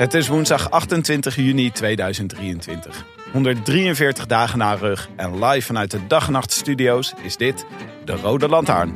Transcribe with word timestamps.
Het 0.00 0.14
is 0.14 0.28
woensdag 0.28 0.70
28 0.70 1.36
juni 1.36 1.70
2023. 1.70 3.04
143 3.32 4.26
dagen 4.26 4.58
na 4.58 4.74
rug 4.74 5.08
en 5.16 5.44
live 5.44 5.66
vanuit 5.66 5.90
de 5.90 6.06
Dag 6.06 6.30
Nacht 6.30 6.52
Studio's 6.52 7.14
is 7.22 7.36
dit 7.36 7.66
de 8.04 8.12
Rode 8.12 8.48
Lantaarn. 8.48 8.94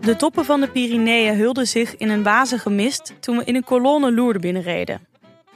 De 0.00 0.14
toppen 0.16 0.44
van 0.44 0.60
de 0.60 0.68
Pyreneeën 0.72 1.36
hulden 1.36 1.66
zich 1.66 1.96
in 1.96 2.08
een 2.08 2.22
wazige 2.22 2.70
mist 2.70 3.14
toen 3.20 3.36
we 3.36 3.44
in 3.44 3.54
een 3.54 3.64
kolonne 3.64 4.12
Loerden 4.12 4.40
binnenreden. 4.40 5.00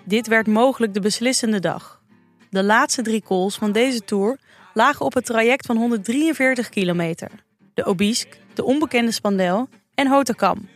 Dit 0.04 0.26
werd 0.26 0.46
mogelijk 0.46 0.94
de 0.94 1.00
beslissende 1.00 1.60
dag. 1.60 2.02
De 2.54 2.62
laatste 2.62 3.02
drie 3.02 3.22
calls 3.22 3.56
van 3.56 3.72
deze 3.72 4.00
tour 4.00 4.38
lagen 4.74 5.06
op 5.06 5.14
het 5.14 5.24
traject 5.24 5.66
van 5.66 5.76
143 5.76 6.68
kilometer. 6.68 7.30
De 7.74 7.84
Obisque, 7.84 8.36
de 8.52 8.64
onbekende 8.64 9.12
Spandel 9.12 9.68
en 9.94 10.08
Hotekam. 10.08 10.68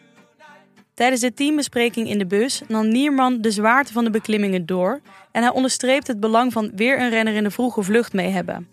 Tijdens 0.95 1.21
de 1.21 1.34
teambespreking 1.34 2.09
in 2.09 2.19
de 2.19 2.27
bus 2.27 2.62
nam 2.69 2.89
Nierman 2.89 3.41
de 3.41 3.51
zwaarte 3.51 3.93
van 3.93 4.05
de 4.05 4.11
beklimmingen 4.11 4.67
door 4.67 5.01
en 5.33 5.43
hij 5.43 5.53
onderstreept 5.53 6.06
het 6.06 6.21
belang 6.21 6.53
van 6.53 6.71
weer 6.75 7.01
een 7.01 7.11
renner 7.11 7.34
in 7.34 7.43
de 7.43 7.51
vroege 7.51 7.83
vlucht 7.83 8.12
mee 8.12 8.29
hebben. 8.29 8.69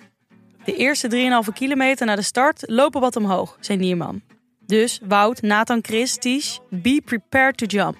De 0.63 0.75
eerste 0.75 1.41
3,5 1.47 1.53
kilometer 1.53 2.05
na 2.05 2.15
de 2.15 2.21
start 2.21 2.63
lopen 2.65 3.01
wat 3.01 3.15
omhoog, 3.15 3.57
zei 3.59 3.77
Nierman. 3.77 4.21
Dus 4.65 4.99
Wout, 5.07 5.41
Nathan, 5.41 5.79
Chris, 5.81 6.17
Ties, 6.17 6.59
be 6.69 7.01
prepared 7.05 7.57
to 7.57 7.65
jump. 7.65 7.97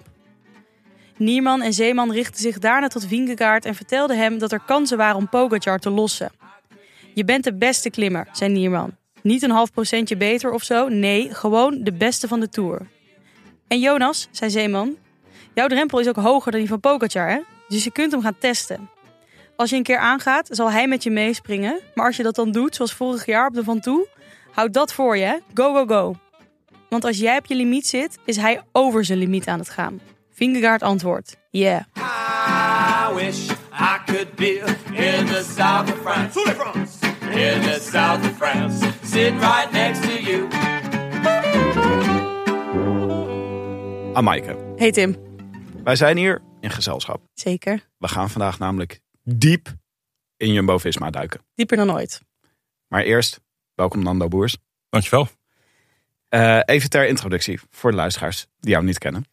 Nierman 1.17 1.61
en 1.61 1.73
Zeeman 1.73 2.11
richtten 2.11 2.41
zich 2.41 2.59
daarna 2.59 2.87
tot 2.87 3.07
Vingegaard 3.07 3.65
en 3.65 3.75
vertelden 3.75 4.17
hem 4.17 4.37
dat 4.37 4.51
er 4.51 4.61
kansen 4.65 4.97
waren 4.97 5.15
om 5.15 5.29
Pogacar 5.29 5.79
te 5.79 5.89
lossen. 5.89 6.31
Je 7.13 7.25
bent 7.25 7.43
de 7.43 7.53
beste 7.53 7.89
klimmer, 7.89 8.27
zei 8.31 8.51
Nierman. 8.51 8.95
Niet 9.21 9.43
een 9.43 9.51
half 9.51 9.71
procentje 9.71 10.17
beter 10.17 10.51
of 10.51 10.63
zo, 10.63 10.87
nee, 10.87 11.33
gewoon 11.33 11.83
de 11.83 11.93
beste 11.93 12.27
van 12.27 12.39
de 12.39 12.49
Tour. 12.49 12.87
En 13.67 13.79
Jonas, 13.79 14.27
zei 14.31 14.51
Zeeman, 14.51 14.95
jouw 15.53 15.67
drempel 15.67 15.99
is 15.99 16.07
ook 16.07 16.15
hoger 16.15 16.51
dan 16.51 16.59
die 16.59 16.69
van 16.69 16.79
Pogacar, 16.79 17.29
hè? 17.29 17.39
Dus 17.67 17.83
je 17.83 17.91
kunt 17.91 18.11
hem 18.11 18.21
gaan 18.21 18.37
testen. 18.39 18.89
Als 19.55 19.69
je 19.69 19.75
een 19.75 19.83
keer 19.83 19.97
aangaat, 19.97 20.47
zal 20.51 20.71
hij 20.71 20.87
met 20.87 21.03
je 21.03 21.09
meespringen. 21.09 21.79
Maar 21.93 22.05
als 22.05 22.17
je 22.17 22.23
dat 22.23 22.35
dan 22.35 22.51
doet, 22.51 22.75
zoals 22.75 22.93
vorig 22.93 23.25
jaar 23.25 23.47
op 23.47 23.53
de 23.53 23.63
Van 23.63 23.79
Toe, 23.79 24.07
houd 24.51 24.73
dat 24.73 24.93
voor 24.93 25.17
je, 25.17 25.23
hè? 25.23 25.37
Go, 25.53 25.73
go, 25.73 25.85
go. 25.85 26.15
Want 26.89 27.05
als 27.05 27.17
jij 27.17 27.37
op 27.37 27.45
je 27.45 27.55
limiet 27.55 27.87
zit, 27.87 28.17
is 28.25 28.35
hij 28.35 28.61
over 28.71 29.05
zijn 29.05 29.19
limiet 29.19 29.47
aan 29.47 29.59
het 29.59 29.69
gaan. 29.69 29.99
Vingegaard 30.35 30.81
antwoordt, 30.81 31.37
yeah. 31.49 31.81
I 31.97 33.13
wish 33.13 33.49
I 33.71 33.99
could 34.05 34.35
be 34.35 34.59
in 34.93 35.25
the 35.25 35.43
south 35.55 35.89
of 35.91 36.01
France. 36.01 36.39
In 37.21 37.61
the 37.61 37.79
south 37.91 38.19
of 38.25 38.35
France. 38.37 38.87
Sitting 39.03 39.39
right 39.39 39.71
next 39.71 40.01
to 40.01 40.21
you. 40.21 40.47
Amaike, 44.13 44.73
Hey 44.75 44.91
Tim. 44.91 45.15
wij 45.83 45.95
zijn 45.95 46.17
hier 46.17 46.41
in 46.61 46.69
gezelschap. 46.69 47.21
Zeker. 47.33 47.85
We 47.97 48.07
gaan 48.07 48.29
vandaag 48.29 48.59
namelijk 48.59 48.99
diep 49.23 49.73
in 50.37 50.53
Jumbo-Visma 50.53 51.09
duiken. 51.09 51.41
Dieper 51.55 51.77
dan 51.77 51.91
ooit. 51.91 52.21
Maar 52.87 53.03
eerst, 53.03 53.39
welkom 53.75 54.03
Nando 54.03 54.27
Boers. 54.27 54.57
Dankjewel. 54.89 55.27
Eh, 56.29 56.59
even 56.65 56.89
ter 56.89 57.07
introductie 57.07 57.59
voor 57.69 57.91
de 57.91 57.97
luisteraars 57.97 58.47
die 58.59 58.71
jou 58.71 58.83
niet 58.85 58.97
kennen. 58.97 59.25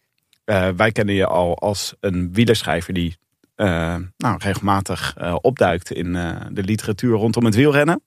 Eh, 0.53 0.69
wij 0.77 0.93
kennen 0.93 1.15
je 1.15 1.27
al 1.27 1.59
als 1.59 1.95
een 2.01 2.33
wielerschrijver 2.33 2.95
die 2.95 3.17
eh, 3.55 3.97
nou, 4.17 4.37
regelmatig 4.39 5.15
eh, 5.17 5.37
opduikt 5.41 5.91
in 5.91 6.17
eh, 6.17 6.41
de 6.51 6.63
literatuur 6.63 7.17
rondom 7.17 7.45
het 7.45 7.55
wielrennen. 7.55 8.03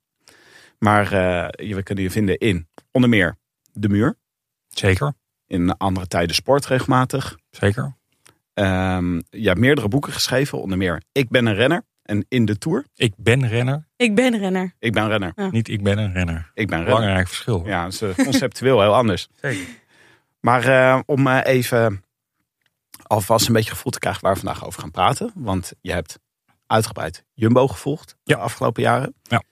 Maar 0.80 1.04
eh, 1.06 1.76
we 1.76 1.84
kunnen 1.84 2.04
je 2.04 2.12
vinden 2.12 2.38
in 2.38 2.68
onder 2.92 3.10
meer 3.10 3.36
De 3.74 3.90
Muur. 3.90 4.16
Zeker. 4.68 5.14
In 5.48 5.78
andere 5.78 6.08
tijden 6.08 6.36
sport 6.36 6.66
regelmatig. 6.66 7.38
Zeker. 7.50 7.96
Ehm, 8.54 9.16
je 9.30 9.48
hebt 9.48 9.60
meerdere 9.60 9.88
boeken 9.88 10.14
geschreven, 10.14 10.62
onder 10.62 10.78
meer 10.78 11.02
Ik 11.12 11.30
ben 11.30 11.46
een 11.46 11.56
renner 11.56 11.82
en 12.02 12.26
In 12.30 12.46
de 12.46 12.58
Tour. 12.58 12.86
Ik 12.96 13.14
ben 13.18 13.48
renner. 13.48 13.88
Ik 13.96 14.16
ben 14.16 14.38
renner. 14.38 14.76
Ik 14.80 14.94
ben 14.94 15.08
renner. 15.08 15.32
Ja. 15.36 15.50
Niet 15.52 15.68
ik 15.70 15.84
ben 15.84 15.98
een 15.98 16.14
renner. 16.14 16.52
Ik 16.54 16.68
ben 16.68 16.78
renner. 16.78 16.96
Belangrijk 16.96 17.28
verschil. 17.28 17.58
hoor. 17.58 17.68
Ja, 17.68 17.84
dat 17.84 18.02
is 18.02 18.24
conceptueel 18.24 18.82
heel 18.82 18.96
anders. 18.96 19.28
Zeker. 19.42 19.66
Maar 20.40 20.66
eh, 20.68 21.00
om 21.06 21.28
eh, 21.28 21.40
even 21.44 22.04
alvast 23.08 23.48
een 23.48 23.54
beetje 23.54 23.70
gevoel 23.70 23.92
te 23.92 24.00
krijgen 24.00 24.22
waar 24.22 24.34
we 24.34 24.40
vandaag 24.40 24.66
over 24.66 24.82
gaan 24.82 24.92
praten. 24.92 25.32
Want 25.36 25.72
je 25.82 25.92
hebt 25.92 26.20
uitgebreid 26.68 27.24
Jumbo 27.34 27.68
gevolgd 27.68 28.16
de 28.24 28.34
Ja. 28.34 28.40
afgelopen 28.40 28.84
jaren. 28.84 29.16
Ja. 29.24 29.44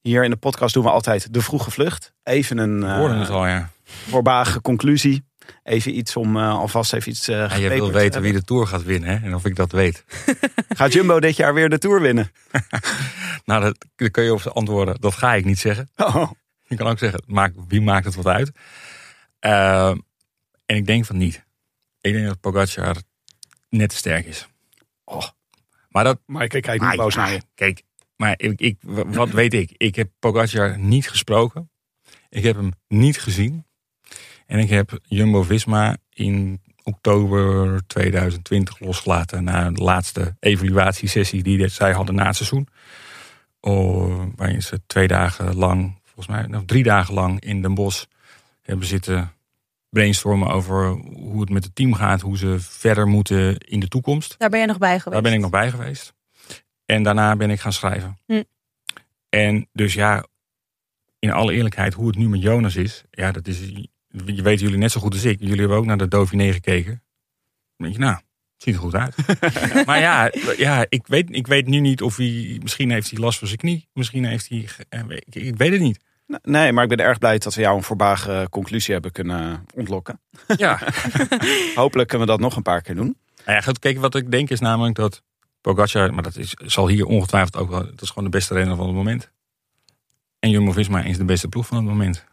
Hier 0.00 0.24
in 0.24 0.30
de 0.30 0.36
podcast 0.36 0.74
doen 0.74 0.84
we 0.84 0.90
altijd 0.90 1.32
de 1.34 1.40
vroege 1.42 1.70
vlucht. 1.70 2.12
Even 2.22 2.58
een 2.58 2.82
uh, 2.82 3.30
al, 3.30 3.46
ja. 3.46 3.70
voorbarige 3.84 4.60
conclusie. 4.60 5.28
Even 5.62 5.96
iets 5.96 6.16
om 6.16 6.36
eh, 6.36 6.58
alvast 6.58 6.92
even 6.92 7.10
iets 7.10 7.28
uh, 7.28 7.36
ja 7.36 7.54
je 7.54 7.68
wil 7.68 7.92
weten 7.92 8.22
wie 8.22 8.32
de 8.32 8.44
Tour 8.44 8.66
gaat 8.66 8.82
winnen 8.82 9.08
hè? 9.10 9.26
en 9.26 9.34
of 9.34 9.44
ik 9.44 9.56
dat 9.56 9.72
weet. 9.72 10.04
Gaat 10.76 10.92
Jumbo 10.92 11.20
dit 11.20 11.36
jaar 11.36 11.54
weer 11.54 11.68
de 11.68 11.78
Tour 11.78 12.00
winnen? 12.00 12.30
nou, 13.44 13.62
dat, 13.62 13.86
daar 13.96 14.10
kun 14.10 14.24
je 14.24 14.32
op 14.32 14.42
antwoorden. 14.46 15.00
Dat 15.00 15.14
ga 15.14 15.34
ik 15.34 15.44
niet 15.44 15.58
zeggen. 15.58 15.88
Oh, 15.96 16.30
Je 16.66 16.76
kan 16.76 16.86
ook 16.86 16.98
zeggen, 16.98 17.22
maak, 17.26 17.52
wie 17.68 17.80
maakt 17.80 18.04
het 18.04 18.14
wat 18.14 18.26
uit? 18.26 18.50
Uh, 19.40 19.88
en 20.66 20.76
ik 20.76 20.86
denk 20.86 21.04
van 21.04 21.16
niet. 21.16 21.44
Ik 22.00 22.12
denk 22.12 22.26
dat 22.26 22.40
Pogacar 22.40 22.96
net 23.68 23.88
te 23.88 23.96
sterk 23.96 24.26
is. 24.26 24.48
Oh. 25.04 25.22
Maar 25.88 26.04
dat... 26.04 26.20
maar 26.26 26.42
ik 26.42 26.62
kijk 26.62 26.80
niet 26.80 26.96
boos 26.96 27.14
naar 27.14 27.32
je. 27.32 27.42
Kijk, 27.54 27.82
maar 28.16 28.34
ik, 28.36 28.60
ik, 28.60 28.76
wat 29.06 29.30
weet 29.30 29.54
ik? 29.54 29.74
Ik 29.76 29.94
heb 29.94 30.10
Pogacar 30.18 30.78
niet 30.78 31.08
gesproken. 31.08 31.70
Ik 32.28 32.42
heb 32.42 32.56
hem 32.56 32.72
niet 32.88 33.20
gezien. 33.20 33.66
En 34.46 34.58
ik 34.58 34.68
heb 34.68 34.98
Jumbo-Visma 35.02 35.96
in 36.12 36.60
oktober 36.82 37.80
2020 37.86 38.80
losgelaten... 38.80 39.44
na 39.44 39.70
de 39.70 39.82
laatste 39.82 40.36
evaluatiesessie 40.40 41.42
die 41.42 41.68
zij 41.68 41.92
hadden 41.92 42.14
na 42.14 42.26
het 42.26 42.36
seizoen. 42.36 42.68
Oh, 43.60 44.22
waarin 44.36 44.62
ze 44.62 44.80
twee 44.86 45.08
dagen 45.08 45.56
lang, 45.56 46.00
volgens 46.04 46.26
mij 46.26 46.46
nog 46.46 46.62
drie 46.66 46.82
dagen 46.82 47.14
lang 47.14 47.40
in 47.40 47.62
Den 47.62 47.74
Bosch... 47.74 48.04
hebben 48.62 48.86
zitten 48.86 49.32
brainstormen 49.90 50.48
over 50.48 50.88
hoe 51.14 51.40
het 51.40 51.50
met 51.50 51.64
het 51.64 51.74
team 51.74 51.94
gaat... 51.94 52.20
hoe 52.20 52.36
ze 52.36 52.56
verder 52.60 53.06
moeten 53.06 53.58
in 53.58 53.80
de 53.80 53.88
toekomst. 53.88 54.34
Daar 54.38 54.50
ben 54.50 54.60
je 54.60 54.66
nog 54.66 54.78
bij 54.78 55.00
geweest. 55.00 55.12
Daar 55.12 55.22
ben 55.22 55.32
ik 55.32 55.40
nog 55.40 55.50
bij 55.50 55.70
geweest. 55.70 56.14
En 56.84 57.02
daarna 57.02 57.36
ben 57.36 57.50
ik 57.50 57.60
gaan 57.60 57.72
schrijven. 57.72 58.18
Hm. 58.26 58.42
En 59.28 59.68
dus 59.72 59.94
ja, 59.94 60.26
in 61.18 61.30
alle 61.30 61.52
eerlijkheid, 61.52 61.94
hoe 61.94 62.06
het 62.06 62.16
nu 62.16 62.28
met 62.28 62.42
Jonas 62.42 62.76
is. 62.76 63.04
Ja, 63.10 63.32
dat 63.32 63.46
is. 63.46 63.58
Je 64.08 64.42
weten 64.42 64.64
jullie 64.64 64.78
net 64.78 64.92
zo 64.92 65.00
goed 65.00 65.12
als 65.12 65.24
ik. 65.24 65.40
Jullie 65.40 65.58
hebben 65.58 65.76
ook 65.76 65.84
naar 65.84 65.98
de 65.98 66.08
Dauphiné 66.08 66.52
gekeken. 66.52 67.02
Dan 67.76 67.88
denk 67.88 67.92
je, 67.92 67.98
nou, 67.98 68.14
het 68.14 68.62
ziet 68.62 68.74
er 68.74 68.80
goed 68.80 68.94
uit. 68.94 69.16
maar 69.86 70.00
ja, 70.00 70.32
ja 70.56 70.86
ik, 70.88 71.06
weet, 71.06 71.36
ik 71.36 71.46
weet 71.46 71.66
nu 71.66 71.80
niet 71.80 72.02
of 72.02 72.16
hij. 72.16 72.58
Misschien 72.62 72.90
heeft 72.90 73.10
hij 73.10 73.20
last 73.20 73.38
van 73.38 73.46
zijn 73.46 73.60
knie. 73.60 73.88
Misschien 73.92 74.24
heeft 74.24 74.48
hij. 74.48 74.68
Ik, 75.18 75.34
ik 75.34 75.56
weet 75.56 75.72
het 75.72 75.80
niet. 75.80 76.00
Nee, 76.42 76.72
maar 76.72 76.82
ik 76.82 76.88
ben 76.88 77.00
erg 77.06 77.18
blij 77.18 77.38
dat 77.38 77.54
we 77.54 77.60
jou 77.60 77.76
een 77.76 77.82
voorbarige 77.82 78.46
conclusie 78.50 78.92
hebben 78.92 79.12
kunnen 79.12 79.66
ontlokken. 79.74 80.20
Ja. 80.56 80.78
Hopelijk 81.74 82.08
kunnen 82.08 82.26
we 82.26 82.32
dat 82.32 82.40
nog 82.42 82.56
een 82.56 82.62
paar 82.62 82.82
keer 82.82 82.94
doen. 82.94 83.16
Nou 83.44 83.56
ja, 83.56 83.60
goed, 83.60 83.78
kijk, 83.78 83.98
wat 83.98 84.14
ik 84.14 84.30
denk 84.30 84.50
is 84.50 84.60
namelijk 84.60 84.94
dat 84.94 85.22
Pogacar, 85.60 86.14
maar 86.14 86.22
dat 86.22 86.36
is, 86.36 86.54
zal 86.54 86.88
hier 86.88 87.04
ongetwijfeld 87.06 87.56
ook 87.56 87.70
wel, 87.70 87.84
dat 87.84 88.02
is 88.02 88.08
gewoon 88.08 88.24
de 88.24 88.30
beste 88.36 88.54
renner 88.54 88.76
van 88.76 88.86
het 88.86 88.94
moment. 88.94 89.30
En 90.38 90.50
Jumbo-Visma 90.50 91.02
is 91.02 91.16
de 91.16 91.24
beste 91.24 91.48
ploeg 91.48 91.66
van 91.66 91.76
het 91.76 91.86
moment. 91.86 92.24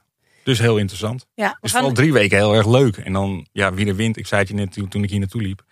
Dus 0.43 0.59
heel 0.59 0.77
interessant. 0.77 1.25
Ja, 1.33 1.49
we 1.49 1.57
Dus 1.61 1.71
gaan- 1.71 1.79
vooral 1.79 1.97
drie 1.97 2.13
weken 2.13 2.37
heel 2.37 2.53
erg 2.55 2.67
leuk. 2.67 2.97
En 2.97 3.13
dan, 3.13 3.47
ja, 3.51 3.73
wie 3.73 3.87
er 3.87 3.95
wint, 3.95 4.17
ik 4.17 4.27
zei 4.27 4.41
het 4.41 4.49
je 4.49 4.55
net 4.55 4.73
toen 4.89 5.03
ik 5.03 5.09
hier 5.09 5.19
naartoe 5.19 5.41
liep. 5.41 5.63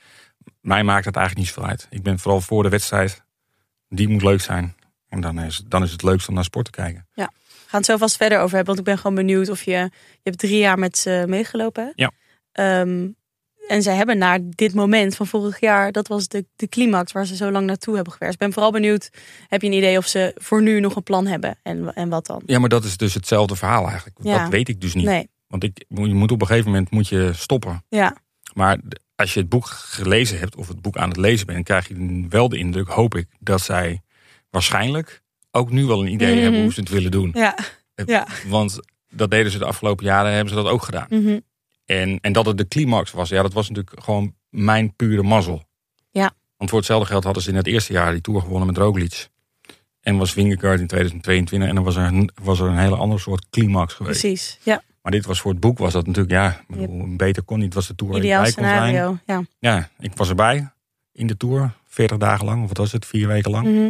Mij 0.62 0.83
maakt 0.83 1.06
het 1.06 1.16
eigenlijk 1.16 1.45
niet 1.45 1.56
zoveel 1.56 1.69
uit. 1.72 1.88
Ik 1.89 2.04
ben 2.04 2.19
vooral 2.19 2.42
voor 2.42 2.63
de 2.63 2.69
wedstrijd. 2.69 3.24
Die 3.89 4.07
moet 4.10 4.22
leuk 4.24 4.42
zijn. 4.42 4.75
En 5.10 5.22
dan 5.22 5.39
is, 5.39 5.63
dan 5.68 5.83
is 5.83 5.92
het 5.92 6.04
leukst 6.04 6.27
om 6.27 6.33
naar 6.33 6.44
sport 6.44 6.66
te 6.66 6.72
kijken. 6.72 7.07
We 7.13 7.27
gaan 7.75 7.83
het 7.83 7.92
zo 7.92 7.98
vast 7.98 8.18
verder 8.18 8.39
over 8.39 8.56
hebben, 8.56 8.75
want 8.75 8.88
ik 8.88 8.94
ben 8.94 8.98
gewoon 8.98 9.16
benieuwd 9.16 9.50
of 9.50 9.63
je... 9.63 9.72
Je 9.72 9.92
hebt 10.31 10.38
drie 10.38 10.57
jaar 10.57 10.80
met 10.80 10.98
ze 10.98 11.24
meegelopen. 11.27 11.83
hè? 11.83 11.92
Ja. 11.95 12.12
Ehm, 12.51 13.07
en 13.68 13.81
zij 13.81 13.95
hebben 13.95 14.18
naar 14.18 14.39
dit 14.42 14.74
moment 14.74 15.16
van 15.16 15.27
vorig 15.27 15.60
jaar, 15.60 15.92
dat 15.92 16.07
was 16.07 16.27
de, 16.27 16.45
de 16.56 16.68
climax 16.68 17.12
waar 17.12 17.25
ze 17.25 17.36
zo 17.36 17.51
lang 17.51 17.66
naartoe 17.66 17.95
hebben 17.95 18.13
gewerkt. 18.13 18.33
Ik 18.33 18.39
ben 18.39 18.54
vooral 18.54 18.72
benieuwd, 18.72 19.10
heb 19.48 19.62
je 19.62 19.68
een 19.68 19.74
idee 19.74 19.98
of 19.98 20.07
ze 20.07 20.31
voor 20.36 20.62
nu 20.62 20.80
nog 20.80 20.95
een 20.95 21.04
plan 21.04 21.27
hebben 21.27 21.60
en, 21.63 21.94
en 21.94 22.10
wat 22.10 22.25
dan? 22.25 22.42
Ja, 22.45 22.60
maar 22.60 22.69
dat 22.69 22.83
is 22.83 22.98
dus 22.98 23.13
hetzelfde 23.13 23.56
verhaal 23.56 23.88
eigenlijk. 23.88 24.18
Ja. 24.22 24.42
Dat 24.42 24.50
weet 24.51 24.69
ik 24.69 24.81
dus 24.81 24.94
niet. 24.94 25.06
Nee, 25.06 25.30
Want 25.48 25.63
ik, 25.63 25.86
je 25.88 26.13
moet 26.13 26.31
op 26.31 26.42
een 26.42 26.48
gegeven 26.48 26.72
moment 26.72 26.92
moet 26.92 27.07
je 27.07 27.31
stoppen. 27.33 27.83
ja, 27.89 28.16
Maar 28.54 28.80
als 29.16 29.33
je 29.33 29.39
het 29.39 29.50
boek 29.50 29.66
gelezen 29.68 30.39
hebt 30.39 30.56
of 30.56 30.68
het 30.68 30.81
boek 30.81 30.98
aan 30.98 31.10
het 31.10 31.18
lezen 31.18 31.45
bent, 31.45 31.63
krijg 31.63 31.88
je 31.88 32.25
wel 32.30 32.50
de 32.50 32.57
indruk, 32.57 32.88
hoop 32.88 33.16
ik, 33.16 33.27
dat 33.39 33.62
zij 33.62 34.01
waarschijnlijk 34.50 35.24
ook 35.56 35.72
nu 35.72 35.86
wel 35.86 36.02
een 36.02 36.12
idee 36.12 36.34
Mhm. 36.34 36.42
hebben 36.44 36.62
hoe 36.62 36.74
ze 36.74 36.80
het 36.80 36.90
willen 36.90 37.12
doen. 37.12 37.31
ja, 37.34 37.56
ja. 38.06 38.28
Want 38.48 38.80
dat 39.10 39.31
deden 39.31 39.52
ze 39.52 39.57
de 39.57 39.66
afgelopen 39.66 40.06
jaren, 40.06 40.31
hebben 40.31 40.50
ze 40.50 40.56
dat 40.56 40.68
ook 40.68 40.84
gedaan. 40.84 41.07
Mhm. 41.10 41.40
En, 41.86 42.19
en 42.22 42.34
dat 42.34 42.46
het 42.46 42.57
de 42.57 42.68
climax 42.68 43.12
was, 43.12 43.30
ja, 43.30 43.42
dat 43.42 43.54
was 43.54 43.69
natuurlijk 43.69 44.04
gewoon 44.04 44.34
mijn 44.50 44.94
pure 44.96 45.24
mazzel. 45.24 45.63
Ja. 46.12 46.31
Want 46.57 46.69
voor 46.69 46.80
hetzelfde 46.80 47.07
geld 47.07 47.24
hadden 47.24 47.44
ze 47.44 47.50
in 47.50 47.56
het 47.56 47.68
eerste 47.68 47.94
jaar 47.94 48.12
die 48.12 48.22
Tour 48.22 48.42
gewonnen 48.42 48.68
met 48.68 48.78
Roglic. 48.78 49.28
En 50.02 50.18
was 50.18 50.34
Vingegaard 50.34 50.80
in 50.80 50.88
2022 50.88 51.69
en 51.69 51.75
dan 51.75 51.84
was 51.84 51.96
er, 51.96 52.04
een, 52.04 52.30
was 52.44 52.60
er 52.60 52.68
een 52.68 52.78
hele 52.78 52.96
andere 52.96 53.19
soort 53.22 53.50
climax 53.50 53.94
geweest. 53.94 54.19
precies. 54.19 54.60
Ja, 54.63 54.81
Maar 55.01 55.12
dit 55.12 55.25
was 55.25 55.40
voor 55.42 55.51
het 55.51 55.60
boek, 55.60 55.78
was 55.78 55.94
dat 55.94 56.06
natuurlijk, 56.08 56.34
ja, 56.34 56.62
bedoel, 56.68 57.16
beter 57.16 57.44
kon 57.44 57.60
niet. 57.60 57.74
Was 57.74 57.88
de 57.88 57.96
Tour 57.96 58.18
ideaal 58.18 58.42
bij 58.44 58.51
kon 58.51 58.63
zijn. 58.63 58.88
scenario. 58.88 59.18
Ja. 59.25 59.44
Ja, 59.60 59.90
ik 60.00 60.12
was 60.16 60.30
erbij 60.30 60.69
in 61.12 61.28
de 61.28 61.38
Tour, 61.38 61.72
40 61.88 62.18
dagen 62.18 62.46
lang, 62.46 62.62
of 62.62 62.68
wat 62.68 62.78
was 62.78 62.92
het, 62.92 63.06
vier 63.06 63.28
weken 63.28 63.51
lang. 63.51 63.66
Mhm. 63.68 63.90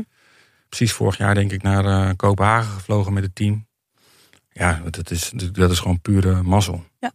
Precies 0.76 0.96
vorig 0.96 1.18
jaar 1.18 1.36
denk 1.36 1.52
ik 1.52 1.62
naar 1.62 1.86
eh, 1.86 2.16
Kopenhagen 2.16 2.72
gevlogen 2.72 3.14
met 3.14 3.24
het 3.24 3.36
team. 3.36 3.68
Ja, 4.52 4.82
dat 4.90 5.12
is, 5.12 5.30
dat 5.52 5.72
is 5.72 5.80
gewoon 5.80 6.02
pure 6.02 6.44
mazzel. 6.44 6.84
Ja. 7.00 7.12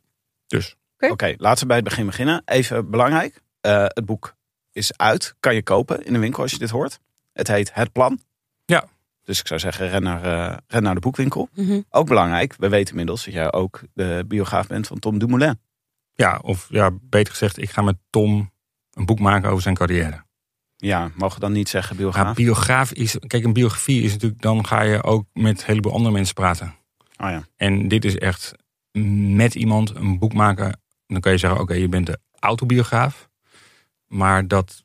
Dus, 0.46 0.76
Oké, 0.98 1.34
laten 1.36 1.60
we 1.60 1.66
bij 1.66 1.76
het 1.76 1.84
begin 1.84 2.06
beginnen. 2.06 2.42
Even 2.44 2.90
belangrijk. 2.90 3.42
eh, 3.60 3.84
het 3.86 4.04
boek 4.04 4.34
is 4.72 4.96
uit. 4.96 5.34
Kan 5.40 5.54
je 5.54 5.62
kopen 5.62 6.04
in 6.04 6.12
de 6.12 6.18
winkel 6.18 6.42
als 6.42 6.50
je 6.50 6.58
dit 6.58 6.70
hoort. 6.70 7.00
Het 7.32 7.48
heet 7.48 7.74
Het 7.74 7.92
Plan. 7.92 8.20
Ja. 8.64 8.84
Dus 9.24 9.40
ik 9.40 9.46
zou 9.46 9.60
zeggen, 9.60 9.88
ren 9.88 10.02
naar, 10.02 10.24
eh, 10.24 10.56
ren 10.66 10.82
naar 10.82 10.94
de 10.94 11.00
boekwinkel. 11.00 11.48
Mhm. 11.54 11.80
Ook 11.90 12.06
belangrijk, 12.06 12.54
we 12.58 12.68
weten 12.68 12.90
inmiddels 12.90 13.24
dat 13.24 13.34
jij 13.34 13.52
ook 13.52 13.80
de 13.94 14.24
biograaf 14.26 14.66
bent 14.66 14.86
van 14.86 14.98
Tom 14.98 15.18
Dumoulin. 15.18 15.60
ja, 16.14 16.38
of 16.42 16.66
ja, 16.70 16.90
beter 17.02 17.32
gezegd, 17.32 17.58
ik 17.58 17.70
ga 17.70 17.82
met 17.82 17.96
Tom 18.10 18.52
een 18.90 19.06
boek 19.06 19.18
maken 19.18 19.50
over 19.50 19.62
zijn 19.62 19.74
carrière. 19.74 20.24
Ja, 20.80 21.10
mogen 21.14 21.40
dan 21.40 21.52
niet 21.52 21.68
zeggen 21.68 21.96
Ja, 21.96 22.02
biograaf? 22.02 22.34
biograaf 22.34 22.92
is, 22.92 23.16
kijk, 23.26 23.44
een 23.44 23.52
biografie 23.52 24.02
is 24.02 24.12
natuurlijk, 24.12 24.42
dan 24.42 24.66
ga 24.66 24.82
je 24.82 25.02
ook 25.02 25.24
met 25.32 25.58
een 25.58 25.66
heleboel 25.66 25.92
andere 25.92 26.12
mensen 26.12 26.34
praten. 26.34 26.74
Oh 27.16 27.30
ja. 27.30 27.44
En 27.56 27.88
dit 27.88 28.04
is 28.04 28.18
echt 28.18 28.52
met 29.36 29.54
iemand 29.54 29.94
een 29.94 30.18
boek 30.18 30.32
maken. 30.32 30.80
Dan 31.06 31.20
kan 31.20 31.32
je 31.32 31.38
zeggen, 31.38 31.60
oké, 31.60 31.74
je 31.74 31.88
bent 31.88 32.06
de 32.06 32.18
autobiograaf. 32.38 33.28
Maar 34.06 34.48
dat, 34.48 34.84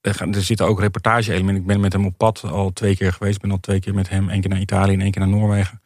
er 0.00 0.20
er 0.20 0.42
zitten 0.42 0.66
ook 0.66 0.80
reportage-elementen. 0.80 1.60
Ik 1.60 1.66
ben 1.66 1.80
met 1.80 1.92
hem 1.92 2.06
op 2.06 2.16
pad 2.16 2.42
al 2.44 2.72
twee 2.72 2.96
keer 2.96 3.12
geweest. 3.12 3.36
Ik 3.36 3.42
ben 3.42 3.50
al 3.50 3.60
twee 3.60 3.80
keer 3.80 3.94
met 3.94 4.08
hem. 4.08 4.28
één 4.28 4.40
keer 4.40 4.50
naar 4.50 4.60
Italië 4.60 4.92
en 4.94 5.00
één 5.00 5.10
keer 5.10 5.20
naar 5.20 5.38
Noorwegen. 5.38 5.82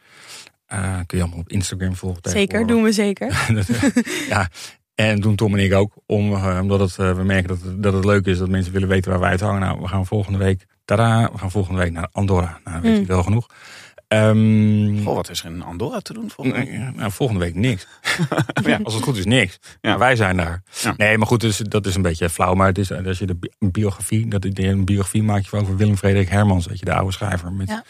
Eh, 0.66 0.98
kun 1.06 1.18
je 1.18 1.22
allemaal 1.22 1.40
op 1.40 1.48
Instagram 1.48 1.96
volgen. 1.96 2.30
Zeker, 2.30 2.66
doen 2.66 2.82
we 2.82 2.92
zeker. 2.92 3.26
Eh, 3.48 4.28
ja, 4.28 4.48
en 5.06 5.20
doen 5.20 5.34
Tom 5.34 5.54
en 5.58 5.64
ik 5.64 5.72
ook. 5.74 5.92
Om, 6.06 6.32
eh, 6.34 6.58
omdat 6.62 6.80
het, 6.80 6.98
eh, 6.98 7.12
we 7.16 7.22
merken 7.24 7.48
dat, 7.48 7.60
het- 7.62 7.82
dat 7.82 7.92
het 7.92 8.04
leuk 8.04 8.26
is 8.26 8.38
dat 8.38 8.48
mensen 8.48 8.72
willen 8.72 8.88
weten 8.88 9.10
waar 9.10 9.20
wij 9.20 9.30
het 9.30 9.40
hangen. 9.40 9.60
Nou, 9.60 9.80
we 9.80 9.88
gaan 9.88 10.06
volgende 10.06 10.38
week, 10.38 10.66
tada, 10.84 11.30
we 11.32 11.38
gaan 11.38 11.50
volgende 11.50 11.78
week 11.80 11.92
naar 11.92 12.08
Andorra. 12.12 12.60
Nou, 12.64 12.80
weet 12.80 12.92
Mm. 12.94 13.00
je 13.00 13.06
wel 13.06 13.22
genoeg. 13.22 13.46
Ehm, 14.08 15.02
Goh, 15.04 15.14
wat 15.14 15.30
is 15.30 15.44
er 15.44 15.50
in 15.50 15.62
Andorra 15.62 16.00
te 16.00 16.12
doen 16.12 16.30
volgens 16.30 16.56
mij? 16.56 16.64
Nee, 16.78 16.90
nou, 16.94 17.10
volgende 17.12 17.44
week 17.44 17.54
niks. 17.54 17.86
Ja. 18.64 18.78
Als 18.82 18.94
het 18.94 19.02
goed 19.02 19.16
is, 19.16 19.24
niks. 19.24 19.58
Ja. 19.80 19.90
Maar 19.90 19.98
wij 19.98 20.16
zijn 20.16 20.36
daar. 20.36 20.62
Ja. 20.82 20.94
Nee, 20.96 21.18
maar 21.18 21.26
goed, 21.26 21.40
dus, 21.40 21.56
dat 21.56 21.86
is 21.86 21.94
een 21.94 22.02
beetje 22.02 22.30
flauw. 22.30 22.54
Maar 22.54 22.66
het 22.66 22.78
is, 22.78 22.92
als 22.92 23.18
je 23.18 23.26
de 23.26 23.34
bi- 23.34 23.50
biografie, 23.70 24.28
dat, 24.28 24.44
een 24.52 24.84
biografie 24.84 25.22
maak 25.22 25.42
je 25.44 25.56
over 25.56 25.76
Willem 25.76 25.96
Frederik 25.96 26.28
Hermans, 26.28 26.66
weet 26.66 26.78
je, 26.78 26.84
de 26.84 26.94
oude 26.94 27.12
schrijver. 27.12 27.52
Met, 27.52 27.68
Ja. 27.68 27.84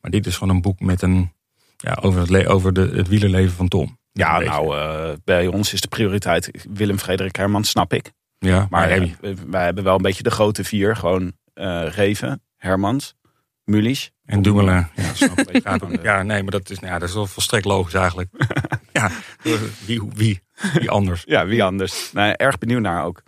Maar 0.00 0.10
dit 0.10 0.26
is 0.26 0.36
gewoon 0.36 0.54
een 0.54 0.62
boek 0.62 0.80
met 0.80 1.02
een, 1.02 1.32
ja, 1.76 1.98
over, 2.00 2.20
het, 2.32 2.46
over 2.46 2.72
de, 2.72 2.90
het 2.94 3.08
wielerleven 3.08 3.56
van 3.56 3.68
Tom. 3.68 3.98
Ja, 4.12 4.38
nou, 4.38 4.76
eh, 4.76 5.12
bij 5.24 5.46
ons 5.46 5.72
is 5.72 5.80
de 5.80 5.88
prioriteit 5.88 6.50
Willem 6.70 6.98
Frederik 6.98 7.36
Herman, 7.36 7.64
snap 7.64 7.92
ik. 7.92 8.12
ja, 8.38 8.66
Maar 8.70 8.88
wij 9.46 9.64
hebben 9.64 9.84
wel 9.84 9.94
een 9.96 10.02
beetje 10.02 10.22
de 10.22 10.30
grote 10.30 10.64
vier. 10.64 10.96
Gewoon 10.96 11.32
eh, 11.54 11.86
Reven, 11.88 12.42
Hermans, 12.56 13.14
Mulisch. 13.64 14.10
en 14.24 14.42
Dumoulin. 14.42 14.86
Ja, 14.96 15.14
snap 15.14 15.38
ik. 15.38 15.62
ja, 16.02 16.22
nee, 16.22 16.42
maar 16.42 16.50
dat 16.50 16.70
is, 16.70 16.78
nou 16.78 16.92
ja, 16.92 16.98
dat 16.98 17.08
is 17.08 17.14
wel 17.14 17.26
volstrekt 17.26 17.64
logisch 17.64 17.94
eigenlijk. 17.94 18.28
ja, 18.92 19.10
wie, 19.86 20.00
wie, 20.14 20.40
wie 20.74 20.90
anders? 20.90 21.22
Ja, 21.26 21.46
wie 21.46 21.62
anders? 21.64 22.12
Nee, 22.12 22.36
erg 22.36 22.58
benieuwd 22.58 22.80
naar 22.82 23.04
ook. 23.04 23.22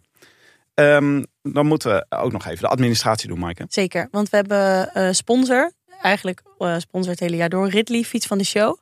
Ehm, 0.75 1.23
dan 1.43 1.67
moeten 1.67 1.91
we 1.91 2.07
ook 2.09 2.33
nog 2.33 2.47
even 2.47 2.61
de 2.63 2.69
administratie 2.69 3.29
doen, 3.29 3.39
Maaike. 3.39 3.65
Zeker, 3.69 4.09
want 4.11 4.31
we 4.31 4.37
hebben 4.37 4.95
eh 4.95 5.09
sponsor. 5.13 5.73
Eigenlijk 6.03 6.43
eh 6.59 6.75
sponsor 6.79 7.11
het 7.11 7.21
hele 7.21 7.37
jaar 7.37 7.49
door. 7.49 7.69
Ridley, 7.69 8.03
fiets 8.03 8.27
van 8.27 8.39
de 8.39 8.45
show. 8.45 8.79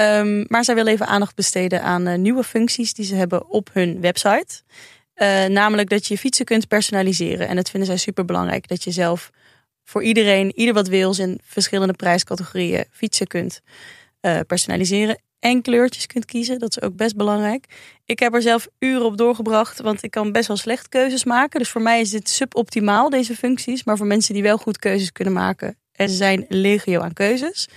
Ehm, 0.00 0.44
maar 0.46 0.64
zij 0.64 0.74
willen 0.74 0.92
even 0.92 1.06
aandacht 1.06 1.34
besteden 1.34 1.82
aan 1.82 2.06
eh, 2.06 2.18
nieuwe 2.18 2.44
functies 2.44 2.94
die 2.94 3.04
ze 3.04 3.14
hebben 3.14 3.48
op 3.48 3.70
hun 3.72 4.00
website. 4.00 4.62
Eh, 5.14 5.44
namelijk 5.44 5.88
dat 5.88 6.06
je 6.06 6.14
je 6.14 6.20
fietsen 6.20 6.44
kunt 6.44 6.68
personaliseren. 6.68 7.48
En 7.48 7.56
dat 7.56 7.70
vinden 7.70 7.88
zij 7.88 7.96
super 7.96 8.24
belangrijk. 8.24 8.68
Dat 8.68 8.84
je 8.84 8.90
zelf 8.90 9.30
voor 9.84 10.02
iedereen, 10.02 10.58
ieder 10.58 10.74
wat 10.74 10.88
wil, 10.88 11.14
in 11.18 11.40
verschillende 11.44 11.92
prijscategorieën 11.92 12.84
fietsen 12.90 13.26
kunt 13.26 13.60
eh, 14.20 14.40
personaliseren. 14.46 15.18
En 15.38 15.62
kleurtjes 15.62 16.06
kunt 16.06 16.24
kiezen. 16.24 16.58
Dat 16.58 16.70
is 16.70 16.82
ook 16.82 16.96
best 16.96 17.16
belangrijk. 17.16 17.64
Ik 18.04 18.18
heb 18.18 18.34
er 18.34 18.42
zelf 18.42 18.68
uren 18.78 19.04
op 19.04 19.16
doorgebracht, 19.16 19.80
want 19.80 20.02
ik 20.02 20.10
kan 20.10 20.32
best 20.32 20.48
wel 20.48 20.56
slecht 20.56 20.88
keuzes 20.88 21.24
maken. 21.24 21.58
Dus 21.58 21.70
voor 21.70 21.82
mij 21.82 22.00
is 22.00 22.10
dit 22.10 22.28
suboptimaal, 22.28 23.10
deze 23.10 23.36
functies. 23.36 23.84
Maar 23.84 23.96
voor 23.96 24.06
mensen 24.06 24.34
die 24.34 24.42
wel 24.42 24.58
goed 24.58 24.78
keuzes 24.78 25.12
kunnen 25.12 25.34
maken, 25.34 25.76
er 25.92 26.08
zijn 26.08 26.44
legio 26.48 27.00
aan 27.00 27.12
keuzes. 27.12 27.68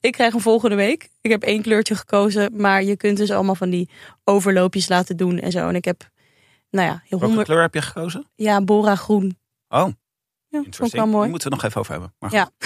Ik 0.00 0.12
krijg 0.12 0.32
hem 0.32 0.40
volgende 0.40 0.76
week. 0.76 1.08
Ik 1.20 1.30
heb 1.30 1.42
één 1.42 1.62
kleurtje 1.62 1.94
gekozen, 1.94 2.50
maar 2.56 2.82
je 2.82 2.96
kunt 2.96 3.16
dus 3.16 3.30
allemaal 3.30 3.54
van 3.54 3.70
die 3.70 3.88
overloopjes 4.24 4.88
laten 4.88 5.16
doen 5.16 5.38
en 5.38 5.50
zo. 5.50 5.68
En 5.68 5.74
ik 5.74 5.84
heb, 5.84 6.08
nou 6.70 6.86
ja, 6.86 6.92
heel 6.92 7.02
Welke 7.08 7.24
honderd. 7.26 7.46
kleur 7.46 7.60
heb 7.60 7.74
je 7.74 7.82
gekozen? 7.82 8.26
Ja, 8.34 8.60
Bora 8.62 8.94
groen. 8.94 9.38
Oh, 9.68 9.88
Ja, 10.48 10.62
vond 10.70 10.92
ik 10.92 10.92
wel 10.98 11.06
mooi. 11.06 11.20
Die 11.22 11.30
moeten 11.30 11.48
we 11.50 11.54
nog 11.56 11.64
even 11.64 11.80
over 11.80 11.92
hebben. 11.92 12.14
Maar 12.18 12.32
Ja. 12.32 12.50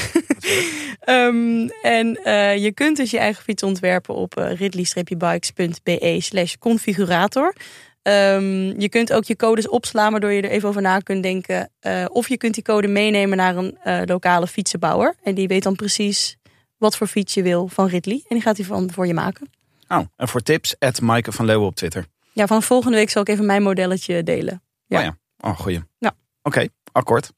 Ehm, 1.00 1.69
en 1.82 2.25
eh, 2.25 2.56
je 2.56 2.73
kunt 2.73 2.97
dus 2.97 3.11
je 3.11 3.18
eigen 3.18 3.42
fiets 3.44 3.62
ontwerpen 3.62 4.14
op 4.14 4.37
eh, 4.37 4.56
ridley-bikes.be 4.56 6.16
slash 6.20 6.54
configurator. 6.59 7.54
Ehm, 8.02 8.80
je 8.80 8.88
kunt 8.88 9.12
ook 9.12 9.25
je 9.25 9.37
codes 9.37 9.68
opslaan, 9.68 10.11
waardoor 10.11 10.32
je 10.32 10.42
er 10.42 10.50
even 10.50 10.68
over 10.68 10.82
na 10.82 10.99
kunt 10.99 11.23
denken. 11.23 11.70
Eh, 11.80 12.04
of 12.09 12.28
je 12.28 12.37
kunt 12.37 12.54
die 12.54 12.62
code 12.62 12.88
meenemen 12.88 13.37
naar 13.37 13.56
een 13.56 13.76
lokale 14.06 14.47
fietsenbouwer. 14.47 15.14
En 15.23 15.35
die 15.35 15.49
weet 15.49 15.62
dan 15.62 15.76
precies 15.76 16.37
wat 16.78 16.97
voor 16.97 17.07
fiets 17.07 17.35
je 17.35 17.43
wil 17.43 17.69
van 17.69 17.87
Ridley. 17.87 18.16
En 18.28 18.37
die 18.37 18.40
gaat 18.40 18.57
die 18.57 18.66
van 18.66 18.90
voor 18.93 19.07
je 19.07 19.14
maken. 19.14 19.50
Oh, 19.88 20.00
en 20.16 20.28
voor 20.28 20.40
tips, 20.40 20.75
at 20.78 21.00
Maaike 21.00 21.33
van 21.33 21.45
Leeuwen 21.45 21.66
op 21.66 21.75
Twitter. 21.75 22.07
Ja, 22.33 22.47
van 22.47 22.62
volgende 22.62 22.97
week 22.97 23.11
zal 23.11 23.23
ik 23.23 23.28
even 23.28 23.47
mijn 23.47 23.62
modelletje 23.62 24.23
delen. 24.23 24.62
Ja. 24.87 24.99
Oh 24.99 25.04
ja, 25.04 25.16
oh 25.49 25.59
goeie. 25.59 25.83
Ja. 25.99 26.12
Oké, 26.43 26.69
akkoord. 26.93 27.33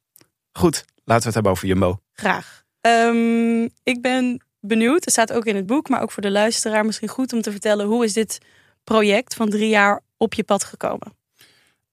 Goed, 0.53 0.85
laten 1.05 1.23
we 1.23 1.25
het 1.25 1.35
hebben 1.35 1.53
over 1.53 1.67
Jumbo. 1.67 2.01
Graag. 2.13 2.65
Ehm, 2.81 3.63
ik 3.83 4.01
ben 4.01 4.45
benieuwd, 4.61 5.05
er 5.05 5.11
staat 5.11 5.33
ook 5.33 5.45
in 5.45 5.57
het 5.57 5.67
boek, 5.67 5.89
maar 5.89 6.03
ook 6.03 6.13
voor 6.13 6.23
de 6.23 6.31
luisteraar 6.31 6.87
misschien 6.87 7.09
goed 7.09 7.33
om 7.33 7.43
te 7.43 7.51
vertellen. 7.51 7.87
Hoe 7.87 8.05
is 8.05 8.13
dit 8.13 8.39
project 8.85 9.35
van 9.35 9.49
drie 9.49 9.69
jaar 9.69 10.03
op 10.17 10.35
je 10.35 10.45
pad 10.45 10.65
gekomen? 10.65 11.17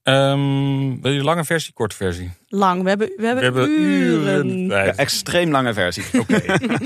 Ehm, 0.03 1.01
wil 1.01 1.11
je 1.11 1.17
de 1.17 1.23
lange 1.23 1.43
versie, 1.45 1.73
korte 1.73 1.95
versie? 1.95 2.31
Lang. 2.47 2.83
We 2.83 2.89
hebben, 2.89 3.11
we 3.17 3.25
hebben, 3.25 3.53
We 3.53 3.59
hebben 3.59 3.79
uren. 3.81 4.47
uren. 4.49 4.65
Ja, 4.67 4.85
extreem 4.95 5.51
lange 5.51 5.73
versie. 5.73 6.03
Oké. 6.21 6.39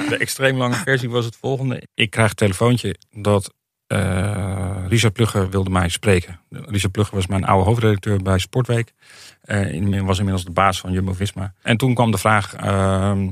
De 0.09 0.17
extreem 0.19 0.57
lange 0.57 0.75
versie 0.75 1.09
was 1.09 1.25
het 1.25 1.35
volgende. 1.35 1.81
Ik 1.93 2.09
krijg 2.09 2.29
een 2.29 2.35
telefoontje 2.35 2.95
dat 3.11 3.53
eh 3.87 4.85
Richard 4.87 5.13
Plugger 5.13 5.49
wilde 5.49 5.69
mij 5.69 5.89
spreken. 5.89 6.39
Richard 6.49 6.91
Plugger 6.91 7.15
was 7.15 7.27
mijn 7.27 7.43
oude 7.45 7.65
hoofdredacteur 7.65 8.21
bij 8.21 8.37
Sportweek. 8.39 8.93
Eh, 9.41 9.71
in- 9.73 10.05
was 10.05 10.17
inmiddels 10.17 10.45
de 10.45 10.51
baas 10.51 10.79
van 10.79 10.91
Jumbo-Visma. 10.91 11.53
En 11.61 11.77
toen 11.77 11.93
kwam 11.93 12.11
de 12.11 12.17
vraag 12.17 12.53
ehm, 12.55 13.29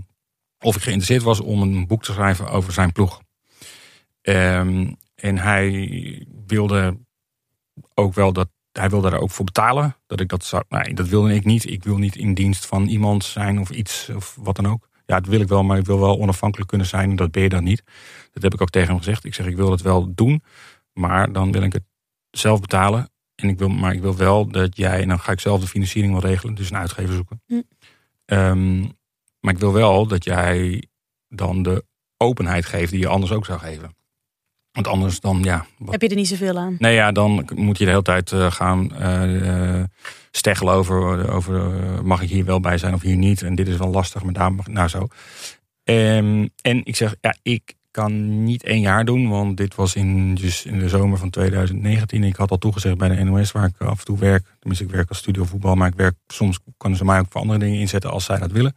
of 0.59 0.75
ik 0.75 0.81
geïnteresseerd 0.81 1.23
was 1.23 1.39
om 1.39 1.61
een 1.61 1.87
boek 1.87 2.03
te 2.03 2.11
schrijven 2.11 2.47
over 2.49 2.73
zijn 2.73 2.91
ploeg. 2.91 3.21
Ehm, 4.21 4.91
en 5.15 5.37
hij 5.37 6.25
wilde 6.47 6.97
ook 7.93 8.13
wel 8.13 8.33
dat 8.33 8.47
hij 8.77 8.89
wilde 8.89 9.09
daar 9.09 9.19
ook 9.19 9.31
voor 9.31 9.45
betalen. 9.45 9.95
Dat 10.07 10.19
ik 10.19 10.29
dat 10.29 10.43
zou. 10.43 10.63
Nee, 10.69 10.93
dat 10.93 11.07
wilde 11.07 11.33
ik 11.33 11.45
niet. 11.45 11.69
Ik 11.69 11.83
wil 11.83 11.97
niet 11.97 12.15
in 12.15 12.33
dienst 12.33 12.65
van 12.65 12.87
iemand 12.87 13.23
zijn 13.23 13.59
of 13.59 13.69
iets 13.69 14.09
of 14.15 14.37
wat 14.39 14.55
dan 14.55 14.67
ook. 14.67 14.89
Ja, 15.05 15.19
dat 15.19 15.29
wil 15.29 15.39
ik 15.41 15.47
wel, 15.47 15.63
maar 15.63 15.77
ik 15.77 15.85
wil 15.85 15.99
wel 15.99 16.19
onafhankelijk 16.19 16.69
kunnen 16.69 16.87
zijn. 16.87 17.09
En 17.09 17.15
dat 17.15 17.31
ben 17.31 17.43
je 17.43 17.49
dan 17.49 17.63
niet. 17.63 17.83
Dat 18.31 18.43
heb 18.43 18.53
ik 18.53 18.61
ook 18.61 18.69
tegen 18.69 18.87
hem 18.87 18.97
gezegd. 18.97 19.25
Ik 19.25 19.33
zeg, 19.33 19.45
ik 19.45 19.55
wil 19.55 19.71
het 19.71 19.81
wel 19.81 20.13
doen. 20.15 20.43
Maar 20.93 21.31
dan 21.31 21.51
wil 21.51 21.61
ik 21.61 21.73
het 21.73 21.83
zelf 22.31 22.59
betalen. 22.59 23.09
En 23.35 23.49
ik 23.49 23.57
wil, 23.57 23.69
maar 23.69 23.93
ik 23.93 24.01
wil 24.01 24.15
wel 24.15 24.47
dat 24.47 24.77
jij, 24.77 25.01
en 25.01 25.07
dan 25.07 25.19
ga 25.19 25.31
ik 25.31 25.39
zelf 25.39 25.61
de 25.61 25.67
financiering 25.67 26.13
wel 26.13 26.21
regelen. 26.21 26.55
Dus 26.55 26.69
een 26.69 26.77
uitgever 26.77 27.13
zoeken. 27.13 27.41
Hm. 27.47 27.61
Ehm, 28.25 28.79
Maar 29.39 29.53
ik 29.53 29.59
wil 29.59 29.73
wel 29.73 30.07
dat 30.07 30.23
jij 30.23 30.87
dan 31.27 31.63
de 31.63 31.85
openheid 32.17 32.65
geeft 32.65 32.91
die 32.91 32.99
je 32.99 33.07
anders 33.07 33.31
ook 33.31 33.45
zou 33.45 33.59
geven. 33.59 33.95
Want 34.75 34.87
anders 34.87 35.19
dan, 35.19 35.43
ja. 35.43 35.65
wat- 35.77 35.91
Heb 35.91 36.01
je 36.01 36.07
er 36.09 36.15
niet 36.15 36.27
zoveel 36.27 36.57
aan? 36.57 36.75
Nee, 36.79 36.93
ja, 36.95 37.11
dan 37.11 37.49
moet 37.55 37.77
je 37.77 37.83
de 37.83 37.89
hele 37.89 38.01
tijd 38.01 38.31
eh, 38.31 38.51
gaan 38.51 38.95
eh, 38.95 39.83
steggelen 40.31 40.73
over, 40.73 41.29
over 41.31 41.55
eh, 41.83 41.99
mag 42.01 42.21
ik 42.21 42.29
hier 42.29 42.45
wel 42.45 42.59
bij 42.59 42.77
zijn 42.77 42.93
of 42.93 43.01
hier 43.01 43.15
niet. 43.15 43.41
En 43.41 43.55
dit 43.55 43.67
is 43.67 43.77
wel 43.77 43.89
lastig, 43.89 44.23
maar 44.23 44.33
daar 44.33 44.53
mag 44.53 44.67
nou 44.67 44.87
zo. 44.87 45.07
Ehm, 45.83 46.47
en 46.61 46.85
ik 46.85 46.95
zeg, 46.95 47.15
ja, 47.21 47.35
ik 47.41 47.73
kan 47.91 48.43
niet 48.43 48.63
één 48.63 48.79
jaar 48.79 49.05
doen, 49.05 49.29
want 49.29 49.57
dit 49.57 49.75
was 49.75 49.95
in, 49.95 50.35
dus 50.35 50.65
in 50.65 50.79
de 50.79 50.89
zomer 50.89 51.17
van 51.17 51.29
2019. 51.29 52.23
Ik 52.23 52.35
had 52.35 52.51
al 52.51 52.57
toegezegd 52.57 52.97
bij 52.97 53.09
de 53.09 53.23
NOS, 53.23 53.51
waar 53.51 53.65
ik 53.67 53.81
af 53.81 53.99
en 53.99 54.05
toe 54.05 54.17
werk. 54.17 54.45
Tenminste, 54.59 54.85
ik 54.85 54.91
werk 54.91 55.09
als 55.09 55.17
studiovoetbal, 55.17 55.75
maar 55.75 55.87
ik 55.87 55.95
werk 55.95 56.15
soms 56.27 56.59
kunnen 56.77 56.97
ze 56.97 57.05
mij 57.05 57.19
ook 57.19 57.25
voor 57.29 57.41
andere 57.41 57.59
dingen 57.59 57.79
inzetten 57.79 58.11
als 58.11 58.25
zij 58.25 58.39
dat 58.39 58.51
willen. 58.51 58.75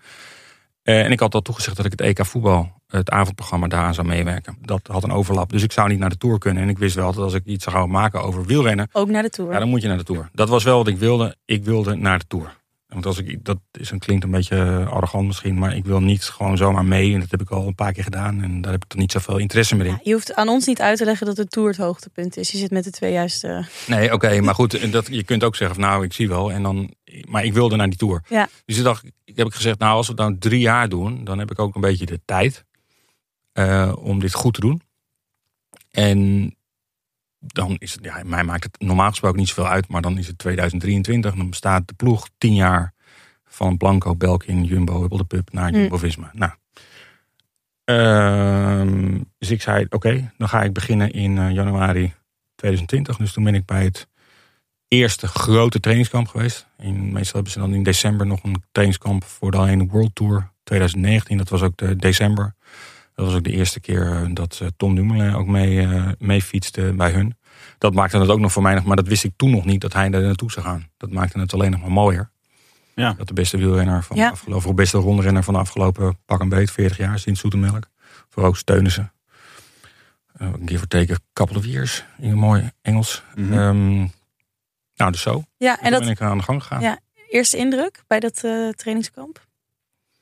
En 0.83 1.11
ik 1.11 1.21
had 1.21 1.35
al 1.35 1.41
toegezegd 1.43 1.77
dat 1.77 1.85
ik 1.87 1.91
het 1.91 2.01
EK 2.01 2.27
voetbal, 2.27 2.78
het 2.89 3.11
avondprogramma, 3.11 3.67
daaraan 3.67 3.95
zou 3.95 4.07
meewerken. 4.07 4.57
Dat 4.61 4.81
had 4.87 5.05
een 5.05 5.13
overlap, 5.13 5.51
dus 5.51 5.63
ik 5.63 5.73
zou 5.73 5.89
niet 5.89 5.99
naar 5.99 6.09
de 6.11 6.17
Tour 6.19 6.39
kunnen. 6.39 6.63
En 6.63 6.69
ik 6.69 6.79
wist 6.79 6.95
wel 6.95 7.13
dat 7.13 7.23
als 7.25 7.35
ik 7.35 7.45
iets 7.45 7.65
zou 7.65 7.89
maken 7.89 8.23
over 8.23 8.45
wielrennen, 8.45 8.89
Ook 8.93 9.09
naar 9.09 9.23
de 9.23 9.31
Tour. 9.31 9.53
ja, 9.53 9.59
dan 9.59 9.69
moet 9.69 9.83
je 9.83 9.89
naar 9.89 9.97
de 9.99 10.05
Tour. 10.05 10.29
Dat 10.33 10.49
was 10.49 10.65
wel 10.65 10.77
wat 10.77 10.89
ik 10.89 10.99
wilde. 10.99 11.37
Ik 11.45 11.65
wilde 11.65 11.95
naar 11.97 12.19
de 12.19 12.25
Tour. 12.29 12.57
Want 12.89 13.07
als 13.07 13.19
ik, 13.19 13.45
dat 13.45 13.59
is, 13.73 13.91
een- 13.91 13.99
klinkt 13.99 14.25
een 14.25 14.31
beetje 14.31 14.87
arrogant 14.91 15.27
misschien, 15.27 15.59
maar 15.59 15.77
ik 15.77 15.85
wil 15.85 16.01
niet 16.01 16.25
gewoon 16.25 16.57
zomaar 16.57 16.85
mee. 16.85 17.15
En 17.15 17.21
dat 17.21 17.31
heb 17.31 17.41
ik 17.41 17.51
al 17.51 17.67
een 17.67 17.75
paar 17.75 17.93
keer 17.93 18.03
gedaan. 18.03 18.43
En 18.43 18.61
daar 18.61 18.73
heb 18.73 18.85
ik 18.85 18.93
er 18.93 18.99
niet 18.99 19.13
zoveel 19.13 19.39
interesse 19.39 19.77
meer 19.77 19.87
in. 19.87 19.93
Ja, 19.93 19.99
je 20.03 20.13
hoeft 20.13 20.35
aan 20.35 20.49
ons 20.49 20.67
niet 20.67 20.81
uit 20.81 20.99
te 20.99 21.05
leggen 21.05 21.27
dat 21.27 21.37
de 21.37 21.47
Tour 21.47 21.69
het 21.69 21.77
hoogtepunt 21.79 22.37
is. 22.37 22.51
Je 22.51 22.59
zit 22.59 22.71
met 22.71 22.85
de 22.85 22.91
twee 22.91 23.13
juiste... 23.13 23.65
Nee, 23.87 24.13
oké, 24.13 24.41
maar 24.41 24.55
goed, 24.55 24.75
en 24.75 24.91
dat, 24.91 25.07
je 25.11 25.23
kunt 25.25 25.45
ook 25.45 25.57
zeggen, 25.57 25.77
van, 25.81 25.89
nou, 25.91 26.05
ik 26.05 26.13
zie 26.13 26.29
wel. 26.29 26.53
En 26.53 26.63
dan, 26.63 26.95
maar 27.29 27.45
ik 27.45 27.53
wilde 27.53 27.77
naar 27.77 27.89
die 27.89 27.99
Tour. 27.99 28.23
Ja. 28.29 28.49
Dus 28.65 28.77
ik 28.79 28.85
dacht, 28.85 29.05
ik 29.25 29.37
heb 29.37 29.47
ik 29.47 29.55
gezegd, 29.55 29.79
nou, 29.79 29.97
als 29.97 30.07
we 30.07 30.13
het 30.13 30.21
nou 30.21 30.37
drie 30.39 30.61
jaar 30.61 30.89
doen, 30.89 31.25
dan 31.25 31.39
heb 31.39 31.51
ik 31.51 31.59
ook 31.59 31.75
een 31.75 31.81
beetje 31.81 32.07
de 32.07 32.21
tijd 32.25 32.65
eh, 33.59 33.93
om 33.99 34.19
dit 34.19 34.35
goed 34.35 34.55
te 34.55 34.61
doen. 34.61 34.83
En 35.91 36.55
dan 37.39 37.77
is 37.79 37.93
het, 37.93 38.05
ja, 38.05 38.23
mij 38.25 38.45
maakt 38.45 38.65
het 38.65 38.81
normaal 38.81 39.09
gesproken 39.09 39.39
niet 39.39 39.49
zoveel 39.49 39.69
uit, 39.69 39.89
maar 39.89 40.03
dan 40.03 40.19
is 40.19 40.27
het 40.27 40.39
2023. 40.39 41.35
Dan 41.35 41.51
bestaat 41.51 41.89
de 41.89 41.95
ploeg 41.95 42.29
tien 42.39 42.55
jaar 42.55 42.95
van 43.45 43.77
Blanco, 43.77 44.17
Belkin, 44.17 44.65
Jumbo, 44.65 45.01
Hubbel 45.01 45.19
de 45.19 45.25
Pup 45.25 45.53
naar 45.53 45.71
Mm. 45.71 45.79
Jumbo-Visma. 45.79 46.31
Nou, 46.33 46.53
ehm, 47.85 49.21
dus 49.39 49.51
ik 49.51 49.63
zei, 49.63 49.87
oké, 49.91 50.33
dan 50.37 50.49
ga 50.49 50.63
ik 50.63 50.73
beginnen 50.73 51.11
in 51.11 51.39
eh, 51.39 51.51
januari 51.51 52.15
2020. 52.55 53.17
Dus 53.17 53.33
toen 53.33 53.45
ben 53.45 53.55
ik 53.55 53.65
bij 53.65 53.85
het 53.85 54.09
eerste 54.89 55.27
grote 55.27 55.81
trainingskamp 55.81 56.29
geweest. 56.29 56.67
In, 56.79 57.13
meestal 57.13 57.35
hebben 57.35 57.53
ze 57.53 57.59
dan 57.59 57.75
in 57.75 57.83
december 57.83 58.27
nog 58.27 58.43
een 58.43 58.63
trainingskamp 58.73 59.25
voor 59.25 59.51
de 59.51 59.87
World 59.91 60.15
Tour 60.15 60.51
2019. 60.63 61.37
Dat 61.37 61.49
was 61.49 61.63
ook 61.63 61.77
de 61.77 61.97
december. 61.97 62.57
Dat 63.19 63.27
was 63.27 63.37
ook 63.37 63.45
de 63.45 63.51
eerste 63.53 63.81
keer 63.81 64.13
eh, 64.13 64.27
dat 64.31 64.59
eh, 64.63 64.69
Tom 64.77 64.95
Dumoulin 64.95 65.35
ook 65.35 65.47
mee, 65.47 65.81
eh, 65.81 66.09
mee 66.19 66.43
fietste 66.43 66.93
bij 66.97 67.11
hun. 67.11 67.37
Dat 67.79 67.95
maakte 67.95 68.19
het 68.19 68.29
ook 68.29 68.39
nog 68.39 68.53
voor 68.53 68.63
mij 68.63 68.75
nog, 68.75 68.85
maar 68.85 68.97
dat 68.97 69.07
wist 69.07 69.25
ik 69.25 69.33
toen 69.37 69.51
nog 69.51 69.65
niet 69.65 69.81
dat 69.81 69.93
hij 69.93 70.09
daar 70.11 70.23
naartoe 70.23 70.51
zou 70.51 70.67
gaan. 70.67 70.89
Dat 70.97 71.11
maakte 71.11 71.39
het 71.39 71.53
alleen 71.55 71.71
nog 71.71 71.81
maar 71.81 71.91
mooier. 71.93 72.31
Ja. 72.95 73.13
Dat 73.13 73.29
de 73.29 73.33
beste 73.35 73.57
wielrenner 73.57 74.05
van 74.05 74.17
Ja. 74.17 74.27
de 74.27 74.31
afgelopen, 74.33 74.57
of 74.63 74.67
de 74.67 74.75
beste 74.75 74.99
rondrenner 74.99 75.45
van 75.45 75.55
de 75.55 75.61
afgelopen 75.61 76.19
pak 76.25 76.41
een 76.41 76.49
beet, 76.49 76.71
40 76.71 76.97
jaar 76.97 77.19
sinds 77.19 77.41
Zoetemelk. 77.41 77.89
Voor 78.29 78.45
ook 78.45 78.57
steunen 78.57 78.91
ze. 78.91 79.09
Uh, 80.43 80.49
give 80.67 80.81
or 80.81 80.89
take 80.89 81.13
a 81.13 81.17
couple 81.33 81.57
of 81.57 81.65
years 81.65 82.05
in 82.19 82.31
een 82.31 82.39
mooi 82.39 82.71
Engels. 82.83 83.23
Mhm. 83.35 83.53
Ehm, 83.53 83.97
nou, 84.97 85.11
dus 85.13 85.21
zo. 85.23 85.45
Ja, 85.57 85.79
En 85.79 85.85
en 85.85 85.91
dat 85.91 86.01
ben 86.01 86.11
ik 86.11 86.21
aan 86.21 86.39
de 86.39 86.45
gang 86.45 86.63
gegaan. 86.63 86.81
Ja. 86.81 86.99
eerste 87.29 87.57
indruk 87.57 88.03
bij 88.07 88.21
dat 88.21 88.45
eh, 88.45 88.69
trainingskamp? 88.69 89.47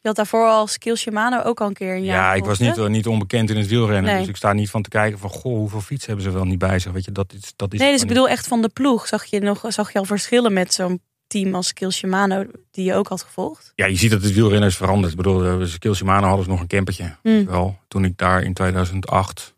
Had 0.07 0.17
daarvoor 0.17 0.49
al 0.49 0.67
Skill 0.67 0.97
Shimano 0.97 1.43
ook 1.43 1.61
al 1.61 1.67
een 1.67 1.73
keer 1.73 1.95
een 1.95 2.05
jaar 2.05 2.17
Ja, 2.17 2.35
ik 2.35 2.45
was 2.45 2.59
niet, 2.59 2.77
hè? 2.77 2.89
niet 2.89 3.07
onbekend 3.07 3.51
in 3.51 3.57
het 3.57 3.67
wielrennen. 3.67 4.11
Nee. 4.11 4.19
Dus 4.19 4.29
ik 4.29 4.37
sta 4.37 4.53
niet 4.53 4.71
van 4.71 4.83
te 4.83 4.89
kijken 4.89 5.19
van, 5.19 5.31
goh, 5.31 5.57
hoeveel 5.57 5.81
fietsen 5.81 6.13
hebben 6.13 6.33
ze 6.33 6.37
wel 6.39 6.47
niet 6.47 6.59
bij 6.59 6.79
zich. 6.79 6.93
Weet 6.93 7.05
je, 7.05 7.13
dat 7.13 7.33
is, 7.33 7.53
dat 7.57 7.73
is 7.73 7.81
Nee, 7.81 7.93
dus 7.93 8.03
ik 8.03 8.09
bedoel 8.09 8.29
echt 8.29 8.47
van 8.47 8.63
de 8.63 8.69
ploeg. 8.69 9.07
Zag 9.07 9.25
je, 9.25 9.41
nog, 9.41 9.65
zag 9.69 9.93
je 9.93 9.99
al 9.99 10.05
verschillen 10.05 10.53
met 10.53 10.75
zo'n 10.75 11.01
team 11.27 11.55
als 11.55 11.67
Skill 11.67 11.91
Shimano 11.91 12.45
die 12.71 12.85
je 12.85 12.95
ook 12.95 13.09
had 13.09 13.23
gevolgd? 13.23 13.73
Ja, 13.75 13.87
je 13.87 13.97
ziet 13.97 14.11
dat 14.11 14.23
het 14.23 14.33
wielrennen 14.33 14.69
is 14.69 14.77
veranderd. 14.77 15.11
Ik 15.11 15.17
bedoel, 15.17 15.61
eh, 15.61 15.67
Skill 15.67 15.95
Shimano 15.95 16.27
hadden 16.27 16.45
ze 16.45 16.51
nog 16.51 16.61
een 16.61 16.67
campertje. 16.67 17.17
Hm. 17.23 17.45
Wel, 17.45 17.79
toen 17.89 18.05
ik 18.05 18.17
daar 18.17 18.43
in 18.43 18.55
2008 18.55 19.55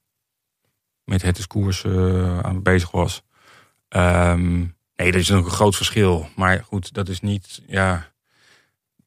met 1.05 1.23
het 1.23 1.39
is 1.39 1.47
koers 1.47 1.85
eh, 1.85 2.39
aan 2.39 2.63
bezig 2.63 2.91
was. 2.91 3.23
Ehm, 3.89 4.59
nee, 4.97 5.13
dat 5.13 5.21
is 5.21 5.29
nog 5.29 5.45
een 5.45 5.51
groot 5.51 5.77
verschil. 5.77 6.29
Maar 6.37 6.65
goed, 6.65 6.95
dat 6.95 7.09
is 7.09 7.21
niet, 7.21 7.63
ja, 7.67 8.11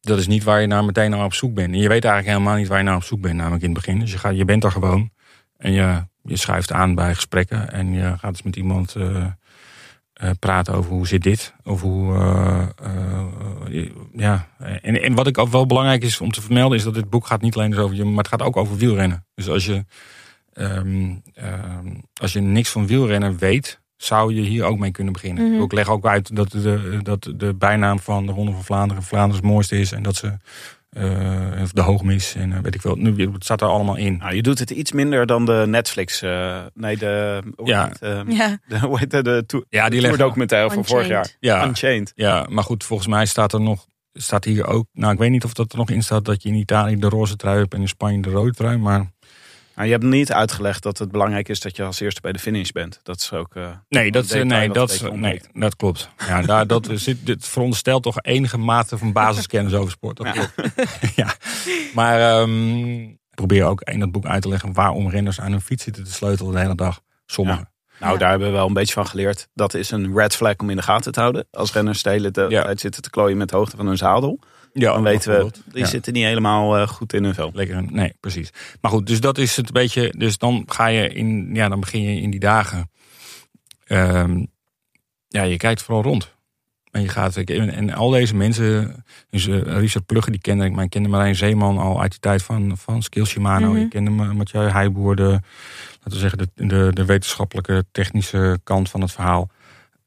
dat 0.02 0.20
is 0.20 0.28
niet 0.28 0.44
waar 0.44 0.62
je 0.62 0.68
naar 0.68 0.86
meteen 0.86 1.10
naar 1.10 1.26
op 1.26 1.34
zoek 1.34 1.54
bent. 1.54 1.74
En 1.74 1.80
je 1.80 1.88
weet 1.88 2.06
eigenlijk 2.06 2.38
helemaal 2.38 2.60
niet 2.60 2.68
waar 2.68 2.78
je 2.78 2.84
naar 2.84 2.96
op 2.96 3.04
zoek 3.04 3.22
bent, 3.22 3.36
namelijk 3.36 3.64
in 3.64 3.70
het 3.70 3.78
begin. 3.78 4.00
Dus 4.00 4.12
je, 4.12 4.18
gaat, 4.18 4.38
je 4.38 4.46
bent 4.46 4.64
er 4.64 4.72
gewoon 4.72 5.10
en 5.58 5.72
je, 5.72 6.06
je 6.24 6.38
schuift 6.38 6.72
aan 6.72 6.96
bij 6.96 7.14
gesprekken 7.16 7.72
en 7.72 7.94
je 7.94 8.18
gaat 8.18 8.32
eens 8.32 8.42
met 8.42 8.56
iemand 8.56 8.96
eh, 8.96 9.26
eh, 10.14 10.30
praten 10.40 10.74
over 10.74 10.92
hoe 10.92 11.08
zit 11.08 11.24
dit. 11.24 11.54
Of 11.64 11.82
hoe, 11.82 12.16
eh, 12.16 13.90
ja. 14.14 14.48
En, 14.58 15.02
en 15.02 15.14
wat 15.14 15.28
ik 15.28 15.38
ook 15.38 15.50
wel 15.50 15.66
belangrijk 15.66 16.04
is 16.04 16.22
om 16.22 16.32
te 16.32 16.42
vermelden 16.42 16.78
is 16.78 16.84
dat 16.84 16.94
dit 16.94 17.10
boek 17.10 17.28
gaat 17.28 17.42
niet 17.42 17.56
alleen 17.56 17.70
dus 17.70 17.80
over 17.80 17.96
je, 17.96 18.04
maar 18.04 18.18
het 18.18 18.28
gaat 18.28 18.42
ook 18.42 18.58
over 18.58 18.78
wielrennen. 18.78 19.26
Dus 19.36 19.50
als 19.50 19.66
je, 19.66 19.86
ehm, 20.54 21.16
ehm, 21.34 21.96
als 22.14 22.34
je 22.34 22.40
niks 22.40 22.70
van 22.70 22.88
wielrennen 22.88 23.38
weet, 23.38 23.81
zou 24.04 24.34
je 24.34 24.42
hier 24.42 24.64
ook 24.64 24.78
mee 24.78 24.92
kunnen 24.92 25.14
beginnen. 25.14 25.52
Mhm. 25.52 25.62
Ik 25.62 25.72
leg 25.72 25.90
ook 25.90 26.06
uit 26.06 26.36
dat 26.36 26.52
de, 26.52 27.00
dat 27.04 27.32
de 27.36 27.54
bijnaam 27.54 28.00
van 28.00 28.26
de 28.26 28.32
Ronde 28.32 28.52
van 28.52 28.64
Vlaanderen 28.64 29.04
Vlaanderen 29.04 29.42
het 29.42 29.52
mooiste 29.52 29.80
is 29.80 29.92
en 29.92 30.04
dat 30.04 30.16
ze 30.16 30.38
eh, 30.92 31.62
of 31.62 31.72
de 31.72 31.82
hoogmis 31.82 32.36
en 32.36 32.54
eh, 32.54 32.60
weet 32.60 32.76
ik 32.76 32.82
wel. 32.82 32.96
Nu 32.96 33.32
het 33.32 33.44
staat 33.44 33.62
er 33.62 33.68
allemaal 33.68 33.96
in. 33.96 34.18
Nou, 34.18 34.36
je 34.36 34.42
doet 34.42 34.60
het 34.60 34.70
iets 34.70 34.92
minder 34.92 35.26
dan 35.26 35.46
de 35.46 35.64
Netflix. 35.68 36.22
eh, 36.22 36.58
nee, 36.74 36.98
de. 36.98 37.42
Ja. 37.64 37.84
heet, 37.86 38.00
het, 38.00 38.28
eh, 38.28 38.38
Ja, 38.38 38.58
de, 38.68 38.80
hoe 38.80 39.00
heet 39.00 39.12
de 39.12 39.66
Ja, 39.70 39.90
die 39.90 40.18
documentaire 40.18 40.72
van 40.72 40.86
vorig 40.86 41.08
jaar. 41.08 41.26
Unchained. 41.26 41.38
Ja, 41.40 41.68
Unchained. 41.68 42.12
Ja, 42.16 42.46
maar 42.50 42.64
goed, 42.64 42.84
volgens 42.84 43.08
mij 43.08 43.26
staat 43.26 43.54
er 43.54 43.62
nog, 43.62 43.88
staat 44.14 44.46
hier 44.46 44.68
ook, 44.68 44.86
nou 44.94 45.14
ik 45.14 45.20
weet 45.20 45.32
niet 45.32 45.44
of 45.44 45.54
dat 45.54 45.72
er 45.72 45.78
nog 45.78 45.90
in 45.90 46.04
staat 46.04 46.26
dat 46.26 46.44
je 46.44 46.50
in 46.50 46.56
Italië 46.56 46.96
de 47.00 47.10
roze 47.10 47.36
trui 47.36 47.58
hebt 47.60 47.74
en 47.74 47.82
in 47.82 47.88
Spanje 47.88 48.22
de 48.22 48.30
rode 48.30 48.52
trui, 48.54 48.78
maar 48.78 49.12
Nou, 49.82 49.94
je 49.94 50.00
hebt 50.00 50.12
niet 50.12 50.32
uitgelegd 50.34 50.84
dat 50.84 50.98
het 50.98 51.12
belangrijk 51.12 51.50
is 51.50 51.60
dat 51.60 51.76
je 51.76 51.84
als 51.84 52.00
eerste 52.00 52.22
bij 52.22 52.32
de 52.32 52.40
finish 52.40 52.70
bent. 52.70 53.00
Dat 53.04 53.16
is 53.20 53.34
ook. 53.34 53.56
eh, 53.56 53.70
nee, 53.90 54.12
dat, 54.12 54.24
detail 54.24 54.46
nee, 54.46 54.70
dat, 54.70 54.88
beetje 54.88 55.18
nee, 55.18 55.42
dat 55.54 55.76
klopt. 55.76 56.10
Ja, 56.28 56.42
daar, 56.42 56.68
dat 56.68 56.90
zit, 56.94 57.26
dit 57.26 57.48
veronderstelt 57.48 58.04
toch 58.04 58.18
enige 58.22 58.58
mate 58.58 58.98
van 58.98 59.12
basiskennis 59.12 59.74
over 59.74 59.92
sport. 59.92 60.18
Dat 60.18 60.26
Ja. 60.26 60.32
klopt. 60.46 60.74
ja. 61.16 61.34
Maar 61.94 62.20
ehm, 62.20 63.00
ik 63.02 63.18
probeer 63.36 63.66
ook 63.66 63.82
in 63.82 64.00
dat 64.00 64.12
boek 64.12 64.26
uit 64.26 64.42
te 64.42 64.48
leggen 64.50 64.74
waarom 64.74 65.10
renners 65.10 65.40
aan 65.42 65.52
hun 65.52 65.62
fiets 65.62 65.84
zitten 65.84 66.04
te 66.04 66.12
sleutelen 66.12 66.54
de 66.54 66.60
hele 66.60 66.76
dag. 66.76 67.02
Sommigen. 67.26 67.70
Nou, 68.00 68.14
Ja. 68.14 68.20
daar 68.20 68.30
hebben 68.30 68.48
we 68.48 68.54
wel 68.54 68.68
een 68.68 68.74
beetje 68.74 68.94
van 68.94 69.08
geleerd. 69.08 69.48
Dat 69.54 69.74
is 69.74 69.92
een 69.92 70.16
red 70.18 70.36
flag 70.36 70.56
om 70.58 70.70
in 70.70 70.76
de 70.76 70.82
gaten 70.84 71.12
te 71.12 71.20
houden. 71.20 71.48
Als 71.52 71.74
renners 71.74 72.04
de 72.04 72.10
hele 72.10 72.32
tijd 72.32 72.80
zitten 72.80 73.02
te 73.02 73.10
klooien 73.10 73.38
met 73.38 73.50
de 73.50 73.56
hoogte 73.56 73.76
van 73.78 73.86
hun 73.88 73.98
zadel. 73.98 74.40
Ja, 74.74 74.94
Dan 74.94 75.04
weten 75.04 75.38
we, 75.46 75.52
die 75.72 75.80
Ja. 75.80 75.86
zitten 75.86 76.14
niet 76.14 76.24
helemaal 76.24 76.78
eh, 76.78 76.88
goed 76.88 77.14
in 77.14 77.24
hun 77.24 77.34
vel. 77.34 77.52
Lekker, 77.54 77.84
nee, 77.92 78.14
precies. 78.20 78.50
Maar 78.82 78.92
goed, 78.92 79.08
dus 79.08 79.20
dat 79.22 79.38
is 79.38 79.56
het 79.56 79.68
een 79.68 79.74
beetje. 79.74 80.14
Dus 80.18 80.38
dan 80.38 80.64
ga 80.66 80.88
je 80.88 81.10
in, 81.10 81.50
ja, 81.54 81.70
dan 81.70 81.80
begin 81.80 82.02
je 82.02 82.22
in 82.22 82.30
die 82.32 82.40
dagen. 82.40 82.90
Ehm, 83.86 84.46
ja, 85.28 85.44
je 85.44 85.58
kijkt 85.58 85.82
vooral 85.82 86.04
rond. 86.04 86.36
En 86.92 87.02
je 87.02 87.08
gaat, 87.08 87.36
en, 87.38 87.70
en 87.70 87.94
al 87.94 88.10
deze 88.10 88.36
mensen, 88.36 89.04
dus 89.30 89.48
eh, 89.48 89.62
Richard 89.62 90.06
Plugge, 90.06 90.32
die 90.32 90.40
kende 90.42 90.66
ik, 90.66 90.72
maar 90.72 90.84
ik 90.84 90.90
kende 90.90 91.10
Marijn 91.10 91.36
Zeeman 91.36 91.78
al 91.78 92.02
uit 92.02 92.12
die 92.12 92.20
tijd 92.20 92.44
van, 92.44 92.78
van 92.78 93.02
Skill 93.02 93.26
Shimano. 93.26 93.72
Mhm. 93.72 93.82
Ik 93.82 93.90
kende 93.90 94.10
Ma- 94.10 94.34
Mathieu 94.34 94.70
Heijboer, 94.70 95.16
de, 95.16 95.24
laten 95.24 95.42
we 96.04 96.18
zeggen, 96.18 96.38
de, 96.38 96.50
de, 96.68 96.90
de 96.94 97.06
wetenschappelijke, 97.06 97.86
technische 97.92 98.60
kant 98.64 98.90
van 98.90 99.02
het 99.02 99.12
verhaal. 99.12 99.50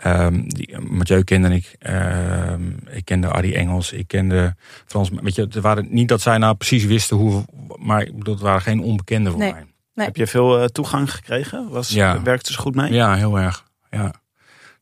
Ehm, 0.04 0.42
die, 0.48 0.78
Mathieu 0.80 1.22
kende 1.22 1.54
ik. 1.54 1.74
Ehm, 1.78 2.62
ik 2.90 3.04
kende 3.04 3.28
Arie 3.28 3.54
Engels. 3.56 3.92
Ik 3.92 4.08
kende 4.08 4.54
Frans. 4.86 5.10
Weet 5.22 5.34
je, 5.34 5.42
het 5.42 5.54
waren 5.54 5.86
niet 5.90 6.08
dat 6.08 6.20
zij 6.20 6.38
nou 6.38 6.54
precies 6.54 6.84
wisten 6.84 7.16
hoe. 7.16 7.44
Maar 7.78 8.02
ik 8.02 8.16
bedoel, 8.18 8.34
het 8.34 8.42
waren 8.42 8.60
geen 8.62 8.80
onbekenden 8.80 9.32
voor 9.32 9.40
Nee. 9.40 9.52
mij. 9.52 9.64
Nee. 9.94 10.06
Heb 10.06 10.16
je 10.16 10.26
veel 10.26 10.58
eh, 10.60 10.64
toegang 10.66 11.12
gekregen? 11.14 11.68
Was, 11.70 11.88
Ja. 11.90 12.22
Werkte 12.22 12.52
ze 12.52 12.58
goed 12.58 12.74
mee? 12.74 12.92
Ja, 12.92 13.14
heel 13.14 13.38
erg. 13.38 13.64
Ja. 13.90 14.14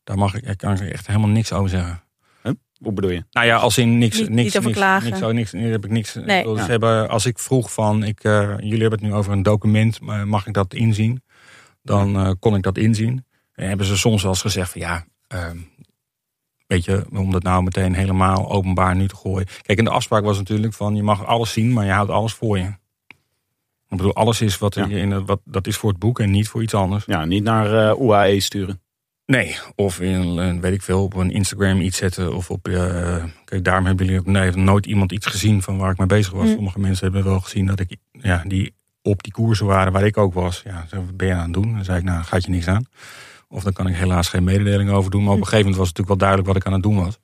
Daar 0.03 0.17
mag 0.17 0.33
ik, 0.35 0.43
ik 0.45 0.57
kan 0.57 0.77
er 0.79 0.91
echt 0.91 1.07
helemaal 1.07 1.29
niks 1.29 1.53
over 1.53 1.69
zeggen. 1.69 2.01
Hoe 2.77 2.93
bedoel 2.93 3.11
je? 3.11 3.23
Nou 3.31 3.47
ja, 3.47 3.55
als 3.57 3.77
in 3.77 3.97
niks, 3.97 4.19
Niet- 4.19 4.29
niks, 4.29 4.43
niet 4.43 4.57
over 4.57 4.67
niks, 4.69 4.77
klagen. 4.79 5.09
niks, 5.09 5.21
oh, 5.21 5.29
niks, 5.33 5.51
heb 5.51 5.85
ik 5.85 5.91
niks. 5.91 6.13
Nee. 6.13 6.23
Ik 6.23 6.43
bedoel, 6.43 6.55
Ja. 6.57 6.63
Ze 6.65 6.71
hebben, 6.71 7.09
als 7.09 7.25
ik 7.25 7.39
vroeg 7.39 7.73
van, 7.73 8.03
ik, 8.03 8.23
eh, 8.23 8.53
jullie 8.57 8.81
hebben 8.81 8.99
het 8.99 9.01
nu 9.09 9.13
over 9.13 9.31
een 9.31 9.43
document, 9.43 10.01
maar 10.01 10.27
mag 10.27 10.47
ik 10.47 10.53
dat 10.53 10.73
inzien? 10.73 11.23
Dan 11.83 12.15
eh, 12.15 12.31
kon 12.39 12.55
ik 12.55 12.61
dat 12.63 12.77
inzien. 12.77 13.25
En 13.53 13.67
hebben 13.67 13.85
ze 13.85 13.97
soms 13.97 14.21
wel 14.21 14.31
eens 14.31 14.41
gezegd 14.41 14.71
van 14.71 14.81
ja, 14.81 15.05
weet 16.67 16.85
je, 16.85 17.05
om 17.11 17.31
dat 17.31 17.43
nou 17.43 17.63
meteen 17.63 17.93
helemaal 17.93 18.51
openbaar 18.51 18.95
nu 18.95 19.07
te 19.07 19.15
gooien. 19.15 19.47
Kijk, 19.61 19.77
en 19.77 19.85
de 19.85 19.91
afspraak 19.91 20.23
was 20.23 20.37
natuurlijk 20.37 20.73
van, 20.73 20.95
je 20.95 21.03
mag 21.03 21.25
alles 21.25 21.51
zien, 21.51 21.73
maar 21.73 21.85
je 21.85 21.91
houdt 21.91 22.11
alles 22.11 22.33
voor 22.33 22.57
je. 22.57 22.65
Ik 23.89 23.99
bedoel, 23.99 24.13
alles 24.13 24.41
is 24.41 24.57
wat, 24.57 24.75
Ja. 24.75 24.85
je 24.85 24.95
in 24.97 25.11
het, 25.11 25.25
wat 25.25 25.41
dat 25.45 25.67
is 25.67 25.77
voor 25.77 25.89
het 25.89 25.99
boek 25.99 26.19
en 26.19 26.31
niet 26.31 26.47
voor 26.47 26.61
iets 26.61 26.73
anders. 26.73 27.05
Ja, 27.05 27.25
niet 27.25 27.43
naar 27.43 27.89
eh 27.89 28.01
UAE 28.01 28.39
sturen. 28.39 28.81
Nee, 29.25 29.57
of 29.75 29.99
in, 29.99 30.21
een, 30.21 30.61
weet 30.61 30.73
ik 30.73 30.81
veel, 30.81 31.03
op 31.03 31.13
een 31.15 31.31
Instagram 31.31 31.79
iets 31.79 31.97
zetten. 31.97 32.35
Of 32.35 32.49
op, 32.49 32.67
eh, 32.67 33.23
kijk, 33.45 33.63
daarom 33.63 33.85
hebben 33.85 34.05
jullie 34.05 34.21
nee, 34.25 34.43
heeft 34.43 34.55
nooit 34.55 34.85
iemand 34.85 35.11
iets 35.11 35.25
gezien 35.25 35.61
van 35.61 35.77
waar 35.77 35.91
ik 35.91 35.97
mee 35.97 36.07
bezig 36.07 36.33
was. 36.33 36.47
Mm. 36.47 36.53
Sommige 36.53 36.79
mensen 36.79 37.03
hebben 37.11 37.31
wel 37.31 37.39
gezien 37.39 37.65
dat 37.65 37.79
ik, 37.79 37.95
ja, 38.11 38.43
die 38.47 38.73
op 39.01 39.23
die 39.23 39.31
koersen 39.31 39.65
waren 39.65 39.93
waar 39.93 40.05
ik 40.05 40.17
ook 40.17 40.33
was. 40.33 40.61
Ja, 40.65 40.85
zo, 40.89 40.95
wat 40.95 41.17
ben 41.17 41.27
je 41.27 41.33
aan 41.33 41.43
het 41.43 41.53
doen? 41.53 41.73
Dan 41.73 41.83
zei 41.83 41.97
ik, 41.97 42.03
nou, 42.03 42.23
gaat 42.23 42.43
je 42.43 42.49
niks 42.49 42.67
aan. 42.67 42.85
Of 43.53 43.63
dan 43.63 43.73
kan 43.73 43.87
ik 43.87 43.95
helaas 43.95 44.29
geen 44.29 44.43
mededeling 44.43 44.89
over 44.89 45.11
doen. 45.11 45.23
Maar 45.23 45.31
op 45.33 45.37
een 45.39 45.43
gegeven 45.47 45.65
moment 45.69 45.77
was 45.79 45.87
het 45.87 45.97
natuurlijk 45.97 46.19
wel 46.21 46.29
duidelijk 46.29 46.47
wat 46.47 46.55
ik 46.57 46.65
aan 46.65 46.73
het 46.73 46.83
doen 46.83 47.03
was. 47.05 47.19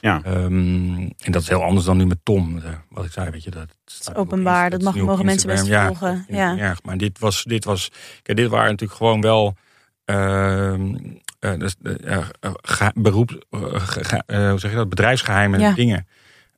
Ja. 0.00 0.20
Ehm, 0.24 0.96
en 1.18 1.32
dat 1.32 1.42
is 1.42 1.48
heel 1.48 1.62
anders 1.62 1.84
dan 1.86 1.96
nu 1.96 2.06
met 2.06 2.18
Tom. 2.22 2.58
eh, 2.58 2.64
Wat 2.88 3.04
ik 3.04 3.12
zei, 3.12 3.30
weet 3.30 3.44
je, 3.44 3.50
dat 3.50 3.66
openbaar, 4.14 4.62
Insta- 4.72 4.76
dat 4.84 4.94
mag- 4.94 5.04
mogen 5.04 5.24
mensen 5.24 5.48
best 5.48 5.68
volgen, 5.68 6.24
ja. 6.28 6.56
erg. 6.58 6.82
Maar 6.82 6.96
dit 6.98 7.18
was, 7.18 7.44
dit 7.44 7.64
was, 7.64 7.90
kijk, 8.22 8.38
dit 8.38 8.48
waren 8.48 8.70
natuurlijk 8.70 8.98
gewoon 8.98 9.20
wel 9.20 9.56
ehm, 10.04 10.94
eh, 11.38 11.52
dus, 11.58 11.76
beroep, 12.94 13.44
ge- 13.50 14.22
hoe 14.50 14.58
zeg 14.58 14.70
je 14.70 14.76
dat, 14.76 14.88
bedrijfsgeheimen 14.88 15.60
Ja. 15.60 15.72
dingen. 15.72 16.06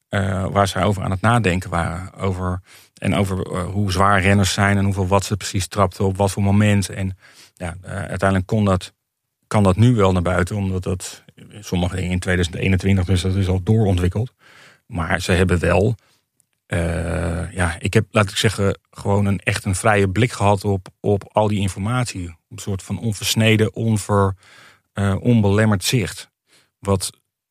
eh, 0.09 0.47
waar 0.51 0.69
zij 0.69 0.83
over 0.85 1.03
aan 1.03 1.11
het 1.11 1.21
nadenken 1.21 1.71
waren. 1.71 2.15
Over, 2.15 2.61
en 2.95 3.15
over 3.15 3.53
eh, 3.53 3.65
hoe 3.65 3.93
zwaar 3.93 4.21
renners 4.21 4.53
zijn 4.53 4.77
en 4.77 4.85
hoeveel 4.85 5.07
wat 5.07 5.25
ze 5.25 5.37
precies 5.37 5.67
trapten 5.67 6.05
op 6.05 6.17
wat 6.17 6.31
voor 6.31 6.43
moment. 6.43 6.89
En 6.89 7.17
ja, 7.55 7.75
uiteindelijk 7.85 8.47
kon 8.47 8.65
dat, 8.65 8.93
kan 9.53 9.63
dat 9.63 9.77
nu 9.77 9.95
wel 9.95 10.13
naar 10.13 10.23
buiten, 10.23 10.57
omdat 10.57 10.83
dat 10.83 11.25
sommige 11.61 11.97
dingen 11.97 12.11
in 12.11 12.19
2021, 12.19 13.05
dus 13.05 13.21
dat 13.21 13.35
is 13.35 13.49
al 13.49 13.63
doorontwikkeld. 13.63 14.33
Maar 14.87 15.21
ze 15.21 15.33
hebben 15.33 15.59
wel, 15.59 15.95
eh, 16.67 17.53
ja, 17.53 17.77
ik 17.79 17.95
heb, 17.95 18.07
laat 18.11 18.31
ik 18.31 18.37
zeggen, 18.37 18.79
gewoon 18.91 19.27
een 19.27 19.39
echt 19.39 19.65
een 19.65 19.75
vrije 19.75 20.09
blik 20.09 20.33
gehad 20.33 20.65
op, 20.65 20.89
op 21.01 21.29
al 21.33 21.49
die 21.49 21.61
informatie. 21.61 22.37
Een 22.49 22.59
soort 22.59 22.83
van 22.83 22.99
onversneden, 22.99 23.75
onver, 23.75 24.35
eh, 24.93 25.17
onbelemmerd 25.21 25.85
zicht. 25.85 26.31
Wat 26.79 27.11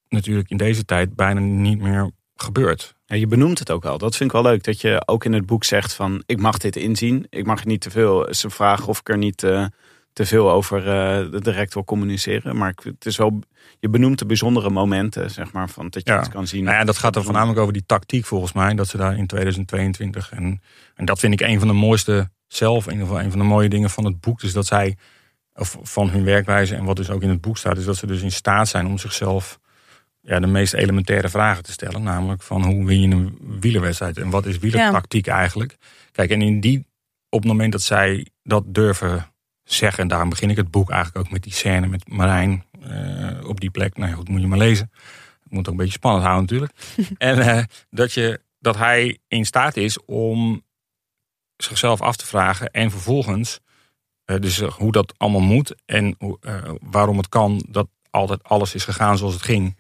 natuurlijk 0.10 0.50
in 0.50 0.58
deze 0.58 0.86
tijd 0.86 1.16
bijna 1.16 1.40
niet 1.40 1.80
meer 1.80 2.12
gebeurt. 2.36 2.96
Je 3.06 3.28
benoemt 3.28 3.60
het 3.60 3.72
ook 3.72 3.84
wel. 3.84 3.98
Dat 3.98 4.16
vind 4.16 4.30
ik 4.34 4.42
wel 4.42 4.52
leuk. 4.52 4.64
Dat 4.64 4.82
je 4.82 5.02
ook 5.06 5.26
in 5.26 5.34
het 5.34 5.46
boek 5.46 5.64
zegt 5.64 5.94
van 5.94 6.24
ik 6.26 6.40
mag 6.40 6.58
dit 6.58 6.76
inzien. 6.76 7.26
Ik 7.30 7.46
mag 7.46 7.66
niet 7.66 7.82
te 7.82 7.90
veel. 7.90 8.34
Ze 8.34 8.50
vragen 8.50 8.88
of 8.88 9.00
ik 9.00 9.10
er 9.10 9.18
niet 9.18 9.44
eh, 9.44 9.66
te 10.14 10.26
veel 10.26 10.52
over 10.52 10.88
eh, 10.88 11.42
direct 11.42 11.74
wil 11.74 11.84
communiceren. 11.84 12.58
Maar 12.58 12.70
ik, 12.70 12.80
het 12.84 13.06
is 13.06 13.18
wel. 13.18 13.40
Je 13.80 13.90
benoemt 13.90 14.20
de 14.20 14.26
bijzondere 14.26 14.70
momenten, 14.70 15.32
zeg 15.32 15.52
maar, 15.52 15.70
van 15.70 15.88
dat 15.90 16.08
je 16.08 16.12
Ja. 16.14 16.20
het 16.20 16.30
kan 16.30 16.48
zien. 16.48 16.64
Nou 16.64 16.78
ja, 16.78 16.84
dat 16.84 16.98
gaat 16.98 17.14
dan 17.14 17.24
voornamelijk 17.24 17.60
over 17.60 17.74
die 17.74 17.86
tactiek 17.86 18.26
volgens 18.26 18.54
mij. 18.54 18.74
Dat 18.74 18.88
ze 18.88 18.98
daar 18.98 19.18
in 19.18 19.28
2022. 19.28 20.32
En, 20.32 20.62
en 20.96 21.06
dat 21.06 21.20
vind 21.20 21.34
ik 21.34 21.42
een 21.42 21.60
van 21.60 21.68
de 21.68 21.74
mooiste 21.74 22.30
zelf. 22.48 22.86
In 22.86 22.92
ieder 22.92 23.08
geval 23.08 23.24
een 23.24 23.30
van 23.32 23.40
de 23.40 23.46
mooie 23.46 23.70
dingen 23.70 23.90
van 23.90 24.06
het 24.06 24.20
boek. 24.20 24.40
Dus 24.40 24.54
dat 24.54 24.66
zij, 24.66 24.98
of 25.54 25.78
van 25.82 26.10
hun 26.10 26.24
werkwijze 26.24 26.76
en 26.76 26.84
wat 26.84 26.96
dus 26.96 27.10
ook 27.10 27.22
in 27.22 27.30
het 27.30 27.42
boek 27.42 27.58
staat. 27.58 27.78
Is 27.78 27.86
dat 27.86 27.98
ze 27.98 28.08
dus 28.08 28.22
in 28.22 28.32
staat 28.32 28.68
zijn 28.68 28.86
om 28.86 28.98
zichzelf 28.98 29.60
ja, 30.22 30.40
de 30.40 30.48
meest 30.48 30.74
elementaire 30.74 31.30
vragen 31.30 31.64
te 31.64 31.72
stellen. 31.72 32.04
Namelijk 32.04 32.42
van 32.42 32.64
hoe 32.66 32.86
win 32.86 33.02
je 33.02 33.08
een 33.16 33.38
wielerwedstrijd? 33.60 34.18
En 34.18 34.30
wat 34.30 34.46
is 34.46 34.58
wielertactiek 34.58 35.28
eigenlijk? 35.28 35.78
Kijk, 36.12 36.30
en 36.30 36.42
in 36.42 36.60
die, 36.60 36.86
op 37.30 37.40
het 37.40 37.48
moment 37.52 37.72
dat 37.72 37.82
zij 37.82 38.28
dat 38.44 38.64
durven 38.68 39.31
zeggen. 39.74 40.04
En 40.04 40.08
daarom 40.08 40.30
begin 40.30 40.50
ik 40.50 40.58
het 40.58 40.72
boek 40.72 40.90
eigenlijk 40.90 41.26
ook 41.26 41.32
met 41.32 41.44
die 41.44 41.54
scène 41.54 41.88
met 41.88 42.10
Marijn 42.10 42.66
eh, 42.82 43.48
op 43.48 43.60
die 43.60 43.70
plek. 43.70 43.98
Nou 43.98 44.10
ja, 44.10 44.16
goed, 44.16 44.30
moet 44.30 44.42
je 44.42 44.48
maar 44.48 44.58
lezen. 44.58 44.92
Het 45.44 45.52
moet 45.52 45.66
ook 45.66 45.72
een 45.72 45.78
beetje 45.78 45.92
spannend 45.94 46.26
houden 46.26 46.44
natuurlijk. 46.46 46.74
en 47.18 47.40
eh, 47.40 47.64
dat, 47.90 48.14
je, 48.14 48.42
dat 48.60 48.78
hij 48.78 49.18
in 49.28 49.46
staat 49.46 49.78
is 49.78 50.06
om 50.06 50.64
zichzelf 51.58 52.02
af 52.02 52.16
te 52.16 52.26
vragen. 52.26 52.72
En 52.72 52.92
vervolgens, 52.92 53.60
eh, 54.26 54.40
dus 54.40 54.60
hoe 54.60 54.92
dat 54.92 55.14
allemaal 55.18 55.42
moet. 55.42 55.76
En 55.86 56.18
waarom 56.82 57.18
het 57.18 57.30
kan 57.30 57.64
dat 57.70 57.88
altijd 58.10 58.44
alles 58.44 58.76
is 58.76 58.84
gegaan 58.84 59.18
zoals 59.18 59.34
het 59.34 59.44
ging. 59.44 59.78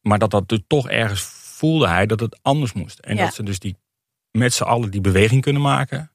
Maar 0.00 0.18
dat 0.18 0.30
dat 0.30 0.48
dus 0.48 0.60
toch 0.66 0.88
ergens 0.88 1.22
voelde 1.62 1.88
hij 1.88 2.06
dat 2.06 2.20
het 2.20 2.38
anders 2.42 2.72
moest. 2.72 2.98
En 2.98 3.16
Ja. 3.16 3.24
dat 3.24 3.34
ze 3.34 3.42
dus 3.42 3.58
die, 3.58 3.76
met 4.30 4.54
z'n 4.54 4.62
allen 4.62 4.90
die 4.90 5.00
beweging 5.00 5.42
kunnen 5.42 5.62
maken. 5.62 6.11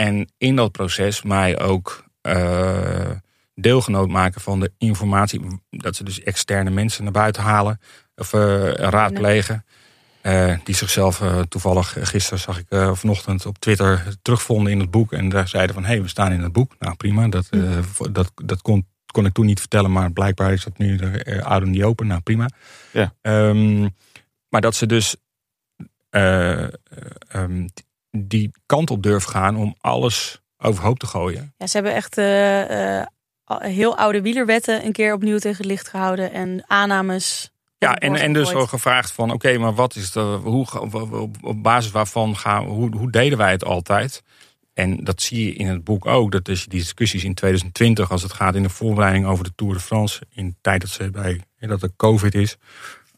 En 0.00 0.32
in 0.36 0.56
dat 0.56 0.72
proces 0.72 1.22
mij 1.22 1.60
ook 1.60 2.04
eh, 2.20 3.10
deelgenoot 3.54 4.08
maken 4.08 4.40
van 4.40 4.60
de 4.60 4.72
informatie. 4.78 5.60
Dat 5.70 5.96
ze 5.96 6.04
dus 6.04 6.22
externe 6.22 6.70
mensen 6.70 7.04
naar 7.04 7.12
buiten 7.12 7.42
halen. 7.42 7.80
Of 8.16 8.32
eh, 8.32 8.72
raadplegen. 8.72 9.64
Eh, 10.20 10.56
die 10.64 10.74
zichzelf 10.74 11.22
toevallig 11.48 11.96
gisteren 12.00 12.38
zag 12.38 12.58
ik 12.58 12.96
vanochtend 12.96 13.46
op 13.46 13.58
Twitter 13.58 14.16
terugvonden 14.22 14.72
in 14.72 14.80
het 14.80 14.90
boek. 14.90 15.12
En 15.12 15.28
daar 15.28 15.48
zeiden 15.48 15.74
van 15.74 15.84
hé, 15.84 15.92
hey, 15.92 16.02
we 16.02 16.08
staan 16.08 16.32
in 16.32 16.42
het 16.42 16.52
boek. 16.52 16.74
Nou 16.78 16.96
prima, 16.96 17.28
dat, 17.28 17.48
voor- 17.80 18.12
dat, 18.12 18.32
dat 18.34 18.62
kon, 18.62 18.86
kon 19.12 19.26
ik 19.26 19.32
toen 19.32 19.46
niet 19.46 19.60
vertellen. 19.60 19.92
Maar 19.92 20.12
blijkbaar 20.12 20.52
is 20.52 20.64
dat 20.64 20.78
nu 20.78 20.98
uh, 20.98 21.42
out 21.42 21.62
in 21.62 21.72
the 21.72 21.84
open. 21.84 22.06
Nou 22.06 22.20
prima. 22.20 22.50
Ja. 22.92 23.14
Ehm, 23.20 23.88
maar 24.48 24.60
dat 24.60 24.74
ze 24.74 24.86
dus 24.86 25.16
eh, 26.10 26.62
eh, 26.62 26.70
ehm, 27.28 27.66
die 28.10 28.50
kant 28.66 28.90
op 28.90 29.02
durven 29.02 29.30
gaan 29.30 29.56
om 29.56 29.74
alles 29.80 30.40
overhoop 30.58 30.98
te 30.98 31.06
gooien. 31.06 31.54
Ja, 31.56 31.66
ze 31.66 31.76
hebben 31.76 31.94
echt 31.94 32.18
eh, 32.18 33.00
eh, 33.00 33.06
heel 33.58 33.96
oude 33.96 34.22
wielerwetten 34.22 34.84
een 34.84 34.92
keer 34.92 35.12
opnieuw 35.14 35.38
tegen 35.38 35.56
het 35.56 35.66
licht 35.66 35.88
gehouden. 35.88 36.32
En 36.32 36.64
aannames. 36.66 37.50
Ja, 37.78 37.96
en, 37.96 38.14
en 38.14 38.32
dus 38.32 38.52
ook 38.52 38.68
gevraagd 38.68 39.12
van 39.12 39.30
oké, 39.32 39.58
maar 39.58 39.74
wat 39.74 39.96
is 39.96 40.10
de, 40.12 40.20
hoe, 40.42 40.66
op, 41.40 41.62
basis 41.62 41.90
waarvan 41.90 42.36
gaan 42.36 42.64
we- 42.64 42.70
hoe, 42.70 42.96
hoe 42.96 43.10
deden 43.10 43.38
wij 43.38 43.50
het 43.50 43.64
altijd? 43.64 44.22
En 44.74 45.04
dat 45.04 45.22
zie 45.22 45.44
je 45.46 45.52
in 45.52 45.66
het 45.66 45.84
boek 45.84 46.06
ook. 46.06 46.32
Dat 46.32 46.48
is 46.48 46.66
die 46.66 46.78
discussies 46.80 47.24
in 47.24 47.34
2020, 47.34 48.10
als 48.10 48.22
het 48.22 48.32
gaat 48.32 48.54
in 48.54 48.62
de 48.62 48.68
voorbereiding 48.68 49.26
over 49.26 49.44
de 49.44 49.52
Tour 49.54 49.74
de 49.74 49.80
France, 49.80 50.22
in 50.34 50.46
de 50.46 50.54
tijd 50.60 50.80
dat 50.80 50.90
ze 50.90 51.10
bij 51.10 51.40
dat 51.58 51.82
er 51.82 51.90
COVID 51.96 52.34
is, 52.34 52.56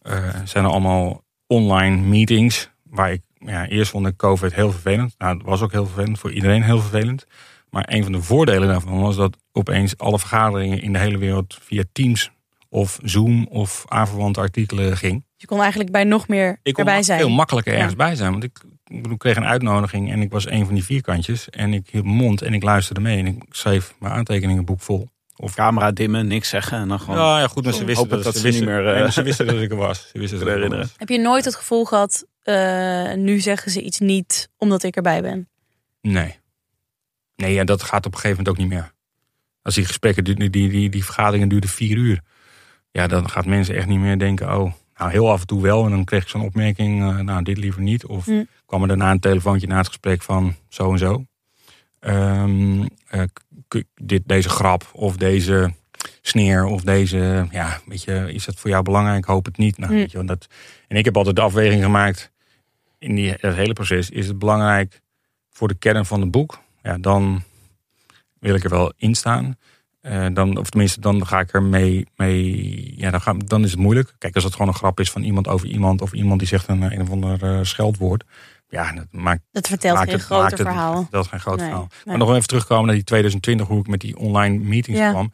eh, 0.03 0.35
zijn 0.45 0.65
er 0.65 0.71
allemaal 0.71 1.25
online 1.47 1.97
meetings. 1.97 2.71
Waar 2.83 3.13
ik 3.13 3.23
ja, 3.47 3.67
eerst 3.69 3.91
vond 3.91 4.07
ik 4.07 4.17
COVID 4.17 4.55
heel 4.55 4.71
vervelend. 4.71 5.15
Nou, 5.19 5.37
het 5.37 5.47
was 5.47 5.63
ook 5.63 5.73
heel 5.73 5.87
vervelend 5.87 6.19
voor 6.19 6.33
iedereen 6.33 6.63
heel 6.63 6.81
vervelend. 6.81 7.27
Maar 7.71 7.85
een 7.89 8.03
van 8.03 8.13
de 8.13 8.23
voordelen 8.23 8.69
daarvan 8.69 9.01
was 9.01 9.17
dat 9.17 9.37
opeens 9.53 9.99
alle 9.99 10.19
vergaderingen 10.19 10.83
in 10.83 10.93
de 10.93 10.99
hele 10.99 11.19
wereld 11.19 11.59
via 11.63 11.83
Teams 11.93 12.31
of 12.69 12.99
Zoom 13.03 13.47
of 13.51 13.85
aanverwante 13.89 14.41
artikelen 14.41 14.97
ging. 14.97 15.25
Je 15.37 15.47
kon 15.47 15.61
eigenlijk 15.61 15.91
bij 15.93 16.05
nog 16.05 16.29
meer 16.29 16.59
Ik 16.63 16.75
kon 16.75 16.85
erbij 16.85 17.03
zijn. 17.03 17.19
veel 17.19 17.29
makkelijker 17.29 17.73
ergens 17.75 17.91
Ja. 17.93 17.97
bij 17.97 18.15
zijn. 18.15 18.31
Want 18.31 18.45
ik, 18.45 18.59
kreeg 19.17 19.37
een 19.37 19.45
uitnodiging 19.45 20.11
en 20.13 20.21
ik 20.21 20.31
was 20.31 20.47
een 20.51 20.65
van 20.65 20.75
die 20.75 20.85
vierkantjes. 20.85 21.51
En 21.51 21.73
ik 21.73 21.89
hield 21.91 22.05
mijn 22.05 22.17
mond 22.17 22.43
en 22.43 22.55
ik 22.55 22.63
luisterde 22.63 23.01
mee. 23.01 23.19
En 23.19 23.27
ik 23.27 23.43
schreef 23.51 23.95
mijn 23.99 24.13
aantekeningenboek 24.13 24.81
vol. 24.81 25.09
Of 25.37 25.55
camera 25.55 25.91
dimmen, 25.91 26.27
niks 26.27 26.49
zeggen 26.49 26.79
en 26.79 26.89
dan 26.89 27.01
gewoon. 27.01 27.19
Ja, 27.19 27.39
ja 27.41 27.47
goed, 27.47 27.65
maar 27.65 27.73
ze 27.73 27.85
wisten 27.85 28.09
dat 28.09 28.23
ze 28.23 28.31
wisten, 28.43 28.51
niet 28.53 28.65
meer, 28.65 28.87
eh, 28.95 29.01
nee, 29.01 29.13
ze 29.13 29.23
wisten 29.23 29.47
dat 29.47 29.61
ik 29.61 29.71
er 29.71 29.77
was. 29.77 30.09
Ze 30.13 30.19
wisten 30.19 30.39
dat 30.39 30.47
ik 30.49 30.53
er 30.55 30.61
herinneren. 30.61 30.87
was. 30.87 30.95
Heb 30.99 31.09
je 31.09 31.19
nooit 31.19 31.45
het 31.45 31.55
gevoel 31.57 31.85
gehad, 31.85 32.27
eh, 32.51 33.17
nu 33.17 33.41
zeggen 33.41 33.71
ze 33.71 33.83
iets 33.83 33.99
niet 33.99 34.49
omdat 34.57 34.83
ik 34.83 34.97
erbij 34.97 35.23
ben? 35.23 35.49
Nee. 36.01 36.39
Nee, 37.37 37.55
ja, 37.55 37.65
dat 37.65 37.83
gaat 37.83 38.07
op 38.07 38.13
een 38.13 38.19
gegeven 38.21 38.37
moment 38.45 38.49
ook 38.49 38.69
niet 38.69 38.79
meer. 38.79 38.93
Als 39.63 39.75
die 39.75 39.85
gesprekken, 39.85 40.25
die, 40.25 40.35
die, 40.51 40.69
die, 40.69 40.89
die 40.91 41.05
vergaderingen 41.05 41.49
duurden 41.49 41.71
vier 41.71 41.97
uur. 41.97 42.21
Ja, 42.91 43.07
dan 43.07 43.31
gaat 43.31 43.47
mensen 43.47 43.75
echt 43.75 43.87
niet 43.87 43.99
meer 43.99 44.19
denken, 44.19 44.47
oh, 44.57 44.73
nou 44.97 45.11
heel 45.11 45.31
af 45.31 45.41
en 45.41 45.47
toe 45.47 45.63
wel. 45.63 45.85
En 45.85 45.91
dan 45.91 46.05
kreeg 46.05 46.23
ik 46.23 46.29
zo'n 46.29 46.41
opmerking, 46.45 47.03
eh, 47.03 47.19
nou 47.19 47.43
dit 47.43 47.59
liever 47.59 47.83
niet. 47.83 48.07
Of 48.07 48.25
Hm. 48.25 48.45
kwam 48.67 48.83
er 48.83 48.89
daarna 48.89 49.11
een 49.11 49.21
telefoontje 49.21 49.67
na 49.67 49.77
het 49.77 49.87
gesprek 49.87 50.23
van 50.23 50.55
zo 50.69 50.93
en 50.93 50.99
zo. 50.99 51.25
Ehm, 52.01 52.87
eh, 53.09 53.23
dit, 53.95 54.23
deze 54.27 54.49
grap 54.49 54.91
of 54.93 55.17
deze 55.17 55.73
sneer 56.21 56.65
of 56.65 56.83
deze, 56.83 57.47
ja, 57.51 57.81
weet 57.87 58.03
je, 58.03 58.33
is 58.33 58.45
dat 58.45 58.55
voor 58.57 58.71
jou 58.71 58.83
belangrijk? 58.83 59.19
Ik 59.19 59.25
hoop 59.25 59.45
het 59.45 59.57
niet. 59.57 59.79
Nou, 59.79 59.93
Hm. 59.93 59.99
weet 59.99 60.11
je, 60.11 60.25
dat, 60.25 60.47
en 60.89 60.97
ik 60.97 61.05
heb 61.05 61.17
altijd 61.17 61.37
de 61.37 61.43
afweging 61.43 61.83
gemaakt 61.83 62.31
in 63.01 63.15
die, 63.15 63.31
het 63.31 63.55
hele 63.55 63.73
proces. 63.73 64.11
Is 64.11 64.27
het 64.27 64.39
belangrijk 64.39 65.01
voor 65.51 65.69
de 65.69 65.75
kern 65.75 66.07
van 66.07 66.21
het 66.21 66.31
boek? 66.31 66.59
Ja, 66.83 66.99
dan 66.99 67.43
wil 68.41 68.55
ik 68.55 68.65
er 68.65 68.71
wel 68.71 68.93
in 68.97 69.15
staan. 69.15 69.57
Eh, 70.01 70.27
dan, 70.33 70.57
of 70.57 70.71
tenminste, 70.71 71.01
dan 71.01 71.27
ga 71.27 71.41
ik 71.41 71.53
er 71.55 71.63
mee. 71.63 72.07
mee 72.17 72.93
ja, 72.97 73.11
dan, 73.11 73.21
ga, 73.21 73.33
dan 73.33 73.65
is 73.65 73.71
het 73.71 73.81
moeilijk. 73.81 74.15
Kijk, 74.19 74.35
als 74.35 74.45
het 74.45 74.53
gewoon 74.53 74.69
een 74.69 74.75
grap 74.75 75.01
is 75.01 75.11
van 75.11 75.23
iemand 75.23 75.49
over 75.49 75.67
iemand. 75.69 76.03
of 76.03 76.13
iemand 76.13 76.39
die 76.39 76.49
zegt 76.49 76.69
een, 76.69 76.83
een 76.83 77.01
of 77.01 77.11
ander 77.11 77.43
eh, 77.45 77.59
scheldwoord. 77.63 78.25
Ja, 78.69 78.93
dat 78.93 79.07
maakt 79.11 79.41
Dat 79.53 79.69
vertelt 79.69 79.95
maakt 79.97 80.09
geen 80.11 80.19
het- 80.19 80.27
groter 80.27 80.51
het- 80.59 80.61
verhaal. 80.61 81.07
Dat 81.11 81.25
is 81.25 81.31
geen 81.31 81.41
groot 81.41 81.57
Nee, 81.57 81.67
verhaal. 81.67 81.89
nee. 81.91 82.01
Maar 82.05 82.19
nog 82.27 82.35
even 82.35 82.47
terugkomen 82.49 82.87
naar 82.87 82.95
die 82.95 83.05
2020, 83.05 83.67
hoe 83.67 83.81
ik 83.81 83.87
met 83.87 84.01
die 84.01 84.17
online 84.17 84.59
meetings 84.59 85.01
Ja. 85.01 85.11
kwam. 85.11 85.33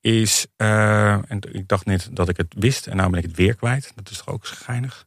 Is, 0.00 0.46
eh, 0.56 1.12
en 1.12 1.38
ik 1.52 1.68
dacht 1.68 1.84
net 1.86 2.08
dat 2.12 2.28
ik 2.28 2.36
het 2.36 2.54
wist 2.58 2.86
en 2.86 2.96
nou 2.96 3.10
ben 3.10 3.18
ik 3.18 3.24
het 3.26 3.36
weer 3.36 3.54
kwijt. 3.54 3.92
Dat 3.94 4.10
is 4.10 4.16
toch 4.16 4.28
ook 4.34 4.46
schijnig. 4.46 5.05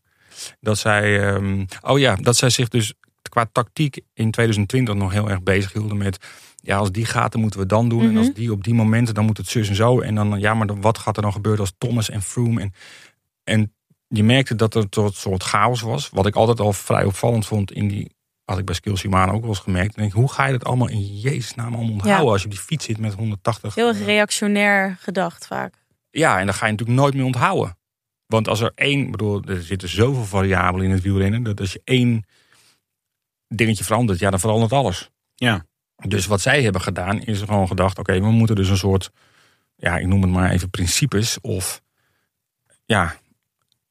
Dat 0.59 0.77
zij, 0.77 1.27
ehm, 1.33 1.65
oh 1.81 1.99
ja, 1.99 2.15
dat 2.15 2.35
zij 2.37 2.49
zich 2.49 2.67
dus 2.67 2.93
qua 3.29 3.45
tactiek 3.51 3.95
in 4.13 4.31
2020 4.31 4.95
nog 4.95 5.11
heel 5.11 5.29
erg 5.29 5.43
bezig 5.43 5.73
hielden 5.73 5.97
met. 5.97 6.17
Ja, 6.61 6.77
als 6.77 6.91
die 6.91 7.05
gaat, 7.05 7.31
dan 7.31 7.41
moeten 7.41 7.59
we 7.59 7.65
dan 7.65 7.89
doen. 7.89 8.01
En 8.01 8.07
Mhm. 8.09 8.17
als 8.17 8.33
die 8.33 8.51
op 8.51 8.63
die 8.63 8.73
momenten, 8.73 9.13
dan 9.13 9.25
moet 9.25 9.37
het 9.37 9.47
zus 9.47 9.69
en 9.69 9.75
zo. 9.75 9.99
En 9.99 10.15
dan, 10.15 10.39
ja, 10.39 10.53
maar 10.53 10.67
dan, 10.67 10.81
wat 10.81 10.97
gaat 10.97 11.15
er 11.15 11.21
dan 11.21 11.31
gebeuren 11.31 11.61
als 11.61 11.73
Thomas 11.77 12.09
en 12.09 12.21
Froome? 12.21 12.61
En, 12.61 12.73
en 13.43 13.73
je 14.07 14.23
merkte 14.23 14.55
dat 14.55 14.75
er 14.75 14.89
tot 14.89 15.05
een 15.07 15.13
soort 15.13 15.43
chaos 15.43 15.81
was. 15.81 16.09
Wat 16.09 16.25
ik 16.25 16.35
altijd 16.35 16.59
al 16.59 16.73
vrij 16.73 17.03
opvallend 17.05 17.45
vond 17.45 17.71
in 17.71 17.87
die 17.87 18.11
had 18.45 18.57
ik 18.57 18.65
bij 18.65 18.75
Skills 18.75 18.99
Shimano 18.99 19.31
ook 19.33 19.39
wel 19.41 19.49
eens 19.49 19.59
gemerkt. 19.59 19.95
Denk 19.95 20.11
hoe 20.11 20.31
ga 20.31 20.45
je 20.45 20.51
dat 20.51 20.63
allemaal 20.65 20.87
in 20.89 21.19
Jezus 21.19 21.55
naam 21.55 21.73
allemaal 21.73 21.91
onthouden 21.91 22.25
Ja. 22.25 22.31
als 22.31 22.39
je 22.41 22.47
op 22.47 22.53
die 22.53 22.61
fiets 22.63 22.85
zit 22.85 22.97
met 22.97 23.13
180? 23.13 23.75
Heel 23.75 23.87
erg 23.87 24.05
reactionair 24.05 24.97
gedacht 24.99 25.47
vaak. 25.47 25.73
Ja, 26.11 26.39
en 26.39 26.45
dan 26.45 26.55
ga 26.55 26.65
je 26.65 26.71
natuurlijk 26.71 26.99
nooit 26.99 27.13
meer 27.13 27.25
onthouden. 27.25 27.77
Want 28.29 28.47
als 28.47 28.59
er 28.59 28.71
één, 28.75 29.11
bedoel, 29.11 29.43
er 29.43 29.61
zitten 29.61 29.89
zoveel 29.89 30.25
variabelen 30.25 30.85
in 30.85 30.91
het 30.91 31.01
wielrennen, 31.01 31.43
dat 31.43 31.59
als 31.59 31.73
je 31.73 31.81
één 31.83 32.25
dingetje 33.47 33.83
verandert, 33.83 34.19
ja, 34.19 34.29
dan 34.29 34.39
verandert 34.39 34.71
alles. 34.71 35.09
Ja. 35.35 35.65
Dus 35.95 36.25
wat 36.25 36.41
zij 36.41 36.63
hebben 36.63 36.81
gedaan, 36.81 37.21
is 37.21 37.39
gewoon 37.39 37.67
gedacht, 37.67 37.99
oké, 37.99 38.19
we 38.19 38.31
moeten 38.31 38.55
dus 38.55 38.69
een 38.69 38.77
soort, 38.77 39.11
ja, 39.75 39.97
ik 39.97 40.07
noem 40.07 40.21
het 40.21 40.31
maar 40.31 40.51
even 40.51 40.69
principes 40.69 41.41
of, 41.41 41.81
ja, 42.85 43.15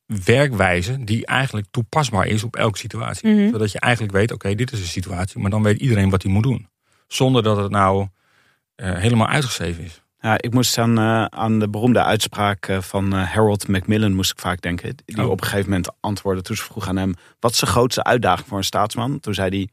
werkwijze 0.07 1.05
die 1.05 1.27
eigenlijk 1.27 1.67
toepasbaar 1.71 2.27
is 2.27 2.45
op 2.45 2.57
elke 2.57 2.79
situatie. 2.79 3.35
Mhm. 3.35 3.51
Zodat 3.51 3.73
je 3.73 3.81
eigenlijk 3.81 4.15
weet, 4.15 4.33
oké, 4.33 4.55
dit 4.55 4.73
is 4.73 4.81
een 4.81 4.87
situatie, 4.87 5.41
maar 5.41 5.51
dan 5.51 5.63
weet 5.63 5.81
iedereen 5.81 6.11
wat 6.11 6.23
hij 6.23 6.33
moet 6.33 6.43
doen. 6.43 6.69
Zonder 7.07 7.43
dat 7.43 7.57
het 7.57 7.71
nou 7.71 8.09
eh, 8.75 8.95
helemaal 8.95 9.29
uitgeschreven 9.29 9.85
is. 9.85 10.03
Ja, 10.21 10.41
ik 10.41 10.53
moest 10.55 10.79
aan, 10.79 10.99
eh, 10.99 11.25
aan 11.25 11.59
de 11.59 11.69
beroemde 11.69 12.03
uitspraak 12.03 12.67
eh, 12.67 12.81
van 12.81 13.13
eh, 13.13 13.23
Harold 13.33 13.69
Macmillan 13.69 14.15
moest 14.15 14.31
ik 14.31 14.39
vaak 14.39 14.61
denken. 14.61 14.95
Die 15.05 15.19
Oh. 15.23 15.31
op 15.31 15.41
een 15.41 15.47
gegeven 15.47 15.71
moment 15.71 15.89
antwoordde 16.01 16.43
toen 16.43 16.57
ze 16.57 16.63
vroeg 16.63 16.89
aan 16.89 16.97
hem... 16.97 17.15
wat 17.41 17.53
is 17.53 17.59
de 17.59 17.67
grootste 17.67 18.05
uitdaging 18.05 18.49
voor 18.49 18.59
een 18.59 18.65
staatsman? 18.65 19.21
Toen 19.21 19.35
zei 19.35 19.49
hij, 19.49 19.69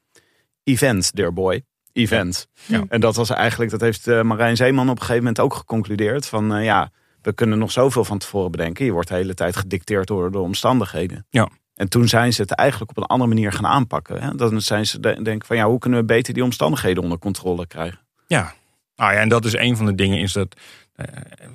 events, 0.63 1.11
dear 1.11 1.33
boy. 1.33 1.63
Events. 1.93 2.47
Ja. 2.65 2.83
En 2.89 2.99
dat 3.01 3.15
was 3.15 3.29
eigenlijk, 3.29 3.71
dat 3.71 3.81
heeft 3.81 4.05
Marijn 4.23 4.55
Zeeman 4.55 4.85
op 4.89 4.95
een 4.95 4.99
gegeven 5.01 5.17
moment 5.21 5.39
ook 5.39 5.53
geconcludeerd. 5.53 6.25
Van 6.27 6.63
ja, 6.63 6.89
we 7.21 7.33
kunnen 7.33 7.57
nog 7.57 7.71
zoveel 7.71 8.05
van 8.05 8.17
tevoren 8.17 8.51
bedenken. 8.51 8.85
Je 8.85 8.91
wordt 8.91 9.07
de 9.07 9.13
hele 9.13 9.33
tijd 9.33 9.55
gedicteerd 9.55 10.07
door 10.07 10.31
de 10.31 10.39
omstandigheden. 10.39 11.25
Ja. 11.29 11.49
En 11.75 11.89
toen 11.89 12.07
zijn 12.07 12.33
ze 12.33 12.41
het 12.41 12.51
eigenlijk 12.51 12.89
op 12.91 12.97
een 12.97 13.03
andere 13.03 13.29
manier 13.29 13.51
gaan 13.51 13.65
aanpakken. 13.67 14.21
Hè? 14.21 14.35
Dan 14.35 14.61
zijn 14.61 14.85
ze 14.85 14.99
de- 14.99 15.21
denken 15.21 15.47
van 15.47 15.55
ja, 15.57 15.65
hoe 15.67 15.79
kunnen 15.79 15.99
we 15.99 16.05
beter 16.05 16.33
die 16.33 16.43
omstandigheden 16.43 17.03
onder 17.03 17.19
controle 17.19 17.67
krijgen? 17.67 17.99
Ja, 18.27 18.53
nou 18.95 19.13
ja, 19.13 19.19
en 19.19 19.29
dat 19.29 19.45
is 19.45 19.53
een 19.53 19.77
van 19.77 19.85
de 19.85 19.95
dingen, 19.95 20.19
is 20.19 20.33
dat, 20.33 20.55
eh, 20.95 21.05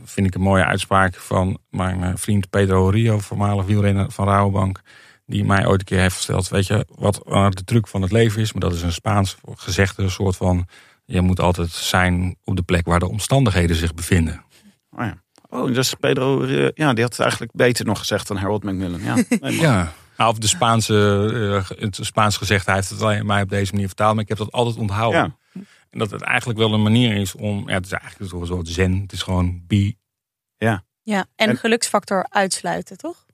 vind 0.05 0.27
ik 0.27 0.35
een 0.35 0.41
mooie 0.41 0.65
uitspraak 0.65 1.15
van 1.15 1.59
mijn 1.71 2.03
eh, 2.03 2.13
vriend 2.15 2.51
Pedro 2.51 2.89
Rio, 2.89 3.19
voormalig 3.19 3.65
wielrenner 3.65 4.11
van 4.11 4.27
Rabobank, 4.29 4.81
die 5.27 5.45
mij 5.45 5.67
ooit 5.67 5.81
een 5.81 5.87
keer 5.87 6.01
heeft 6.01 6.17
verteld, 6.17 6.49
weet 6.49 6.67
je, 6.67 6.87
wat 6.89 7.23
de 7.57 7.65
truc 7.65 7.87
van 7.87 8.03
het 8.03 8.13
leven 8.13 8.41
is, 8.41 8.53
maar 8.53 8.63
dat 8.63 8.75
is 8.75 8.83
een 8.83 8.93
Spaans 8.93 9.37
gezegde, 9.55 10.03
een 10.03 10.11
soort 10.11 10.37
van, 10.37 10.67
je 11.05 11.21
moet 11.21 11.41
altijd 11.41 11.71
zijn 11.71 12.37
op 12.45 12.57
de 12.57 12.63
plek 12.63 12.87
waar 12.87 12.99
de 12.99 13.09
omstandigheden 13.09 13.77
zich 13.77 13.95
bevinden. 13.95 14.45
Oh 14.91 15.05
ja. 15.05 15.23
Oh, 15.49 15.75
dus 15.75 15.95
Pedro, 15.95 16.47
ja, 16.75 16.93
die 16.93 17.03
had 17.03 17.13
het 17.13 17.21
eigenlijk 17.21 17.53
beter 17.55 17.85
nog 17.85 17.99
gezegd 17.99 18.29
dan 18.29 18.37
Harold 18.37 18.65
Macmillan. 18.65 19.03
Ja, 19.03 19.15
nee, 19.41 19.61
Ja. 19.61 19.93
Nou, 20.17 20.33
Of 20.33 20.39
de 20.39 20.47
Spaanse, 20.47 21.65
eh, 21.71 21.79
het 21.79 21.99
Spaans 22.01 22.37
gezegd, 22.37 22.67
hij 22.67 22.75
heeft 22.75 22.89
het 22.89 23.23
mij 23.23 23.43
op 23.43 23.49
deze 23.49 23.73
manier 23.73 23.87
vertaald, 23.87 24.15
maar 24.15 24.23
ik 24.23 24.29
heb 24.29 24.39
dat 24.39 24.53
altijd 24.53 24.77
onthouden. 24.77 25.21
Ja. 25.21 25.37
En 25.91 25.99
dat 25.99 26.11
het 26.11 26.23
eigenlijk 26.23 26.59
wel 26.59 26.73
een 26.73 26.83
manier 26.83 27.17
is 27.17 27.35
om, 27.35 27.69
ja, 27.69 27.75
het 27.75 27.87
is 27.87 27.93
eigenlijk 27.93 28.33
een 28.33 28.47
soort 28.47 28.69
zen, 28.69 29.01
het 29.01 29.13
is 29.13 29.23
gewoon 29.23 29.63
be 29.67 29.99
Ja, 31.03 31.27
en, 31.37 31.49
En- 31.49 31.57
geluksfactor 31.57 32.27
uitsluiten, 32.29 32.97
toch? 32.97 33.27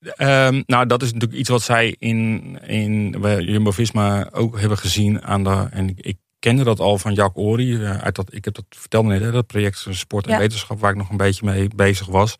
Ehm, 0.00 0.62
nou, 0.66 0.86
dat 0.86 1.02
is 1.02 1.12
natuurlijk 1.12 1.40
iets 1.40 1.48
wat 1.48 1.62
zij 1.62 1.96
in, 1.98 2.58
in 2.66 3.10
Jumbo-Visma 3.40 4.28
ook 4.30 4.58
hebben 4.60 4.78
gezien 4.78 5.22
aan 5.22 5.44
de. 5.44 5.68
En 5.70 5.88
ik, 5.88 6.00
ik 6.00 6.18
kende 6.38 6.64
dat 6.64 6.80
al 6.80 6.98
van 6.98 7.14
Jack 7.14 7.36
Ori. 7.36 7.74
eh, 7.84 7.98
uit 7.98 8.14
dat, 8.14 8.34
ik 8.34 8.44
heb 8.44 8.54
dat 8.54 8.64
vertelde 8.68 9.08
net, 9.08 9.20
hè, 9.20 9.30
dat 9.30 9.46
project 9.46 9.86
Sport 9.90 10.26
en 10.26 10.32
Ja. 10.32 10.38
Wetenschap, 10.38 10.80
waar 10.80 10.90
ik 10.90 10.96
nog 10.96 11.10
een 11.10 11.16
beetje 11.16 11.44
mee 11.44 11.68
bezig 11.76 12.06
was. 12.06 12.36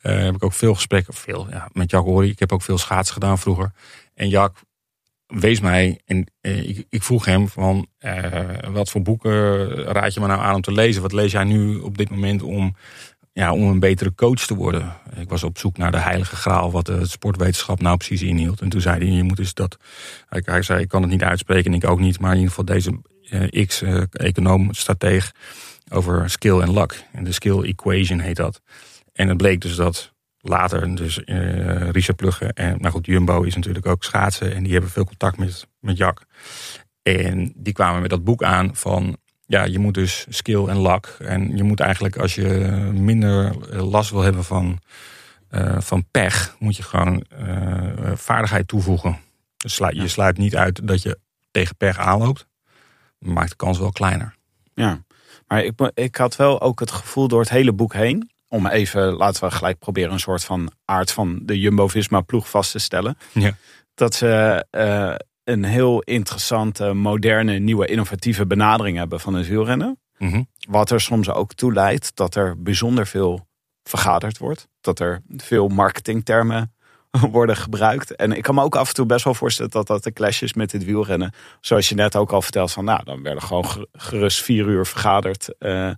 Eh, 0.00 0.16
heb 0.16 0.34
ik 0.34 0.44
ook 0.44 0.52
veel 0.52 0.74
gesprekken, 0.74 1.14
veel 1.14 1.46
ja, 1.50 1.68
met 1.72 1.90
Jack 1.90 2.06
Ori. 2.06 2.28
Ik 2.28 2.38
heb 2.38 2.52
ook 2.52 2.62
veel 2.62 2.78
schaatsen 2.78 3.14
gedaan 3.14 3.38
vroeger. 3.38 3.72
En 4.14 4.28
Jack 4.28 4.60
wees 5.40 5.60
mij 5.60 6.00
en 6.06 6.26
eh, 6.40 6.68
ik, 6.68 6.86
ik 6.88 7.02
vroeg 7.02 7.24
hem 7.24 7.48
van 7.48 7.86
eh, 7.98 8.24
wat 8.70 8.90
voor 8.90 9.02
boeken 9.02 9.68
raad 9.84 10.14
je 10.14 10.20
me 10.20 10.26
nou 10.26 10.40
aan 10.40 10.54
om 10.54 10.60
te 10.60 10.72
lezen? 10.72 11.02
Wat 11.02 11.12
lees 11.12 11.32
jij 11.32 11.44
nu 11.44 11.76
op 11.76 11.98
dit 11.98 12.10
moment 12.10 12.42
om 12.42 12.74
ja, 13.32 13.52
om 13.52 13.62
een 13.62 13.80
betere 13.80 14.14
coach 14.14 14.46
te 14.46 14.54
worden. 14.54 14.96
Ik 15.16 15.28
was 15.28 15.42
op 15.42 15.58
zoek 15.58 15.76
naar 15.76 15.90
de 15.90 15.98
heilige 15.98 16.36
graal, 16.36 16.70
wat 16.70 16.86
de 16.86 17.06
sportwetenschap 17.06 17.80
nou 17.80 17.96
precies 17.96 18.22
inhield. 18.22 18.60
En 18.60 18.68
toen 18.68 18.80
zei 18.80 18.98
hij, 18.98 19.16
je 19.16 19.22
moet 19.22 19.38
eens 19.38 19.54
dat... 19.54 19.76
Hij, 20.28 20.62
zei, 20.62 20.80
ik 20.80 20.88
kan 20.88 21.02
het 21.02 21.10
niet 21.10 21.22
uitspreken 21.22 21.70
en 21.70 21.76
ik 21.76 21.88
ook 21.88 22.00
niet. 22.00 22.20
Maar 22.20 22.30
in 22.30 22.38
ieder 22.38 22.54
geval 22.54 22.64
deze 22.64 23.00
eh, 23.30 23.66
X, 23.66 23.82
eh, 23.82 24.02
econoom, 24.10 24.74
strateeg, 24.74 25.32
over 25.88 26.30
skill 26.30 26.60
en 26.60 26.72
luck. 26.72 27.04
En 27.12 27.24
de 27.24 27.32
skill 27.32 27.62
equation 27.62 28.18
heet 28.18 28.36
dat. 28.36 28.60
En 29.12 29.28
het 29.28 29.36
bleek 29.36 29.60
dus 29.60 29.74
dat 29.74 30.11
later, 30.42 30.94
dus 30.94 31.24
eh 31.24 31.90
Richard 31.90 32.16
Plugge 32.16 32.52
en 32.52 32.80
nou 32.80 32.92
goed, 32.92 33.06
Jumbo 33.06 33.42
is 33.42 33.54
natuurlijk 33.54 33.86
ook 33.86 34.04
schaatsen. 34.04 34.54
En 34.54 34.62
die 34.62 34.72
hebben 34.72 34.90
veel 34.90 35.04
contact 35.04 35.38
met, 35.38 35.66
met 35.80 35.96
Jack. 35.96 36.24
En 37.02 37.52
die 37.56 37.72
kwamen 37.72 38.00
met 38.00 38.10
dat 38.10 38.24
boek 38.24 38.42
aan 38.42 38.76
van 38.76 39.16
ja, 39.46 39.64
je 39.64 39.78
moet 39.78 39.94
dus 39.94 40.26
skill 40.28 40.66
en 40.66 40.82
luck. 40.82 41.16
En 41.18 41.56
je 41.56 41.62
moet 41.62 41.80
eigenlijk, 41.80 42.16
als 42.16 42.34
je 42.34 42.48
minder 42.92 43.54
last 43.82 44.10
wil 44.10 44.20
hebben 44.20 44.44
van, 44.44 44.78
eh, 45.48 45.80
van 45.80 46.04
pech, 46.10 46.56
moet 46.58 46.76
je 46.76 46.82
gewoon 46.82 47.22
eh, 47.22 48.12
vaardigheid 48.14 48.68
toevoegen. 48.68 49.18
Dus 49.56 49.76
je 49.76 50.08
sluit 50.08 50.38
niet 50.38 50.56
uit 50.56 50.86
dat 50.86 51.02
je 51.02 51.18
tegen 51.50 51.76
pech 51.76 51.98
aanloopt. 51.98 52.46
Maakt 53.18 53.50
de 53.50 53.56
kans 53.56 53.78
wel 53.78 53.92
kleiner. 53.92 54.34
Ja, 54.74 55.04
maar 55.46 55.64
ik, 55.64 55.90
ik 55.94 56.16
had 56.16 56.36
wel 56.36 56.60
ook 56.60 56.80
het 56.80 56.90
gevoel 56.90 57.28
door 57.28 57.40
het 57.40 57.50
hele 57.50 57.72
boek 57.72 57.92
heen. 57.92 58.30
Om 58.52 58.66
even, 58.66 59.12
laten 59.12 59.44
we 59.44 59.50
gelijk 59.50 59.78
proberen 59.78 60.12
een 60.12 60.20
soort 60.20 60.44
van 60.44 60.70
aard 60.84 61.12
van 61.12 61.38
de 61.42 61.58
Jumbo-Visma 61.58 62.20
ploeg 62.20 62.50
vast 62.50 62.72
te 62.72 62.78
stellen. 62.78 63.16
Ja. 63.32 63.54
Dat 63.94 64.14
ze 64.14 64.64
eh, 64.70 65.14
een 65.44 65.64
heel 65.64 66.00
interessante, 66.00 66.92
moderne, 66.92 67.58
nieuwe, 67.58 67.86
innovatieve 67.86 68.46
benadering 68.46 68.96
hebben 68.96 69.20
van 69.20 69.34
het 69.34 69.46
wielrennen. 69.48 70.00
Mhm. 70.18 70.42
Wat 70.68 70.90
er 70.90 71.00
soms 71.00 71.30
ook 71.30 71.54
toe 71.54 71.72
leidt 71.72 72.16
dat 72.16 72.34
er 72.34 72.62
bijzonder 72.62 73.06
veel 73.06 73.46
vergaderd 73.82 74.38
wordt. 74.38 74.68
Dat 74.80 74.98
er 75.00 75.22
veel 75.36 75.68
marketingtermen 75.68 76.74
worden 77.30 77.56
gebruikt. 77.56 78.16
En 78.16 78.32
ik 78.32 78.42
kan 78.42 78.54
me 78.54 78.62
ook 78.62 78.76
af 78.76 78.88
en 78.88 78.94
toe 78.94 79.06
best 79.06 79.24
wel 79.24 79.34
voorstellen 79.34 79.70
dat 79.70 79.86
dat 79.86 80.04
de 80.04 80.12
clash 80.12 80.42
is 80.42 80.54
met 80.54 80.72
het 80.72 80.84
wielrennen. 80.84 81.32
Zoals 81.60 81.88
je 81.88 81.94
net 81.94 82.16
ook 82.16 82.32
al 82.32 82.42
vertelt 82.42 82.72
van 82.72 82.84
nou, 82.84 83.04
dan 83.04 83.22
werden 83.22 83.42
gewoon 83.42 83.66
ge- 83.68 83.88
gerust 83.92 84.42
vier 84.42 84.66
uur 84.66 84.86
vergaderd. 84.86 85.54
eh, 85.58 85.90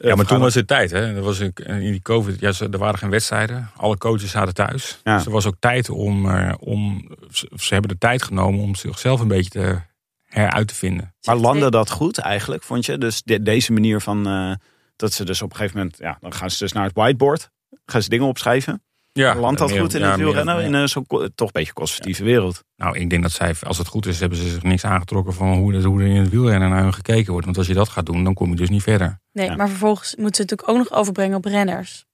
Ja, 0.00 0.14
maar 0.14 0.24
toen 0.26 0.38
was 0.40 0.54
het 0.54 0.66
tijd. 0.66 0.90
Hè? 0.90 1.14
Er 1.16 1.22
was 1.22 1.40
ik, 1.40 1.58
in 1.60 1.78
die 1.80 2.02
COVID, 2.02 2.40
ja, 2.40 2.52
er 2.70 2.78
waren 2.78 2.98
geen 2.98 3.10
wedstrijden. 3.10 3.70
Alle 3.76 3.96
coaches 3.98 4.30
zaten 4.30 4.54
thuis. 4.54 5.00
Ja. 5.04 5.16
Dus 5.16 5.26
er 5.26 5.32
was 5.32 5.46
ook 5.46 5.56
tijd 5.58 5.90
om, 5.90 6.30
eh, 6.30 6.54
om 6.58 7.08
ze, 7.30 7.48
hebben 7.74 7.90
de 7.90 7.98
tijd 7.98 8.22
genomen 8.22 8.60
om 8.60 8.74
zichzelf 8.74 9.20
een 9.20 9.28
beetje 9.28 9.50
te 9.50 9.80
heruit 10.24 10.68
te 10.68 10.74
vinden. 10.74 11.14
Maar 11.26 11.36
landde 11.36 11.70
dat 11.70 11.90
goed 11.90 12.18
eigenlijk, 12.18 12.62
vond 12.62 12.86
je? 12.86 12.98
Dus 12.98 13.22
de- 13.22 13.42
deze 13.42 13.72
manier 13.72 14.00
van 14.00 14.26
eh, 14.26 14.52
dat 14.96 15.12
ze 15.12 15.24
dus 15.24 15.42
op 15.42 15.50
een 15.50 15.56
gegeven 15.56 15.76
moment, 15.78 15.96
ja, 15.98 16.16
dan 16.20 16.32
gaan 16.32 16.50
ze 16.50 16.58
dus 16.58 16.72
naar 16.72 16.84
het 16.84 16.94
whiteboard, 16.94 17.50
gaan 17.86 18.02
ze 18.02 18.08
dingen 18.08 18.26
opschrijven. 18.26 18.82
Ja, 19.18 19.34
Landt 19.36 19.58
dat 19.58 19.70
meer- 19.70 19.80
goed 19.80 19.94
in 19.94 20.00
ja, 20.00 20.06
het 20.06 20.16
meer- 20.16 20.24
wielrennen 20.26 20.56
ja. 20.60 20.66
in 20.66 20.74
een 20.74 20.88
toch 21.34 21.46
een 21.46 21.52
beetje 21.52 21.72
conservatieve 21.72 22.24
wereld? 22.24 22.64
Nou, 22.76 22.98
ik 22.98 23.10
denk 23.10 23.22
dat 23.22 23.32
zij, 23.32 23.54
als 23.62 23.78
het 23.78 23.86
goed 23.86 24.06
is, 24.06 24.20
hebben 24.20 24.38
ze 24.38 24.48
zich 24.48 24.62
niks 24.62 24.84
aangetrokken 24.84 25.34
van 25.34 25.52
hoe, 25.52 25.82
hoe 25.82 26.00
er 26.02 26.06
in 26.06 26.16
het 26.20 26.30
wielrennen 26.30 26.70
naar 26.70 26.82
hun 26.82 26.94
gekeken 26.94 27.30
wordt. 27.30 27.44
Want 27.44 27.58
als 27.58 27.66
je 27.66 27.74
dat 27.74 27.88
gaat 27.88 28.06
doen, 28.06 28.24
dan 28.24 28.34
kom 28.34 28.50
je 28.50 28.56
dus 28.56 28.68
niet 28.70 28.82
verder. 28.82 29.20
Nee, 29.32 29.46
Ja. 29.46 29.56
maar 29.56 29.68
vervolgens 29.68 30.16
moeten 30.16 30.34
ze 30.34 30.40
het 30.42 30.50
natuurlijk 30.50 30.68
ook 30.78 30.90
nog 30.90 30.98
overbrengen 31.00 31.36
op 31.36 31.44
renners. 31.44 32.04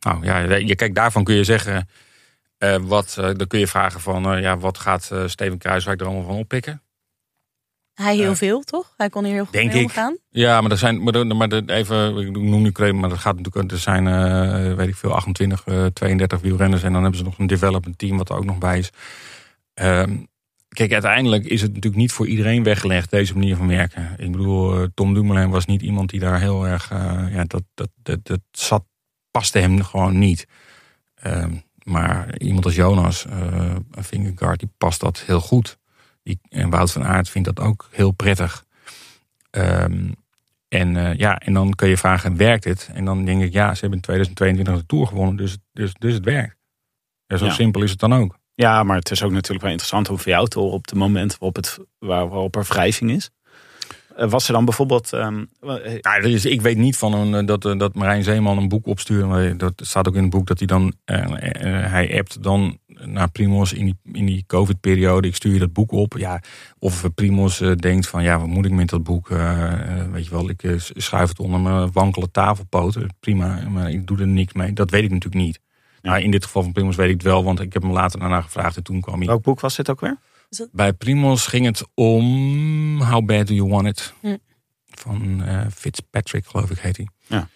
Nou 0.00 0.24
ja, 0.24 0.38
je, 0.38 0.74
kijk, 0.74 0.94
daarvan 0.94 1.24
kun 1.24 1.34
je 1.34 1.44
zeggen, 1.44 1.88
eh, 2.58 2.76
wat, 2.80 3.16
eh, 3.18 3.30
dan 3.34 3.46
kun 3.46 3.58
je 3.58 3.66
vragen 3.66 4.00
van, 4.00 4.32
eh, 4.32 4.40
ja, 4.40 4.58
wat 4.58 4.78
gaat 4.78 5.08
eh, 5.12 5.22
Steven 5.26 5.58
Kruiswijk 5.58 6.00
er 6.00 6.06
allemaal 6.06 6.24
van 6.26 6.36
oppikken? 6.36 6.82
Hij 7.96 8.16
heel 8.16 8.34
veel, 8.34 8.62
toch? 8.62 8.94
Hij 8.96 9.08
kon 9.08 9.24
hier 9.24 9.34
heel 9.34 9.44
goed 9.44 9.52
Denk 9.52 9.68
mee 9.72 9.78
ik. 9.78 9.84
omgaan. 9.84 10.16
Ja, 10.30 10.60
maar 10.60 10.70
er 10.70 10.78
zijn, 10.78 11.02
maar, 11.02 11.14
er- 11.14 11.36
maar 11.36 11.48
er- 11.48 11.68
even, 11.70 12.16
ik 12.16 12.30
noem 12.36 12.62
nu 12.62 12.70
Kreem, 12.70 12.98
maar 13.00 13.08
dat 13.08 13.18
gaat 13.18 13.36
natuurlijk, 13.36 13.72
er 13.72 13.78
zijn, 13.78 14.06
eh, 14.06 14.74
weet 14.74 14.88
ik 14.88 14.96
veel, 14.96 15.14
28, 15.14 15.64
eh, 15.66 15.84
32 15.86 16.40
wielrenners 16.40 16.82
en 16.82 16.92
dan 16.92 17.00
hebben 17.02 17.18
ze 17.18 17.24
nog 17.26 17.38
een 17.38 17.46
development 17.46 17.98
team 17.98 18.16
wat 18.16 18.28
er 18.30 18.36
ook 18.36 18.44
nog 18.44 18.58
bij 18.58 18.78
is. 18.78 18.90
Ehm, 19.74 20.16
kijk, 20.68 20.92
uiteindelijk 20.92 21.44
is 21.44 21.60
het 21.60 21.70
natuurlijk 21.70 22.02
niet 22.02 22.12
voor 22.12 22.26
iedereen 22.26 22.62
weggelegd, 22.62 23.10
deze 23.10 23.32
manier 23.34 23.56
van 23.56 23.68
werken. 23.68 24.14
Ik 24.16 24.32
bedoel, 24.32 24.74
eh, 24.80 24.86
Tom 24.94 25.14
Dumoulin 25.14 25.50
was 25.50 25.66
niet 25.66 25.82
iemand 25.82 26.10
die 26.10 26.20
daar 26.20 26.40
heel 26.40 26.66
erg, 26.66 26.90
eh, 26.90 27.24
ja, 27.34 27.44
dat, 27.44 27.62
dat, 27.74 27.88
dat, 28.02 28.18
dat 28.26 28.40
zat, 28.50 28.84
paste 29.30 29.58
hem 29.58 29.82
gewoon 29.82 30.18
niet. 30.18 30.46
Ehm, 31.14 31.52
maar 31.82 32.38
iemand 32.38 32.64
als 32.64 32.74
Jonas, 32.74 33.26
eh 33.26 33.74
Vingegaard, 33.90 34.58
die 34.58 34.70
past 34.78 35.00
dat 35.00 35.22
heel 35.26 35.40
goed. 35.40 35.78
Die, 36.26 36.38
en 36.48 36.70
Wout 36.70 36.92
van 36.92 37.04
Aert 37.04 37.28
vindt 37.28 37.54
dat 37.54 37.66
ook 37.66 37.88
heel 37.90 38.10
prettig. 38.10 38.64
Ehm, 39.50 40.12
en, 40.68 40.96
eh, 40.96 41.14
ja, 41.18 41.38
en 41.38 41.52
dan 41.52 41.74
kun 41.74 41.88
je 41.88 41.96
vragen, 41.96 42.36
werkt 42.36 42.64
het? 42.64 42.90
En 42.94 43.04
dan 43.04 43.24
denk 43.24 43.42
ik, 43.42 43.52
ja, 43.52 43.74
ze 43.74 43.80
hebben 43.80 43.98
in 43.98 44.04
2022 44.04 44.76
de 44.76 44.86
Tour 44.86 45.06
gewonnen, 45.06 45.36
dus, 45.36 45.56
dus, 45.72 45.94
dus 45.98 46.14
het 46.14 46.24
werkt. 46.24 46.56
Ja, 47.26 47.36
zo 47.36 47.44
Ja. 47.44 47.52
simpel 47.52 47.82
is 47.82 47.90
het 47.90 47.98
dan 47.98 48.14
ook. 48.14 48.38
Ja, 48.54 48.82
maar 48.82 48.96
het 48.96 49.10
is 49.10 49.22
ook 49.22 49.30
natuurlijk 49.30 49.62
wel 49.62 49.70
interessant 49.70 50.10
om 50.10 50.18
voor 50.18 50.32
jou 50.32 50.48
te 50.48 50.58
horen 50.58 50.74
op 50.74 50.84
het 50.84 50.94
moment 50.94 51.32
waarop, 51.32 51.56
het, 51.56 51.78
waar, 51.98 52.28
waarop 52.28 52.56
er 52.56 52.64
wrijving 52.64 53.10
is. 53.10 53.30
Eh, 54.16 54.30
was 54.30 54.46
er 54.46 54.52
dan 54.52 54.64
bijvoorbeeld, 54.64 55.12
eh, 55.12 55.28
Nou, 56.00 56.20
dus 56.22 56.44
ik 56.44 56.60
weet 56.60 56.76
niet 56.76 56.96
van 56.96 57.12
een, 57.14 57.34
eh, 57.34 57.46
dat, 57.46 57.78
dat 57.78 57.94
Marijn 57.94 58.22
Zeeman 58.22 58.58
een 58.58 58.68
boek 58.68 58.86
opstuurde. 58.86 59.24
Maar 59.26 59.56
dat 59.56 59.72
staat 59.76 60.08
ook 60.08 60.14
in 60.14 60.22
het 60.22 60.30
boek 60.30 60.46
dat 60.46 60.58
hij 60.58 60.66
dan, 60.66 60.94
hij 61.04 62.18
appt 62.18 62.42
dan 62.42 62.78
naar 63.04 63.30
Primos 63.30 63.72
in 63.72 63.84
die, 63.84 63.96
in 64.12 64.26
die 64.26 64.44
COVID-periode. 64.46 65.28
Ik 65.28 65.34
stuur 65.34 65.52
je 65.52 65.58
dat 65.58 65.72
boek 65.72 65.92
op. 65.92 66.14
Ja, 66.18 66.42
of 66.78 67.14
Primos 67.14 67.60
uh, 67.60 67.74
denkt 67.74 68.08
van, 68.08 68.22
ja, 68.22 68.38
wat 68.38 68.48
moet 68.48 68.64
ik 68.64 68.70
met 68.70 68.88
dat 68.88 69.02
boek? 69.02 69.30
Uh, 69.30 69.72
weet 70.12 70.24
je 70.24 70.30
wel, 70.30 70.48
ik 70.48 70.62
uh, 70.62 70.74
schuif 70.78 71.28
het 71.28 71.38
onder 71.38 71.60
mijn 71.60 71.92
wankele 71.92 72.30
tafelpoten. 72.30 73.08
Prima, 73.20 73.68
maar 73.68 73.90
ik 73.90 74.06
doe 74.06 74.18
er 74.18 74.26
niks 74.26 74.52
mee. 74.52 74.72
Dat 74.72 74.90
weet 74.90 75.04
ik 75.04 75.10
natuurlijk 75.10 75.44
niet. 75.44 75.60
Ja. 76.02 76.10
Maar 76.10 76.20
in 76.20 76.30
dit 76.30 76.44
geval 76.44 76.62
van 76.62 76.72
Primos 76.72 76.96
weet 76.96 77.08
ik 77.08 77.14
het 77.14 77.22
wel, 77.22 77.44
want 77.44 77.60
ik 77.60 77.72
heb 77.72 77.82
hem 77.82 77.92
later 77.92 78.20
daarna 78.20 78.40
gevraagd 78.40 78.76
en 78.76 78.82
toen 78.82 79.00
kwam 79.00 79.18
hij. 79.18 79.26
Welk 79.26 79.42
boek 79.42 79.60
was 79.60 79.76
dit 79.76 79.90
ook 79.90 80.00
weer? 80.00 80.18
Bij 80.72 80.92
Primos 80.92 81.46
ging 81.46 81.66
het 81.66 81.84
om 81.94 83.02
How 83.02 83.26
Bad 83.26 83.46
Do 83.46 83.54
You 83.54 83.68
Want 83.68 83.86
It? 83.86 84.14
Hm. 84.20 84.36
Van 84.84 85.42
Fitzpatrick, 85.74 86.46
geloof 86.46 86.70
ik, 86.70 86.78
heet 86.78 86.96
hij. 86.96 87.08
Ja. 87.26 87.48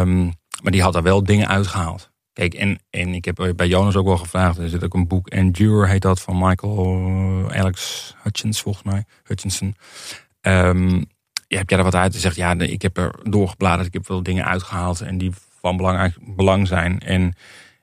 Um, 0.00 0.32
maar 0.62 0.72
die 0.72 0.82
had 0.82 0.92
daar 0.92 1.02
wel 1.02 1.24
dingen 1.24 1.48
uitgehaald. 1.48 2.12
Kijk, 2.34 2.54
en, 2.54 2.78
en 2.90 3.14
ik 3.14 3.24
heb 3.24 3.52
bij 3.56 3.66
Jonas 3.66 3.96
ook 3.96 4.06
wel 4.06 4.16
gevraagd. 4.16 4.58
Er 4.58 4.68
zit 4.68 4.84
ook 4.84 4.94
een 4.94 5.08
boek, 5.08 5.28
Endure 5.28 5.88
heet 5.88 6.02
dat, 6.02 6.20
van 6.20 6.38
Michael 6.38 7.52
Alex 7.52 8.14
Hutchins, 8.22 8.60
volgens 8.60 8.84
mij. 8.84 9.04
Hutchinson. 9.22 9.76
Um, 10.40 11.04
je 11.46 11.56
hebt 11.56 11.70
jij 11.70 11.78
er 11.78 11.84
wat 11.84 11.94
uit 11.94 12.14
zegt, 12.14 12.36
ja, 12.36 12.58
ik 12.58 12.82
heb 12.82 12.96
er 12.96 13.14
doorgebladerd. 13.22 13.86
Ik 13.86 13.92
heb 13.92 14.08
wel 14.08 14.22
dingen 14.22 14.44
uitgehaald 14.44 15.00
en 15.00 15.18
die 15.18 15.30
van 15.60 15.76
belang, 15.76 16.14
belang 16.36 16.66
zijn. 16.66 17.00
En 17.00 17.34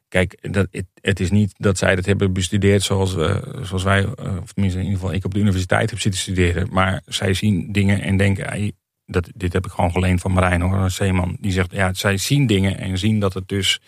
kijk, 0.08 0.54
dat, 0.54 0.68
het, 1.02 1.20
is 1.20 1.32
niet 1.32 1.54
dat 1.58 1.78
zij 1.78 1.96
dat 1.96 2.06
hebben 2.06 2.34
bestudeerd 2.34 2.84
zoals, 2.84 3.16
uh, 3.16 3.36
zoals 3.62 3.84
wij, 3.84 4.02
uh, 4.02 4.38
of 4.42 4.54
tenminste 4.54 4.80
in 4.80 4.86
ieder 4.86 5.00
geval 5.00 5.14
ik 5.14 5.26
op 5.26 5.34
de 5.34 5.40
universiteit 5.40 5.90
heb 5.90 6.00
zitten 6.00 6.22
studeren. 6.22 6.68
Maar 6.72 7.02
zij 7.06 7.34
zien 7.34 7.72
dingen 7.72 8.02
en 8.02 8.18
denken, 8.18 8.74
dat, 9.06 9.30
dit 9.36 9.54
heb 9.54 9.66
ik 9.66 9.72
gewoon 9.72 9.92
geleend 9.92 10.22
van 10.22 10.32
Marijn 10.32 10.62
hoor, 10.62 10.78
een 10.78 10.92
zeeman. 10.92 11.38
Die 11.40 11.52
zegt, 11.52 11.72
ja, 11.72 11.94
zij 11.94 12.18
zien 12.18 12.48
dingen 12.48 12.78
en 12.78 12.98
zien 12.98 13.20
dat 13.20 13.34
het 13.34 13.48
dus 13.48 13.82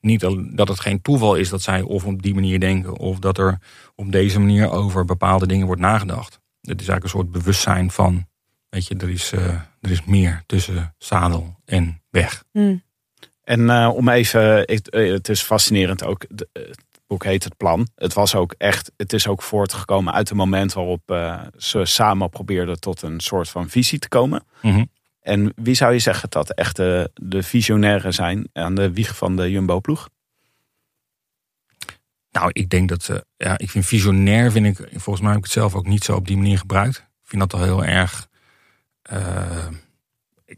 niet 0.00 0.20
dat 0.56 0.68
het 0.68 0.80
geen 0.80 1.02
toeval 1.02 1.34
is 1.34 1.48
dat 1.48 1.62
zij 1.62 1.82
of 1.82 2.04
op 2.04 2.22
die 2.22 2.34
manier 2.34 2.60
denken, 2.60 2.96
of 2.96 3.18
dat 3.18 3.38
er 3.38 3.58
op 3.94 4.12
deze 4.12 4.38
manier 4.38 4.70
over 4.70 5.04
bepaalde 5.04 5.46
dingen 5.46 5.66
wordt 5.66 5.80
nagedacht. 5.80 6.40
Het 6.60 6.80
is 6.80 6.88
eigenlijk 6.88 7.04
een 7.04 7.10
soort 7.10 7.30
bewustzijn 7.30 7.90
van, 7.90 8.26
weet 8.68 8.86
je, 8.86 8.96
er 8.96 9.10
is, 9.10 9.32
uh, 9.32 9.46
er 9.80 9.90
is 9.90 10.04
meer 10.04 10.42
tussen 10.46 10.94
zadel 10.98 11.56
en 11.64 12.02
weg. 12.10 12.44
Mm. 12.52 12.82
En 13.42 13.60
uh, 13.60 13.90
om 13.94 14.08
even, 14.08 14.42
het, 14.42 14.88
het 14.90 15.28
is 15.28 15.42
fascinerend 15.42 16.04
ook, 16.04 16.24
het 16.28 16.48
boek 17.06 17.24
heet 17.24 17.44
Het 17.44 17.56
Plan. 17.56 17.88
Het 17.94 18.12
was 18.12 18.34
ook 18.34 18.54
echt, 18.58 18.92
het 18.96 19.12
is 19.12 19.26
ook 19.26 19.42
voortgekomen 19.42 20.12
uit 20.12 20.28
het 20.28 20.38
moment 20.38 20.72
waarop 20.72 21.10
uh, 21.10 21.40
ze 21.56 21.84
samen 21.84 22.30
probeerden 22.30 22.80
tot 22.80 23.02
een 23.02 23.20
soort 23.20 23.48
van 23.48 23.68
visie 23.68 23.98
te 23.98 24.08
komen. 24.08 24.44
Mm 24.62 24.72
-hmm. 24.72 24.90
En 25.20 25.52
wie 25.56 25.74
zou 25.74 25.92
je 25.92 25.98
zeggen 25.98 26.30
dat 26.30 26.50
echt 26.50 26.76
de, 26.76 27.10
de 27.14 27.42
visionairen 27.42 28.14
zijn 28.14 28.48
aan 28.52 28.74
de 28.74 28.92
wieg 28.92 29.16
van 29.16 29.36
de 29.36 29.50
Jumbo-ploeg? 29.50 30.08
Nou, 32.30 32.50
ik 32.52 32.68
denk 32.68 32.88
dat 32.88 33.02
ze. 33.02 33.24
Ja, 33.36 33.58
ik 33.58 33.70
vind 33.70 33.86
visionair, 33.86 34.50
vind 34.50 34.66
ik. 34.66 34.88
Volgens 34.90 35.20
mij 35.20 35.28
heb 35.28 35.38
ik 35.38 35.44
het 35.44 35.52
zelf 35.52 35.74
ook 35.74 35.86
niet 35.86 36.04
zo 36.04 36.14
op 36.16 36.26
die 36.26 36.36
manier 36.36 36.58
gebruikt. 36.58 36.96
Ik 36.96 37.28
vind 37.28 37.40
dat 37.40 37.52
al 37.52 37.62
heel 37.62 37.84
erg. 37.84 38.28
Uh, 39.12 39.66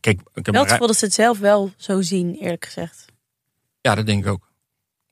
kijk, 0.00 0.20
ik 0.34 0.46
heb 0.46 0.54
wel 0.54 0.66
het 0.66 0.78
dat 0.78 0.96
ze 0.96 1.04
het 1.04 1.14
zelf 1.14 1.38
wel 1.38 1.72
zo 1.76 2.00
zien, 2.00 2.34
eerlijk 2.34 2.64
gezegd. 2.64 3.06
Ja, 3.80 3.94
dat 3.94 4.06
denk 4.06 4.24
ik 4.24 4.30
ook. 4.30 4.52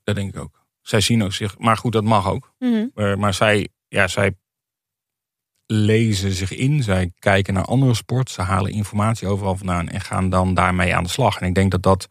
Dat 0.05 0.15
denk 0.15 0.35
ik 0.35 0.41
ook. 0.41 0.65
Zij 0.83 1.01
zien 1.01 1.23
ook 1.23 1.33
zich. 1.33 1.59
Maar 1.59 1.77
goed, 1.77 1.93
dat 1.93 2.05
mag 2.05 2.29
ook. 2.29 2.55
Mm 2.59 2.73
-hmm. 2.73 2.91
maar, 2.95 3.19
maar 3.19 3.35
zij, 3.35 3.69
ja, 3.89 4.09
zij 4.09 4.37
lezen 5.73 6.33
zich 6.33 6.53
in. 6.55 6.83
Zij 6.83 7.13
kijken 7.19 7.55
naar 7.55 7.65
andere 7.65 7.95
sport. 7.95 8.31
Ze 8.31 8.43
halen 8.43 8.73
informatie 8.73 9.29
overal 9.29 9.57
vandaan 9.57 9.89
en 9.89 10.01
gaan 10.01 10.31
dan 10.31 10.55
daarmee 10.55 10.95
aan 10.95 11.03
de 11.03 11.09
slag. 11.09 11.41
En 11.41 11.47
ik 11.47 11.55
denk 11.55 11.71
dat 11.71 11.83
dat. 11.83 12.09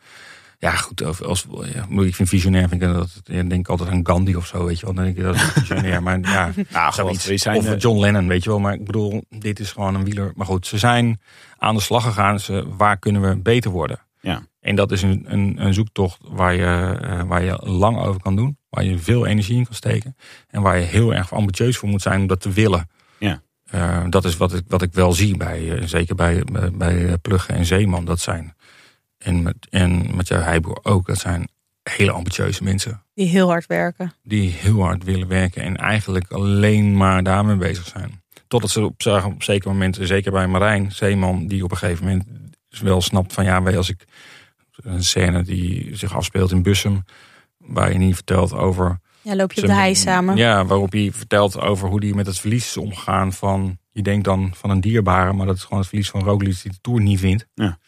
Ja, 0.60 0.72
goed. 0.72 1.24
Als, 1.24 1.46
ja, 1.74 2.04
ik 2.04 2.16
vind 2.16 2.30
visionair. 2.30 2.70
Vind 2.70 2.82
ik 2.82 2.94
dat, 2.94 3.22
ja, 3.24 3.44
denk 3.44 3.52
ik 3.52 3.68
altijd 3.68 3.90
aan 3.90 4.06
Gandhi 4.06 4.36
of 4.36 4.46
zo. 4.46 4.66
Weet 4.66 4.80
je 4.80 4.86
wel. 4.86 4.96
Dan 4.96 5.04
denk 5.04 5.18
ik 5.18 5.24
dat 5.24 5.36
is 5.36 5.42
visionair. 5.42 6.04
maar 6.04 6.20
ja, 6.20 6.52
nou, 6.70 6.94
zoiets. 6.94 7.26
Zijn, 7.26 7.58
of 7.58 7.82
John 7.82 8.00
Lennon, 8.00 8.28
weet 8.28 8.44
je 8.44 8.50
wel. 8.50 8.60
Maar 8.60 8.74
ik 8.74 8.86
bedoel, 8.86 9.24
dit 9.30 9.60
is 9.60 9.72
gewoon 9.72 9.96
een 9.96 10.04
wieler. 10.04 10.32
Maar 10.36 10.46
goed, 10.46 10.68
ze 10.68 10.78
zijn 10.78 11.22
aan 11.58 11.76
de 11.76 11.82
slag 11.82 12.04
gegaan. 12.04 12.40
Ze, 12.40 12.66
waar 12.78 12.98
kunnen 12.98 13.22
we 13.22 13.36
beter 13.36 13.72
worden? 13.72 14.00
Ja. 14.22 14.42
En 14.62 14.76
dat 14.76 14.92
is 14.92 15.02
een, 15.02 15.26
een, 15.28 15.56
een 15.58 15.74
zoektocht 15.74 16.20
waar 16.24 16.54
je, 16.54 17.00
uh, 17.04 17.24
waar 17.24 17.44
je 17.44 17.60
lang 17.64 17.98
over 17.98 18.22
kan 18.22 18.36
doen. 18.36 18.58
Waar 18.70 18.84
je 18.84 18.98
veel 18.98 19.26
energie 19.26 19.58
in 19.58 19.66
kan 19.66 19.76
steken. 19.76 20.16
En 20.48 20.62
waar 20.62 20.78
je 20.78 20.86
heel 20.86 21.14
erg 21.14 21.34
ambitieus 21.34 21.78
voor 21.78 21.90
moet 21.90 22.02
zijn 22.02 22.22
om 22.22 22.28
dat 22.28 22.42
te 22.42 22.52
willen. 22.52 22.88
Uh, 23.76 24.06
dat 24.10 24.26
is 24.26 24.38
wat 24.38 24.54
ik, 24.54 24.64
wat 24.68 24.82
ik 24.82 24.94
wel 24.94 25.14
zie 25.14 25.38
bij, 25.38 25.62
uh, 25.62 25.84
zeker 25.86 26.16
bij, 26.16 26.44
bij, 26.52 26.72
bij 26.72 27.18
Plugge 27.18 27.54
en 27.54 27.66
Zeeman. 27.66 28.06
Dat 28.06 28.20
zijn, 28.20 28.56
en 29.18 29.42
met, 29.42 29.56
en 29.70 30.16
met 30.16 30.28
jou 30.28 30.42
Heijboer 30.42 30.80
ook, 30.84 31.08
dat 31.08 31.18
zijn 31.18 31.48
hele 31.84 32.12
ambitieuze 32.12 32.64
mensen. 32.64 33.04
Die 33.14 33.28
heel 33.28 33.48
hard 33.48 33.66
werken. 33.66 34.14
Die 34.24 34.50
heel 34.50 34.82
hard 34.82 35.04
willen 35.04 35.28
werken 35.28 35.64
en 35.64 35.78
eigenlijk 35.78 36.32
alleen 36.32 36.98
maar 36.98 37.24
daarmee 37.24 37.56
bezig 37.56 37.88
zijn. 37.88 38.24
Totdat 38.48 38.70
ze 38.70 38.82
op, 38.82 39.06
op 39.26 39.44
zeker 39.44 39.70
moment, 39.70 39.98
zeker 40.02 40.32
bij 40.32 40.48
Marijn 40.48 40.92
Zeeman, 40.92 41.48
die 41.48 41.64
op 41.64 41.72
een 41.72 41.78
gegeven 41.78 42.06
moment 42.06 42.26
wel 42.70 43.02
snapt 43.02 43.34
van 43.34 43.44
ja, 43.44 43.58
als 43.60 43.90
ik 43.90 44.06
een 44.76 45.04
scène 45.04 45.44
die 45.44 45.96
zich 45.96 46.16
afspeelt 46.16 46.52
in 46.52 46.64
Bussum, 46.64 47.04
waar 47.58 47.92
je 47.92 47.98
niet 47.98 48.16
vertelt 48.16 48.54
over 48.54 49.00
ja, 49.30 49.36
loop 49.36 49.54
je 49.54 49.62
op 49.62 49.68
de 49.68 49.74
hei 49.74 49.96
samen. 49.96 50.36
Ja, 50.36 50.66
waarop 50.66 50.92
hij 50.92 51.12
vertelt 51.14 51.60
over 51.60 51.90
hoe 51.90 52.06
hij 52.06 52.14
met 52.14 52.26
het 52.26 52.40
verlies 52.40 52.66
is 52.66 52.78
omgegaan 52.78 53.34
van... 53.34 53.78
Je 53.92 54.02
denkt 54.02 54.26
dan 54.26 54.52
van 54.56 54.70
een 54.70 54.82
dierbare, 54.82 55.34
maar 55.34 55.46
dat 55.46 55.56
is 55.56 55.64
gewoon 55.64 55.80
het 55.80 55.88
verlies 55.88 56.10
van 56.10 56.24
Roglic 56.24 56.62
die 56.62 56.72
de 56.72 56.78
Tour 56.82 57.02
niet 57.02 57.20
vindt. 57.20 57.48
Ja. 57.54 57.80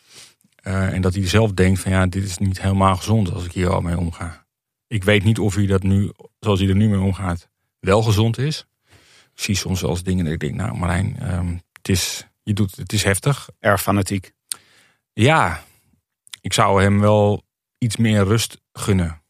Uh, 0.63 0.93
en 0.93 1.01
dat 1.01 1.13
hij 1.13 1.27
zelf 1.27 1.51
denkt 1.51 1.79
van 1.79 1.91
ja, 1.91 2.05
dit 2.05 2.23
is 2.23 2.37
niet 2.37 2.61
helemaal 2.61 2.95
gezond 2.95 3.33
als 3.33 3.45
ik 3.45 3.51
hier 3.51 3.69
al 3.69 3.81
mee 3.81 3.97
omga. 3.97 4.45
Ik 4.87 5.03
weet 5.03 5.23
niet 5.23 5.39
of 5.39 5.55
hij 5.55 5.65
dat 5.65 5.83
nu, 5.83 6.11
zoals 6.39 6.59
hij 6.59 6.69
er 6.69 6.75
nu 6.75 6.89
mee 6.89 6.99
omgaat, 6.99 7.49
wel 7.79 8.01
gezond 8.01 8.37
is. 8.37 8.65
Ik 9.33 9.41
zie 9.41 9.55
soms 9.55 9.81
wel 9.81 9.89
eens 9.89 10.03
dingen 10.03 10.23
dat 10.23 10.33
ik 10.33 10.39
denk, 10.39 10.55
nou 10.55 10.77
Marijn, 10.77 11.33
um, 11.33 11.61
het, 11.73 11.89
is, 11.89 12.27
je 12.43 12.53
doet, 12.53 12.75
het 12.75 12.93
is 12.93 13.03
heftig. 13.03 13.49
Erg 13.59 13.81
fanatiek. 13.81 14.31
Ja, 15.13 15.63
ik 16.41 16.53
zou 16.53 16.81
hem 16.81 16.99
wel 16.99 17.43
iets 17.77 17.97
meer 17.97 18.23
rust 18.23 18.61
gunnen. 18.73 19.20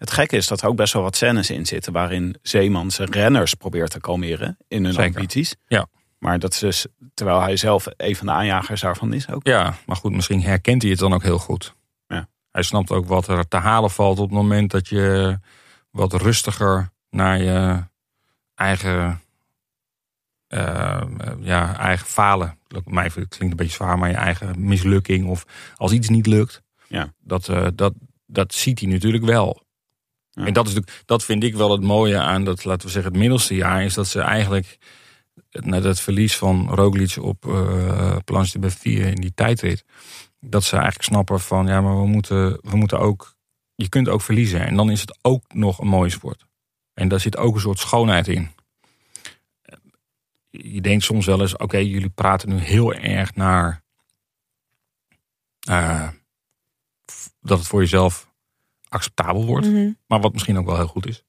Het 0.00 0.10
gekke 0.10 0.36
is 0.36 0.46
dat 0.46 0.60
er 0.60 0.68
ook 0.68 0.76
best 0.76 0.92
wel 0.92 1.02
wat 1.02 1.16
scènes 1.16 1.50
in 1.50 1.66
zitten 1.66 1.92
waarin 1.92 2.36
Zeeman 2.42 2.90
zijn 2.90 3.10
renners 3.10 3.54
probeert 3.54 3.90
te 3.90 4.00
kalmeren 4.00 4.56
in 4.68 4.84
hun 4.84 4.92
Zeker. 4.92 5.14
ambities. 5.14 5.56
Ja. 5.66 5.86
Maar 6.18 6.38
dat 6.38 6.52
is 6.52 6.58
dus, 6.58 6.86
terwijl 7.14 7.40
hij 7.40 7.56
zelf 7.56 7.86
een 7.96 8.16
van 8.16 8.26
de 8.26 8.32
aanjagers 8.32 8.80
daarvan 8.80 9.12
is 9.12 9.30
ook. 9.30 9.46
Ja, 9.46 9.74
maar 9.86 9.96
goed, 9.96 10.12
misschien 10.12 10.42
herkent 10.42 10.82
hij 10.82 10.90
het 10.90 11.00
dan 11.00 11.12
ook 11.12 11.22
heel 11.22 11.38
goed. 11.38 11.74
Ja. 12.06 12.28
Hij 12.52 12.62
snapt 12.62 12.90
ook 12.90 13.06
wat 13.06 13.28
er 13.28 13.48
te 13.48 13.56
halen 13.56 13.90
valt 13.90 14.18
op 14.18 14.24
het 14.24 14.34
moment 14.34 14.70
dat 14.70 14.88
je 14.88 15.38
wat 15.90 16.12
rustiger 16.12 16.90
naar 17.10 17.42
je 17.42 17.84
eigen, 18.54 19.20
uh, 20.48 21.02
ja, 21.40 21.76
eigen 21.78 22.06
falen. 22.06 22.58
Mij 22.84 23.08
klinkt 23.10 23.40
een 23.40 23.56
beetje 23.56 23.72
zwaar, 23.72 23.98
maar 23.98 24.08
je 24.08 24.14
eigen 24.14 24.66
mislukking 24.66 25.26
of 25.26 25.44
als 25.76 25.92
iets 25.92 26.08
niet 26.08 26.26
lukt. 26.26 26.62
Ja. 26.88 27.12
Dat, 27.18 27.48
uh, 27.48 27.66
dat, 27.74 27.92
dat 28.26 28.54
ziet 28.54 28.80
hij 28.80 28.88
natuurlijk 28.88 29.24
wel. 29.24 29.68
En 30.34 30.52
dat, 30.52 30.68
is, 30.68 30.74
dat 31.04 31.24
vind 31.24 31.44
ik 31.44 31.54
wel 31.54 31.70
het 31.70 31.82
mooie 31.82 32.18
aan 32.18 32.44
dat, 32.44 32.64
laten 32.64 32.86
we 32.86 32.92
zeggen, 32.92 33.12
het 33.12 33.20
middelste 33.20 33.54
jaar. 33.54 33.84
Is 33.84 33.94
dat 33.94 34.06
ze 34.06 34.20
eigenlijk 34.20 34.78
net 35.50 35.84
het 35.84 36.00
verlies 36.00 36.36
van 36.36 36.74
Roglic 36.74 37.16
op 37.20 37.44
uh, 37.46 38.16
Planche 38.24 38.52
de 38.52 38.58
Beffie 38.58 38.98
in 38.98 39.20
die 39.20 39.34
tijdrit. 39.34 39.84
Dat 40.40 40.64
ze 40.64 40.74
eigenlijk 40.74 41.04
snappen 41.04 41.40
van, 41.40 41.66
ja, 41.66 41.80
maar 41.80 42.00
we 42.00 42.06
moeten, 42.06 42.58
we 42.62 42.76
moeten 42.76 42.98
ook... 42.98 43.38
Je 43.74 43.88
kunt 43.88 44.08
ook 44.08 44.22
verliezen 44.22 44.66
en 44.66 44.76
dan 44.76 44.90
is 44.90 45.00
het 45.00 45.18
ook 45.22 45.44
nog 45.54 45.78
een 45.78 45.88
mooie 45.88 46.10
sport. 46.10 46.46
En 46.94 47.08
daar 47.08 47.20
zit 47.20 47.36
ook 47.36 47.54
een 47.54 47.60
soort 47.60 47.78
schoonheid 47.78 48.28
in. 48.28 48.50
Je 50.50 50.80
denkt 50.80 51.04
soms 51.04 51.26
wel 51.26 51.40
eens, 51.40 51.56
oké, 51.56 51.76
jullie 51.76 52.08
praten 52.08 52.48
nu 52.48 52.58
heel 52.58 52.94
erg 52.94 53.34
naar... 53.34 53.82
Uh, 55.68 56.08
dat 57.40 57.58
het 57.58 57.66
voor 57.66 57.80
jezelf 57.80 58.29
acceptabel 58.90 59.46
wordt. 59.46 59.66
Mm 59.66 59.74
-hmm. 59.74 59.96
Maar 60.06 60.20
wat 60.20 60.32
misschien 60.32 60.58
ook 60.58 60.66
wel 60.66 60.76
heel 60.76 60.86
goed 60.86 61.06
is. 61.06 61.24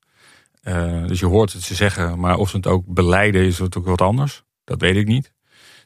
Uh, 0.64 1.08
dus 1.08 1.20
je 1.20 1.26
hoort 1.26 1.54
het 1.54 1.62
ze 1.62 1.76
zeggen, 1.76 2.20
maar 2.20 2.38
of 2.38 2.50
ze 2.50 2.56
het 2.56 2.68
ook 2.68 2.86
beleiden 2.86 3.42
is 3.42 3.60
het 3.60 3.78
ook 3.78 3.86
wat 3.86 4.02
anders. 4.02 4.44
Dat 4.64 4.82
weet 4.82 4.96
ik 4.96 5.08
niet. 5.08 5.32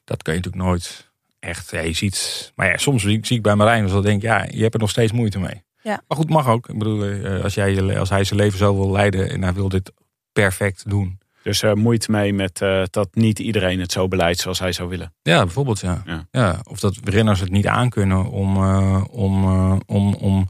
Dat 0.03 0.23
kan 0.23 0.33
je 0.33 0.39
natuurlijk 0.39 0.69
nooit 0.69 1.11
echt. 1.39 1.71
Ja, 1.71 1.79
je 1.79 1.93
ziet, 1.93 2.51
maar 2.55 2.67
ja, 2.67 2.77
soms 2.77 3.03
zie 3.03 3.21
ik 3.21 3.41
bij 3.41 3.55
Marijn, 3.55 3.83
dus 3.83 3.91
dan 3.91 4.01
denk 4.01 4.17
ik, 4.17 4.29
ja, 4.29 4.45
je 4.49 4.61
hebt 4.61 4.73
er 4.73 4.79
nog 4.79 4.89
steeds 4.89 5.11
moeite 5.11 5.39
mee. 5.39 5.63
Ja. 5.81 6.01
Maar 6.07 6.17
goed, 6.17 6.29
mag 6.29 6.47
ook. 6.47 6.69
Ik 6.69 6.77
bedoel, 6.77 7.05
uh, 7.05 7.43
als, 7.43 7.53
jij, 7.53 7.99
als 7.99 8.09
hij 8.09 8.23
zijn 8.23 8.39
leven 8.39 8.57
zo 8.57 8.75
wil 8.75 8.91
leiden 8.91 9.29
en 9.29 9.43
hij 9.43 9.53
wil 9.53 9.69
dit 9.69 9.91
perfect 10.31 10.89
doen. 10.89 11.19
Dus 11.43 11.63
uh, 11.63 11.73
moeite 11.73 12.11
mee 12.11 12.33
met 12.33 12.61
uh, 12.61 12.83
dat 12.89 13.07
niet 13.11 13.39
iedereen 13.39 13.79
het 13.79 13.91
zo 13.91 14.07
beleidt 14.07 14.39
zoals 14.39 14.59
hij 14.59 14.71
zou 14.71 14.89
willen. 14.89 15.13
Ja, 15.21 15.43
bijvoorbeeld 15.43 15.79
ja. 15.79 16.03
Ja. 16.05 16.27
ja 16.31 16.59
of 16.63 16.79
dat 16.79 16.97
renners 17.03 17.39
het 17.39 17.51
niet 17.51 17.67
aankunnen 17.67 18.29
om, 18.29 18.57
uh, 18.57 19.03
om, 19.11 19.45
om, 19.85 20.49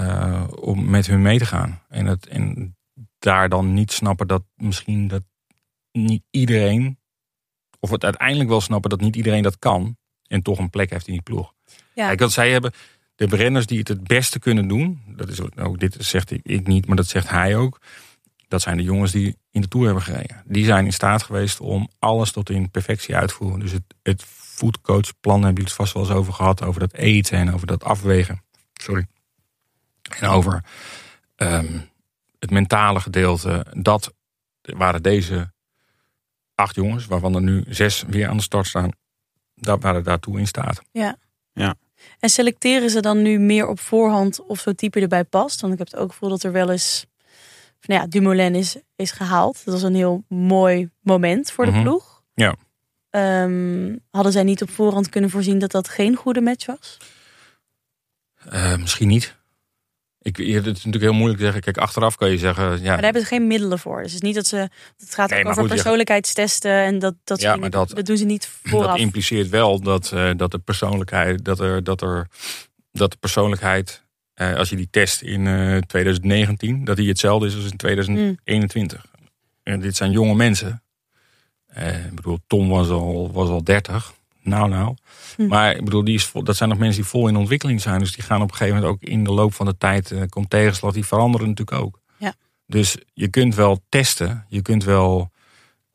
om, 0.00 0.48
om 0.60 0.90
met 0.90 1.06
hun 1.06 1.22
mee 1.22 1.38
te 1.38 1.46
gaan. 1.46 1.82
En, 1.88 2.06
het, 2.06 2.26
en 2.26 2.76
daar 3.18 3.48
dan 3.48 3.74
niet 3.74 3.92
snappen 3.92 4.26
dat 4.26 4.42
misschien 4.56 5.08
dat 5.08 5.22
niet 5.92 6.22
iedereen, 6.30 6.98
of 7.80 7.90
het 7.90 8.04
uiteindelijk 8.04 8.48
wel 8.48 8.60
snappen 8.60 8.90
dat 8.90 9.00
niet 9.00 9.16
iedereen 9.16 9.42
dat 9.42 9.58
kan. 9.58 9.96
En 10.26 10.42
toch 10.42 10.58
een 10.58 10.70
plek 10.70 10.90
heeft 10.90 11.06
in 11.06 11.12
die 11.12 11.22
ploeg. 11.22 11.52
Ja. 11.94 12.06
Kijk, 12.06 12.18
dat 12.18 12.32
zij 12.32 12.50
hebben 12.50 12.72
de 13.14 13.36
renners 13.36 13.66
die 13.66 13.78
het 13.78 13.88
het 13.88 14.06
beste 14.06 14.38
kunnen 14.38 14.68
doen. 14.68 15.02
Dat 15.06 15.28
is 15.28 15.40
ook, 15.40 15.80
dit 15.80 15.96
zegt 15.98 16.30
ik, 16.30 16.40
ik 16.42 16.66
niet, 16.66 16.86
maar 16.86 16.96
dat 16.96 17.06
zegt 17.06 17.28
hij 17.28 17.56
ook 17.56 17.80
Dat 18.48 18.62
zijn 18.62 18.76
de 18.76 18.82
jongens 18.82 19.12
die 19.12 19.36
in 19.50 19.60
de 19.60 19.68
Tour 19.68 19.86
hebben 19.86 20.04
gereden. 20.04 20.42
Die 20.44 20.64
zijn 20.64 20.84
in 20.84 20.92
staat 20.92 21.22
geweest 21.22 21.60
om 21.60 21.88
alles 21.98 22.32
tot 22.32 22.50
in 22.50 22.70
perfectie 22.70 23.16
uit 23.16 23.28
te 23.28 23.34
voeren. 23.34 23.60
Dus 23.60 23.72
het, 23.72 23.94
het 24.02 24.22
foodcoachplan 24.24 25.42
hebben 25.42 25.62
jullie 25.62 25.64
het 25.64 25.72
vast 25.72 25.92
wel 25.92 26.02
eens 26.02 26.12
over 26.12 26.32
gehad. 26.32 26.62
Over 26.62 26.80
dat 26.80 26.92
eten 26.92 27.38
en 27.38 27.54
over 27.54 27.66
dat 27.66 27.84
afwegen. 27.84 28.42
Sorry. 28.72 29.06
En 30.14 30.28
over 30.28 30.64
ehm, 31.36 31.78
het 32.38 32.50
mentale 32.50 33.00
gedeelte. 33.00 33.66
Dat 33.76 34.12
waren 34.60 35.02
deze 35.02 35.52
acht 36.54 36.74
jongens, 36.74 37.06
waarvan 37.06 37.34
er 37.34 37.42
nu 37.42 37.64
zes 37.68 38.04
weer 38.06 38.28
aan 38.28 38.36
de 38.36 38.42
start 38.42 38.66
staan. 38.66 38.90
Dat 39.54 39.82
waren 39.82 40.04
daartoe 40.04 40.38
in 40.38 40.46
staat. 40.46 40.80
Ja. 40.92 41.16
Ja. 41.52 41.74
En 42.18 42.28
selecteren 42.28 42.90
ze 42.90 43.00
dan 43.00 43.22
nu 43.22 43.38
meer 43.38 43.66
op 43.66 43.80
voorhand 43.80 44.40
of 44.46 44.60
zo'n 44.60 44.74
type 44.74 45.00
erbij 45.00 45.24
past? 45.24 45.60
Want 45.60 45.72
ik 45.72 45.78
heb 45.78 45.90
het 45.90 45.96
ook 46.00 46.10
gevoel 46.10 46.28
dat 46.28 46.42
er 46.42 46.52
wel 46.52 46.70
eens... 46.70 47.04
Nou 47.80 48.00
ja, 48.00 48.06
Dumoulin 48.06 48.54
is, 48.54 48.76
is 48.96 49.10
gehaald. 49.10 49.64
Dat 49.64 49.74
was 49.74 49.82
een 49.82 49.94
heel 49.94 50.24
mooi 50.28 50.90
moment 51.00 51.50
voor 51.50 51.64
de 51.64 51.70
Mhm. 51.70 51.82
ploeg. 51.82 52.22
Ja. 52.34 52.54
Ehm, 53.10 53.96
hadden 54.10 54.32
zij 54.32 54.42
niet 54.42 54.62
op 54.62 54.70
voorhand 54.70 55.08
kunnen 55.08 55.30
voorzien 55.30 55.58
dat 55.58 55.70
dat 55.70 55.88
geen 55.88 56.14
goede 56.16 56.40
match 56.40 56.66
was? 56.66 56.96
Eh, 58.48 58.76
misschien 58.76 59.08
niet. 59.08 59.36
Ik, 60.22 60.36
het 60.36 60.46
is 60.66 60.84
natuurlijk 60.84 61.02
heel 61.02 61.12
moeilijk 61.12 61.36
te 61.38 61.44
zeggen. 61.44 61.62
Kijk, 61.62 61.78
achteraf 61.78 62.16
kan 62.16 62.30
je 62.30 62.38
zeggen. 62.38 62.64
Ja, 62.64 62.70
Maar 62.70 62.82
daar 62.94 63.02
hebben 63.02 63.22
ze 63.22 63.28
geen 63.28 63.46
middelen 63.46 63.78
voor. 63.78 64.02
Dus 64.02 64.12
het 64.12 64.22
is 64.22 64.26
niet 64.26 64.34
dat 64.34 64.46
ze. 64.46 64.56
Het 64.56 65.14
gaat 65.14 65.30
Nee, 65.30 65.40
ook 65.42 65.48
over 65.48 65.60
goed, 65.62 65.70
persoonlijkheidstesten 65.70 66.70
en 66.72 66.98
dat, 66.98 67.14
dat, 67.24 67.40
Ja, 67.40 67.56
maar 67.56 67.70
dat- 67.70 67.90
dat 67.94 68.06
doen 68.06 68.16
ze 68.16 68.24
niet 68.24 68.48
vooraf. 68.62 68.86
dat 68.90 68.98
impliceert 68.98 69.48
wel 69.48 69.80
dat, 69.80 70.12
eh, 70.12 70.30
dat 70.36 70.50
de 70.50 70.58
persoonlijkheid. 70.58 71.44
Dat, 71.44 71.60
er, 71.60 71.84
dat, 71.84 72.02
er, 72.02 72.26
dat 72.92 73.10
de 73.10 73.16
persoonlijkheid. 73.20 74.02
eh, 74.34 74.54
als 74.54 74.70
je 74.70 74.76
die 74.76 74.88
test 74.90 75.22
in 75.22 75.46
eh, 75.46 75.76
2019, 75.76 76.84
dat 76.84 76.96
die 76.96 77.08
hetzelfde 77.08 77.46
is 77.46 77.54
als 77.54 77.64
in 77.70 77.76
2021. 77.76 79.06
En 79.62 79.80
dit 79.80 79.96
zijn 79.96 80.10
jonge 80.10 80.34
mensen. 80.34 80.82
Eh, 81.66 82.04
ik 82.04 82.14
bedoel, 82.14 82.38
Tom 82.46 82.68
was 82.68 82.88
al, 82.88 83.32
was 83.32 83.48
al 83.48 83.64
30. 83.64 84.12
Nou, 84.42 84.68
nou. 84.68 84.94
Hm. 85.36 85.46
Maar 85.46 85.76
ik 85.76 85.84
bedoel, 85.84 86.04
die 86.04 86.14
is, 86.14 86.24
vol- 86.24 86.44
dat 86.44 86.56
zijn 86.56 86.68
nog 86.68 86.78
mensen 86.78 87.00
die 87.00 87.10
vol 87.10 87.28
in 87.28 87.36
ontwikkeling 87.36 87.80
zijn. 87.80 87.98
Dus 87.98 88.12
die 88.12 88.24
gaan 88.24 88.42
op 88.42 88.50
een 88.50 88.56
gegeven 88.56 88.80
moment 88.80 88.92
ook 88.94 89.02
in 89.08 89.24
de 89.24 89.32
loop 89.32 89.54
van 89.54 89.66
de 89.66 89.76
tijd. 89.78 90.10
eh, 90.10 90.22
komt 90.28 90.50
tegenslag, 90.50 90.92
die 90.92 91.06
veranderen 91.06 91.48
natuurlijk 91.48 91.82
ook. 91.82 92.00
Ja. 92.18 92.34
Dus 92.66 92.96
je 93.12 93.28
kunt 93.28 93.54
wel 93.54 93.82
testen. 93.88 94.44
Je 94.48 94.62
kunt 94.62 94.84
wel. 94.84 95.30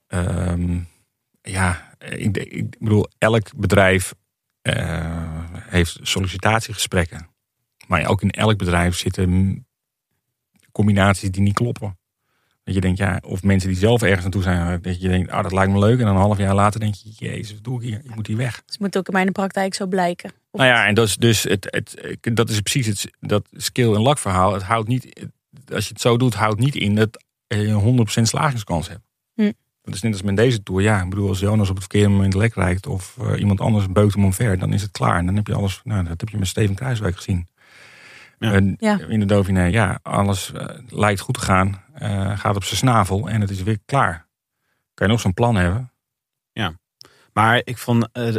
ehm, 0.07 0.77
ja, 1.41 1.95
ik, 1.99 2.79
bedoel, 2.79 3.07
elk 3.17 3.55
bedrijf 3.55 4.13
eh, 4.61 5.43
heeft 5.59 5.99
sollicitatiegesprekken. 6.01 7.29
Maar 7.87 8.05
ook 8.07 8.21
in 8.21 8.31
elk 8.31 8.57
bedrijf 8.57 8.97
zitten 8.97 9.67
combinaties 10.71 11.31
die 11.31 11.41
niet 11.41 11.53
kloppen. 11.53 11.97
Dat 12.65 12.73
je 12.75 12.81
denkt, 12.81 12.97
ja, 12.97 13.21
of 13.25 13.43
mensen 13.43 13.69
die 13.69 13.77
zelf 13.77 14.01
ergens 14.01 14.21
naartoe 14.21 14.41
zijn, 14.41 14.81
dat 14.81 15.01
je 15.01 15.07
denkt, 15.07 15.31
ah, 15.31 15.43
dat 15.43 15.51
lijkt 15.51 15.71
me 15.71 15.79
leuk. 15.79 15.99
En 15.99 16.05
dan 16.05 16.15
een 16.15 16.21
half 16.21 16.37
jaar 16.37 16.55
later 16.55 16.79
denk 16.79 16.95
je, 16.95 17.09
jezus, 17.15 17.53
wat 17.53 17.63
doe 17.63 17.75
ik 17.81 17.87
hier? 17.87 18.01
Ik 18.03 18.15
moet 18.15 18.27
hier 18.27 18.37
weg. 18.37 18.53
Dus 18.53 18.63
het 18.65 18.79
moet 18.79 18.97
ook 18.97 19.07
in 19.07 19.13
mijn 19.13 19.31
praktijk 19.31 19.73
zo 19.73 19.87
blijken. 19.87 20.29
Of- 20.51 20.59
Nou 20.61 20.71
ja, 20.73 20.85
en 20.87 20.93
dat 20.93 21.07
is 21.07 21.15
dus 21.17 21.43
het, 21.43 21.67
het, 21.69 22.17
dat 22.35 22.49
is 22.49 22.61
precies 22.61 22.85
het 22.87 23.11
dat 23.19 23.47
skill 23.51 23.93
en 23.93 24.01
luck 24.01 24.17
verhaal. 24.17 24.53
Het 24.53 24.63
houdt 24.63 24.87
niet, 24.87 25.29
als 25.73 25.83
je 25.85 25.89
het 25.93 26.01
zo 26.01 26.17
doet, 26.17 26.33
houdt 26.33 26.59
niet 26.59 26.75
in 26.75 26.95
dat 26.95 27.23
je 27.47 27.55
een 27.67 28.07
100% 28.07 28.21
slagingskans 28.21 28.87
hebt. 28.87 29.03
Hm. 29.33 29.51
Dat 29.81 29.93
is 29.93 30.01
net 30.01 30.11
als 30.11 30.21
met 30.21 30.35
deze 30.37 30.63
tour. 30.63 30.81
Ja, 30.81 31.01
ik 31.01 31.09
bedoel, 31.09 31.27
als 31.27 31.39
Jonas 31.39 31.69
op 31.69 31.75
het 31.75 31.83
verkeerde 31.83 32.09
moment 32.09 32.33
lek 32.33 32.53
rijdt 32.53 32.87
of 32.87 33.17
eh, 33.21 33.39
iemand 33.39 33.59
anders 33.61 33.87
beukt 33.91 34.13
hem 34.13 34.23
omver, 34.25 34.59
dan 34.59 34.73
is 34.73 34.81
het 34.81 34.91
klaar. 34.91 35.17
En 35.17 35.25
dan 35.25 35.35
heb 35.35 35.47
je 35.47 35.53
alles, 35.55 35.81
nou, 35.83 36.03
dat 36.07 36.19
heb 36.19 36.29
je 36.29 36.37
met 36.37 36.47
Steven 36.47 36.75
Kruiswijk 36.75 37.15
gezien. 37.15 37.47
Ja. 38.39 38.51
En 38.53 38.75
Ja. 38.79 38.99
In 39.07 39.19
de 39.19 39.25
Dauphiné, 39.25 39.63
ja, 39.63 39.99
alles 40.01 40.51
eh, 40.51 40.65
lijkt 40.87 41.19
goed 41.19 41.33
te 41.33 41.41
gaan, 41.41 41.81
eh, 41.93 42.39
gaat 42.39 42.55
op 42.55 42.63
zijn 42.63 42.77
snavel 42.77 43.29
en 43.29 43.41
het 43.41 43.49
is 43.49 43.63
weer 43.63 43.79
klaar. 43.85 44.27
Kan 44.93 45.07
je 45.07 45.13
nog 45.13 45.21
zo'n 45.21 45.33
plan 45.33 45.55
hebben? 45.55 45.89
Maar 47.33 47.61
ik 47.63 47.77
vond 47.77 48.07
eh, 48.11 48.35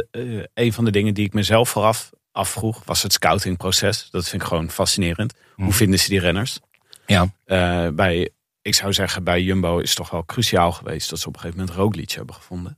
een 0.53 0.73
van 0.73 0.85
de 0.85 0.91
dingen 0.91 1.13
die 1.13 1.25
ik 1.25 1.33
mezelf 1.33 1.69
vooraf 1.69 2.09
afvroeg, 2.31 2.81
was 2.85 3.03
het 3.03 3.13
scoutingproces. 3.13 4.07
Dat 4.11 4.27
vind 4.29 4.41
ik 4.41 4.47
gewoon 4.47 4.69
fascinerend. 4.69 5.33
Hoe 5.55 5.65
Mhm. 5.65 5.73
vinden 5.73 5.99
ze 5.99 6.09
die 6.09 6.19
renners? 6.19 6.59
Ja. 7.05 7.27
Eh, 7.45 7.87
bij, 7.93 8.29
ik 8.61 8.75
zou 8.75 8.93
zeggen, 8.93 9.23
bij 9.23 9.41
Jumbo 9.41 9.77
is 9.79 9.89
het 9.89 9.97
toch 9.97 10.09
wel 10.09 10.25
cruciaal 10.25 10.71
geweest 10.71 11.09
dat 11.09 11.19
ze 11.19 11.27
op 11.27 11.33
een 11.33 11.39
gegeven 11.39 11.59
moment 11.59 11.77
Roglic 11.77 12.11
hebben 12.11 12.35
gevonden. 12.35 12.77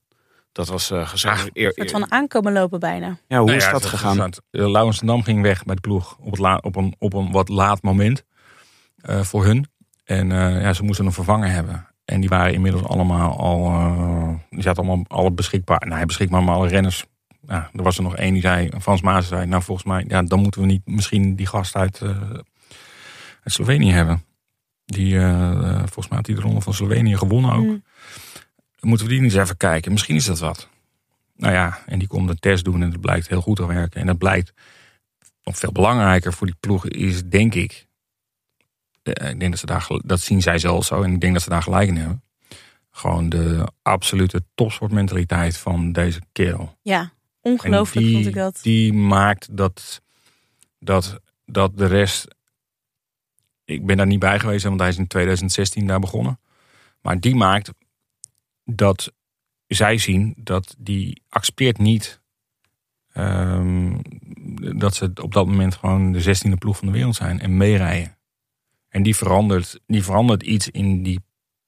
Dat 0.60 0.67
was 0.67 0.91
eh 0.91 1.08
gezegd. 1.08 1.39
Ach, 1.39 1.48
eer- 1.54 1.65
Een 1.67 1.74
soort 1.89 1.91
van 1.91 2.12
aankomen 2.12 2.54
lopen 2.54 2.80
bijna. 2.80 3.08
ja, 3.28 3.38
hoe 3.38 3.45
Nou 3.45 3.58
is 3.58 3.65
ja, 3.65 3.72
dat 3.72 3.82
het- 3.82 3.89
gegaan? 3.89 4.19
het- 4.19 4.41
eh, 4.52 4.69
Laurens 4.69 5.00
Dam 5.00 5.24
ging 5.24 5.41
weg 5.41 5.63
bij 5.63 5.76
de 5.76 5.82
ploeg 5.82 6.17
op, 6.19 6.32
het 6.32 6.39
la- 6.39 6.58
op, 6.62 6.76
een, 6.76 6.95
op 7.00 7.13
een 7.13 7.32
wat 7.32 7.50
laat 7.50 7.82
moment 7.82 8.24
eh, 9.02 9.22
voor 9.22 9.45
hun. 9.45 9.67
En 10.04 10.32
eh, 10.32 10.62
ja, 10.62 10.74
ze 10.74 10.84
moesten 10.84 11.06
een 11.06 11.12
vervanger 11.12 11.50
hebben. 11.52 11.88
En 12.06 12.19
die 12.19 12.30
waren 12.30 12.54
inmiddels 12.54 12.84
allemaal 12.84 13.38
al, 13.38 13.65
eh, 13.65 14.30
die 14.50 14.62
zaten 14.62 14.84
allemaal 14.84 15.06
alle 15.08 15.32
beschikbaar. 15.32 15.88
Nou, 15.88 16.06
beschikbaar, 16.06 16.43
maar 16.43 16.56
alle 16.56 16.67
renners. 16.67 17.06
Ja, 17.48 17.69
er 17.74 17.84
was 17.84 17.98
er 17.98 18.04
nog 18.04 18.15
één 18.15 18.34
die 18.34 18.41
zei, 18.41 18.69
Frans 18.82 19.02
Maas 19.02 19.28
zei, 19.28 19.45
nou 19.45 19.63
volgens 19.63 19.88
mij, 19.88 20.06
ja, 20.08 20.22
dan 20.22 20.39
moeten 20.41 20.62
we 20.62 20.67
niet 20.67 20.82
misschien 20.86 21.36
die 21.36 21.48
gast 21.48 21.76
uit, 21.76 22.02
eh, 22.02 22.10
uit 22.10 22.43
Slovenië 23.43 23.91
hebben. 23.91 24.24
Die, 24.86 25.19
volgens 25.76 26.08
mij 26.08 26.17
had 26.17 26.26
hij 26.26 26.36
de 26.36 26.41
ronde 26.41 26.62
van 26.62 26.74
Slovenië 26.74 27.17
gewonnen 27.17 27.52
ook. 27.54 27.63
Mm. 27.65 27.84
Moeten 28.80 29.06
we 29.06 29.12
die 29.12 29.22
niet 29.22 29.32
eens 29.34 29.42
even 29.44 29.58
kijken? 29.58 29.92
Misschien 29.92 30.15
is 30.15 30.26
dat 30.26 30.39
wat. 30.39 30.70
Nou 31.36 31.54
ja, 31.54 31.84
en 31.86 32.00
die 32.00 32.08
komt 32.08 32.28
de 32.28 32.36
test 32.36 32.63
doen 32.63 32.82
en 32.82 32.92
het 32.92 33.02
blijkt 33.02 33.28
heel 33.28 33.42
goed 33.42 33.56
te 33.56 33.65
werken. 33.68 34.02
En 34.02 34.08
dat 34.08 34.18
blijkt 34.18 34.54
nog 35.44 35.58
veel 35.58 35.72
belangrijker 35.72 36.34
voor 36.34 36.48
die 36.48 36.56
ploeg 36.60 36.88
is, 36.88 37.24
denk 37.26 37.54
ik. 37.56 37.88
eh, 39.04 39.30
Ik 39.30 39.39
denk 39.39 39.52
dat 39.52 39.60
ze 39.60 39.65
daar, 39.65 39.88
dat 40.06 40.20
zien 40.22 40.42
zij 40.42 40.58
zelf 40.60 40.86
zo 40.86 41.02
en 41.02 41.13
ik 41.13 41.22
denk 41.22 41.34
dat 41.34 41.42
ze 41.42 41.50
daar 41.50 41.63
gelijk 41.63 41.88
in 41.88 41.96
hebben. 41.98 42.24
Gewoon 42.92 43.30
de 43.30 43.68
absolute 43.82 44.44
topsportmentaliteit 44.56 45.58
van 45.58 45.92
deze 45.92 46.22
kerel. 46.32 46.78
Ja, 46.82 47.12
ongelooflijk 47.42 48.06
die, 48.06 48.13
vond 48.15 48.26
ik 48.28 48.34
dat. 48.34 48.60
Die 48.62 48.94
maakt 48.94 49.58
dat, 49.58 50.02
dat, 50.80 51.20
dat 51.46 51.78
de 51.78 51.86
rest. 51.86 52.28
Ik 53.65 53.86
ben 53.86 53.98
daar 53.98 54.08
niet 54.08 54.20
bij 54.20 54.39
geweest, 54.39 54.63
want 54.63 54.80
hij 54.80 54.89
is 54.89 54.98
in 54.98 55.08
2016 55.08 55.88
daar 55.88 56.00
begonnen. 56.00 56.39
Maar 57.02 57.20
die 57.20 57.36
maakt 57.36 57.72
dat 58.76 59.14
zij 59.68 59.98
zien 59.98 60.34
dat 60.38 60.76
die 60.78 61.22
accepteert 61.30 61.78
niet 61.78 62.22
ehm, 63.14 63.98
dat 64.78 64.96
ze 64.96 65.12
op 65.22 65.34
dat 65.34 65.46
moment 65.46 65.76
gewoon 65.76 66.12
de 66.12 66.24
16e 66.24 66.58
ploeg 66.58 66.78
van 66.78 66.88
de 66.88 66.94
wereld 66.94 67.16
zijn 67.16 67.40
en 67.40 67.58
meerijden. 67.58 68.18
En 68.90 69.04
die 69.04 69.16
verandert, 69.16 69.80
die 69.88 70.04
verandert 70.04 70.44
iets 70.44 70.70
in 70.70 71.04
die 71.04 71.20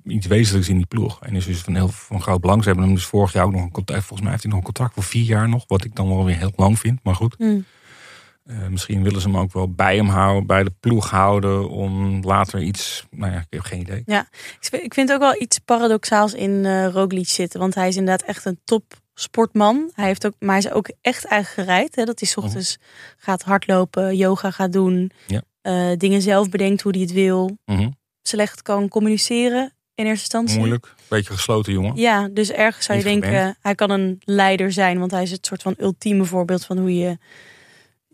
iets 0.04 0.28
wezenlijks 0.28 0.70
in 0.70 0.78
die 0.78 0.86
ploeg. 0.86 1.22
En 1.22 1.36
is 1.36 1.46
dus 1.46 1.62
van 1.62 1.76
heel 1.76 1.88
van 1.88 2.22
groot 2.22 2.42
belang. 2.42 2.62
Ze 2.62 2.68
hebben 2.68 2.86
hem 2.86 2.96
dus 2.96 3.06
vorig 3.06 3.34
jaar 3.34 3.46
ook 3.46 3.52
nog 3.52 3.62
een 3.62 3.72
contract. 3.72 4.04
Volgens 4.04 4.22
mij 4.22 4.32
heeft 4.32 4.44
hij 4.44 4.52
nog 4.52 4.60
een 4.60 4.66
contract 4.66 4.94
voor 4.94 5.04
vier 5.04 5.24
jaar 5.24 5.50
nog. 5.50 5.64
Wat 5.68 5.84
ik 5.84 5.96
dan 5.96 6.08
wel 6.08 6.26
weer 6.26 6.38
heel 6.38 6.54
lang 6.56 6.80
vind. 6.80 7.00
Maar 7.04 7.16
goed. 7.16 7.40
Mm. 7.40 7.66
Eh, 8.46 8.68
misschien 8.68 9.04
willen 9.04 9.22
ze 9.22 9.28
hem 9.28 9.38
ook 9.38 9.54
wel 9.54 9.70
bij 9.72 9.96
hem 9.96 10.08
houden. 10.08 10.46
Bij 10.46 10.64
de 10.64 10.72
ploeg 10.80 11.10
houden. 11.10 11.70
Om 11.70 12.22
later 12.24 12.62
iets. 12.62 13.06
Nou 13.12 13.32
ja, 13.32 13.40
ik 13.40 13.46
heb 13.50 13.62
geen 13.62 13.80
idee. 13.80 14.04
Vind- 14.60 14.84
Ik 14.84 14.94
vind 14.94 15.12
ook 15.12 15.20
wel 15.20 15.42
iets 15.42 15.60
paradoxaals 15.60 16.34
in 16.34 16.66
eh 16.66 16.88
Roglic 16.88 17.28
zitten. 17.28 17.60
Want 17.60 17.76
hij 17.76 17.88
is 17.88 17.96
inderdaad 17.96 18.28
echt 18.28 18.46
een 18.46 18.60
top 18.64 18.84
sportman. 19.14 19.92
Hij 19.94 20.06
heeft 20.06 20.26
ook, 20.26 20.34
maar 20.40 20.50
hij 20.56 20.58
is 20.66 20.72
ook 20.72 20.92
echt 21.02 21.26
eigen 21.26 21.54
gereid. 21.64 21.96
Hè? 21.96 22.04
Dat 22.04 22.20
hij 22.20 22.30
's 22.30 22.38
ochtends 22.38 22.78
gaat 23.18 23.42
hardlopen, 23.42 24.16
yoga 24.16 24.52
gaat 24.52 24.74
doen. 24.74 25.12
Ja. 25.28 25.42
eh, 25.62 25.98
dingen 25.98 26.22
zelf 26.22 26.50
bedenkt 26.50 26.82
hoe 26.82 26.92
hij 26.92 27.02
het 27.02 27.12
wil. 27.12 27.58
Mhm. 27.66 27.90
Slecht 28.22 28.62
kan 28.62 28.88
communiceren 28.88 29.74
in 29.96 30.06
eerste 30.06 30.22
instantie. 30.24 30.58
Moeilijk. 30.58 30.94
Beetje 31.08 31.34
gesloten 31.34 31.74
jongen. 31.74 31.96
Ja, 31.96 32.28
dus 32.28 32.52
ergens 32.52 32.86
zou 32.86 32.98
je 32.98 33.04
denken, 33.04 33.30
gewend. 33.30 33.58
hij 33.62 33.76
kan 33.76 33.90
een 33.90 34.22
leider 34.24 34.72
zijn. 34.72 35.00
Want 35.00 35.12
hij 35.12 35.24
is 35.24 35.32
het 35.32 35.46
soort 35.46 35.62
van 35.62 35.76
ultieme 35.78 36.26
voorbeeld 36.26 36.66
van 36.66 36.78
hoe 36.78 36.96
je, 36.98 37.18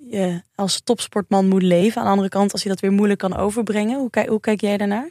je 0.10 0.42
als 0.56 0.82
topsportman 0.82 1.48
moet 1.48 1.62
leven. 1.64 1.98
Aan 1.98 2.04
de 2.06 2.12
andere 2.12 2.30
kant, 2.30 2.52
als 2.52 2.64
hij 2.64 2.72
dat 2.72 2.82
weer 2.82 2.92
moeilijk 2.92 3.20
kan 3.20 3.36
overbrengen. 3.36 4.00
Hoe, 4.00 4.10
kijk, 4.10 4.28
hoe 4.30 4.40
kijk 4.40 4.62
jij 4.62 4.78
daarnaar? 4.78 5.10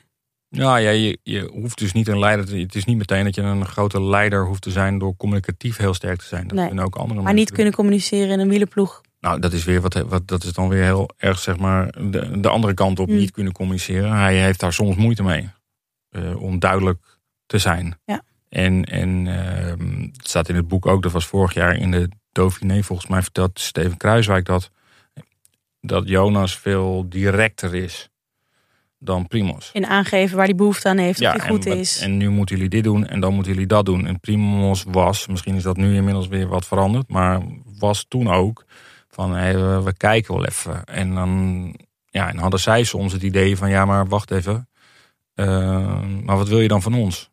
Ja, 0.49 0.77
ja 0.77 0.91
je, 0.91 1.19
je 1.23 1.51
hoeft 1.53 1.79
dus 1.79 1.93
niet 1.93 2.09
een 2.09 2.19
leider 2.19 2.47
te 2.47 2.57
Het 2.59 2.75
is 2.75 2.85
niet 2.85 2.97
meteen 2.97 3.25
dat 3.25 3.35
je 3.35 3.43
een 3.43 3.67
grote 3.67 4.03
leider 4.03 4.47
hoeft 4.47 4.63
te 4.63 4.71
zijn. 4.71 4.99
Door 4.99 5.17
communicatief 5.17 5.77
heel 5.77 5.95
sterk 5.95 6.19
te 6.19 6.25
zijn. 6.27 6.49
Dat 6.49 6.71
Nee. 6.73 6.85
ook 6.85 6.97
andere 6.97 7.21
Maar 7.23 7.35
niet 7.35 7.47
doen. 7.47 7.55
kunnen 7.57 7.75
communiceren 7.75 8.29
in 8.31 8.41
een 8.41 8.49
wielerploeg. 8.49 9.01
Nou, 9.21 9.41
dat 9.41 9.53
is 9.53 9.65
weer 9.65 9.81
wat, 9.81 9.95
wat. 9.95 10.29
Dat 10.29 10.45
is 10.45 10.53
dan 10.53 10.69
weer 10.69 10.83
heel 10.83 11.11
erg, 11.17 11.39
zeg 11.39 11.57
maar. 11.59 11.93
De, 12.11 12.41
de 12.41 12.49
andere 12.49 12.75
kant 12.75 12.99
op 12.99 13.09
Mm. 13.09 13.17
niet 13.17 13.31
kunnen 13.31 13.53
communiceren. 13.53 14.13
Hij 14.13 14.41
heeft 14.41 14.61
daar 14.61 14.73
soms 14.73 14.97
moeite 14.97 15.23
mee. 15.23 15.49
eh, 16.11 16.43
om 16.43 16.59
duidelijk 16.59 17.19
te 17.47 17.59
zijn. 17.59 17.99
Ja. 18.05 18.23
En, 18.49 18.85
en 18.85 19.27
ehm, 19.27 20.01
het 20.17 20.29
staat 20.29 20.49
in 20.49 20.55
het 20.55 20.69
boek 20.69 20.87
ook. 20.87 21.03
Dat 21.03 21.13
was 21.13 21.27
vorig 21.27 21.55
jaar 21.55 21.77
in 21.77 21.91
de 21.91 22.09
Dauphiné. 22.33 22.83
Volgens 22.83 23.09
mij 23.09 23.23
vertelt 23.23 23.61
Steven 23.61 23.97
Kruiswijk 23.97 24.45
dat. 24.45 24.71
Dat 25.87 26.09
Jonas 26.09 26.57
veel 26.59 27.07
directer 27.09 27.75
is 27.75 28.11
dan 28.99 29.27
Primos. 29.27 29.71
In 29.73 29.87
aangeven 29.87 30.37
waar 30.37 30.47
hij 30.47 30.55
behoefte 30.55 30.89
aan 30.89 30.99
heeft. 30.99 31.21
of 31.21 31.31
hij 31.31 31.49
goed 31.49 31.67
en, 31.67 31.79
is. 31.79 32.01
en 32.01 32.17
nu 32.17 32.31
moeten 32.31 32.57
jullie 32.57 32.71
dit 32.71 32.85
doen 32.85 33.07
en 33.07 33.21
dan 33.21 33.35
moeten 33.35 33.53
jullie 33.53 33.67
dat 33.67 33.85
doen. 33.85 34.07
En 34.07 34.21
Primos 34.21 34.85
was, 34.89 35.27
misschien 35.27 35.55
is 35.55 35.63
dat 35.63 35.77
nu 35.77 35.95
inmiddels 35.95 36.29
weer 36.29 36.49
wat 36.49 36.67
veranderd, 36.67 37.09
maar 37.09 37.41
was 37.79 38.05
toen 38.09 38.29
ook 38.31 38.65
van 39.09 39.35
hey, 39.35 39.83
we, 39.83 39.93
kijken 39.97 40.35
wel 40.35 40.45
even. 40.45 40.85
En 40.85 41.15
dan 41.15 41.73
ja, 42.07 42.29
en 42.29 42.39
hadden 42.39 42.61
zij 42.61 42.85
soms 42.85 43.13
het 43.13 43.23
idee 43.23 43.57
van 43.57 43.71
ja, 43.71 43.85
maar 43.85 44.07
wacht 44.07 44.31
even. 44.31 44.69
eh, 45.35 46.01
maar 46.23 46.37
wat 46.37 46.49
wil 46.49 46.61
je 46.61 46.69
dan 46.69 46.83
van 46.83 46.95
ons? 46.95 47.31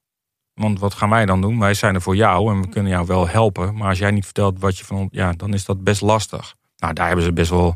Want 0.54 0.80
wat 0.80 0.94
gaan 0.94 1.10
wij 1.10 1.26
dan 1.26 1.42
doen? 1.42 1.60
Wij 1.60 1.74
zijn 1.74 1.96
er 1.96 2.02
voor 2.02 2.16
jou 2.16 2.54
en 2.54 2.62
we 2.62 2.70
kunnen 2.70 2.92
jou 2.92 3.06
wel 3.06 3.28
helpen. 3.28 3.76
Maar 3.76 3.90
als 3.90 3.98
jij 3.98 4.12
niet 4.12 4.26
vertelt 4.26 4.60
wat 4.60 4.78
je 4.78 4.86
van 4.86 4.98
ons... 4.98 5.08
Ja, 5.12 5.32
dan 5.32 5.54
is 5.54 5.66
dat 5.66 5.84
best 5.84 6.02
lastig. 6.02 6.56
Nou, 6.78 6.94
daar 6.94 7.08
hebben 7.08 7.26
ze 7.26 7.34
best 7.34 7.50
wel... 7.50 7.76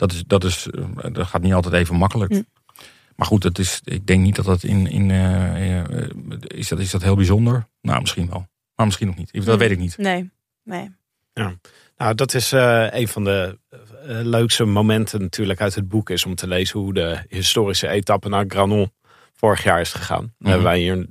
Dat, 0.00 0.12
is, 0.12 0.24
dat, 0.26 0.44
is, 0.44 0.66
eh, 0.70 1.12
dat 1.12 1.26
gaat 1.26 1.42
niet 1.42 1.52
altijd 1.52 1.74
even 1.74 1.96
makkelijk. 1.96 2.32
Hm. 2.32 2.42
Maar 3.16 3.26
goed, 3.26 3.42
het 3.42 3.58
is, 3.58 3.80
ik 3.84 4.06
denk 4.06 4.22
niet 4.22 4.36
dat 4.36 4.44
dat 4.44 4.62
in... 4.62 4.86
in 4.86 5.10
eh, 5.10 5.78
eh, 5.80 5.84
is, 6.46 6.68
dat, 6.68 6.78
is 6.78 6.90
dat 6.90 7.02
heel 7.02 7.16
bijzonder? 7.16 7.66
Nou, 7.80 8.00
misschien 8.00 8.28
wel. 8.28 8.46
Maar 8.74 8.86
misschien 8.86 9.06
nog 9.06 9.16
niet. 9.16 9.44
Dat 9.44 9.58
weet 9.58 9.70
ik 9.70 9.78
niet. 9.78 9.98
Nee, 9.98 10.30
nee. 10.64 10.90
Nou, 11.96 12.14
dat 12.14 12.34
is 12.34 12.52
eh, 12.52 12.86
een 12.90 13.08
van 13.08 13.24
de 13.24 13.58
leukste 14.06 14.64
momenten 14.64 15.20
natuurlijk 15.20 15.60
uit 15.60 15.74
het 15.74 15.88
boek 15.88 16.10
is 16.10 16.24
om 16.24 16.34
te 16.34 16.48
lezen 16.48 16.80
hoe 16.80 16.94
de 16.94 17.24
historische 17.28 17.88
etappe 17.88 18.28
naar 18.28 18.44
Granon 18.48 18.92
vorig 19.32 19.62
jaar 19.62 19.80
is 19.80 19.92
gegaan. 19.92 20.34
Hebben 20.38 20.62
wij 20.62 20.78
hier 20.78 21.06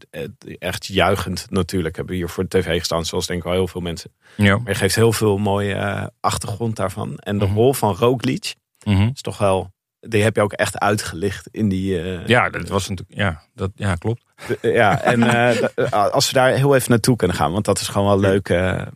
echt 0.60 0.86
juichend 0.86 1.48
natuurlijk 1.50 1.96
hebben 1.96 2.14
we 2.14 2.20
hier 2.20 2.30
voor 2.30 2.48
de 2.48 2.60
tv 2.60 2.78
gestaan, 2.80 3.06
zoals 3.06 3.28
denk 3.28 3.40
ik 3.40 3.46
wel 3.46 3.54
heel 3.54 3.68
veel 3.68 3.82
mensen. 3.82 4.12
Ja. 4.38 4.58
Maar 4.58 4.68
je 4.72 4.76
geeft 4.76 4.96
heel 4.96 5.14
veel 5.14 5.38
mooie 5.38 6.12
achtergrond 6.20 6.76
daarvan. 6.76 7.18
En 7.18 7.38
de 7.38 7.46
Mhm. 7.46 7.54
rol 7.54 7.74
van 7.74 7.96
Roglic 7.96 8.56
Mhm. 8.86 9.10
is 9.14 9.22
toch 9.22 9.38
wel, 9.38 9.72
die 10.00 10.24
heb 10.24 10.36
je 10.36 10.42
ook 10.42 10.54
echt 10.54 10.80
uitgelicht 10.80 11.48
in 11.52 11.70
die. 11.70 12.02
eh, 12.02 12.28
Ja, 12.28 12.50
dat 12.50 12.68
was 12.68 12.90
natuurlijk... 12.90 13.18
Ja, 13.20 13.42
dat, 13.54 13.72
ja 13.76 13.96
klopt. 13.96 14.24
de- 14.48 14.70
ja, 14.72 15.02
en 15.02 15.24
eh, 15.76 15.92
als 15.92 16.28
we 16.28 16.34
daar 16.34 16.52
heel 16.52 16.76
even 16.76 16.90
naartoe 16.92 17.16
kunnen 17.16 17.38
gaan, 17.38 17.52
want 17.52 17.66
dat 17.66 17.80
is 17.80 17.88
gewoon 17.88 18.08
wel 18.08 18.20
leuk. 18.20 18.50
eh, 18.50 18.82
eh, 18.82 18.88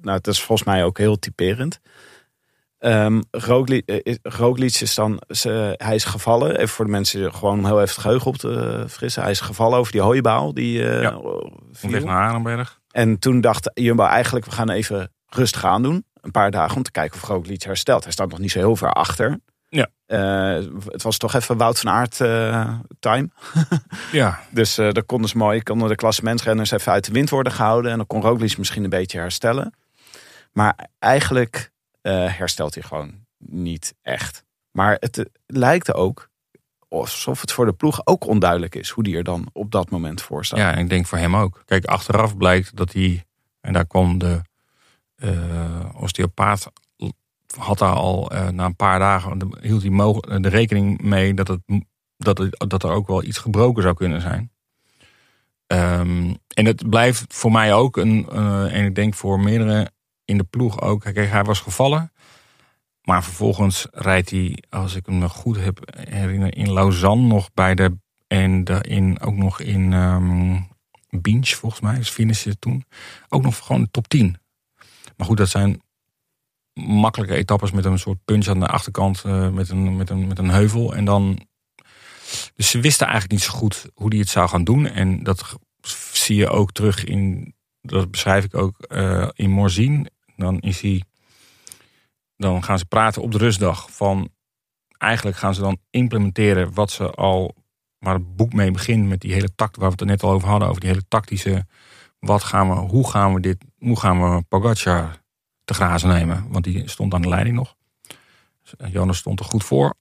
nou, 0.00 0.16
het 0.16 0.26
is 0.26 0.42
volgens 0.42 0.68
mij 0.68 0.84
ook 0.84 0.98
heel 0.98 1.18
typerend. 1.18 1.80
Ehm 2.78 3.20
Roglic, 3.30 3.86
eh, 3.88 4.14
is- 4.82 4.94
dan, 4.94 5.20
ze, 5.28 5.74
hij 5.76 5.94
is 5.94 6.04
gevallen. 6.04 6.56
Even 6.56 6.68
voor 6.68 6.84
de 6.84 6.90
mensen 6.90 7.34
gewoon 7.34 7.58
om 7.58 7.64
heel 7.64 7.80
even 7.80 7.88
het 7.94 7.98
geheugen 8.02 8.26
op 8.26 8.36
te 8.36 8.84
frissen. 8.88 9.22
Hij 9.22 9.30
is 9.30 9.40
gevallen 9.40 9.78
over 9.78 9.92
die 9.92 10.00
hooibaal 10.00 10.54
die 10.54 10.88
eh, 10.88 11.02
Ja. 11.02 11.10
viel. 11.72 11.88
Op 11.88 11.90
weg 11.90 12.04
naar 12.04 12.28
Arenberg. 12.28 12.80
En 12.90 13.18
toen 13.18 13.40
dacht 13.40 13.70
Jumbo 13.74 14.04
eigenlijk, 14.04 14.44
we 14.44 14.50
gaan 14.50 14.70
even 14.70 15.12
rustig 15.26 15.64
aan 15.64 15.82
doen. 15.82 16.04
Een 16.26 16.32
paar 16.32 16.50
dagen 16.50 16.76
om 16.76 16.82
te 16.82 16.90
kijken 16.90 17.22
of 17.22 17.28
Roglic 17.28 17.62
herstelt. 17.62 18.02
Hij 18.02 18.12
staat 18.12 18.30
nog 18.30 18.38
niet 18.38 18.50
zo 18.50 18.58
heel 18.58 18.76
ver 18.76 18.92
achter. 18.92 19.38
Ja. 19.68 19.88
Eh, 20.06 20.64
het 20.86 21.02
was 21.02 21.18
toch 21.18 21.34
even 21.34 21.56
Wout 21.56 21.78
van 21.78 21.92
Aert 21.92 22.20
eh, 22.20 22.78
time. 22.98 23.28
Ja, 24.12 24.40
Dus 24.50 24.78
eh 24.78 24.92
dat 24.92 25.06
konden 25.06 25.28
ze 25.28 25.36
mooi, 25.36 25.62
konden 25.62 25.88
de 25.88 25.94
klassementsrenners 25.94 26.70
even 26.70 26.92
uit 26.92 27.04
de 27.04 27.12
wind 27.12 27.30
worden 27.30 27.52
gehouden. 27.52 27.90
En 27.90 27.96
dan 27.96 28.06
kon 28.06 28.20
Roglic 28.20 28.58
misschien 28.58 28.84
een 28.84 28.90
beetje 28.90 29.18
herstellen. 29.18 29.74
Maar 30.52 30.88
eigenlijk 30.98 31.70
herstelt 32.02 32.74
hij 32.74 32.82
gewoon 32.82 33.14
niet 33.38 33.94
echt. 34.02 34.44
Maar 34.70 34.96
het 35.00 35.28
lijkt 35.46 35.94
ook 35.94 36.30
alsof 36.88 37.40
het 37.40 37.52
voor 37.52 37.66
de 37.66 37.72
ploeg 37.72 38.00
ook 38.04 38.26
onduidelijk 38.26 38.74
is 38.74 38.90
hoe 38.90 39.04
die 39.04 39.16
er 39.16 39.24
dan 39.24 39.48
op 39.52 39.70
dat 39.70 39.90
moment 39.90 40.22
voor 40.22 40.44
staat. 40.44 40.58
Ja, 40.58 40.72
en 40.72 40.78
ik 40.78 40.88
denk 40.88 41.06
voor 41.06 41.18
hem 41.18 41.36
ook. 41.36 41.62
Kijk, 41.64 41.84
achteraf 41.84 42.36
blijkt 42.36 42.76
dat 42.76 42.92
hij, 42.92 43.24
en 43.60 43.72
daar 43.72 43.86
kwam 43.86 44.18
de 44.18 44.40
osteopaat, 45.94 46.72
had 47.56 47.78
daar 47.78 47.94
al 47.94 48.30
eh, 48.30 48.48
na 48.48 48.64
een 48.64 48.76
paar 48.76 48.98
dagen, 48.98 49.48
hield 49.60 49.82
hij 49.82 49.90
mogen, 49.90 50.42
de 50.42 50.48
rekening 50.48 51.02
mee 51.02 51.34
dat, 51.34 51.48
het, 51.48 51.60
dat, 52.16 52.48
dat 52.50 52.82
er 52.82 52.90
ook 52.90 53.06
wel 53.06 53.22
iets 53.22 53.38
gebroken 53.38 53.82
zou 53.82 53.94
kunnen 53.94 54.20
zijn. 54.20 54.50
Ehm, 55.66 56.34
en 56.54 56.64
het 56.64 56.88
blijft 56.88 57.24
voor 57.28 57.52
mij 57.52 57.74
ook, 57.74 57.96
een, 57.96 58.28
eh, 58.28 58.76
en 58.76 58.84
ik 58.84 58.94
denk 58.94 59.14
voor 59.14 59.40
meerdere 59.40 59.90
in 60.24 60.38
de 60.38 60.44
ploeg 60.44 60.80
ook. 60.80 61.00
Kijk, 61.00 61.30
hij 61.30 61.44
was 61.44 61.60
gevallen. 61.60 62.12
Maar 63.02 63.24
vervolgens 63.24 63.86
rijdt 63.90 64.30
hij, 64.30 64.62
als 64.68 64.94
ik 64.94 65.06
hem 65.06 65.18
nog 65.18 65.32
goed 65.32 65.56
heb 65.56 65.78
herinner, 66.08 66.56
in 66.56 66.72
Lausanne 66.72 67.26
nog 67.26 67.50
bij 67.54 67.74
de. 67.74 67.96
En 68.26 68.64
de, 68.64 68.80
in, 68.88 69.20
ook 69.20 69.34
nog 69.34 69.60
in 69.60 69.92
ehm 69.92 70.56
Binge, 71.10 71.56
volgens 71.56 71.80
mij, 71.80 71.98
is 71.98 72.08
finishen 72.08 72.58
toen. 72.58 72.84
Ook 73.28 73.42
nog 73.42 73.56
gewoon 73.56 73.90
top 73.90 74.08
10. 74.08 74.36
Maar 75.16 75.26
goed, 75.26 75.36
dat 75.36 75.48
zijn 75.48 75.80
makkelijke 76.84 77.34
etappes 77.34 77.70
met 77.70 77.84
een 77.84 77.98
soort 77.98 78.24
punch 78.24 78.46
aan 78.46 78.60
de 78.60 78.66
achterkant. 78.66 79.22
eh, 79.24 79.48
met, 79.48 79.68
een, 79.68 79.96
met, 79.96 80.10
een, 80.10 80.26
met 80.26 80.38
een 80.38 80.50
heuvel. 80.50 80.94
En 80.94 81.04
dan. 81.04 81.46
Dus 82.54 82.70
ze 82.70 82.80
wisten 82.80 83.06
eigenlijk 83.06 83.40
niet 83.40 83.50
zo 83.50 83.58
goed 83.58 83.86
hoe 83.94 84.10
die 84.10 84.20
het 84.20 84.28
zou 84.28 84.48
gaan 84.48 84.64
doen. 84.64 84.86
En 84.86 85.22
dat 85.22 85.56
zie 86.12 86.36
je 86.36 86.48
ook 86.48 86.72
terug 86.72 87.04
in. 87.04 87.54
Dat 87.80 88.10
beschrijf 88.10 88.44
ik 88.44 88.54
ook 88.54 88.78
eh, 88.78 89.28
in 89.34 89.50
Morzine. 89.50 90.10
Dan 90.36 90.58
is 90.58 90.80
hij. 90.80 91.02
Dan 92.36 92.64
gaan 92.64 92.78
ze 92.78 92.86
praten 92.86 93.22
op 93.22 93.32
de 93.32 93.38
rustdag 93.38 93.90
van. 93.90 94.28
Eigenlijk 94.98 95.36
gaan 95.36 95.54
ze 95.54 95.60
dan 95.60 95.78
implementeren 95.90 96.74
wat 96.74 96.90
ze 96.90 97.10
al. 97.10 97.54
Waar 97.98 98.14
het 98.14 98.36
boek 98.36 98.52
mee 98.52 98.70
begint 98.70 99.08
met 99.08 99.20
die 99.20 99.32
hele 99.32 99.54
tact 99.54 99.76
waar 99.76 99.86
we 99.86 99.92
het 99.92 100.00
er 100.00 100.06
net 100.06 100.22
al 100.22 100.30
over 100.30 100.48
hadden. 100.48 100.68
Over 100.68 100.80
die 100.80 100.90
hele 100.90 101.08
tactische. 101.08 101.66
Wat 102.18 102.44
gaan 102.44 102.68
we, 102.68 102.74
hoe 102.74 103.10
gaan 103.10 103.34
we 103.34 103.40
dit. 103.40 103.64
Hoe 103.78 103.98
gaan 103.98 104.20
we 104.20 104.42
Pogacar 104.42 105.22
te 105.64 105.74
grazen 105.74 106.08
nemen? 106.08 106.46
Want 106.50 106.64
die 106.64 106.88
stond 106.88 107.14
aan 107.14 107.22
de 107.22 107.28
leiding 107.28 107.56
nog. 107.56 107.76
Dus 108.62 108.90
Jonas 108.92 109.16
stond 109.16 109.40
er 109.40 109.46
goed 109.46 109.64
voor. 109.64 109.94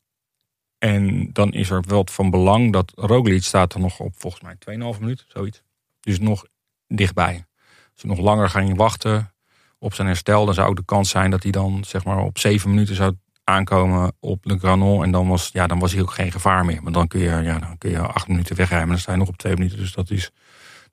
En 0.78 1.30
dan 1.34 1.52
is 1.52 1.70
er 1.70 1.84
wel 1.88 2.08
van 2.12 2.30
belang 2.30 2.74
dat 2.74 2.92
Roglic 2.96 3.44
staat 3.44 3.74
er 3.74 3.80
nog 3.80 4.00
op 4.00 4.14
volgens 4.18 4.44
mij 4.44 4.56
2,5 4.94 5.00
minuut, 5.00 5.26
zoiets. 5.28 5.62
Dus 6.00 6.20
nog 6.20 6.46
dichtbij. 6.88 7.46
Als 7.92 8.02
je 8.02 8.08
nog 8.08 8.20
langer 8.20 8.50
ging 8.50 8.78
wachten 8.78 9.34
op 9.80 9.94
zijn 9.94 10.08
herstel, 10.08 10.46
dan 10.46 10.54
zou 10.54 10.70
ook 10.70 10.76
de 10.76 10.86
kans 10.86 11.10
zijn 11.10 11.32
dat 11.32 11.44
hij 11.44 11.52
dan 11.52 11.84
zeg 11.88 12.06
maar 12.06 12.18
op 12.18 12.38
7 12.38 12.70
minuten 12.70 12.96
zou 12.96 13.16
aankomen 13.44 14.14
op 14.20 14.46
Le 14.46 14.58
Granon. 14.58 15.04
En 15.04 15.12
dan 15.12 15.28
was, 15.28 15.50
ja, 15.54 15.68
dan 15.68 15.80
was 15.80 15.92
hij 15.92 16.02
ook 16.02 16.12
geen 16.12 16.32
gevaar 16.32 16.66
meer. 16.66 16.84
Maar 16.84 16.92
dan 16.92 17.08
kun 17.08 17.20
je, 17.20 17.42
ja, 17.42 17.60
dan 17.60 17.78
kun 17.78 17.90
je 17.90 18.00
8 18.00 18.28
minuten 18.28 18.56
wegrijden. 18.56 18.88
Maar 18.88 18.96
dan 18.96 19.04
sta 19.04 19.12
je 19.12 19.18
nog 19.18 19.28
op 19.28 19.38
2 19.38 19.54
minuten. 19.54 19.78
Dus 19.78 19.94
dat 19.94 20.10
is. 20.10 20.32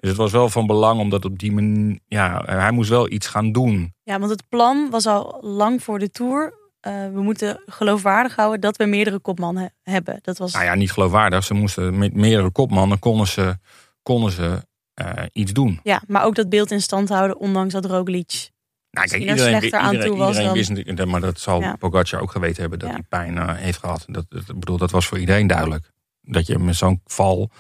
Dus 0.03 0.11
het 0.11 0.21
was 0.21 0.33
wel 0.33 0.49
van 0.49 0.67
belang 0.67 1.01
omdat 1.01 1.25
op 1.25 1.39
die 1.39 1.53
manier. 1.53 1.99
Ja, 2.07 2.43
hij 2.47 2.71
moest 2.71 2.89
wel 2.91 3.11
iets 3.11 3.27
gaan 3.27 3.53
doen. 3.53 3.95
Ja, 4.03 4.19
want 4.19 4.31
het 4.31 4.49
plan 4.49 4.91
was 4.91 5.07
al 5.07 5.39
lang 5.41 5.83
voor 5.83 5.99
de 5.99 6.11
Tour. 6.11 6.55
Eh, 6.81 6.93
we 7.13 7.21
moeten 7.23 7.63
geloofwaardig 7.67 8.37
houden 8.37 8.61
dat 8.61 8.77
we 8.77 8.85
meerdere 8.87 9.19
kopmannen 9.19 9.63
he- 9.83 9.93
hebben. 9.93 10.19
Dat 10.23 10.39
was 10.39 10.53
Nou 10.53 10.65
ja, 10.65 10.75
niet 10.75 10.93
geloofwaardig. 10.93 11.45
Ze 11.45 11.55
moesten 11.55 11.99
met 11.99 12.15
meerdere 12.15 12.51
kopmannen 12.51 12.99
konden 12.99 13.27
ze, 13.27 13.57
konden 14.03 14.33
ze 14.33 14.67
eh, 14.95 15.13
iets 15.33 15.53
doen. 15.53 15.81
Ja, 15.83 16.03
maar 16.07 16.25
ook 16.25 16.35
dat 16.35 16.49
beeld 16.49 16.71
in 16.71 16.81
stand 16.83 17.09
houden, 17.09 17.39
ondanks 17.39 17.73
dat 17.73 17.85
Roglic. 17.85 18.51
Nou, 18.91 19.07
Misschien 19.11 19.29
er 19.29 19.39
slechter 19.39 19.79
aan 19.79 19.99
toe 20.01 20.17
was 20.17 20.29
iedereen 20.37 20.65
dan- 20.75 20.85
wist 20.95 21.07
maar 21.07 21.21
dat 21.21 21.41
zal 21.41 21.61
Ja. 21.61 21.77
Pogacar 21.77 22.21
ook 22.21 22.31
geweten 22.31 22.61
hebben 22.61 22.79
dat 22.79 22.89
Ja. 22.89 22.95
hij 22.95 23.05
pijn 23.09 23.39
eh, 23.39 23.55
heeft 23.57 23.79
gehad. 23.79 24.05
Dat, 24.07 24.25
dat, 24.29 24.47
bedoel, 24.59 24.77
dat 24.79 24.91
was 24.91 25.07
voor 25.07 25.19
iedereen 25.19 25.47
duidelijk. 25.47 25.91
Dat 26.21 26.47
je 26.47 26.59
met 26.59 26.77
zo'n 26.77 27.01
val, 27.05 27.51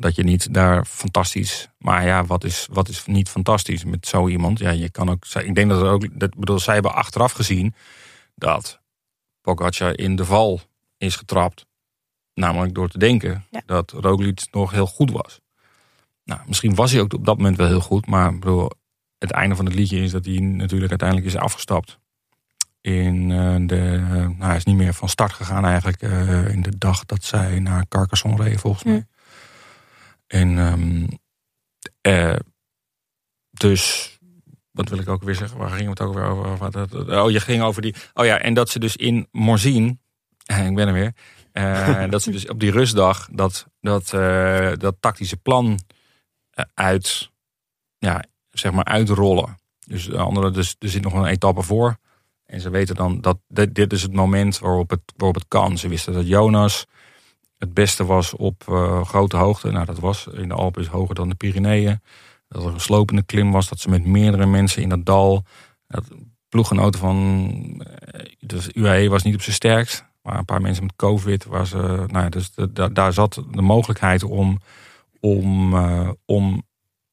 dat 0.00 0.14
je 0.14 0.22
niet 0.22 0.54
daar 0.54 0.84
fantastisch. 0.84 1.68
Maar 1.78 2.06
ja, 2.06 2.24
wat 2.24 2.44
is, 2.44 2.66
wat 2.70 2.88
is 2.88 3.06
niet 3.06 3.28
fantastisch 3.28 3.84
met 3.84 4.06
zo 4.06 4.28
iemand? 4.28 4.58
Ja, 4.58 4.70
je 4.70 4.90
kan 4.90 5.10
ook. 5.10 5.24
Ik 5.26 5.54
denk 5.54 5.70
dat 5.70 5.82
er 5.82 5.88
ook. 5.88 6.20
Dat, 6.20 6.34
bedoel, 6.36 6.58
zij 6.58 6.74
hebben 6.74 6.94
achteraf 6.94 7.32
gezien 7.32 7.74
dat 8.34 8.80
Pogacar 9.40 9.98
in 9.98 10.16
de 10.16 10.24
val 10.24 10.60
is 10.98 11.16
getrapt. 11.16 11.66
Namelijk 12.34 12.74
door 12.74 12.88
te 12.88 12.98
denken 12.98 13.44
Ja. 13.50 13.62
dat 13.66 13.90
Roglic 13.90 14.42
nog 14.50 14.70
heel 14.70 14.86
goed 14.86 15.10
was. 15.10 15.40
Nou, 16.24 16.40
misschien 16.46 16.74
was 16.74 16.92
hij 16.92 17.00
ook 17.00 17.12
op 17.12 17.24
dat 17.24 17.36
moment 17.36 17.56
wel 17.56 17.66
heel 17.66 17.80
goed, 17.80 18.06
maar 18.06 18.38
bedoel, 18.38 18.70
het 19.18 19.30
einde 19.30 19.56
van 19.56 19.64
het 19.64 19.74
liedje 19.74 20.02
is 20.02 20.10
dat 20.10 20.24
hij 20.24 20.38
natuurlijk 20.38 20.90
uiteindelijk 20.90 21.28
is 21.28 21.36
afgestapt. 21.36 21.98
In 22.80 23.30
eh, 23.30 23.54
de, 23.66 23.76
eh, 23.76 24.10
nou, 24.10 24.34
hij 24.38 24.56
is 24.56 24.64
niet 24.64 24.76
meer 24.76 24.94
van 24.94 25.08
start 25.08 25.32
gegaan 25.32 25.64
eigenlijk 25.64 26.02
eh, 26.02 26.48
in 26.48 26.62
de 26.62 26.78
dag 26.78 27.04
dat 27.04 27.24
zij 27.24 27.58
naar 27.58 27.88
Carcassonne 27.88 28.42
reden 28.42 28.58
volgens 28.58 28.84
mij. 28.84 29.06
En 30.30 30.58
ehm, 30.58 31.06
eh, 32.00 32.38
dus, 33.50 34.18
wat 34.70 34.88
wil 34.88 34.98
ik 34.98 35.08
ook 35.08 35.22
weer 35.22 35.34
zeggen? 35.34 35.58
Waar 35.58 35.70
ging 35.70 35.88
het 35.88 36.00
ook 36.00 36.14
weer 36.14 36.24
over? 36.24 37.22
Oh, 37.22 37.30
je 37.30 37.40
ging 37.40 37.62
over 37.62 37.82
die. 37.82 37.94
Oh 38.14 38.24
ja, 38.24 38.38
en 38.38 38.54
dat 38.54 38.68
ze 38.68 38.78
dus 38.78 38.96
in 38.96 39.28
Morzine, 39.32 39.88
ik 40.68 40.74
ben 40.74 40.88
er 40.88 40.92
weer. 40.92 41.14
eh, 41.52 42.10
dat 42.14 42.22
ze 42.22 42.30
dus 42.30 42.48
op 42.48 42.60
die 42.60 42.70
rustdag 42.70 43.28
dat, 43.32 43.66
dat, 43.80 44.12
eh, 44.12 44.72
dat 44.76 44.96
tactische 45.00 45.36
plan 45.36 45.78
uit, 46.74 47.30
ja, 47.98 48.24
zeg 48.50 48.72
maar 48.72 48.84
uitrollen. 48.84 49.58
Dus 49.86 50.04
de 50.04 50.18
andere, 50.18 50.50
dus 50.50 50.76
er 50.78 50.88
zit 50.88 51.02
nog 51.02 51.12
een 51.12 51.24
etappe 51.24 51.62
voor. 51.62 51.96
En 52.44 52.60
ze 52.60 52.70
weten 52.70 52.94
dan 52.94 53.20
dat 53.20 53.38
dit, 53.48 53.74
dit 53.74 53.92
is 53.92 54.02
het 54.02 54.12
moment 54.12 54.58
waarop 54.58 54.90
het, 54.90 55.00
waarop 55.16 55.34
het 55.34 55.48
kan. 55.48 55.78
Ze 55.78 55.88
wisten 55.88 56.12
dat 56.12 56.26
Jonas 56.26 56.86
het 57.60 57.74
beste 57.74 58.04
was 58.04 58.34
op 58.34 58.64
eh, 58.68 59.04
grote 59.04 59.36
hoogte. 59.36 59.70
Nou, 59.70 59.86
dat 59.86 59.98
was 59.98 60.26
in 60.26 60.48
de 60.48 60.54
Alpen 60.54 60.82
is 60.82 60.88
hoger 60.88 61.14
dan 61.14 61.28
de 61.28 61.34
Pyreneeën. 61.34 62.02
Dat 62.48 62.64
er 62.64 62.72
een 62.72 62.80
slopende 62.80 63.22
klim 63.22 63.52
was. 63.52 63.68
Dat 63.68 63.80
ze 63.80 63.88
met 63.88 64.04
meerdere 64.04 64.46
mensen 64.46 64.82
in 64.82 64.88
dat 64.88 65.06
dal. 65.06 65.44
Dat 65.86 66.04
ploeggenoten 66.48 67.00
van 67.00 67.84
eh, 67.86 68.26
dus 68.38 68.68
UAE 68.72 69.08
was 69.08 69.22
niet 69.22 69.34
op 69.34 69.42
zijn 69.42 69.54
sterkst. 69.54 70.04
Maar 70.22 70.38
een 70.38 70.44
paar 70.44 70.60
mensen 70.60 70.84
met 70.84 70.96
COVID. 70.96 71.44
Waar 71.44 71.66
ze, 71.66 71.76
nou 72.06 72.12
ja, 72.12 72.28
dus 72.28 72.50
daar 72.92 73.12
zat 73.12 73.42
de 73.50 73.62
mogelijkheid 73.62 74.22
om, 74.22 74.60
om, 75.20 75.74
eh, 75.74 76.10
om, 76.24 76.62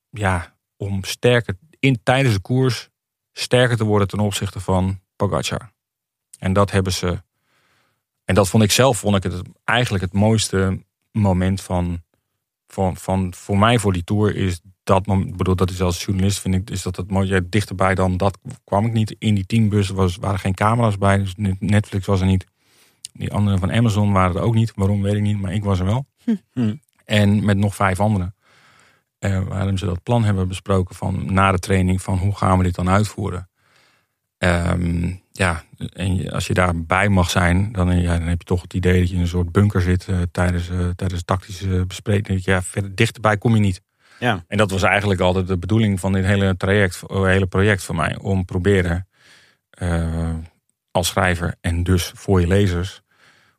ja, 0.09 0.57
om 0.77 1.03
sterker 1.03 1.57
in, 1.79 1.99
tijdens 2.03 2.35
de 2.35 2.41
koers 2.41 2.89
sterker 3.33 3.77
te 3.77 3.83
worden 3.83 4.07
ten 4.07 4.19
opzichte 4.19 4.59
van 4.59 4.99
Pogacar. 5.15 5.71
En 6.39 6.53
dat 6.53 6.71
hebben 6.71 6.93
ze. 6.93 7.25
En 8.27 8.35
dat 8.35 8.49
vond 8.49 8.63
ik 8.63 8.71
zelf 8.71 8.97
vond 8.97 9.15
ik 9.15 9.23
het 9.23 9.41
eigenlijk 9.63 10.03
het 10.03 10.13
mooiste 10.13 10.79
moment 11.11 11.61
van 11.61 12.01
van, 12.67 12.97
van, 12.97 13.33
voor 13.33 13.57
mij 13.57 13.79
voor 13.79 13.93
die 13.93 14.03
tour 14.03 14.35
is 14.35 14.61
dat, 14.83 15.05
mom- 15.05 15.27
ik 15.27 15.35
bedoel, 15.35 15.55
dat 15.55 15.69
is 15.69 15.81
als 15.81 16.03
journalist 16.03 16.39
vind 16.39 16.55
ik, 16.55 16.69
is 16.69 16.81
dat 16.81 16.95
het 16.95 17.11
mooi. 17.11 17.27
Ja, 17.27 17.39
dichterbij 17.49 17.95
dan 17.95 18.17
dat 18.17 18.37
kwam 18.63 18.85
ik 18.85 18.93
niet. 18.93 19.15
In 19.19 19.35
die 19.35 19.45
teambus 19.45 19.89
was, 19.89 20.15
waren 20.15 20.39
geen 20.39 20.53
camera's 20.53 20.97
bij, 20.97 21.17
dus 21.17 21.33
Netflix 21.59 22.05
was 22.05 22.19
er 22.19 22.25
niet. 22.25 22.45
Die 23.13 23.33
anderen 23.33 23.59
van 23.59 23.71
Amazon 23.71 24.11
waren 24.11 24.35
er 24.35 24.41
ook 24.41 24.53
niet. 24.53 24.71
Waarom 24.75 25.01
weet 25.01 25.13
ik 25.13 25.21
niet, 25.21 25.41
maar 25.41 25.53
ik 25.53 25.63
was 25.63 25.79
er 25.79 25.85
wel. 25.85 26.05
Hm. 26.53 26.75
En 27.05 27.45
met 27.45 27.57
nog 27.57 27.75
vijf 27.75 27.99
anderen. 27.99 28.35
Eh, 29.19 29.43
waarom 29.43 29.77
ze 29.77 29.85
dat 29.85 30.03
plan 30.03 30.23
hebben 30.23 30.47
besproken 30.47 30.95
van 30.95 31.33
na 31.33 31.51
de 31.51 31.59
training 31.59 32.01
van 32.01 32.17
hoe 32.17 32.35
gaan 32.35 32.57
we 32.57 32.63
dit 32.63 32.75
dan 32.75 32.89
uitvoeren. 32.89 33.49
Ehm, 34.37 35.13
ja, 35.37 35.63
en 35.93 36.31
als 36.31 36.47
je 36.47 36.53
daarbij 36.53 37.09
mag 37.09 37.29
zijn, 37.29 37.71
dan, 37.71 38.01
ja, 38.01 38.17
dan 38.17 38.27
heb 38.27 38.39
je 38.39 38.45
toch 38.45 38.61
het 38.61 38.73
idee 38.73 38.99
dat 38.99 39.09
je 39.09 39.15
in 39.15 39.21
een 39.21 39.27
soort 39.27 39.51
bunker 39.51 39.81
zit 39.81 40.07
eh, 40.07 40.21
tijdens, 40.31 40.69
eh, 40.69 40.89
tijdens 40.95 41.23
tactische 41.23 41.85
besprekingen. 41.87 42.41
Ja, 42.43 42.61
verder 42.61 42.95
dichterbij 42.95 43.37
kom 43.37 43.53
je 43.53 43.59
niet. 43.59 43.81
Ja. 44.19 44.43
En 44.47 44.57
dat 44.57 44.71
was 44.71 44.83
eigenlijk 44.83 45.19
altijd 45.19 45.47
de 45.47 45.57
bedoeling 45.57 45.99
van 45.99 46.13
dit 46.13 46.25
hele 46.25 46.57
traject, 46.57 47.01
eh, 47.07 47.23
hele 47.23 47.45
project 47.45 47.83
voor 47.83 47.95
mij. 47.95 48.17
Om 48.17 48.45
proberen 48.45 49.07
als 50.91 51.07
schrijver 51.07 51.55
en 51.61 51.83
dus 51.83 52.11
voor 52.15 52.41
je 52.41 52.47
lezers 52.47 53.01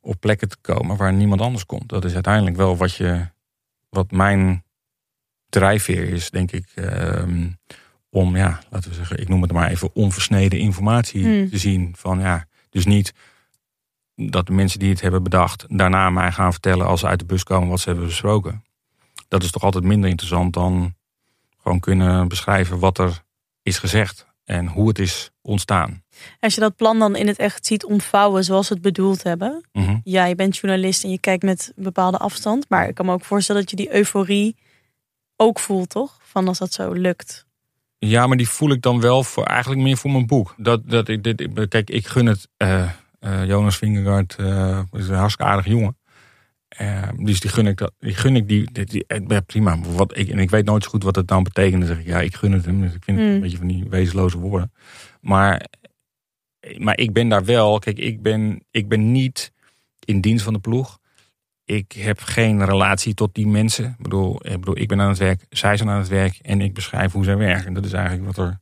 op 0.01 0.21
plekken 0.21 0.49
te 0.49 0.57
komen 0.61 0.97
waar 0.97 1.13
niemand 1.13 1.41
anders 1.41 1.67
komt. 1.67 1.89
Dat 1.89 2.05
is 2.05 2.15
uiteindelijk 2.15 2.57
wel 2.57 2.77
wat 2.77 2.95
je, 2.95 3.29
wat 3.89 4.11
mijn 4.11 4.65
drijfveer 5.49 6.09
is, 6.09 6.31
denk 6.31 6.53
ik. 6.53 6.67
ehm, 6.75 7.47
om, 8.11 8.37
ja, 8.37 8.61
laten 8.71 8.91
we 8.91 8.97
zeggen, 8.97 9.21
ik 9.21 9.29
noem 9.29 9.43
het 9.43 9.53
maar 9.53 9.71
even 9.71 9.91
onversneden 9.95 10.59
informatie 10.59 11.23
Hmm. 11.25 11.51
te 11.51 11.59
zien. 11.59 11.93
Van 11.97 12.21
ja, 12.21 12.47
dus 12.71 12.85
niet 12.87 13.13
dat 14.15 14.47
de 14.47 14.53
mensen 14.53 14.79
die 14.79 14.91
het 14.91 15.01
hebben 15.01 15.23
bedacht 15.23 15.65
daarna 15.69 16.11
mij 16.11 16.33
gaan 16.33 16.53
vertellen 16.53 16.87
als 16.87 17.01
ze 17.01 17.07
uit 17.07 17.19
de 17.19 17.25
bus 17.25 17.43
komen 17.43 17.69
wat 17.69 17.81
ze 17.81 17.89
hebben 17.89 18.07
besproken. 18.07 18.65
Dat 19.29 19.43
is 19.43 19.51
toch 19.51 19.63
altijd 19.63 19.85
minder 19.85 20.11
interessant 20.11 20.53
dan 20.53 20.95
gewoon 21.63 21.81
kunnen 21.81 22.29
beschrijven 22.29 22.79
wat 22.79 22.99
er 22.99 23.23
is 23.63 23.79
gezegd 23.79 24.27
en 24.45 24.67
hoe 24.67 24.89
het 24.89 24.99
is 24.99 25.31
ontstaan. 25.43 26.03
Als 26.41 26.55
je 26.55 26.61
dat 26.61 26.77
plan 26.77 26.99
dan 26.99 27.17
in 27.17 27.27
het 27.27 27.39
echt 27.39 27.67
ziet 27.67 27.85
ontvouwen 27.85 28.45
zoals 28.45 28.67
ze 28.67 28.73
het 28.73 28.83
bedoeld 28.83 29.23
hebben. 29.23 29.69
Mhm. 29.73 29.99
Ja, 30.05 30.25
je 30.25 30.35
bent 30.35 30.57
journalist 30.57 31.05
en 31.05 31.11
je 31.11 31.19
kijkt 31.21 31.43
met 31.43 31.73
een 31.77 31.83
bepaalde 31.83 32.19
afstand. 32.19 32.65
Maar 32.69 32.89
ik 32.89 32.95
kan 32.95 33.07
me 33.07 33.13
ook 33.13 33.25
voorstellen 33.25 33.61
dat 33.61 33.71
je 33.71 33.77
die 33.77 33.95
euforie 33.95 34.57
ook 35.37 35.59
voelt, 35.59 35.89
toch? 35.89 36.19
Van 36.23 36.49
als 36.49 36.59
dat 36.59 36.73
zo 36.73 36.93
lukt. 36.93 37.47
Ja, 37.99 38.27
maar 38.27 38.37
die 38.37 38.49
voel 38.49 38.71
ik 38.71 38.83
dan 38.83 39.01
wel 39.01 39.25
voor 39.25 39.45
eigenlijk 39.45 39.81
meer 39.81 39.97
voor 39.97 40.11
mijn 40.11 40.27
boek. 40.27 40.55
Dat, 40.57 40.91
dat 40.91 41.09
ik, 41.09 41.23
dit, 41.23 41.69
kijk, 41.69 41.91
ik 41.91 42.07
gun 42.07 42.27
het. 42.27 42.49
eh, 42.57 42.91
eh, 43.19 43.47
Jonas 43.47 43.77
Vingegaard 43.77 44.37
eh, 44.39 44.81
is 44.93 45.09
een 45.09 45.15
hartstikke 45.15 45.51
aardig 45.53 45.67
jongen. 45.67 45.97
Dus 47.17 47.41
die 47.41 47.51
gun 47.51 47.67
ik 47.67 47.77
dat. 47.77 47.93
Die 47.99 48.15
gun 48.15 48.37
ik 48.37 48.49
die. 48.49 48.85
die, 48.85 49.07
prima. 49.47 49.79
Wat 49.81 50.17
ik, 50.17 50.29
en 50.29 50.39
ik 50.39 50.51
weet 50.51 50.65
nooit 50.65 50.85
zo 50.85 50.91
goed 50.91 51.03
wat 51.03 51.17
het 51.17 51.29
dan 51.29 51.43
betekent. 51.43 51.79
Dan 51.81 51.89
zeg 51.89 51.99
ik 51.99 52.07
ja, 52.07 52.21
ik 52.21 52.35
gun 52.35 52.53
het 52.53 52.65
hem. 52.65 52.81
Dus 52.81 52.95
ik 52.95 53.05
vind 53.05 53.17
het 53.19 53.27
Hmm. 53.27 53.35
een 53.35 53.41
beetje 53.43 53.57
van 53.59 53.67
die 53.67 53.85
wezenloze 53.89 54.39
woorden. 54.39 54.73
Maar, 55.21 55.67
maar 56.77 56.99
ik 56.99 57.13
ben 57.13 57.29
daar 57.29 57.45
wel. 57.45 57.79
Kijk, 57.79 57.99
ik 57.99 58.23
ben, 58.23 58.65
ik 58.71 58.89
ben 58.89 59.13
niet 59.13 59.53
in 60.05 60.21
dienst 60.21 60.45
van 60.45 60.53
de 60.53 60.59
ploeg. 60.59 60.98
Ik 61.69 61.93
heb 61.93 62.21
geen 62.21 62.65
relatie 62.65 63.15
tot 63.15 63.35
die 63.35 63.47
mensen. 63.47 63.85
Ik 63.85 64.03
bedoel, 64.03 64.47
ik 64.47 64.59
bedoel, 64.59 64.79
ik 64.79 64.89
ben 64.89 65.01
aan 65.01 65.09
het 65.09 65.19
werk, 65.19 65.47
zij 65.51 65.77
zijn 65.77 65.89
aan 65.89 65.99
het 65.99 66.09
werk 66.09 66.39
en 66.43 66.61
ik 66.61 66.75
beschrijf 66.75 67.13
hoe 67.13 67.25
zij 67.25 67.37
werken. 67.37 67.73
Dat 67.73 67.85
is 67.85 67.93
eigenlijk 67.93 68.27
wat 68.27 68.47
er, 68.47 68.61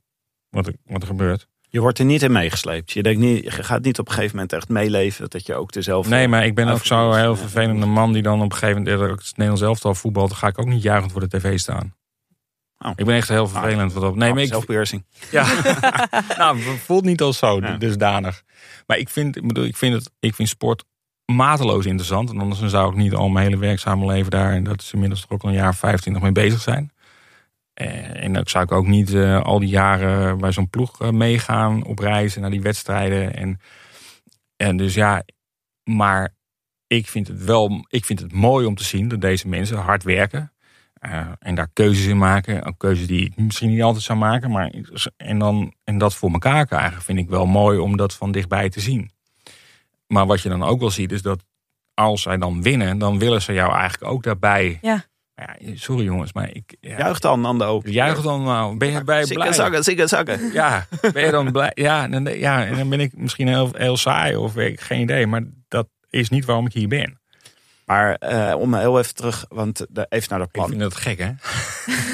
wat 0.49 0.67
er, 0.67 0.75
wat 0.85 1.03
er 1.03 1.09
gebeurt. 1.09 1.49
Je 1.61 1.81
wordt 1.81 1.99
er 1.99 2.05
niet 2.05 2.23
in 2.23 2.33
meegesleept. 2.33 2.93
Je, 2.93 3.03
denkt 3.03 3.21
niet, 3.21 3.45
je 3.45 3.51
gaat 3.51 3.83
niet 3.83 3.99
op 3.99 4.07
een 4.07 4.13
gegeven 4.13 4.35
moment 4.35 4.53
echt 4.53 4.69
meeleven 4.69 5.31
dat 5.31 5.47
je 5.47 5.55
ook 5.55 5.73
dezelfde... 5.73 6.11
Nee, 6.11 6.29
maar 6.29 6.45
ik 6.45 6.55
ben 6.55 6.69
ook 6.69 6.85
zo'n 6.85 7.17
heel 7.17 7.37
vervelende 7.37 7.87
man 7.87 8.13
die 8.13 8.23
dan 8.23 8.43
op 8.43 8.53
een 8.53 8.59
gegeven 8.59 8.83
moment, 8.83 9.21
het 9.21 9.31
Nederlands 9.31 9.63
elftal 9.63 9.95
voetbalt, 9.95 10.29
dan 10.29 10.39
ga 10.39 10.47
ik 10.47 10.59
ook 10.59 10.67
niet 10.67 10.83
juichend 10.83 11.13
voor 11.13 11.29
de 11.29 11.39
tv 11.39 11.59
staan. 11.59 11.95
Oh. 12.79 12.93
Ik 12.97 13.05
ben 13.05 13.15
echt 13.15 13.29
heel 13.29 13.49
vervelend. 13.49 13.93
Wat 13.93 14.03
op. 14.03 14.17
Nee, 14.17 14.33
maar 14.33 14.43
ik, 14.43 14.49
Zelfbeheersing. 14.49 15.05
Ja, 15.31 15.47
nou, 16.39 16.59
het 16.61 16.81
voelt 16.81 17.05
niet 17.05 17.21
als 17.21 17.39
zo, 17.39 17.61
Ja. 17.61 17.77
dusdanig. 17.77 18.43
Maar 18.87 18.99
ik 18.99 19.09
vind, 19.09 19.37
ik 19.37 19.47
bedoel, 19.47 19.65
ik 19.65 19.77
vind, 19.77 19.95
het, 19.95 20.11
ik 20.21 20.35
vind 20.35 20.49
sport 20.49 20.85
mateloos 21.27 21.87
interessant. 21.87 22.31
En 22.31 22.41
anders 22.41 22.61
zou 22.61 22.91
ik 22.91 22.97
niet 22.97 23.15
al 23.15 23.29
mijn 23.29 23.47
hele 23.47 23.59
werkzame 23.59 24.07
leven 24.07 24.31
daar, 24.31 24.53
en 24.53 24.65
dat 24.65 24.81
is 24.81 24.93
inmiddels 24.93 25.27
ook 25.29 25.43
al 25.43 25.49
een 25.49 25.55
jaar 25.55 25.69
of 25.69 25.79
25 25.79 26.23
mee 26.23 26.33
bezig 26.33 26.61
zijn. 26.61 26.91
Eh, 27.75 28.25
En 28.25 28.33
dan 28.33 28.47
zou 28.47 28.65
ik 28.65 28.73
ook 28.73 28.87
niet 28.87 29.15
eh, 29.15 29.43
al 29.43 29.59
die 29.59 29.69
jaren 29.69 30.39
bij 30.39 30.53
zo'n 30.53 30.71
ploeg 30.71 31.01
eh, 31.01 31.11
meegaan 31.11 31.85
op 31.85 31.99
reizen 31.99 32.41
naar 32.41 32.51
die 32.51 32.63
wedstrijden. 32.63 33.35
En, 33.37 33.61
en 34.57 34.77
dus 34.77 34.95
ja, 34.95 35.23
maar 35.85 36.35
ik 36.87 37.07
vind 37.07 37.29
het 37.29 37.45
wel, 37.45 37.87
ik 37.89 38.05
vind 38.05 38.21
het 38.21 38.33
mooi 38.33 38.67
om 38.67 38.75
te 38.75 38.85
zien 38.85 39.09
dat 39.09 39.21
deze 39.21 39.49
mensen 39.49 39.77
hard 39.77 40.03
werken. 40.03 40.51
En 41.39 41.55
daar 41.55 41.69
keuzes 41.73 42.07
in 42.07 42.19
maken. 42.19 42.65
Ook 42.65 42.79
keuzes 42.79 43.07
die 43.07 43.25
ik 43.27 43.37
misschien 43.37 43.71
niet 43.71 43.83
altijd 43.83 44.05
zou 44.05 44.19
maken. 44.19 44.51
Maar, 44.51 44.73
en, 45.17 45.39
dan, 45.39 45.75
en 45.85 45.99
dat 45.99 46.15
voor 46.15 46.33
elkaar 46.33 46.67
krijgen 46.67 47.03
vind 47.03 47.19
ik 47.19 47.29
wel 47.29 47.47
mooi 47.47 47.79
om 47.79 47.97
dat 47.97 48.15
van 48.15 48.33
dichtbij 48.33 48.69
te 48.69 48.81
zien. 48.81 49.11
Maar 50.07 50.27
wat 50.27 50.41
je 50.43 50.49
dan 50.49 50.63
ook 50.63 50.81
wel 50.81 50.91
ziet 50.91 51.13
is 51.13 51.23
dat 51.23 51.45
als 51.95 52.23
zij 52.23 52.37
dan 52.37 52.63
winnen, 52.63 52.99
dan 52.99 53.19
willen 53.19 53.43
ze 53.43 53.53
jou 53.53 53.73
eigenlijk 53.75 54.13
ook 54.13 54.23
daarbij. 54.23 54.79
Ja. 54.83 55.05
Ja, 55.35 55.57
sorry 55.75 56.05
jongens, 56.05 56.33
maar 56.33 56.51
ik 56.53 56.77
ja, 56.81 56.99
Juich 56.99 57.19
dan, 57.19 57.41
Nando. 57.41 57.81
juich 57.85 58.23
dan 58.23 58.43
nou. 58.45 58.77
Ben 58.77 58.91
je 58.91 59.05
bij 59.05 59.25
Zikke 59.25 59.43
blij? 59.43 59.53
zakken, 59.53 59.85
zikke 59.85 60.07
zakken. 60.07 60.53
Ja, 60.53 60.87
ben 61.13 61.25
je 61.25 61.31
dan 61.31 61.53
blij? 61.53 61.71
Ja, 61.75 62.09
dan, 62.09 62.25
ja, 62.25 62.65
en 62.67 62.77
dan 62.77 62.89
ben 62.89 63.01
ik 63.01 63.17
misschien 63.17 63.49
heel, 63.49 63.71
heel 63.73 63.97
saai 63.97 64.37
of 64.37 64.53
weet 64.53 64.73
ik 64.73 64.81
geen 64.81 65.01
idee. 65.01 65.27
Maar 65.27 65.43
dat 65.69 65.89
is 66.11 66.29
niet 66.29 66.45
waarom 66.45 66.67
ik 66.67 66.73
hier 66.73 66.89
ben. 66.89 67.21
Maar 67.87 68.15
eh, 68.15 68.55
om 68.59 68.75
heel 68.75 68.99
even 68.99 69.15
terug, 69.15 69.45
want 69.49 69.87
de, 69.91 70.07
even 70.09 70.29
naar 70.29 70.39
dat 70.39 70.49
Ik 70.49 70.53
plan. 70.55 70.69
vind 70.69 70.81
het 70.81 70.97
gek, 70.97 71.19
hè? 71.19 71.31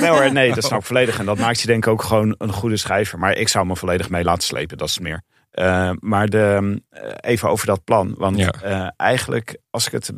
Nee 0.00 0.10
hoor, 0.10 0.32
nee, 0.32 0.54
dat 0.54 0.64
snap 0.64 0.80
ik 0.80 0.86
volledig. 0.92 1.18
En 1.18 1.24
dat 1.26 1.38
maakt 1.38 1.60
je 1.60 1.66
denk 1.66 1.84
ik 1.86 1.92
ook 1.92 2.02
gewoon 2.02 2.34
een 2.38 2.52
goede 2.52 2.76
schrijver. 2.76 3.18
Maar 3.18 3.36
ik 3.36 3.48
zou 3.48 3.66
me 3.66 3.76
volledig 3.76 4.08
mee 4.10 4.24
laten 4.24 4.42
slepen, 4.42 4.78
dat 4.78 4.88
is 4.88 4.98
meer. 4.98 5.22
Eh, 5.52 5.90
maar 6.00 6.28
de, 6.28 6.80
eh, 6.90 7.30
even 7.30 7.48
over 7.50 7.66
dat 7.66 7.84
plan. 7.84 8.14
Want 8.16 8.38
Ja. 8.38 8.50
eh, 8.62 8.88
eigenlijk, 8.96 9.56
als 9.70 9.86
ik 9.86 9.92
het 9.92 10.12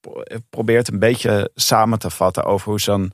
pro- 0.00 0.22
probeer 0.50 0.76
het 0.76 0.88
een 0.88 0.98
beetje 0.98 1.50
samen 1.54 1.98
te 1.98 2.10
vatten 2.10 2.44
over 2.44 2.68
hoe 2.68 2.80
ze 2.80 2.90
dan 2.90 3.12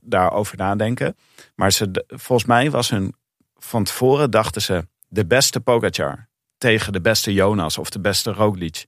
daarover 0.00 0.56
nadenken. 0.56 1.16
Maar 1.54 1.72
ze, 1.72 2.04
volgens 2.06 2.48
mij 2.48 2.70
was 2.70 2.90
hun 2.90 3.14
van 3.56 3.84
tevoren 3.84 4.30
dachten 4.30 4.62
ze 4.62 4.86
de 5.08 5.26
beste 5.26 5.60
Pogacar 5.60 6.28
tegen 6.58 6.92
de 6.92 7.00
beste 7.00 7.32
Jonas 7.32 7.78
of 7.78 7.90
de 7.90 8.00
beste 8.00 8.32
Roglic 8.32 8.86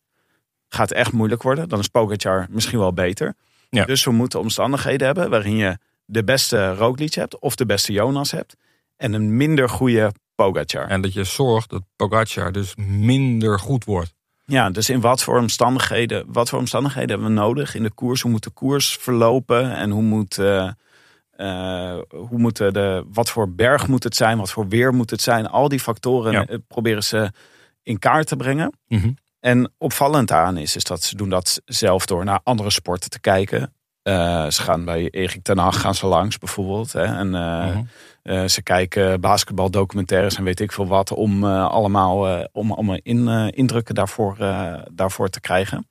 gaat 0.69 0.91
echt 0.91 1.13
moeilijk 1.13 1.43
worden. 1.43 1.69
Dan 1.69 1.79
is 1.79 1.89
Pogacar 1.89 2.47
misschien 2.51 2.79
wel 2.79 2.93
beter. 2.93 3.35
Ja. 3.71 3.85
Dus 3.85 4.05
we 4.05 4.11
moeten 4.11 4.41
omstandigheden 4.41 5.07
hebben 5.07 5.31
waarin 5.31 5.57
je 5.57 5.79
de 6.05 6.25
beste 6.25 6.75
Roglic 6.75 7.15
hebt 7.15 7.39
of 7.39 7.55
de 7.55 7.67
beste 7.67 7.93
Jonas 7.93 8.31
hebt 8.31 8.57
en 8.97 9.13
een 9.13 9.37
minder 9.37 9.69
goede 9.69 10.13
Pogacar. 10.35 10.89
En 10.89 11.01
dat 11.01 11.13
je 11.13 11.25
zorgt 11.25 11.71
dat 11.71 11.83
Pogacar 11.97 12.53
dus 12.53 12.75
minder 12.87 13.59
goed 13.59 13.85
wordt. 13.85 14.15
Ja, 14.45 14.71
dus 14.71 14.91
in 14.91 15.01
wat 15.01 15.23
voor 15.23 15.39
omstandigheden, 15.39 16.25
wat 16.29 16.49
voor 16.49 16.59
omstandigheden 16.59 17.09
hebben 17.11 17.27
we 17.29 17.33
nodig 17.41 17.75
in 17.75 17.83
de 17.83 17.91
koers? 17.91 18.21
Hoe 18.21 18.31
moet 18.31 18.43
de 18.45 18.51
koers 18.51 18.97
verlopen 19.01 19.75
en 19.77 19.91
hoe 19.91 20.03
moet, 20.03 20.39
eh, 20.39 20.71
eh, 21.31 21.99
hoe 22.11 22.39
moet 22.39 22.57
de, 22.57 23.05
wat 23.13 23.31
voor 23.31 23.51
berg 23.55 23.89
moet 23.89 24.03
het 24.03 24.17
zijn, 24.17 24.39
wat 24.39 24.51
voor 24.51 24.69
weer 24.69 24.95
moet 24.95 25.11
het 25.11 25.21
zijn? 25.23 25.47
Al 25.47 25.69
die 25.69 25.81
factoren 25.81 26.33
Ja. 26.33 26.47
eh, 26.47 26.57
proberen 26.69 27.05
ze 27.05 27.31
in 27.83 27.99
kaart 27.99 28.27
te 28.27 28.37
brengen. 28.37 28.73
Mhm. 28.89 29.11
En 29.41 29.73
opvallend 29.79 30.31
aan 30.33 30.57
is, 30.57 30.77
is 30.77 30.85
dat 30.85 31.03
ze 31.03 31.17
doen 31.17 31.29
dat 31.29 31.61
zelf 31.65 32.07
door 32.07 32.25
naar 32.25 32.41
andere 32.43 32.71
sporten 32.71 33.11
te 33.11 33.21
kijken. 33.21 33.75
Ze 34.03 34.49
gaan 34.63 34.85
bij 34.85 35.09
Erik 35.11 35.43
ten 35.43 35.59
Hag 35.59 35.81
gaan 35.81 35.95
ze 35.95 36.07
langs 36.07 36.39
bijvoorbeeld. 36.39 36.93
Hè, 36.93 37.05
en 37.05 37.31
Mhm. 37.31 37.83
Eh, 38.23 38.45
ze 38.45 38.63
kijken 38.63 39.21
basketbaldocumentaires 39.21 40.37
en 40.37 40.45
weet 40.45 40.61
ik 40.61 40.73
veel 40.73 40.87
wat 40.87 41.13
om 41.13 41.45
eh, 41.45 41.67
allemaal 41.69 42.29
eh, 42.29 42.45
om, 42.53 42.73
om 42.73 42.99
in, 43.03 43.29
indrukken 43.55 43.95
daarvoor, 43.95 44.37
eh, 44.39 44.83
daarvoor 44.93 45.29
te 45.29 45.41
krijgen. 45.41 45.87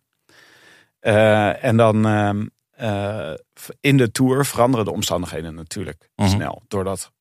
Eh, 1.00 1.64
en 1.64 1.78
dan 1.78 2.06
ehm, 2.06 2.46
eh, 2.72 3.34
in 3.80 3.98
de 3.98 4.12
tour 4.12 4.46
veranderen 4.46 4.86
de 4.86 4.92
omstandigheden 4.92 5.56
natuurlijk 5.56 6.10
Mhm. 6.16 6.30
snel. 6.30 6.62
Doordat, 6.68 7.04
Een 7.04 7.12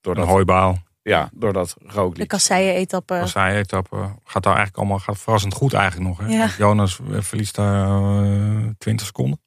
doordat, 0.00 0.26
hooibaal. 0.28 0.78
ja, 1.02 1.28
doordat 1.32 1.76
De 1.78 1.88
Roglic. 1.92 2.28
kasseien-etappe. 2.28 3.18
Als 3.20 3.34
hij 3.34 3.56
etappe 3.56 3.96
gaat 4.24 4.42
daar 4.42 4.54
eigenlijk 4.54 4.76
allemaal 4.76 4.98
gaat 4.98 5.18
verrassend 5.18 5.54
goed 5.54 5.72
eigenlijk 5.72 6.08
nog. 6.08 6.18
Hè? 6.18 6.34
Ja. 6.36 6.48
Jonas 6.58 7.00
verliest 7.10 7.54
daar 7.54 7.86
eh, 8.24 8.66
20 8.78 9.06
seconden. 9.06 9.40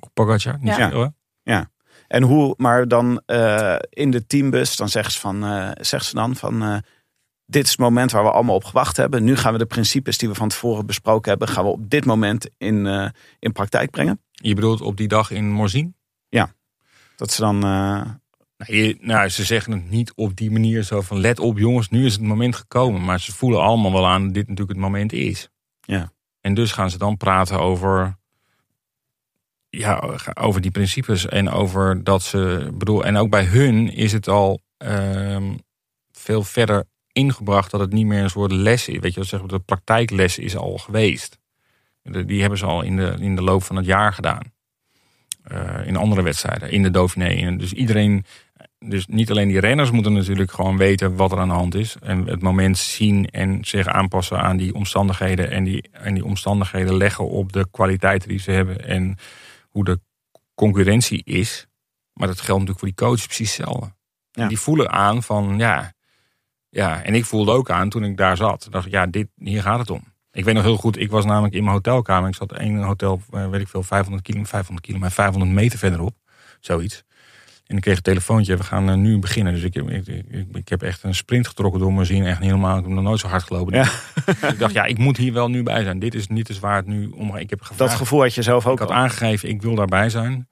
Op 0.00 0.10
Pogacar, 0.14 0.58
niet 0.60 0.76
Ja. 0.76 0.88
veel 0.90 1.12
hè? 1.42 1.60
En 2.08 2.22
hoe, 2.22 2.54
maar 2.56 2.88
dan 2.88 3.22
eh, 3.26 3.76
in 3.90 4.10
de 4.10 4.26
teambus, 4.26 4.76
dan 4.76 4.88
zeggen 4.88 5.12
ze, 5.12 5.18
van, 5.18 5.44
eh, 5.44 5.70
zeggen 5.74 6.08
ze 6.08 6.14
dan 6.14 6.36
van... 6.36 6.62
eh, 6.62 6.76
dit 7.46 7.64
is 7.64 7.70
het 7.70 7.78
moment 7.78 8.10
waar 8.10 8.22
we 8.22 8.30
allemaal 8.30 8.54
op 8.54 8.64
gewacht 8.64 8.96
hebben. 8.96 9.24
Nu 9.24 9.36
gaan 9.36 9.52
we 9.52 9.58
de 9.58 9.66
principes 9.66 10.18
die 10.18 10.28
we 10.28 10.34
van 10.34 10.48
tevoren 10.48 10.86
besproken 10.86 11.30
hebben... 11.30 11.48
gaan 11.48 11.64
we 11.64 11.70
op 11.70 11.90
dit 11.90 12.04
moment 12.04 12.50
in, 12.58 13.12
in 13.38 13.52
praktijk 13.52 13.90
brengen. 13.90 14.22
Je 14.30 14.54
bedoelt 14.54 14.80
op 14.80 14.96
die 14.96 15.08
dag 15.08 15.30
in 15.30 15.50
Morzine? 15.50 15.92
Dat 17.16 17.32
ze 17.32 17.40
dan... 17.40 17.60
je- 18.56 18.96
nou, 19.00 19.28
ze 19.28 19.44
zeggen 19.44 19.72
het 19.72 19.90
niet 19.90 20.12
op 20.14 20.36
die 20.36 20.50
manier 20.50 20.82
zo 20.82 21.00
van 21.00 21.20
let 21.20 21.38
op 21.38 21.58
jongens, 21.58 21.88
nu 21.88 22.04
is 22.04 22.12
het 22.12 22.22
moment 22.22 22.56
gekomen. 22.56 23.04
Maar 23.04 23.20
ze 23.20 23.32
voelen 23.32 23.60
allemaal 23.60 23.92
wel 23.92 24.06
aan 24.06 24.24
dat 24.24 24.34
dit 24.34 24.48
natuurlijk 24.48 24.78
het 24.78 24.86
moment 24.86 25.12
is. 25.12 25.48
Ja. 25.80 26.12
En 26.40 26.54
dus 26.54 26.72
gaan 26.72 26.90
ze 26.90 26.98
dan 26.98 27.16
praten 27.16 27.60
over 27.60 28.17
ja, 29.78 30.18
over 30.34 30.60
die 30.60 30.70
principes 30.70 31.26
en 31.26 31.50
over 31.50 32.04
dat 32.04 32.22
ze. 32.22 32.70
bedoel, 32.74 33.04
en 33.04 33.16
ook 33.16 33.30
bij 33.30 33.44
hun 33.44 33.92
is 33.92 34.12
het 34.12 34.28
al 34.28 34.60
ehm, 34.76 35.54
veel 36.12 36.42
verder 36.42 36.84
ingebracht 37.12 37.70
dat 37.70 37.80
het 37.80 37.92
niet 37.92 38.06
meer 38.06 38.22
een 38.22 38.30
soort 38.30 38.52
les 38.52 38.88
is. 38.88 38.98
Weet 38.98 39.14
je 39.14 39.24
zeggen 39.24 39.48
de 39.48 39.58
praktijkles 39.58 40.38
is 40.38 40.56
al 40.56 40.78
geweest. 40.78 41.38
Die 42.02 42.40
hebben 42.40 42.58
ze 42.58 42.66
al 42.66 42.82
in 42.82 42.96
de, 42.96 43.14
in 43.18 43.36
de 43.36 43.42
loop 43.42 43.62
van 43.62 43.76
het 43.76 43.86
jaar 43.86 44.12
gedaan. 44.12 44.52
Eh, 45.42 45.86
in 45.86 45.96
andere 45.96 46.22
wedstrijden, 46.22 46.70
in 46.70 46.82
de 46.82 46.90
Dauphiné. 46.90 47.56
Dus 47.56 47.72
iedereen, 47.72 48.24
dus 48.78 49.06
niet 49.06 49.30
alleen 49.30 49.48
die 49.48 49.60
renners 49.60 49.90
moeten 49.90 50.12
natuurlijk 50.12 50.52
gewoon 50.52 50.76
weten 50.76 51.16
wat 51.16 51.32
er 51.32 51.38
aan 51.38 51.48
de 51.48 51.54
hand 51.54 51.74
is. 51.74 51.96
En 52.00 52.26
het 52.26 52.42
moment 52.42 52.78
zien 52.78 53.26
en 53.26 53.58
zich 53.64 53.86
aanpassen 53.86 54.40
aan 54.40 54.56
die 54.56 54.74
omstandigheden. 54.74 55.50
En 55.50 55.64
die, 55.64 55.88
en 55.92 56.14
die 56.14 56.24
omstandigheden 56.24 56.96
leggen 56.96 57.28
op 57.28 57.52
de 57.52 57.66
kwaliteiten 57.70 58.28
die 58.28 58.38
ze 58.38 58.50
hebben. 58.50 58.84
En 58.84 59.16
hoe 59.78 59.96
de 59.96 60.00
concurrentie 60.54 61.24
is. 61.24 61.66
Maar 62.12 62.26
dat 62.26 62.40
geldt 62.40 62.60
natuurlijk 62.60 62.78
voor 62.78 62.88
die 62.88 63.06
coaches 63.06 63.26
precies 63.26 63.56
hetzelfde. 63.56 63.94
Ja. 64.30 64.48
Die 64.48 64.58
voelen 64.58 64.90
aan 64.90 65.22
van 65.22 65.58
ja, 65.58 65.92
ja. 66.68 67.02
En 67.02 67.14
ik 67.14 67.24
voelde 67.24 67.52
ook 67.52 67.70
aan 67.70 67.88
toen 67.88 68.04
ik 68.04 68.16
daar 68.16 68.36
zat. 68.36 68.66
Dacht 68.70 68.86
ik, 68.86 68.92
ja, 68.92 69.06
dit, 69.06 69.28
hier 69.34 69.62
gaat 69.62 69.78
het 69.78 69.90
om. 69.90 70.02
Ik 70.32 70.44
weet 70.44 70.54
nog 70.54 70.62
heel 70.62 70.76
goed, 70.76 70.98
ik 70.98 71.10
was 71.10 71.24
namelijk 71.24 71.54
in 71.54 71.62
mijn 71.62 71.74
hotelkamer. 71.74 72.28
Ik 72.28 72.34
zat 72.34 72.58
in 72.58 72.74
een 72.74 72.82
hotel, 72.82 73.20
eh, 73.30 73.48
weet 73.48 73.60
ik 73.60 73.68
veel, 73.68 73.82
500 73.82 74.22
kilometer, 74.22 74.52
500 74.52 74.86
kilometer, 74.86 75.14
500 75.14 75.52
meter 75.52 75.78
verderop. 75.78 76.16
Zoiets. 76.60 77.04
En 77.68 77.76
ik 77.76 77.82
kreeg 77.82 77.96
een 77.96 78.02
telefoontje, 78.02 78.56
we 78.56 78.62
gaan 78.62 78.88
eh, 78.88 78.94
nu 78.96 79.18
beginnen. 79.18 79.52
Dus 79.52 79.62
ik, 79.62 79.74
heb- 79.74 79.90
ik, 79.90 80.06
ik, 80.06 80.46
ik 80.52 80.68
heb 80.68 80.82
echt 80.82 81.02
een 81.02 81.14
sprint 81.14 81.46
getrokken 81.46 81.80
door 81.80 81.92
mijn 81.92 82.06
zin. 82.06 82.24
Echt 82.26 82.40
niet 82.40 82.48
helemaal, 82.50 82.76
ik 82.78 82.84
heb 82.84 82.92
nog 82.92 83.02
nooit 83.04 83.20
zo 83.20 83.28
hard 83.28 83.42
gelopen. 83.42 83.74
Ja. 83.74 83.82
Dus 84.40 84.52
ik 84.52 84.58
dacht, 84.58 84.72
ja, 84.72 84.84
ik 84.84 84.98
moet 84.98 85.16
hier 85.16 85.32
wel 85.32 85.48
nu 85.48 85.62
bij 85.62 85.82
zijn. 85.82 85.98
Dit 85.98 86.14
is 86.14 86.26
niet 86.26 86.48
eens 86.48 86.58
waar 86.58 86.76
het 86.76 86.86
nu 86.86 87.06
om. 87.08 87.36
Ik 87.36 87.50
heb 87.50 87.60
gevraagd, 87.60 87.78
Dat 87.90 87.98
gevoel 87.98 88.20
had 88.20 88.34
je 88.34 88.42
zelf 88.42 88.66
ook 88.66 88.72
ik 88.72 88.78
had 88.78 88.88
al. 88.88 88.94
aangegeven, 88.94 89.48
ik 89.48 89.62
wil 89.62 89.74
daarbij 89.74 90.10
zijn. 90.10 90.48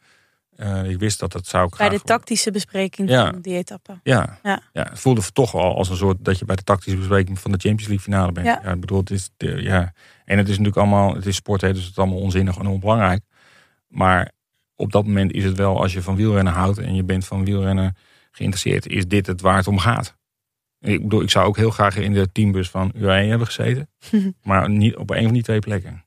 Eh, 0.56 0.90
ik 0.90 0.98
wist 0.98 1.20
dat 1.20 1.32
dat 1.32 1.46
zou 1.46 1.64
ik 1.64 1.76
Bij 1.76 1.86
graag 1.86 1.98
de 2.00 2.04
tactische 2.06 2.50
bespreking 2.50 3.08
Ja. 3.08 3.30
van 3.30 3.40
die 3.40 3.54
etappe. 3.56 4.00
ja. 4.02 4.38
Ja. 4.42 4.60
Ja. 4.72 4.82
het 4.90 5.00
voelde 5.00 5.22
toch 5.32 5.54
al 5.54 5.76
als 5.76 5.88
een 5.88 5.96
soort 5.96 6.16
dat 6.24 6.38
je 6.38 6.44
bij 6.44 6.56
de 6.56 6.62
tactische 6.62 6.98
bespreking 6.98 7.38
van 7.40 7.50
de 7.52 7.58
Champions 7.58 7.86
League 7.88 8.04
finale 8.04 8.32
bent. 8.32 8.46
Ja. 8.46 8.60
Ja, 8.64 8.72
ik 8.72 8.80
bedoel, 8.80 8.98
het 8.98 9.10
is, 9.10 9.30
de- 9.36 9.62
ja. 9.62 9.92
En 10.24 10.36
het 10.38 10.46
is 10.46 10.58
natuurlijk 10.58 10.76
allemaal, 10.76 11.14
het 11.14 11.26
is 11.26 11.36
sport, 11.36 11.60
hè, 11.60 11.72
dus 11.72 11.82
het 11.82 11.90
is 11.90 11.98
allemaal 11.98 12.18
onzinnig 12.18 12.56
en 12.58 12.66
onbelangrijk. 12.66 13.22
Maar 13.88 14.32
op 14.76 14.92
dat 14.92 15.06
moment 15.06 15.32
is 15.32 15.44
het 15.44 15.56
wel, 15.56 15.80
als 15.80 15.92
je 15.92 16.02
van 16.02 16.16
wielrennen 16.16 16.52
houdt 16.52 16.78
en 16.78 16.94
je 16.94 17.04
bent 17.04 17.26
van 17.26 17.44
wielrennen 17.44 17.96
geïnteresseerd, 18.30 18.86
is 18.86 19.06
dit 19.08 19.26
het 19.26 19.40
waar 19.40 19.56
het 19.56 19.66
om 19.66 19.78
gaat. 19.78 20.16
Ik 20.80 21.02
bedoel, 21.02 21.22
ik 21.22 21.30
zou 21.30 21.46
ook 21.46 21.56
heel 21.56 21.70
graag 21.70 21.96
in 21.96 22.12
de 22.12 22.32
teambus 22.32 22.70
van 22.70 22.92
UAE 22.94 23.26
hebben 23.26 23.46
gezeten. 23.46 23.90
maar 24.42 24.70
niet 24.70 24.96
op 24.96 25.10
een 25.10 25.24
van 25.24 25.32
die 25.32 25.42
twee 25.42 25.58
plekken. 25.58 26.04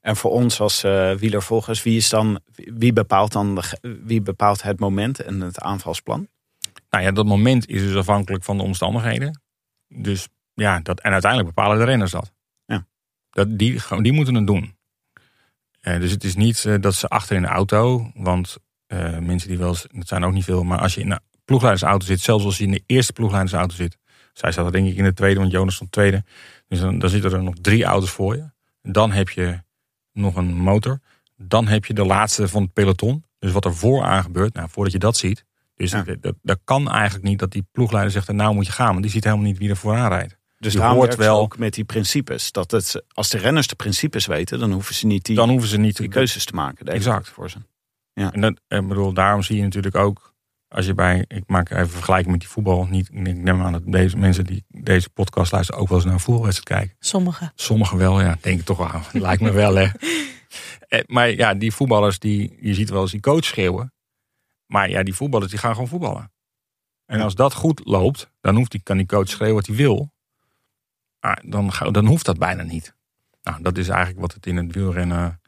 En 0.00 0.16
voor 0.16 0.30
ons 0.30 0.60
als 0.60 0.84
eh 0.84 1.12
wielervolgers, 1.14 1.82
wie, 1.82 1.96
is 1.96 2.08
dan, 2.08 2.40
wie, 2.54 2.92
bepaalt 2.92 3.32
dan, 3.32 3.54
de 3.54 3.78
wie 4.04 4.20
bepaalt 4.22 4.62
het 4.62 4.80
moment 4.80 5.20
en 5.20 5.40
het 5.40 5.60
aanvalsplan? 5.60 6.28
Nou 6.90 7.04
ja, 7.04 7.10
dat 7.12 7.26
moment 7.26 7.68
is 7.68 7.80
dus 7.80 7.96
afhankelijk 7.96 8.44
van 8.44 8.56
de 8.56 8.62
omstandigheden. 8.62 9.42
Dus 9.88 10.28
ja, 10.54 10.80
dat, 10.80 11.00
en 11.00 11.12
uiteindelijk 11.12 11.54
bepalen 11.54 11.78
de 11.78 11.84
renners 11.84 12.10
dat. 12.10 12.32
Ja. 12.66 12.86
dat 13.30 13.58
die, 13.58 13.78
gewoon- 13.78 14.02
die 14.02 14.12
moeten 14.12 14.34
het 14.34 14.46
doen. 14.46 14.76
Eh, 15.84 16.00
dus 16.00 16.10
het 16.10 16.24
is 16.24 16.34
niet 16.34 16.64
eh, 16.64 16.74
dat 16.80 16.94
ze 16.94 17.08
achter 17.08 17.36
in 17.36 17.42
de 17.42 17.48
auto, 17.48 18.10
want 18.14 18.56
eh, 18.86 19.18
mensen 19.18 19.48
die 19.48 19.58
wel 19.58 19.68
eens, 19.68 19.86
dat 19.92 20.08
zijn 20.08 20.24
ook 20.24 20.32
niet 20.32 20.44
veel, 20.44 20.62
maar 20.64 20.78
als 20.78 20.94
je 20.94 21.00
in 21.00 21.10
een 21.10 21.20
ploegleidersauto 21.44 22.06
zit, 22.06 22.20
zelfs 22.20 22.44
als 22.44 22.58
je 22.58 22.64
in 22.64 22.70
de 22.70 22.82
eerste 22.86 23.12
ploegleidersauto 23.12 23.74
zit, 23.74 23.98
zij 24.32 24.52
zat 24.52 24.66
er 24.66 24.72
denk 24.72 24.88
ik 24.88 24.96
in 24.96 25.04
de 25.04 25.12
tweede, 25.12 25.40
want 25.40 25.52
Jonas 25.52 25.74
stond 25.74 25.92
tweede, 25.92 26.24
dus 26.68 26.80
dan, 26.80 26.98
dan 26.98 27.10
zitten 27.10 27.32
er 27.32 27.42
nog 27.42 27.54
drie 27.60 27.84
auto's 27.84 28.10
voor 28.10 28.36
je. 28.36 28.50
Dan 28.82 29.12
heb 29.12 29.28
je 29.28 29.62
nog 30.12 30.36
een 30.36 30.54
motor, 30.54 31.00
dan 31.36 31.66
heb 31.66 31.84
je 31.84 31.94
de 31.94 32.04
laatste 32.04 32.48
van 32.48 32.62
het 32.62 32.72
peloton, 32.72 33.24
dus 33.38 33.52
wat 33.52 33.64
er 33.64 33.74
vooraan 33.74 34.22
gebeurt, 34.22 34.54
nou, 34.54 34.68
voordat 34.70 34.92
je 34.92 34.98
dat 34.98 35.16
ziet, 35.16 35.44
dus 35.76 35.90
Ja. 35.90 36.02
dat, 36.02 36.22
dat, 36.22 36.34
dat 36.42 36.58
kan 36.64 36.90
eigenlijk 36.90 37.24
niet 37.24 37.38
dat 37.38 37.52
die 37.52 37.66
ploegleider 37.72 38.12
zegt, 38.12 38.32
nou 38.32 38.54
moet 38.54 38.66
je 38.66 38.72
gaan, 38.72 38.90
want 38.90 39.02
die 39.02 39.10
ziet 39.10 39.24
helemaal 39.24 39.44
niet 39.44 39.58
wie 39.58 39.70
er 39.70 39.76
vooraan 39.76 40.08
rijdt. 40.08 40.38
Dus 40.64 40.72
Je 40.72 40.78
daarom 40.78 40.98
hoort 40.98 41.14
wel- 41.14 41.38
ook 41.40 41.58
met 41.58 41.74
die 41.74 41.84
principes. 41.84 42.52
Dat 42.52 42.70
het, 42.70 43.02
als 43.12 43.28
de 43.30 43.38
renners 43.38 43.66
de 43.66 43.74
principes 43.74 44.26
weten, 44.26 44.58
dan 44.58 44.72
hoeven 44.72 44.94
ze 44.94 45.06
niet 45.06 45.24
die, 45.24 45.36
Dan 45.36 45.48
hoeven 45.48 45.68
ze 45.68 45.76
niet 45.76 45.96
die 45.96 46.08
keuzes 46.08 46.44
te 46.44 46.54
maken. 46.54 46.86
Exact. 46.86 47.28
Voor 47.28 47.50
ze. 47.50 47.58
En 48.14 48.40
dat, 48.40 48.60
ik 48.68 48.88
bedoel, 48.88 49.12
daarom 49.12 49.42
zie 49.42 49.56
je 49.56 49.62
natuurlijk 49.62 49.94
ook, 49.96 50.34
als 50.68 50.86
je 50.86 50.94
bij, 50.94 51.24
ik 51.28 51.42
maak 51.46 51.70
even 51.70 51.82
een 51.82 51.88
vergelijking 51.88 52.30
met 52.30 52.40
die 52.40 52.48
voetbal. 52.48 52.86
Niet, 52.86 53.08
ik 53.12 53.36
neem 53.36 53.62
aan 53.62 53.72
dat 53.72 53.82
deze 53.86 54.16
mensen 54.16 54.44
die 54.44 54.64
deze 54.68 55.10
podcast 55.10 55.52
luisteren 55.52 55.80
ook 55.80 55.86
wel 55.88 55.96
eens 55.96 56.06
naar 56.06 56.14
een 56.14 56.20
voetbalwedstrijd 56.20 56.80
kijken. 56.80 56.96
Sommige. 57.00 57.52
Sommigen 57.54 57.98
wel, 57.98 58.20
ja, 58.20 58.36
denk 58.40 58.58
ik 58.60 58.64
toch 58.64 58.78
wel. 58.78 59.00
Lijkt 59.22 59.42
me 59.42 59.50
wel, 59.52 59.74
hè. 59.74 59.86
Eh, 60.88 61.00
Maar 61.06 61.30
ja, 61.30 61.54
die 61.54 61.72
voetballers, 61.72 62.18
die, 62.18 62.56
je 62.60 62.74
ziet 62.74 62.90
wel 62.90 63.02
eens 63.02 63.10
die 63.10 63.20
coach 63.20 63.44
schreeuwen. 63.44 63.92
Maar 64.66 64.90
ja, 64.90 65.02
die 65.02 65.14
voetballers, 65.14 65.50
die 65.50 65.60
gaan 65.60 65.72
gewoon 65.72 65.88
voetballen. 65.88 66.32
En 67.06 67.20
als 67.20 67.34
dat 67.34 67.54
goed 67.54 67.80
loopt, 67.84 68.30
dan 68.40 68.56
hoeft 68.56 68.70
die, 68.70 68.80
kan 68.82 68.96
die 68.96 69.06
coach 69.06 69.28
schreeuwen 69.28 69.54
wat 69.56 69.66
hij 69.66 69.76
wil. 69.76 70.12
Maar 71.24 71.42
dan, 71.46 71.72
dan 71.90 72.06
hoeft 72.06 72.24
dat 72.24 72.38
bijna 72.38 72.62
niet. 72.62 72.94
Nou, 73.42 73.62
dat 73.62 73.78
is 73.78 73.88
eigenlijk 73.88 74.20
wat 74.20 74.32
het 74.34 74.46
in 74.46 74.56
het 74.56 74.74
wielrennen 74.74 75.40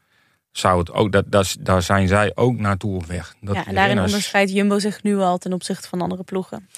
zou 0.51 0.79
het 0.79 0.93
ook. 0.93 1.13
Dat, 1.13 1.25
dat, 1.31 1.57
daar 1.61 1.83
zijn 1.83 2.09
zij 2.09 2.33
ook 2.35 2.59
naartoe 2.59 2.95
op 2.95 3.07
weg. 3.07 3.35
Dat 3.41 3.55
Ja, 3.55 3.67
en 3.67 3.75
daarin 3.75 3.87
renners- 3.87 4.07
onderscheidt 4.13 4.53
Jumbo 4.53 4.79
zich 4.79 5.03
nu 5.03 5.17
al 5.17 5.39
ten 5.39 5.53
opzichte 5.53 5.89
van 5.89 6.01
andere 6.01 6.23
ploegen. 6.23 6.69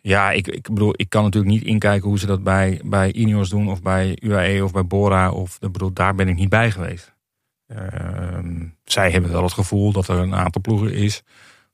ja, 0.00 0.30
ik, 0.30 0.46
ik 0.46 0.62
bedoel, 0.62 0.92
ik 0.96 1.08
kan 1.08 1.22
natuurlijk 1.22 1.52
niet 1.52 1.64
inkijken 1.64 2.08
hoe 2.08 2.18
ze 2.18 2.26
dat 2.26 2.42
bij, 2.42 2.80
bij 2.84 3.12
Ineos 3.12 3.48
doen 3.48 3.70
of 3.70 3.82
bij 3.82 4.18
UAE 4.20 4.64
of 4.64 4.72
bij 4.72 4.86
Bora. 4.86 5.30
Of, 5.30 5.56
ik 5.60 5.72
bedoel, 5.72 5.92
daar 5.92 6.14
ben 6.14 6.28
ik 6.28 6.36
niet 6.36 6.48
bij 6.48 6.70
geweest. 6.70 7.14
Ehm, 7.66 8.66
zij 8.84 9.10
hebben 9.10 9.30
wel 9.30 9.42
het 9.42 9.52
gevoel 9.52 9.92
dat 9.92 10.08
er 10.08 10.18
een 10.18 10.34
aantal 10.34 10.60
ploegen 10.60 10.92
is 10.92 11.22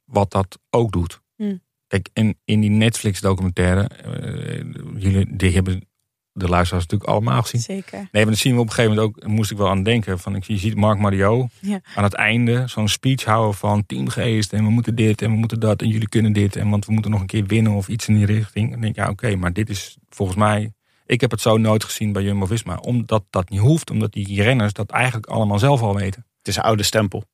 wat 0.04 0.30
dat 0.30 0.58
ook 0.70 0.92
doet. 0.92 1.20
Hmm. 1.36 1.62
Kijk, 1.86 2.08
en 2.12 2.38
in 2.44 2.60
die 2.60 2.70
Netflix 2.70 3.20
documentaire, 3.20 3.88
eh, 3.88 4.64
jullie 5.02 5.36
die 5.36 5.52
hebben 5.54 5.88
de 6.36 6.48
luisteraars 6.48 6.84
natuurlijk 6.86 7.10
allemaal 7.10 7.42
gezien. 7.42 7.60
Zeker. 7.60 7.98
Nee, 7.98 8.08
maar 8.24 8.24
dat 8.32 8.36
zien 8.36 8.54
we 8.54 8.60
op 8.60 8.66
een 8.66 8.72
gegeven 8.72 8.96
moment 8.96 9.16
ook, 9.22 9.26
moest 9.28 9.50
ik 9.50 9.56
wel 9.56 9.68
aan 9.68 9.82
denken. 9.82 10.18
Van, 10.18 10.42
je 10.46 10.56
ziet 10.58 10.74
Mark 10.74 10.98
Mario 10.98 11.48
Ja. 11.60 11.80
aan 11.94 12.04
het 12.04 12.14
einde 12.14 12.62
zo'n 12.66 12.88
speech 12.88 13.24
houden 13.24 13.54
van 13.54 13.86
teamgeest. 13.86 14.52
En 14.52 14.64
we 14.64 14.70
moeten 14.70 14.94
dit 14.94 15.22
en 15.22 15.30
we 15.30 15.36
moeten 15.36 15.60
dat 15.60 15.82
en 15.82 15.88
jullie 15.88 16.08
kunnen 16.08 16.32
dit. 16.32 16.56
En 16.56 16.70
want 16.70 16.86
we 16.86 16.92
moeten 16.92 17.10
nog 17.10 17.20
een 17.20 17.26
keer 17.26 17.44
winnen 17.46 17.72
of 17.72 17.88
iets 17.88 18.08
in 18.08 18.14
die 18.14 18.26
richting. 18.26 18.64
En 18.64 18.70
dan 18.72 18.80
denk 18.80 18.96
ik, 18.96 19.02
ja 19.04 19.10
oké, 19.10 19.36
maar 19.36 19.52
dit 19.52 19.70
is 19.70 19.96
volgens 20.08 20.38
mij... 20.38 20.72
Ik 21.06 21.20
heb 21.20 21.30
het 21.30 21.40
zo 21.40 21.56
nooit 21.56 21.84
gezien 21.84 22.12
bij 22.12 22.22
Jumbo-Visma. 22.22 22.76
Omdat 22.76 23.24
dat 23.30 23.48
niet 23.50 23.60
hoeft, 23.60 23.90
omdat 23.90 24.12
die 24.12 24.42
renners 24.42 24.72
dat 24.72 24.90
eigenlijk 24.90 25.26
allemaal 25.26 25.58
zelf 25.58 25.80
al 25.82 25.94
weten. 25.94 26.26
Het 26.38 26.48
is 26.48 26.56
een 26.56 26.62
oude 26.62 26.82
stempel. 26.82 27.24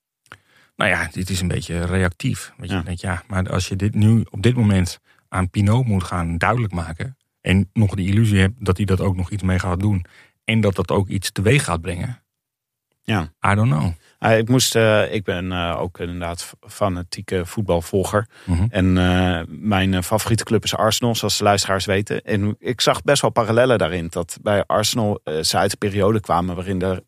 Nou 0.76 0.90
ja, 0.90 1.08
dit 1.12 1.30
is 1.30 1.40
een 1.40 1.48
beetje 1.48 1.84
reactief. 1.84 2.52
Want 2.56 2.70
Ja. 2.70 2.78
je 2.78 2.84
denkt, 2.84 3.00
ja, 3.00 3.22
maar 3.28 3.50
als 3.50 3.68
je 3.68 3.76
dit 3.76 3.94
nu 3.94 4.24
op 4.30 4.42
dit 4.42 4.56
moment 4.56 4.98
aan 5.28 5.50
Pinot 5.50 5.86
moet 5.86 6.04
gaan 6.04 6.38
duidelijk 6.38 6.72
maken. 6.72 7.16
En 7.40 7.70
nog 7.72 7.94
de 7.94 8.04
illusie 8.04 8.38
hebt 8.40 8.64
dat 8.64 8.76
hij 8.76 8.86
dat 8.86 9.00
ook 9.00 9.16
nog 9.16 9.30
iets 9.30 9.42
mee 9.42 9.58
gaat 9.58 9.80
doen. 9.80 10.04
En 10.44 10.60
dat 10.60 10.74
dat 10.74 10.90
ook 10.90 11.08
iets 11.08 11.30
teweeg 11.32 11.64
gaat 11.64 11.80
brengen. 11.80 12.22
Ja. 13.02 13.32
I 13.52 13.54
don't 13.54 13.70
know. 13.70 13.92
Ah, 14.18 14.38
ik, 14.38 14.48
moest, 14.48 14.76
eh, 14.76 15.14
ik 15.14 15.24
ben 15.24 15.52
eh, 15.52 15.80
ook 15.80 15.98
inderdaad 15.98 16.52
fanatieke 16.60 17.46
voetbalvolger. 17.46 18.28
Mhm. 18.44 18.66
En 18.70 18.98
eh, 18.98 19.40
mijn 19.48 20.02
favoriete 20.04 20.44
club 20.44 20.64
is 20.64 20.74
Arsenal, 20.76 21.14
zoals 21.14 21.38
de 21.38 21.44
luisteraars 21.44 21.84
weten. 21.84 22.22
En 22.22 22.56
ik 22.58 22.80
zag 22.80 23.02
best 23.02 23.22
wel 23.22 23.30
parallellen 23.30 23.78
daarin. 23.78 24.06
Dat 24.10 24.38
bij 24.42 24.64
Arsenal 24.66 25.20
ze 25.42 25.56
uit 25.56 25.70
de 25.70 25.76
periode 25.76 26.20
kwamen 26.20 26.54
waarin 26.54 26.78
de 26.78 27.04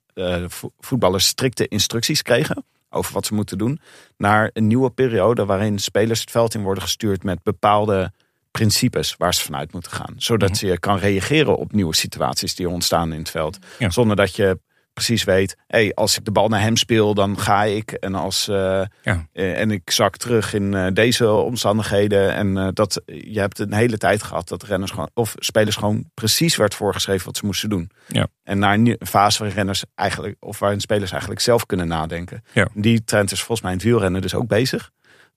vo- 0.49 0.73
voetballers 0.79 1.27
strikte 1.27 1.69
instructies 1.69 2.23
kregen 2.23 2.65
over 2.91 3.13
wat 3.15 3.27
ze 3.27 3.35
moeten 3.35 3.59
doen. 3.59 3.81
Naar 4.17 4.51
een 4.53 4.67
nieuwe 4.67 4.91
periode 4.91 5.45
waarin 5.45 5.79
spelers 5.79 6.21
het 6.21 6.31
veld 6.31 6.55
in 6.55 6.63
worden 6.63 6.83
gestuurd 6.83 7.23
met 7.23 7.43
bepaalde 7.43 8.13
principes 8.53 9.15
waar 9.19 9.35
ze 9.35 9.43
vanuit 9.43 9.73
moeten 9.73 9.91
gaan. 9.93 10.15
Zodat 10.17 10.51
Mhm. 10.51 10.67
je 10.67 10.79
kan 10.79 10.99
reageren 10.99 11.57
op 11.57 11.73
nieuwe 11.73 11.95
situaties 11.95 12.55
die 12.55 12.69
ontstaan 12.69 13.13
in 13.13 13.19
het 13.19 13.31
veld. 13.31 13.59
Ja. 13.79 13.91
Zonder 13.91 14.17
dat 14.17 14.37
je 14.37 14.59
precies 14.93 15.25
weet, 15.25 15.57
hey, 15.67 15.95
als 15.95 16.19
ik 16.19 16.25
de 16.25 16.31
bal 16.33 16.49
naar 16.49 16.61
hem 16.61 16.77
speel, 16.77 17.15
dan 17.15 17.39
ga 17.39 17.65
ik. 17.65 17.93
En, 17.93 18.15
als, 18.15 18.49
eh, 18.49 18.83
Ja. 19.03 19.27
eh, 19.33 19.61
en 19.61 19.71
ik 19.71 19.91
zak 19.91 20.17
terug 20.17 20.55
in 20.55 20.75
eh, 20.75 20.87
deze 20.93 21.31
omstandigheden. 21.31 22.35
En 22.35 22.71
dat, 22.75 23.01
je 23.07 23.41
hebt 23.41 23.59
een 23.59 23.73
hele 23.73 23.99
tijd 23.99 24.23
gehad 24.23 24.49
dat 24.49 24.63
renners 24.63 24.91
gewoon, 24.91 25.11
of 25.15 25.35
spelers 25.39 25.77
gewoon 25.77 26.05
precies 26.15 26.57
werd 26.57 26.75
voorgeschreven 26.75 27.27
wat 27.27 27.37
ze 27.37 27.47
moesten 27.47 27.69
doen. 27.71 27.91
Ja. 28.07 28.27
En 28.43 28.59
naar 28.59 28.75
een 28.75 28.97
fase 29.07 29.39
waarin 29.39 29.57
renners 29.57 29.85
eigenlijk, 29.95 30.37
of 30.41 30.59
waarin 30.59 30.81
spelers 30.81 31.11
eigenlijk 31.11 31.41
zelf 31.41 31.67
kunnen 31.67 31.89
nadenken. 31.89 32.45
Ja. 32.53 32.69
Die 32.75 33.05
trend 33.05 33.33
is 33.33 33.39
volgens 33.39 33.61
mij 33.61 33.71
in 33.71 33.77
het 33.77 33.87
wielrennen 33.87 34.21
dus 34.23 34.35
ook 34.35 34.47
bezig. 34.47 34.91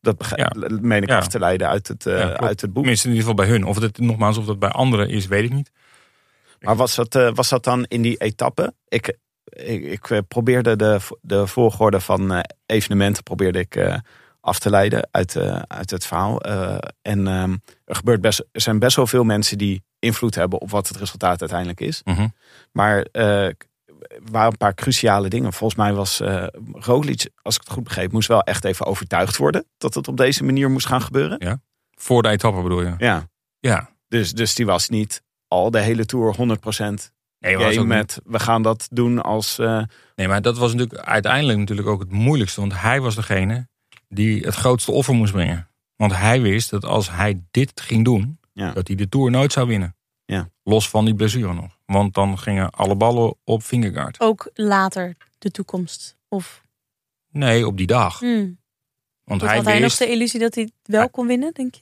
Dat 0.05 0.17
begrijp, 0.17 0.81
meen 0.81 1.01
ik 1.01 1.09
Ja. 1.09 1.17
af 1.17 1.27
te 1.27 1.39
leiden 1.39 1.67
uit 1.67 1.87
het, 1.87 2.05
eh, 2.05 2.17
Ja, 2.19 2.37
uit 2.37 2.61
het 2.61 2.73
boek. 2.73 2.83
Tenminste, 2.83 3.07
in 3.07 3.13
ieder 3.13 3.29
geval 3.29 3.45
bij 3.45 3.53
hun. 3.55 3.63
Of 3.65 3.79
het 3.79 3.97
nogmaals, 3.97 4.37
of 4.37 4.45
dat 4.45 4.59
bij 4.59 4.69
anderen 4.69 5.09
is, 5.09 5.25
weet 5.27 5.43
ik 5.43 5.53
niet. 5.53 5.71
Maar 6.59 6.75
was 6.75 6.95
dat, 6.95 7.15
eh, 7.15 7.29
was 7.33 7.49
dat 7.49 7.63
dan 7.63 7.83
in 7.87 8.01
die 8.01 8.17
etappe? 8.17 8.73
Ik, 8.87 9.17
ik, 9.43 9.83
ik 9.83 10.09
eh, 10.09 10.19
probeerde 10.27 10.75
de, 10.75 10.99
de 11.21 11.47
volgorde 11.47 11.99
van 11.99 12.43
evenementen 12.65 13.23
probeerde 13.23 13.59
ik, 13.59 14.01
af 14.41 14.59
te 14.59 14.69
leiden 14.69 15.07
uit, 15.11 15.37
uit 15.67 15.89
het 15.89 16.05
verhaal. 16.05 16.41
En 17.01 17.27
ehm, 17.27 17.55
er, 17.85 17.95
gebeurt 17.95 18.21
best, 18.21 18.39
er 18.51 18.61
zijn 18.61 18.79
best 18.79 18.95
wel 18.95 19.07
veel 19.07 19.23
mensen 19.23 19.57
die 19.57 19.83
invloed 19.99 20.35
hebben 20.35 20.61
op 20.61 20.69
wat 20.69 20.87
het 20.87 20.97
resultaat 20.97 21.39
uiteindelijk 21.39 21.79
is. 21.79 22.01
Mhm. 22.03 22.27
Maar 22.71 23.05
waren 24.31 24.51
een 24.51 24.57
paar 24.57 24.73
cruciale 24.73 25.29
dingen. 25.29 25.53
Volgens 25.53 25.79
mij 25.79 25.93
was 25.93 26.19
eh 26.19 26.47
Roglic, 26.71 27.29
als 27.41 27.55
ik 27.55 27.61
het 27.61 27.71
goed 27.71 27.83
begreep, 27.83 28.11
moest 28.11 28.27
wel 28.27 28.41
echt 28.41 28.63
even 28.63 28.85
overtuigd 28.85 29.37
worden 29.37 29.65
dat 29.77 29.93
het 29.93 30.07
op 30.07 30.17
deze 30.17 30.43
manier 30.43 30.69
moest 30.71 30.87
gaan 30.87 31.01
gebeuren. 31.01 31.61
Voor 31.97 32.21
de 32.21 32.29
etappe 32.29 32.61
bedoel 32.61 32.81
je? 32.81 32.93
Ja. 32.97 33.29
Ja. 33.59 33.89
Dus, 34.07 34.31
dus 34.33 34.55
die 34.55 34.65
was 34.65 34.89
niet 34.89 35.21
al 35.47 35.71
de 35.71 35.79
hele 35.79 36.05
tour 36.05 36.35
100% 36.35 36.37
Nee, 37.39 37.53
game 37.53 37.65
was 37.65 37.77
ook 37.77 37.85
met 37.85 38.19
we 38.25 38.39
gaan 38.39 38.61
dat 38.61 38.87
doen 38.91 39.21
als. 39.23 39.59
eh, 39.59 39.81
Nee, 40.15 40.27
maar 40.27 40.41
dat 40.41 40.57
was 40.57 40.73
natuurlijk 40.73 41.01
uiteindelijk 41.07 41.59
natuurlijk 41.59 41.87
ook 41.87 41.99
het 41.99 42.11
moeilijkste. 42.11 42.59
Want 42.59 42.81
hij 42.81 43.01
was 43.01 43.15
degene 43.15 43.67
die 44.09 44.41
het 44.45 44.55
grootste 44.55 44.91
offer 44.91 45.13
moest 45.13 45.31
brengen. 45.33 45.69
Want 45.95 46.15
hij 46.15 46.41
wist 46.41 46.69
dat 46.69 46.85
als 46.85 47.11
hij 47.11 47.41
dit 47.51 47.81
ging 47.81 48.03
doen, 48.05 48.39
Ja. 48.53 48.71
dat 48.71 48.87
hij 48.87 48.95
de 48.95 49.09
Tour 49.09 49.31
nooit 49.31 49.51
zou 49.51 49.67
winnen. 49.67 49.95
Ja. 50.25 50.49
Los 50.63 50.89
van 50.89 51.05
die 51.05 51.15
blessure 51.15 51.53
nog. 51.53 51.74
Want 51.85 52.13
dan 52.13 52.39
gingen 52.39 52.69
alle 52.69 52.95
ballen 52.95 53.35
op 53.43 53.63
Vingegaard. 53.63 54.19
Ook 54.19 54.49
later 54.53 55.15
de 55.37 55.51
toekomst. 55.51 56.17
Of 56.27 56.63
Nee, 57.31 57.67
op 57.67 57.77
die 57.77 57.87
dag. 57.87 58.19
hmm. 58.19 58.57
Want 59.23 59.41
had 59.41 59.49
hij 59.49 59.59
hij 59.61 59.73
nog 59.73 59.81
wist, 59.81 59.97
de 59.97 60.07
illusie 60.09 60.39
dat 60.39 60.55
hij 60.55 60.63
het 60.63 60.73
wel 60.83 60.99
Hij- 60.99 61.09
kon 61.09 61.27
winnen, 61.27 61.53
denk 61.53 61.75
je? 61.75 61.81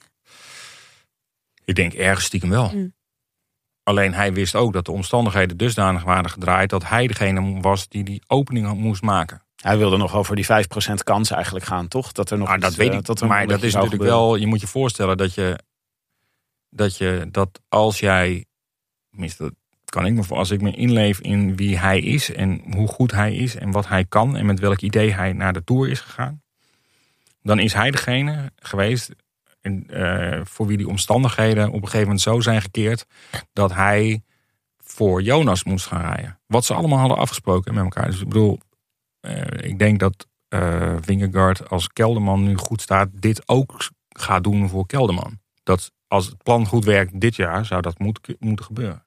ik 1.64 1.74
denk 1.74 1.92
ergens 1.92 2.24
stiekem 2.26 2.50
wel. 2.50 2.70
Mm. 2.74 2.94
Alleen 3.82 4.14
hij 4.14 4.32
wist 4.32 4.54
ook 4.54 4.72
dat 4.72 4.84
de 4.84 4.92
omstandigheden 4.92 5.56
dusdanig 5.56 6.02
waren 6.02 6.30
gedraaid... 6.30 6.70
dat 6.70 6.84
hij 6.88 7.06
degene 7.06 7.60
was 7.60 7.88
die 7.88 8.04
die 8.04 8.22
opening 8.26 8.66
had- 8.66 8.76
moest 8.76 9.02
maken. 9.02 9.42
hij 9.56 9.78
wilde 9.78 9.96
nog 9.96 10.14
over 10.14 10.36
die 10.36 10.44
5% 10.44 11.02
kans 11.04 11.30
eigenlijk 11.30 11.64
gaan, 11.64 11.88
toch? 11.88 12.12
Dat 12.12 12.30
er 12.30 12.38
nog 12.38 12.46
Maar 12.48 12.56
iets, 12.56 12.66
dat 12.66 12.74
weet 12.74 12.90
eh, 12.90 12.98
ik. 12.98 13.04
dat 13.04 13.20
er 13.20 13.26
maar 13.26 13.46
dat 13.46 13.62
is 13.62 13.72
natuurlijk 13.74 14.02
gebeuren. 14.02 14.18
wel. 14.26 14.36
Je 14.36 14.46
moet 14.46 14.60
je 14.60 14.66
voorstellen 14.66 15.16
dat 15.16 15.34
je. 15.34 15.58
Dat 16.68 16.96
je 16.96 17.28
dat 17.30 17.60
als 17.68 18.00
jij. 18.00 18.44
Tenminste, 19.10 19.42
dat 19.42 19.52
kan 19.94 20.06
ik 20.06 20.12
me 20.12 20.22
voor. 20.22 20.36
Als 20.36 20.50
ik 20.50 20.60
me 20.60 20.70
inleef 20.70 21.20
in 21.20 21.56
wie 21.56 21.78
hij 21.78 22.00
is. 22.00 22.32
En 22.32 22.62
hoe 22.74 22.88
goed 22.88 23.12
hij 23.12 23.34
is. 23.34 23.54
En 23.56 23.70
wat 23.70 23.88
hij 23.88 24.04
kan. 24.04 24.36
En 24.36 24.46
met 24.46 24.60
welk 24.60 24.80
idee 24.80 25.12
hij 25.12 25.32
naar 25.32 25.52
de 25.52 25.64
tour 25.64 25.88
is 25.88 26.00
gegaan. 26.00 26.42
Dan 27.42 27.58
is 27.58 27.72
hij 27.72 27.90
degene 27.90 28.52
geweest. 28.56 29.10
En, 29.60 29.86
eh, 29.88 30.40
voor 30.44 30.66
wie 30.66 30.76
die 30.76 30.88
omstandigheden 30.88 31.68
op 31.68 31.74
een 31.74 31.80
gegeven 31.80 32.00
moment 32.00 32.20
zo 32.20 32.40
zijn 32.40 32.60
gekeerd. 32.62 33.06
Dat 33.52 33.72
hij 33.72 34.22
voor 34.78 35.22
Jonas 35.22 35.64
moest 35.64 35.86
gaan 35.86 36.00
rijden. 36.00 36.38
Wat 36.46 36.64
ze 36.64 36.74
allemaal 36.74 36.98
hadden 36.98 37.18
afgesproken 37.18 37.74
met 37.74 37.84
elkaar. 37.84 38.06
Dus 38.06 38.20
ik 38.20 38.28
bedoel. 38.28 38.60
eh, 39.20 39.70
ik 39.70 39.78
denk 39.78 39.98
dat 39.98 40.26
Vingegaard 41.00 41.70
als 41.70 41.88
Kelderman 41.88 42.44
nu 42.44 42.56
goed 42.56 42.80
staat, 42.80 43.08
dit 43.12 43.48
ook 43.48 43.88
gaat 44.08 44.44
doen 44.44 44.68
voor 44.68 44.86
Kelderman. 44.86 45.38
Dat 45.62 45.92
als 46.08 46.26
het 46.26 46.42
plan 46.42 46.66
goed 46.66 46.84
werkt 46.84 47.20
dit 47.20 47.36
jaar, 47.36 47.66
zou 47.66 47.80
dat 47.80 47.98
moet, 47.98 48.34
moeten 48.38 48.64
gebeuren. 48.64 49.03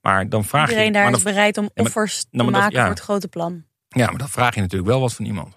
Maar 0.00 0.28
dan 0.28 0.44
vraag 0.44 0.62
Iedereen 0.68 0.86
je. 0.86 0.92
daar 0.92 1.04
maar 1.04 1.12
is 1.12 1.22
dan, 1.22 1.32
bereid 1.32 1.58
om 1.58 1.70
maar- 1.74 1.86
offers 1.86 2.20
te 2.22 2.28
maar 2.32 2.44
dat- 2.44 2.54
maken 2.54 2.76
ja. 2.76 2.80
voor 2.84 2.90
het 2.94 3.00
grote 3.02 3.28
plan. 3.28 3.64
ja, 3.88 4.06
maar 4.06 4.18
dan 4.18 4.28
vraag 4.28 4.54
je 4.54 4.60
natuurlijk 4.60 4.90
wel 4.90 5.00
wat 5.00 5.14
van 5.14 5.24
iemand. 5.24 5.54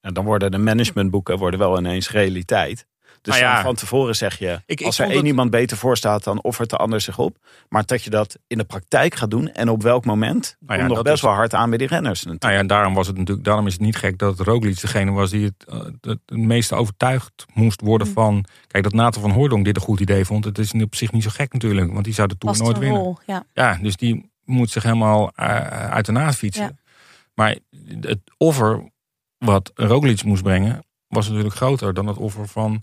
Ja, 0.00 0.10
dan 0.10 0.24
worden 0.24 0.50
de 0.50 0.58
managementboeken 0.58 1.38
worden 1.38 1.60
wel 1.60 1.78
ineens 1.78 2.10
realiteit. 2.10 2.86
Dus 3.22 3.40
Nou 3.40 3.46
ja. 3.56 3.62
van 3.62 3.74
tevoren 3.74 4.16
zeg 4.16 4.38
je, 4.38 4.62
ik 4.66 4.82
als 4.82 4.98
er 4.98 5.10
één 5.10 5.26
iemand 5.26 5.50
beter 5.50 5.76
voor 5.76 5.96
staat, 5.96 6.24
dan 6.24 6.42
offert 6.42 6.70
de 6.70 6.76
ander 6.76 7.00
zich 7.00 7.18
op. 7.18 7.36
Maar 7.68 7.86
dat 7.86 8.02
je 8.02 8.10
dat 8.10 8.38
in 8.46 8.58
de 8.58 8.64
praktijk 8.64 9.14
gaat 9.14 9.30
doen 9.30 9.48
en 9.52 9.68
op 9.68 9.82
welk 9.82 10.04
moment, 10.04 10.56
ja, 10.66 10.76
komt 10.76 10.88
nog 10.88 11.02
best 11.02 11.14
is- 11.14 11.20
wel 11.22 11.32
hard 11.32 11.54
aan 11.54 11.68
bij 11.68 11.78
die 11.78 11.86
renners. 11.86 12.18
natuurlijk. 12.18 12.42
Nou 12.42 12.54
ja, 12.54 12.60
en 12.60 12.66
daarom 12.66 12.94
was 12.94 13.06
het 13.06 13.16
natuurlijk, 13.16 13.46
daarom 13.46 13.66
is 13.66 13.72
het 13.72 13.82
niet 13.82 13.96
gek 13.96 14.18
dat 14.18 14.40
Roglic 14.40 14.80
degene 14.80 15.10
was 15.10 15.30
die 15.30 15.44
het, 15.44 15.64
eh, 15.68 15.78
het, 15.80 16.04
het 16.26 16.38
meeste 16.38 16.74
overtuigd 16.74 17.46
moest 17.54 17.80
worden 17.80 18.06
Mm. 18.06 18.12
van. 18.12 18.44
Kijk, 18.66 18.84
dat 18.84 18.92
Nathan 18.92 19.22
van 19.22 19.30
Hooydonk 19.30 19.64
dit 19.64 19.76
een 19.76 19.82
goed 19.82 20.00
idee 20.00 20.24
vond. 20.24 20.44
Het 20.44 20.58
is 20.58 20.72
op 20.72 20.94
zich 20.94 21.12
niet 21.12 21.22
zo 21.22 21.30
gek 21.32 21.52
natuurlijk, 21.52 21.92
want 21.92 22.04
die 22.04 22.14
zou 22.14 22.28
de 22.28 22.38
tour 22.38 22.58
nooit 22.58 22.78
winnen. 22.78 23.00
rol, 23.00 23.18
ja. 23.26 23.44
Ja, 23.52 23.78
dus 23.82 23.96
die 23.96 24.30
moet 24.44 24.70
zich 24.70 24.82
helemaal 24.82 25.32
eh, 25.34 25.46
uit 25.90 26.06
de 26.06 26.12
naad 26.12 26.36
fietsen. 26.36 26.62
Ja. 26.64 26.92
Maar 27.34 27.56
het 28.00 28.18
offer 28.36 28.90
wat 29.38 29.70
Roglic 29.74 30.24
moest 30.24 30.42
brengen, 30.42 30.84
was 31.08 31.28
natuurlijk 31.28 31.54
groter 31.54 31.94
dan 31.94 32.06
het 32.06 32.16
offer 32.16 32.48
van. 32.48 32.82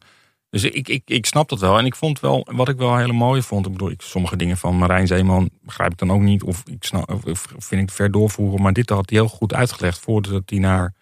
Dus 0.49 0.63
ik, 0.63 0.87
ik, 0.87 1.01
ik 1.05 1.25
snap 1.25 1.49
dat 1.49 1.59
wel. 1.59 1.77
En 1.77 1.85
ik 1.85 1.95
vond 1.95 2.19
wel, 2.19 2.47
wat 2.51 2.69
ik 2.69 2.77
wel 2.77 2.97
hele 2.97 3.13
mooie 3.13 3.41
vond. 3.41 3.65
Ik 3.65 3.71
bedoel, 3.71 3.89
ik, 3.89 4.01
sommige 4.01 4.35
dingen 4.35 4.57
van 4.57 4.77
Marijn 4.77 5.07
Zeeman 5.07 5.49
begrijp 5.61 5.91
ik 5.91 5.97
dan 5.97 6.11
ook 6.11 6.21
niet. 6.21 6.43
Of, 6.43 6.63
ik 6.65 6.83
snap, 6.83 7.25
of 7.25 7.45
vind 7.57 7.81
ik 7.81 7.95
ver 7.95 8.11
doorvoeren. 8.11 8.61
Maar 8.61 8.73
dit 8.73 8.89
had 8.89 9.09
hij 9.09 9.19
heel 9.19 9.27
goed 9.27 9.53
uitgelegd 9.53 9.99
voordat 9.99 10.49
hij 10.49 10.59
naar 10.59 10.93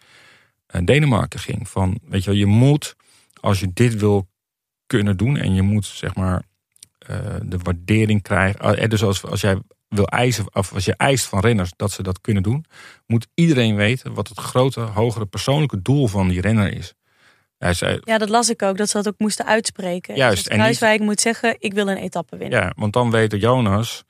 eh, 0.65 0.81
Denemarken 0.85 1.39
ging. 1.39 1.69
Van, 1.69 1.99
weet 2.03 2.23
je 2.23 2.29
wel, 2.29 2.39
je 2.39 2.45
moet, 2.45 2.95
als 3.39 3.59
je 3.59 3.73
dit 3.73 3.95
wil 3.95 4.27
kunnen 4.85 5.17
doen. 5.17 5.37
En 5.37 5.53
je 5.53 5.61
moet, 5.61 5.85
zeg 5.85 6.15
maar, 6.15 6.43
eh, 6.99 7.17
de 7.43 7.57
waardering 7.57 8.21
krijgen. 8.21 8.77
eh, 8.77 8.89
dus 8.89 9.03
als, 9.03 9.25
als 9.25 9.41
jij 9.41 9.57
wil 9.87 10.07
eisen, 10.07 10.55
of 10.55 10.73
als 10.73 10.85
je 10.85 10.95
eist 10.95 11.25
van 11.25 11.39
renners 11.39 11.71
dat 11.75 11.91
ze 11.91 12.03
dat 12.03 12.21
kunnen 12.21 12.43
doen, 12.43 12.65
moet 13.07 13.27
iedereen 13.33 13.75
weten 13.75 14.13
wat 14.13 14.27
het 14.27 14.39
grote, 14.39 14.79
hogere 14.79 15.25
persoonlijke 15.25 15.81
doel 15.81 16.07
van 16.07 16.27
die 16.27 16.41
renner 16.41 16.73
is. 16.73 16.93
Hij 17.57 17.73
zei, 17.73 17.99
Ja, 18.03 18.17
dat 18.17 18.29
las 18.29 18.49
ik 18.49 18.61
ook, 18.61 18.77
dat 18.77 18.89
ze 18.89 18.97
dat 18.97 19.07
ook 19.07 19.19
moesten 19.19 19.45
uitspreken. 19.45 20.15
Juist, 20.15 20.35
Dus 20.35 20.43
en 20.47 20.51
niet- 20.51 20.61
Kruiswijk 20.61 20.99
moet 21.01 21.21
zeggen, 21.21 21.55
ik 21.59 21.73
wil 21.73 21.87
een 21.87 21.97
etappe 21.97 22.37
winnen. 22.37 22.59
ja, 22.59 22.73
want 22.75 22.93
dan 22.93 23.11
weet 23.11 23.31
Jonas 23.41 24.03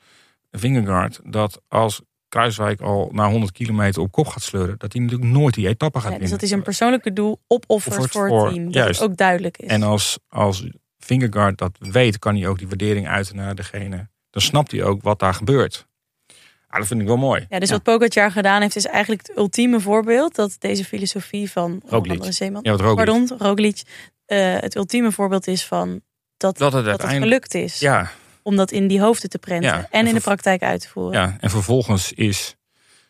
Vingegaard 0.52 1.20
dat 1.24 1.62
als 1.68 2.02
Kruiswijk 2.30 2.82
al 2.82 3.10
na 3.14 3.30
100 3.30 3.52
kilometer 3.52 4.02
op 4.02 4.12
kop 4.12 4.28
gaat 4.28 4.42
sleuren, 4.44 4.76
dat 4.78 4.94
hij 4.94 5.02
natuurlijk 5.02 5.30
nooit 5.32 5.54
die 5.54 5.68
etappe 5.68 6.00
gaat 6.00 6.12
Ja, 6.12 6.18
dus 6.18 6.20
winnen. 6.20 6.40
dat 6.40 6.48
is 6.50 6.56
een 6.56 6.64
persoonlijke 6.64 7.14
doel 7.14 7.42
opofferd 7.48 7.96
Offerd 7.96 8.12
voor 8.12 8.28
voor- 8.28 8.46
het 8.46 8.54
team. 8.54 8.66
Dat 8.66 8.74
juist. 8.74 9.00
het 9.00 9.10
ook 9.10 9.18
duidelijk 9.18 9.58
is. 9.58 9.68
En 9.70 9.84
als, 9.84 10.20
als 10.30 10.68
Vingegaard 10.98 11.58
dat 11.58 11.78
weet, 11.80 12.20
kan 12.20 12.36
hij 12.36 12.48
ook 12.48 12.58
die 12.58 12.68
waardering 12.68 13.08
uiten 13.08 13.36
naar 13.36 13.56
degene. 13.56 14.08
Dan 14.30 14.42
snapt 14.42 14.72
hij 14.72 14.84
ook 14.84 15.02
wat 15.02 15.20
daar 15.20 15.34
gebeurt. 15.34 15.88
Ah, 16.76 16.82
dat 16.82 16.88
vind 16.90 17.02
ik 17.02 17.08
wel 17.08 17.18
mooi. 17.18 17.46
Ja, 17.50 17.60
dus 17.60 17.70
Ja. 17.70 17.76
wat 17.76 17.84
Pogacar 17.84 18.32
gedaan 18.32 18.62
heeft, 18.62 18.76
is 18.76 18.86
eigenlijk 18.86 19.28
het 19.28 19.38
ultieme 19.38 19.80
voorbeeld 19.80 20.36
dat 20.36 20.56
deze 20.60 20.86
filosofie 20.86 21.52
van 21.52 21.82
Roglic. 21.86 22.12
andere 22.12 22.32
Zeeman, 22.32 22.60
Ja, 22.64 22.72
wat 22.72 22.80
Roglic. 22.80 22.96
pardon, 23.06 23.32
Roglic, 23.38 23.82
eh, 24.26 24.54
het 24.60 24.76
ultieme 24.76 25.12
voorbeeld 25.12 25.48
is 25.48 25.66
van 25.66 26.02
dat, 26.38 26.58
Dat 26.58 26.60
het 26.60 26.60
dat 26.60 26.74
het 26.74 26.88
uiteindelijk. 27.02 27.46
gelukt 27.52 27.72
is 27.72 27.80
Ja, 27.80 28.12
om 28.44 28.56
dat 28.56 28.72
in 28.72 28.88
die 28.88 29.02
hoofden 29.02 29.30
te 29.30 29.38
prenten 29.40 29.70
Ja, 29.70 29.78
en 29.78 29.88
en 29.92 30.08
in 30.08 30.14
de 30.14 30.22
praktijk 30.22 30.62
uit 30.64 30.82
te 30.82 30.90
voeren. 30.90 31.22
Ja, 31.22 31.38
en 31.40 31.50
vervolgens 31.50 32.12
is, 32.14 32.56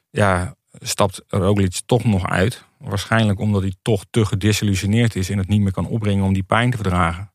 ja, 0.10 0.56
stapt 0.72 1.22
Roglic 1.28 1.80
toch 1.86 2.04
nog 2.04 2.28
uit. 2.30 2.64
Waarschijnlijk 2.78 3.40
omdat 3.40 3.62
hij 3.62 3.74
toch 3.82 4.04
te 4.10 4.26
gedesillusioneerd 4.26 5.16
is 5.16 5.30
en 5.30 5.38
het 5.38 5.48
niet 5.48 5.62
meer 5.62 5.72
kan 5.72 5.88
opbrengen 5.88 6.24
om 6.26 6.34
die 6.34 6.44
pijn 6.44 6.70
te 6.72 6.78
verdragen. 6.78 7.34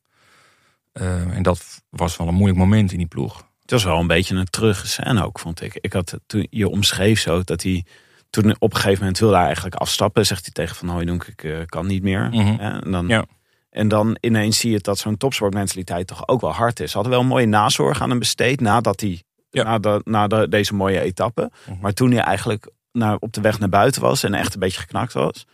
Eh, 0.91 1.35
en 1.35 1.43
dat 1.43 1.81
was 1.89 2.17
wel 2.17 2.27
een 2.27 2.33
moeilijk 2.33 2.59
moment 2.59 2.91
in 2.91 2.97
die 2.97 3.07
ploeg. 3.07 3.49
Het 3.71 3.81
was 3.81 3.91
wel 3.91 3.99
een 4.01 4.07
beetje 4.07 4.35
een 4.35 4.49
terug 4.49 4.87
scène 4.87 5.25
ook, 5.25 5.39
vond 5.39 5.61
ik. 5.61 5.77
Ik 5.81 5.93
had 5.93 6.19
toen 6.25 6.47
je 6.49 6.69
omschreef 6.69 7.19
zo 7.19 7.41
dat 7.43 7.63
hij 7.63 7.85
toen 8.29 8.55
op 8.59 8.73
een 8.73 8.79
gegeven 8.79 8.99
moment 8.99 9.19
wilde 9.19 9.35
hij 9.35 9.45
eigenlijk 9.45 9.75
afstappen. 9.75 10.25
Zegt 10.25 10.41
hij 10.41 10.51
tegen 10.53 10.75
Van 10.75 10.87
Hooijdonk, 10.89 11.23
ik 11.27 11.43
eh, 11.43 11.57
kan 11.65 11.87
niet 11.87 12.03
meer. 12.03 12.29
Mhm. 12.31 12.59
En, 12.59 12.91
dan, 12.91 13.07
Ja. 13.07 13.25
en 13.69 13.87
dan 13.87 14.17
ineens 14.19 14.59
zie 14.59 14.71
je 14.71 14.79
dat 14.79 14.97
zo'n 14.97 15.17
topsportmentaliteit 15.17 16.07
toch 16.07 16.27
ook 16.27 16.41
wel 16.41 16.53
hard 16.53 16.79
is. 16.79 16.89
Ze 16.91 16.93
hadden 16.93 17.11
wel 17.13 17.21
een 17.21 17.27
mooie 17.27 17.45
nazorg 17.45 18.01
aan 18.01 18.09
hem 18.09 18.19
besteed 18.19 18.61
nadat 18.61 18.99
hij, 18.99 19.23
Ja. 19.49 19.63
na, 19.63 19.79
de, 19.79 20.01
na 20.03 20.27
de, 20.27 20.49
deze 20.49 20.73
mooie 20.73 20.99
etappe. 20.99 21.51
Mhm. 21.67 21.79
Maar 21.81 21.93
toen 21.93 22.11
hij 22.11 22.21
eigenlijk 22.21 22.69
naar, 22.91 23.17
op 23.19 23.33
de 23.33 23.41
weg 23.41 23.59
naar 23.59 23.69
buiten 23.69 24.01
was 24.01 24.23
en 24.23 24.33
echt 24.33 24.53
een 24.53 24.59
beetje 24.59 24.79
geknakt 24.79 25.13
was. 25.13 25.45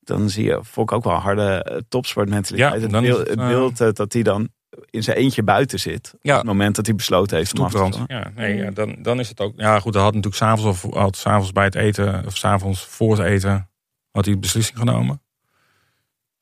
Dan 0.00 0.30
zie 0.30 0.44
je, 0.44 0.58
vond 0.62 0.90
ik 0.90 0.96
ook 0.96 1.04
wel 1.04 1.14
een 1.14 1.20
harde 1.20 1.62
eh, 1.62 1.76
topsportmentaliteit. 1.88 2.80
Ja, 2.92 3.18
het 3.18 3.36
beeld 3.36 3.80
eh, 3.80 3.88
dat 3.92 4.12
hij 4.12 4.22
dan 4.22 4.48
in 4.96 5.02
zijn 5.02 5.16
eentje 5.16 5.42
buiten 5.42 5.78
zit. 5.80 6.14
Ja. 6.22 6.32
Op 6.32 6.38
het 6.38 6.46
moment 6.46 6.76
dat 6.76 6.86
hij 6.86 6.94
besloten 6.94 7.36
heeft 7.36 7.58
om 7.58 7.64
af 7.64 7.72
te. 7.90 8.04
Ja, 8.06 8.30
nee, 8.34 8.56
ja, 8.56 8.70
dan, 8.70 8.96
dan 9.02 9.18
is 9.20 9.28
het 9.28 9.40
ook. 9.40 9.52
Ja, 9.56 9.80
goed, 9.80 9.94
hij 9.94 10.02
had 10.02 10.14
natuurlijk 10.14 10.42
s'avonds 10.42 10.84
of 10.84 10.94
had 10.94 11.16
s'avonds 11.16 11.52
bij 11.52 11.64
het 11.64 11.74
eten, 11.74 12.26
of 12.26 12.36
s'avonds 12.36 12.84
voor 12.84 13.18
het 13.18 13.26
eten, 13.26 13.68
had 14.10 14.24
hij 14.24 14.34
de 14.34 14.40
beslissing 14.40 14.78
genomen. 14.78 15.20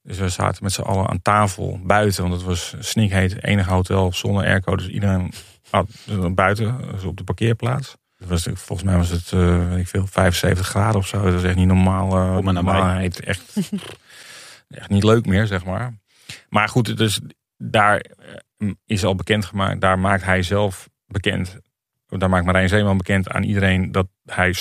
Dus 0.02 0.18
we 0.18 0.28
zaten 0.28 0.62
met 0.62 0.72
z'n 0.72 0.80
allen 0.80 1.08
aan 1.08 1.22
tafel 1.22 1.80
buiten, 1.82 2.22
want 2.22 2.34
het 2.34 2.42
was 2.44 2.74
snikheet, 2.78 3.44
enige 3.44 3.70
hotel 3.70 4.12
zonder 4.12 4.44
airco, 4.44 4.76
dus 4.76 4.88
iedereen 4.88 5.32
had 5.70 5.88
buiten, 6.34 6.78
dus 6.92 7.04
op 7.04 7.16
de 7.16 7.24
parkeerplaats. 7.24 7.96
Het 8.16 8.28
was, 8.28 8.42
volgens 8.54 8.82
mij 8.82 8.96
was 8.96 9.08
het, 9.08 9.32
eh, 9.32 9.68
weet 9.68 9.78
ik 9.78 9.88
veel, 9.88 10.06
75 10.06 10.66
graden 10.66 10.96
of 10.96 11.06
zo. 11.06 11.22
Dat 11.22 11.32
was 11.32 11.42
echt 11.42 11.56
niet 11.56 11.66
normaal. 11.66 12.16
eh, 12.16 12.34
Kom 12.34 12.44
maar 12.44 12.52
normaalheid. 12.54 13.20
Echt, 13.20 13.42
echt 14.68 14.88
niet 14.88 15.04
leuk 15.04 15.26
meer, 15.26 15.46
zeg 15.46 15.64
maar. 15.64 15.94
Maar 16.48 16.68
goed, 16.68 16.96
dus 16.96 17.20
daar 17.56 18.04
is 18.86 19.04
al 19.04 19.14
bekend 19.14 19.44
gemaakt. 19.44 19.80
Daar 19.80 19.98
maakt 19.98 20.24
hij 20.24 20.42
zelf 20.42 20.88
bekend. 21.06 21.56
Daar 22.08 22.28
maakt 22.30 22.44
Marijn 22.44 22.68
Zeeman 22.68 22.96
bekend 22.96 23.28
aan 23.30 23.42
iedereen 23.42 23.92
dat 23.92 24.06
hij 24.24 24.54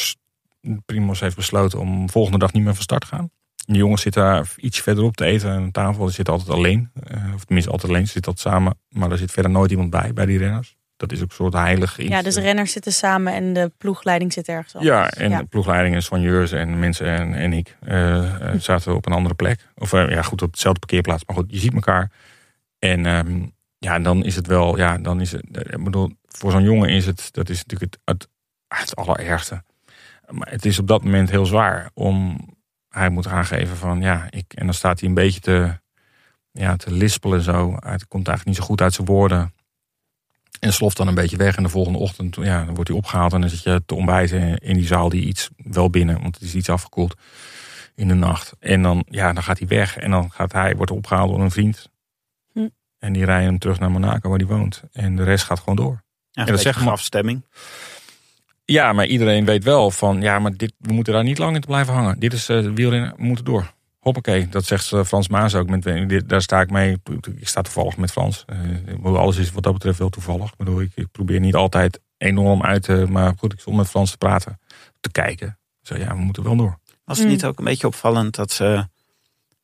Primos 0.86 1.20
heeft 1.20 1.36
besloten 1.36 1.80
om 1.80 2.10
volgende 2.10 2.38
dag 2.40 2.54
niet 2.54 2.64
meer 2.64 2.74
van 2.74 2.84
start 2.84 3.02
te 3.02 3.08
gaan. 3.08 3.30
De 3.66 3.78
jongens 3.78 4.02
zitten 4.02 4.24
daar 4.24 4.48
iets 4.58 4.82
verderop 4.82 5.16
te 5.16 5.26
eten 5.26 5.52
aan 5.52 5.72
tafel. 5.72 6.08
Ze 6.08 6.14
zitten 6.14 6.34
altijd 6.34 6.52
alleen. 6.52 6.92
eh, 7.04 7.34
Of 7.34 7.44
tenminste 7.46 7.72
altijd 7.72 7.92
alleen. 7.92 8.06
Ze 8.06 8.12
zitten 8.12 8.32
altijd 8.32 8.54
samen. 8.56 8.78
Maar 8.90 9.12
er 9.12 9.18
zit 9.18 9.32
verder 9.32 9.52
nooit 9.52 9.72
iemand 9.72 9.90
bij, 9.90 10.14
bij 10.14 10.26
die 10.26 10.38
renners. 10.38 10.76
Dat 10.98 11.12
is 11.12 11.22
ook 11.22 11.30
een 11.30 11.36
soort 11.36 11.54
heilig 11.54 12.00
iets. 12.00 12.10
Ja, 12.10 12.22
dus 12.22 12.34
de 12.36 12.42
renners 12.42 12.72
zitten 12.72 12.94
samen 12.94 13.34
en 13.34 13.54
de 13.54 13.72
ploegleiding 13.78 14.34
zit 14.34 14.48
ergens 14.48 14.76
anders. 14.76 14.94
Ja, 14.94 15.10
en 15.10 15.38
de 15.38 15.46
ploegleiding 15.46 15.96
en 15.96 16.04
soigneurs 16.04 16.52
en 16.52 16.80
mensen 16.80 17.08
en, 17.08 17.34
en 17.34 17.54
ik 17.54 17.78
eh, 17.82 18.50
eh, 18.54 18.60
zaten 18.60 18.96
op 18.96 19.06
een 19.06 19.14
andere 19.14 19.36
plek. 19.36 19.68
Of 19.76 19.94
eh, 19.94 20.10
ja, 20.10 20.22
goed, 20.22 20.42
op 20.42 20.54
dezelfde 20.54 20.80
parkeerplaats. 20.80 21.26
Maar 21.26 21.36
goed, 21.36 21.46
je 21.52 21.60
ziet 21.60 21.74
elkaar. 21.74 22.12
En 22.80 23.06
ehm, 23.06 23.42
ja, 23.84 24.00
dan 24.00 24.24
is 24.24 24.36
het 24.36 24.48
wel, 24.48 24.78
ja, 24.78 24.98
dan 24.98 25.22
is 25.22 25.32
het, 25.32 25.46
eh, 25.52 25.74
ik 25.74 25.84
bedoel, 25.84 26.12
voor 26.28 26.52
zo'n 26.52 26.64
jongen 26.64 26.90
is 26.90 27.06
het, 27.06 27.30
dat 27.32 27.50
is 27.50 27.58
natuurlijk 27.66 27.92
het, 27.94 28.02
het, 28.06 28.28
het 28.68 28.96
allerergste. 28.96 29.64
maar 30.30 30.52
het 30.52 30.66
is 30.66 30.80
op 30.80 30.88
dat 30.88 31.04
moment 31.04 31.30
heel 31.30 31.46
zwaar 31.46 31.90
om. 31.94 32.38
Hij 32.90 33.10
moet 33.10 33.28
aangeven 33.28 33.78
van 33.78 34.02
ja, 34.02 34.28
ik. 34.30 34.54
En 34.54 34.66
dan 34.66 34.74
staat 34.74 35.00
hij 35.00 35.10
een 35.10 35.16
beetje 35.16 35.40
te, 35.40 35.80
ja, 36.52 36.76
te 36.76 36.92
lispelen 36.92 37.38
en 37.38 37.44
zo. 37.44 37.72
Het 37.80 38.08
komt 38.08 38.28
eigenlijk 38.28 38.46
niet 38.46 38.56
zo 38.56 38.64
goed 38.64 38.82
uit 38.82 38.94
zijn 38.94 39.08
woorden. 39.08 39.54
En 40.60 40.74
sloft 40.74 40.98
dan 40.98 41.08
een 41.08 41.16
beetje 41.16 41.38
weg. 41.38 41.56
En 41.56 41.64
de 41.64 41.70
volgende 41.70 42.00
ochtend 42.00 42.36
ja, 42.36 42.66
dan 42.66 42.74
wordt 42.74 42.90
hij 42.90 42.98
opgehaald. 42.98 43.34
En 43.34 43.42
dan 43.42 43.50
zit 43.50 43.64
je 43.64 43.84
te 43.86 43.96
ontbijten 43.96 44.58
in 44.58 44.74
die 44.74 44.86
zaal 44.86 45.10
die 45.10 45.26
iets 45.26 45.50
wel 45.58 45.90
binnen. 45.90 46.22
Want 46.22 46.36
het 46.36 46.44
is 46.44 46.56
iets 46.56 46.70
afgekoeld 46.70 47.16
in 47.96 48.08
de 48.08 48.14
nacht. 48.14 48.54
En 48.60 48.82
dan, 48.82 49.06
ja, 49.10 49.34
dan 49.34 49.44
gaat 49.44 49.60
hij 49.60 49.68
weg. 49.68 49.98
En 49.98 50.12
dan 50.12 50.32
gaat 50.32 50.52
hij, 50.52 50.76
wordt 50.76 50.92
opgehaald 50.92 51.30
door 51.30 51.42
een 51.42 51.52
vriend. 51.52 51.90
En 53.04 53.14
die 53.14 53.26
rijden 53.26 53.46
hem 53.48 53.60
terug 53.60 53.80
naar 53.80 53.92
Monaco 53.92 54.30
waar 54.30 54.38
hij 54.38 54.48
woont. 54.48 54.84
En 54.92 55.16
de 55.16 55.24
rest 55.24 55.46
gaat 55.46 55.60
gewoon 55.60 55.76
door. 55.76 56.04
Ja, 56.32 56.44
dat 56.44 56.48
dat 56.48 56.60
zegt 56.62 56.80
maar- 56.80 56.92
afstemming. 56.92 57.46
Ja, 58.66 58.94
maar 58.94 59.06
iedereen 59.06 59.46
weet 59.46 59.64
wel 59.64 59.92
van, 59.92 60.22
ja, 60.22 60.40
maar 60.40 60.54
dit, 60.58 60.74
we 60.78 60.94
moeten 60.94 61.14
daar 61.14 61.24
niet 61.24 61.38
lang 61.38 61.56
in 61.56 61.62
te 61.62 61.68
blijven 61.68 61.94
hangen. 61.94 62.20
Dit 62.20 62.34
is 62.34 62.50
uh, 62.50 62.72
wielrennen, 62.74 63.14
we 63.18 63.24
moeten 63.24 63.46
door. 63.46 63.74
Hoppakee, 64.00 64.50
dat 64.50 64.66
zegt 64.66 64.92
eh, 64.92 65.04
Frans 65.04 65.28
Maas 65.28 65.56
ook. 65.56 65.70
Met, 65.70 65.84
dit, 65.84 66.30
daar 66.30 66.42
sta 66.42 66.62
ik 66.62 66.70
mee. 66.70 66.98
Ik 67.40 67.48
sta 67.48 67.62
toevallig 67.62 67.98
met 67.98 68.12
Frans. 68.12 68.46
Uh, 69.04 69.16
alles 69.16 69.38
is 69.38 69.52
wat 69.52 69.64
dat 69.64 69.74
betreft 69.74 70.00
wel 70.00 70.10
toevallig. 70.10 70.50
Ik, 70.52 70.58
bedoel, 70.58 70.82
ik, 70.82 70.92
ik 70.96 71.12
probeer 71.12 71.40
niet 71.40 71.56
altijd 71.56 72.00
enorm 72.18 72.64
uit 72.64 72.84
te... 72.84 73.06
Maar 73.10 73.34
goed, 73.38 73.54
ik 73.54 73.60
stond 73.60 73.78
met 73.78 73.90
Frans 73.90 74.12
te 74.12 74.18
praten, 74.18 74.60
te 75.00 75.12
kijken. 75.12 75.58
Zo 75.82 75.96
ja, 75.98 76.08
we 76.16 76.22
moeten 76.22 76.44
wel 76.44 76.56
door. 76.56 76.80
Was 77.06 77.18
het 77.18 77.26
Mm. 77.28 77.34
niet 77.34 77.46
ook 77.46 77.58
een 77.60 77.66
beetje 77.66 77.88
opvallend 77.88 78.36
dat 78.36 78.52
ze... 78.52 78.88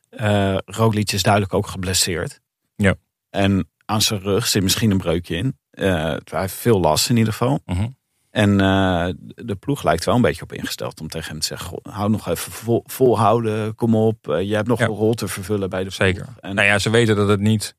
eh 0.10 0.58
Roglic 0.66 1.12
is 1.12 1.24
duidelijk 1.24 1.54
ook 1.54 1.68
geblesseerd. 1.68 2.40
Ja. 2.76 2.96
En 3.30 3.70
aan 3.86 4.02
zijn 4.02 4.20
rug 4.20 4.48
zit 4.48 4.64
misschien 4.64 4.92
een 4.92 4.98
breukje 4.98 5.36
in. 5.36 5.58
Eh, 5.72 5.86
hij 6.24 6.40
heeft 6.40 6.54
veel 6.54 6.80
last 6.80 7.10
in 7.10 7.18
ieder 7.18 7.34
geval. 7.34 7.62
Mhm. 7.66 7.88
En 8.30 8.60
eh, 8.62 9.10
de 9.36 9.56
ploeg 9.60 9.84
lijkt 9.84 10.06
wel 10.06 10.16
een 10.16 10.22
beetje 10.22 10.42
op 10.44 10.54
ingesteld 10.54 11.02
om 11.02 11.08
tegen 11.08 11.30
hem 11.32 11.40
te 11.40 11.46
zeggen: 11.46 11.68
"Goh, 11.68 11.94
hou 11.94 12.10
nog 12.10 12.28
even 12.28 12.52
vol, 12.52 12.84
volhouden, 12.86 13.76
kom 13.76 13.96
op. 13.96 14.28
Eh, 14.30 14.42
je 14.42 14.56
hebt 14.56 14.68
nog 14.68 14.80
Ja. 14.80 14.86
een 14.86 14.92
rol 14.92 15.14
te 15.14 15.28
vervullen 15.28 15.70
bij 15.70 15.84
de 15.84 15.90
Zeker. 15.90 16.24
ploeg." 16.24 16.38
En 16.38 16.56
Nou 16.56 16.68
ja, 16.68 16.80
ze 16.80 16.90
weten 16.90 17.16
dat 17.16 17.28
het 17.28 17.40
niet... 17.40 17.78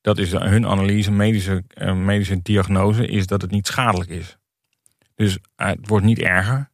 Dat 0.00 0.18
is 0.18 0.32
hun 0.32 0.66
analyse, 0.66 1.10
medische, 1.10 1.64
medische 1.94 2.42
diagnose, 2.42 3.06
is 3.06 3.26
dat 3.26 3.42
het 3.42 3.50
niet 3.50 3.66
schadelijk 3.66 4.10
is. 4.10 4.36
Dus 5.14 5.38
het 5.56 5.88
wordt 5.88 6.04
niet 6.04 6.18
erger. 6.18 6.70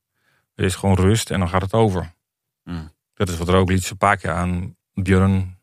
Er 0.54 0.64
is 0.64 0.74
gewoon 0.74 0.96
rust 0.96 1.30
en 1.30 1.38
dan 1.38 1.48
gaat 1.48 1.62
het 1.62 1.72
over. 1.72 2.14
Mm. 2.64 2.90
Dat 3.14 3.28
is 3.28 3.36
wat 3.36 3.48
Roglic 3.48 3.90
een 3.90 3.96
paar 3.96 4.16
keer 4.16 4.30
aan 4.30 4.76
Björn 4.94 5.55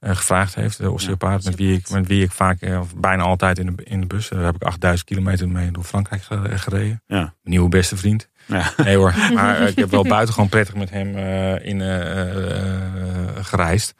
gevraagd 0.00 0.54
heeft. 0.54 0.78
De 0.78 0.90
osteopaat, 0.90 1.44
met, 1.44 1.54
wie 1.54 1.72
ik, 1.76 1.90
met 1.90 2.06
wie 2.06 2.22
ik 2.22 2.30
vaak, 2.32 2.60
eh, 2.60 2.80
of 2.80 2.94
bijna 2.96 3.22
altijd 3.22 3.58
in 3.58 3.66
de, 3.76 3.84
in 3.84 4.00
de 4.00 4.06
bus. 4.06 4.28
Daar 4.28 4.44
heb 4.44 4.54
ik 4.54 4.62
8000 4.62 5.08
kilometer 5.08 5.48
mee 5.48 5.70
door 5.70 5.84
Frankrijk 5.84 6.22
ge- 6.22 6.58
gereden. 6.58 7.02
Ja. 7.06 7.16
Mijn 7.18 7.32
nieuwe 7.42 7.68
beste 7.68 7.96
vriend. 7.96 8.28
Ja. 8.46 8.72
Nee 8.76 8.96
hoor, 8.96 9.14
maar 9.34 9.60
eh, 9.60 9.68
ik 9.68 9.76
heb 9.76 9.90
wel 9.90 10.04
buitengewoon 10.04 10.48
prettig 10.48 10.74
met 10.74 10.90
hem 10.90 11.14
eh, 11.16 11.66
in, 11.66 11.80
eh, 11.80 12.56
eh, 12.56 13.28
gereisd. 13.44 13.94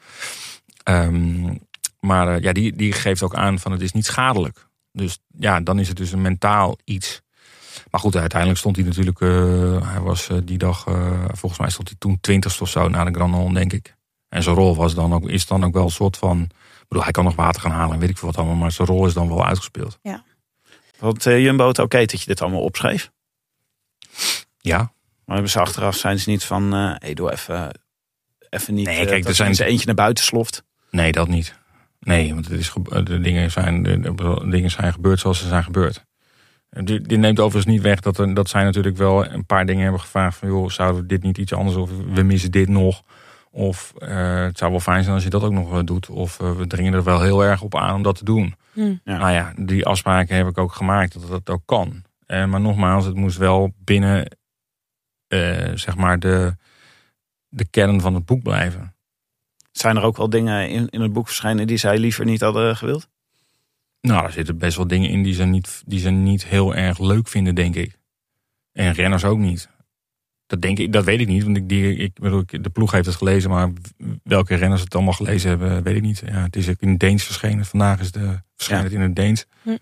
Ehm, 0.83 1.53
maar 1.99 2.35
eh, 2.35 2.41
ja, 2.41 2.51
die, 2.53 2.75
die 2.75 2.91
geeft 2.93 3.23
ook 3.23 3.35
aan 3.35 3.59
van 3.59 3.71
het 3.71 3.81
is 3.81 3.91
niet 3.91 4.05
schadelijk. 4.05 4.67
Dus 4.91 5.19
ja, 5.37 5.59
dan 5.61 5.79
is 5.79 5.87
het 5.87 5.97
dus 5.97 6.11
een 6.11 6.21
mentaal 6.21 6.77
iets. 6.83 7.21
Maar 7.91 7.99
goed, 8.01 8.15
uiteindelijk 8.15 8.59
stond 8.59 8.75
hij 8.75 8.85
natuurlijk, 8.85 9.21
eh, 9.21 9.91
hij 9.91 9.99
was 9.99 10.29
eh, 10.29 10.37
die 10.43 10.57
dag, 10.57 10.85
eh, 10.87 11.23
volgens 11.31 11.61
mij 11.61 11.69
stond 11.69 11.87
hij 11.87 11.97
toen 11.99 12.17
twintigste 12.21 12.63
of 12.63 12.69
zo 12.69 12.87
na 12.89 13.03
de 13.03 13.11
Grand 13.13 13.53
denk 13.55 13.73
ik. 13.73 13.95
En 14.29 14.43
zijn 14.43 14.55
rol 14.55 14.75
was 14.75 14.95
dan 14.95 15.13
ook, 15.13 15.29
is 15.29 15.45
dan 15.47 15.63
ook 15.63 15.73
wel 15.73 15.83
een 15.83 15.89
soort 15.89 16.17
van, 16.17 16.41
ik 16.41 16.85
bedoel, 16.87 17.03
hij 17.03 17.11
kan 17.11 17.23
nog 17.23 17.35
water 17.35 17.61
gaan 17.61 17.71
halen 17.71 17.93
en 17.93 17.99
weet 17.99 18.09
ik 18.09 18.17
veel 18.17 18.27
wat 18.27 18.37
allemaal, 18.37 18.55
maar 18.55 18.71
zijn 18.71 18.87
rol 18.87 19.05
is 19.05 19.13
dan 19.13 19.27
wel 19.27 19.45
uitgespeeld. 19.45 19.99
Vond 20.97 21.25
eh, 21.25 21.43
Jumbo 21.43 21.67
het 21.67 21.79
oké 21.79 21.97
dat 22.05 22.19
je 22.19 22.25
dit 22.25 22.41
allemaal 22.41 22.61
opschreef? 22.61 23.11
Ja, 24.57 24.77
Maar 25.25 25.35
hebben 25.35 25.49
ze 25.49 25.59
achteraf 25.59 25.95
zijn 25.95 26.19
ze 26.19 26.29
niet 26.29 26.43
van: 26.43 26.73
eh 26.73 26.93
hey, 26.97 27.13
doe 27.13 27.31
even, 27.31 27.79
even 28.49 28.73
niet. 28.73 28.85
Nee, 28.85 28.99
eh, 28.99 29.07
kijk, 29.07 29.19
dat 29.21 29.29
er 29.29 29.35
zijn- 29.35 29.55
er 29.55 29.65
eentje 29.65 29.85
naar 29.85 29.95
buiten 29.95 30.23
sloft. 30.23 30.63
nee, 30.91 31.11
dat 31.11 31.27
niet. 31.27 31.57
Nee, 31.99 32.33
want 32.33 32.47
het 32.47 32.59
is, 32.59 32.73
de, 33.03 33.19
dingen 33.21 33.51
zijn, 33.51 33.83
de, 33.83 33.99
de 34.15 34.47
dingen 34.49 34.71
zijn 34.71 34.93
gebeurd 34.93 35.19
zoals 35.19 35.39
ze 35.39 35.47
zijn 35.47 35.63
gebeurd. 35.63 36.05
Die, 36.69 37.01
die 37.01 37.17
neemt 37.17 37.39
overigens 37.39 37.73
niet 37.73 37.81
weg 37.83 37.99
dat, 37.99 38.17
er, 38.17 38.33
dat 38.33 38.49
zij 38.49 38.63
natuurlijk 38.63 38.97
wel 38.97 39.25
een 39.25 39.45
paar 39.45 39.65
dingen 39.65 39.83
hebben 39.83 40.01
gevraagd. 40.01 40.37
Van 40.37 40.47
joh, 40.47 40.69
zouden 40.69 41.01
we 41.01 41.07
dit 41.07 41.23
niet 41.23 41.37
iets 41.37 41.53
anders 41.53 41.75
of 41.77 41.89
we 42.13 42.23
missen 42.23 42.51
dit 42.51 42.69
nog. 42.69 43.03
Of 43.51 43.93
eh, 43.97 44.43
het 44.43 44.57
zou 44.57 44.71
wel 44.71 44.79
fijn 44.79 45.03
zijn 45.03 45.15
als 45.15 45.23
je 45.23 45.29
dat 45.29 45.43
ook 45.43 45.51
nog 45.51 45.73
eh, 45.73 45.79
doet. 45.83 46.09
Of 46.09 46.39
eh, 46.39 46.57
we 46.57 46.67
dringen 46.67 46.93
er 46.93 47.03
wel 47.03 47.21
heel 47.21 47.43
erg 47.43 47.61
op 47.61 47.75
aan 47.75 47.95
om 47.95 48.01
dat 48.01 48.15
te 48.15 48.25
doen. 48.25 48.55
Hm. 48.73 48.95
Ja. 49.03 49.17
Nou 49.17 49.31
ja, 49.31 49.53
die 49.55 49.85
afspraken 49.85 50.35
heb 50.35 50.47
ik 50.47 50.57
ook 50.57 50.73
gemaakt 50.73 51.13
dat 51.13 51.29
dat 51.29 51.49
ook 51.49 51.61
kan. 51.65 52.03
Eh, 52.29 52.45
maar 52.45 52.61
nogmaals, 52.61 53.05
het 53.05 53.15
moest 53.15 53.37
wel 53.37 53.73
binnen 53.77 54.37
eh, 55.27 55.71
zeg 55.73 55.95
maar 55.95 56.19
de, 56.19 56.55
de 57.47 57.65
kern 57.65 58.01
van 58.01 58.13
het 58.13 58.25
boek 58.25 58.43
blijven. 58.43 58.95
Zijn 59.71 59.95
er 59.95 60.03
ook 60.03 60.17
wel 60.17 60.29
dingen 60.29 60.69
in, 60.69 60.89
in 60.89 61.01
het 61.01 61.13
boek 61.13 61.25
verschijnen 61.25 61.67
die 61.67 61.77
zij 61.77 61.97
liever 61.97 62.25
niet 62.25 62.41
hadden 62.41 62.75
gewild? 62.75 63.09
Nou, 64.01 64.25
er 64.25 64.31
zitten 64.31 64.57
best 64.57 64.77
wel 64.77 64.87
dingen 64.87 65.09
in 65.09 65.23
die 65.23 65.33
ze 65.33 65.43
niet, 65.43 65.83
die 65.85 65.99
ze 65.99 66.09
niet 66.09 66.45
heel 66.45 66.75
erg 66.75 66.99
leuk 66.99 67.27
vinden, 67.27 67.55
denk 67.55 67.75
ik. 67.75 67.97
En 68.71 68.93
renners 68.93 69.23
ook 69.23 69.37
niet. 69.37 69.69
Dat, 70.49 70.61
denk 70.61 70.79
ik, 70.79 70.93
dat 70.93 71.03
weet 71.03 71.19
ik 71.19 71.27
niet, 71.27 71.43
want 71.43 71.57
ik, 71.57 71.69
die, 71.69 71.95
ik 71.95 72.11
bedoel, 72.19 72.39
ik- 72.39 72.63
de 72.63 72.69
ploeg 72.69 72.91
heeft 72.91 73.05
het 73.05 73.15
gelezen, 73.15 73.49
maar 73.49 73.69
welke 74.23 74.55
renners 74.55 74.81
het 74.81 74.95
allemaal 74.95 75.13
gelezen 75.13 75.49
hebben, 75.49 75.83
weet 75.83 75.95
ik 75.95 76.01
niet. 76.01 76.21
Ja, 76.25 76.41
het 76.43 76.55
is 76.55 76.69
ook 76.69 76.79
in 76.79 76.89
het 76.89 76.99
Deens 76.99 77.23
verschenen. 77.23 77.65
Vandaag 77.65 77.99
is 77.99 78.11
de, 78.11 78.39
verschijnt 78.55 78.83
het 78.83 78.93
in 78.93 79.01
het 79.01 79.15
Deens. 79.15 79.45
Hm. 79.61 79.75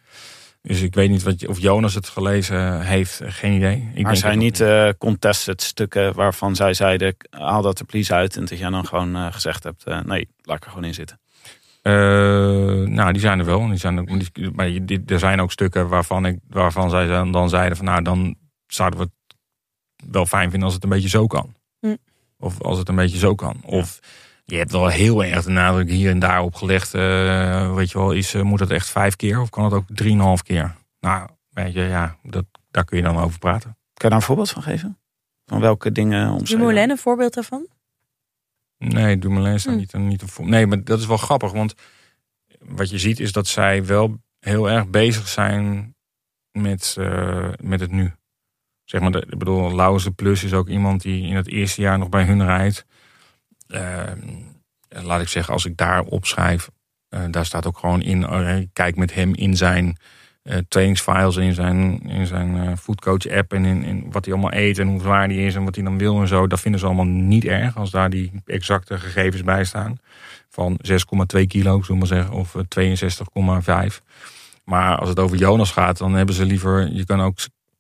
Dus 0.62 0.82
ik 0.82 0.94
weet 0.96 1.10
niet 1.10 1.24
wat, 1.24 1.40
je- 1.40 1.50
of 1.50 1.60
Jonas 1.60 1.94
het 1.94 2.08
gelezen 2.10 2.82
heeft, 2.82 3.22
geen 3.26 3.54
idee. 3.54 3.76
Ik 3.94 3.94
maar 3.94 4.12
denk 4.12 4.16
zijn 4.18 4.38
niet 4.38 4.60
eh, 4.60 4.90
contested 4.98 5.62
stukken 5.62 6.14
waarvan 6.14 6.56
zij 6.56 6.74
zeiden: 6.74 7.16
haal 7.30 7.62
dat 7.62 7.80
er 7.80 7.86
please 7.86 8.14
uit. 8.14 8.36
En 8.38 8.46
dat 8.46 8.58
jij 8.60 8.70
dan 8.70 8.86
gewoon 8.86 9.16
eh, 9.16 9.28
gezegd 9.32 9.64
hebt: 9.64 9.84
eh, 9.84 10.00
nee, 10.02 10.28
laat 10.42 10.58
ik 10.58 10.64
er 10.64 10.70
gewoon 10.70 10.86
in 10.86 10.94
zitten. 10.94 11.20
Eh, 11.82 11.94
nou, 12.88 13.12
die 13.12 13.22
zijn 13.22 13.40
er 13.40 13.46
wel. 13.46 13.68
Die 13.68 13.78
zijn 13.78 14.52
maar 14.56 14.70
je- 14.70 14.86
die- 14.86 15.04
er 15.06 15.20
zijn 15.20 15.42
ook 15.42 15.52
stukken 15.52 15.88
waarvan, 15.88 16.26
ik, 16.26 16.40
waarvan 16.50 16.90
zij 16.90 17.08
dan- 17.08 17.32
dan 17.32 17.50
zeiden 17.50 17.78
van 17.78 17.86
nou, 17.86 18.02
dan 18.02 18.36
zouden 18.68 19.00
we 19.00 19.06
het 19.06 19.14
wel 20.12 20.26
fijn 20.26 20.50
vinden 20.50 20.64
als 20.64 20.74
het 20.74 20.84
een 20.84 20.90
beetje 20.90 21.10
zo 21.10 21.28
kan. 21.28 21.56
Hm. 21.80 21.96
Of 22.38 22.62
als 22.62 22.78
het 22.78 22.90
een 22.90 22.96
beetje 22.96 23.18
zo 23.18 23.36
kan. 23.36 23.62
Of 23.66 24.00
je 24.46 24.56
hebt 24.58 24.72
wel 24.72 24.88
heel 24.88 25.24
erg 25.24 25.44
de 25.44 25.50
nadruk 25.52 25.90
hier 25.90 26.10
en 26.10 26.20
daar 26.20 26.42
op 26.42 26.56
gelegd. 26.56 26.94
eh, 26.94 27.76
weet 27.76 27.92
je 27.92 27.98
wel, 27.98 28.12
is, 28.12 28.34
eh, 28.34 28.42
moet 28.42 28.60
het 28.60 28.72
echt 28.72 28.88
vijf 28.90 29.16
keer 29.16 29.40
of 29.42 29.50
kan 29.50 29.64
het 29.64 29.74
ook 29.74 29.86
drieënhalf 29.88 30.42
keer? 30.44 30.76
Nou, 31.00 31.30
weet 31.50 31.74
je, 31.74 31.82
ja, 31.82 32.18
dat, 32.24 32.46
daar 32.72 32.86
kun 32.86 32.98
je 32.98 33.04
dan 33.04 33.18
over 33.18 33.40
praten. 33.40 33.70
Kan 33.70 33.78
je 33.94 34.08
daar 34.10 34.16
een 34.18 34.22
voorbeeld 34.22 34.50
van 34.50 34.62
geven? 34.64 34.98
Van 35.46 35.60
welke 35.60 35.92
dingen 35.92 36.30
omschreven? 36.32 36.58
Dumoulin, 36.58 36.90
een 36.90 36.98
voorbeeld 36.98 37.34
daarvan? 37.34 37.68
Nee, 38.78 39.18
Dumoulin 39.18 39.60
staat 39.60 39.74
Hm. 39.74 39.80
niet, 39.80 39.94
niet 39.94 40.24
op 40.24 40.30
voor. 40.30 40.48
Nee, 40.48 40.68
maar 40.68 40.84
dat 40.84 41.00
is 41.00 41.06
wel 41.06 41.18
grappig. 41.18 41.52
Want 41.52 41.74
wat 42.60 42.90
je 42.90 42.98
ziet 43.00 43.20
is 43.20 43.32
dat 43.32 43.48
zij 43.48 43.86
wel 43.86 44.22
heel 44.40 44.70
erg 44.70 44.88
bezig 44.90 45.28
zijn 45.28 45.96
met, 46.52 46.96
eh, 47.00 47.50
met 47.62 47.80
het 47.80 47.92
nu. 47.92 48.14
Zeg 48.88 49.02
maar, 49.02 49.12
de, 49.12 49.28
ik 49.30 49.38
bedoel, 49.38 49.76
Lauze 49.76 50.12
Plus 50.12 50.44
is 50.44 50.54
ook 50.54 50.68
iemand 50.68 51.02
die 51.02 51.28
in 51.28 51.36
het 51.36 51.48
eerste 51.48 51.82
jaar 51.82 51.98
nog 51.98 52.10
bij 52.10 52.24
hun 52.24 52.46
rijdt. 52.46 52.86
Eh, 53.68 54.12
laat 54.90 55.22
ik 55.22 55.28
zeggen, 55.28 55.54
als 55.54 55.66
ik 55.66 55.78
daar 55.78 56.02
opschrijf, 56.02 56.70
eh, 57.10 57.24
daar 57.32 57.46
staat 57.46 57.66
ook 57.66 57.78
gewoon 57.78 58.02
in, 58.02 58.24
eh, 58.24 58.58
kijk 58.74 58.96
met 58.96 59.14
hem 59.14 59.36
in 59.36 59.56
zijn 59.56 59.98
eh, 60.48 60.58
trainingsfiles 60.68 61.36
in 61.36 61.54
zijn, 61.54 62.02
in 62.02 62.26
zijn 62.26 62.58
eh, 62.58 62.78
foodcoach 62.78 63.28
app 63.28 63.54
en 63.54 63.66
in, 63.66 63.84
in 63.84 64.12
wat 64.12 64.26
hij 64.26 64.34
allemaal 64.34 64.54
eet 64.54 64.78
en 64.80 64.88
hoe 64.88 65.02
zwaar 65.02 65.28
die 65.28 65.46
is 65.46 65.56
en 65.56 65.64
wat 65.64 65.76
hij 65.76 65.84
dan 65.84 65.98
wil 65.98 66.22
en 66.22 66.28
zo. 66.28 66.48
Dat 66.48 66.60
vinden 66.60 66.80
ze 66.80 66.86
allemaal 66.86 67.06
niet 67.06 67.46
erg 67.46 67.78
als 67.78 67.92
daar 67.92 68.10
die 68.10 68.32
exacte 68.46 68.98
gegevens 68.98 69.44
bij 69.44 69.64
staan. 69.64 69.98
Van 70.50 70.80
6,2 70.82 71.48
kilo, 71.48 71.82
zullen 71.82 71.98
maar 71.98 72.08
zeggen, 72.08 72.34
of 72.34 72.56
eh, 72.56 72.62
62,5. 72.68 74.02
Maar 74.64 74.98
als 74.98 75.10
het 75.10 75.20
over 75.20 75.38
Jonas 75.38 75.72
gaat, 75.72 75.98
dan 75.98 76.14
hebben 76.14 76.36
ze 76.36 76.46
liever, 76.46 76.92
je 76.92 77.06
kan 77.06 77.22
ook, 77.22 77.38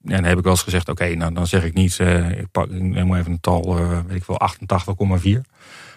ja, 0.08 0.16
dan 0.16 0.24
heb 0.24 0.38
ik 0.38 0.44
wel 0.44 0.54
eens 0.54 0.62
gezegd, 0.62 0.90
oké, 0.90 1.16
nou 1.16 1.34
dan 1.34 1.48
zeg 1.48 1.64
ik 1.64 1.74
niet, 1.74 2.00
eh, 2.00 2.40
ik, 2.40 2.52
pak, 2.52 2.70
ik 2.70 2.82
neem 2.82 3.16
even 3.16 3.32
een 3.32 3.40
tal, 3.40 3.78
eh, 3.78 4.00
weet 4.08 4.18
ik 4.18 4.26
wel, 4.26 4.40
88,4. 4.40 5.42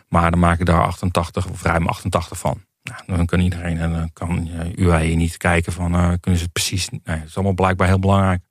Maar 0.08 0.30
dan 0.30 0.40
maak 0.40 0.60
ik 0.60 0.66
daar 0.66 0.82
88 0.82 1.46
of 1.46 1.62
ruim 1.62 1.86
88 1.86 2.38
van. 2.38 2.62
Nou, 2.82 3.02
dan 3.06 3.26
kan 3.26 3.40
iedereen 3.40 3.78
en 3.78 3.92
dan 3.92 4.10
kan 4.12 4.50
UAE 4.74 5.14
niet 5.14 5.36
kijken 5.36 5.72
van 5.72 5.94
uh, 5.94 6.12
kunnen 6.20 6.40
ze 6.40 6.44
het 6.44 6.52
precies. 6.52 6.90
Nee, 6.90 7.00
het 7.04 7.28
is 7.28 7.34
allemaal 7.34 7.54
blijkbaar 7.54 7.86
heel 7.86 7.98
belangrijk. 7.98 8.42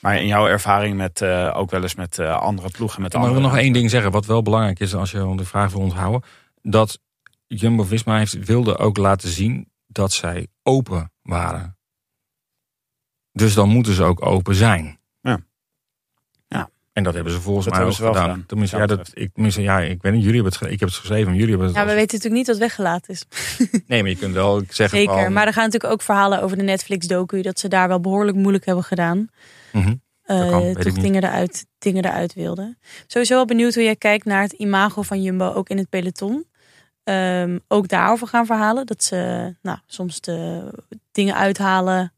Maar 0.00 0.20
in 0.20 0.26
jouw 0.26 0.46
ervaring 0.46 0.96
met 0.96 1.22
ook 1.52 1.70
wel 1.70 1.82
eens 1.82 1.94
met 1.94 2.18
andere 2.18 2.70
ploegen. 2.70 3.02
Met 3.02 3.14
ik 3.14 3.20
mag 3.20 3.38
nog 3.38 3.56
één 3.56 3.72
ding 3.72 3.90
zeggen, 3.90 4.10
wat 4.10 4.26
wel 4.26 4.42
belangrijk 4.42 4.80
is 4.80 4.94
als 4.94 5.10
je 5.10 5.34
de 5.36 5.44
vraag 5.44 5.72
wil 5.72 5.80
onthouden. 5.80 6.22
Dat 6.62 7.00
Jumbo 7.46 7.82
Visma 7.82 8.18
heeft, 8.18 8.44
wilde 8.44 8.78
ook 8.78 8.96
laten 8.96 9.28
zien 9.28 9.70
dat 9.86 10.12
zij 10.12 10.46
open 10.62 11.12
waren. 11.22 11.77
Dus 13.38 13.54
dan 13.54 13.68
moeten 13.68 13.92
ze 13.92 14.02
ook 14.02 14.26
open 14.26 14.54
zijn. 14.54 14.98
Ja. 15.20 15.38
Ja. 16.48 16.70
En 16.92 17.02
dat 17.02 17.14
hebben 17.14 17.32
ze 17.32 17.40
volgens 17.40 17.66
dat 17.66 17.74
mij 17.74 17.84
ook 17.84 17.92
ze 17.92 18.02
wel 18.02 18.12
gedaan. 18.12 18.28
gedaan. 18.28 18.46
Tenminste, 18.46 18.76
ja, 18.76 18.86
dat, 18.86 19.10
ik, 19.14 19.32
tenminste, 19.32 19.62
ja, 19.62 19.80
ik 19.80 20.02
weet 20.02 20.12
niet, 20.12 20.22
jullie 20.24 20.42
hebben 20.42 20.60
het, 20.60 20.70
ik 20.72 20.80
heb 20.80 20.88
het 20.88 20.98
geschreven, 20.98 21.32
jullie 21.32 21.48
hebben 21.48 21.66
het. 21.66 21.76
Ja, 21.76 21.82
als- 21.82 21.90
we 21.90 21.96
weten 21.96 22.14
natuurlijk 22.14 22.34
niet 22.34 22.46
wat 22.46 22.58
weggelaten 22.68 23.12
is. 23.14 23.24
Nee, 23.86 24.02
maar 24.02 24.10
je 24.10 24.16
kunt 24.16 24.34
wel 24.34 24.62
zeggen 24.68 24.98
Zeker, 24.98 25.22
van... 25.22 25.32
maar 25.32 25.46
er 25.46 25.52
gaan 25.52 25.64
natuurlijk 25.64 25.92
ook 25.92 26.02
verhalen 26.02 26.42
over 26.42 26.56
de 26.56 26.62
Netflix-docu... 26.62 27.42
dat 27.42 27.58
ze 27.58 27.68
daar 27.68 27.88
wel 27.88 28.00
behoorlijk 28.00 28.36
moeilijk 28.36 28.64
hebben 28.64 28.84
gedaan. 28.84 29.28
Mhm. 29.72 29.94
eh, 30.22 30.48
kan, 30.50 30.72
toch 30.74 30.84
niet. 30.84 31.00
dingen 31.00 31.24
eruit, 31.24 31.66
dingen 31.78 32.04
eruit 32.04 32.34
wilde. 32.34 32.76
Sowieso 33.06 33.34
wel 33.34 33.44
benieuwd 33.46 33.74
hoe 33.74 33.82
jij 33.84 33.96
kijkt 33.96 34.24
naar 34.24 34.42
het 34.42 34.52
imago 34.52 35.02
van 35.02 35.22
Jumbo 35.22 35.52
ook 35.52 35.68
in 35.68 35.78
het 35.78 35.88
peloton. 35.88 36.46
Ehm, 37.04 37.58
ook 37.68 37.88
daarover 37.88 38.26
gaan 38.26 38.46
verhalen. 38.46 38.86
Dat 38.86 39.04
ze 39.04 39.54
nou, 39.62 39.78
soms 39.86 40.20
de 40.20 40.70
dingen 41.12 41.34
uithalen 41.34 42.12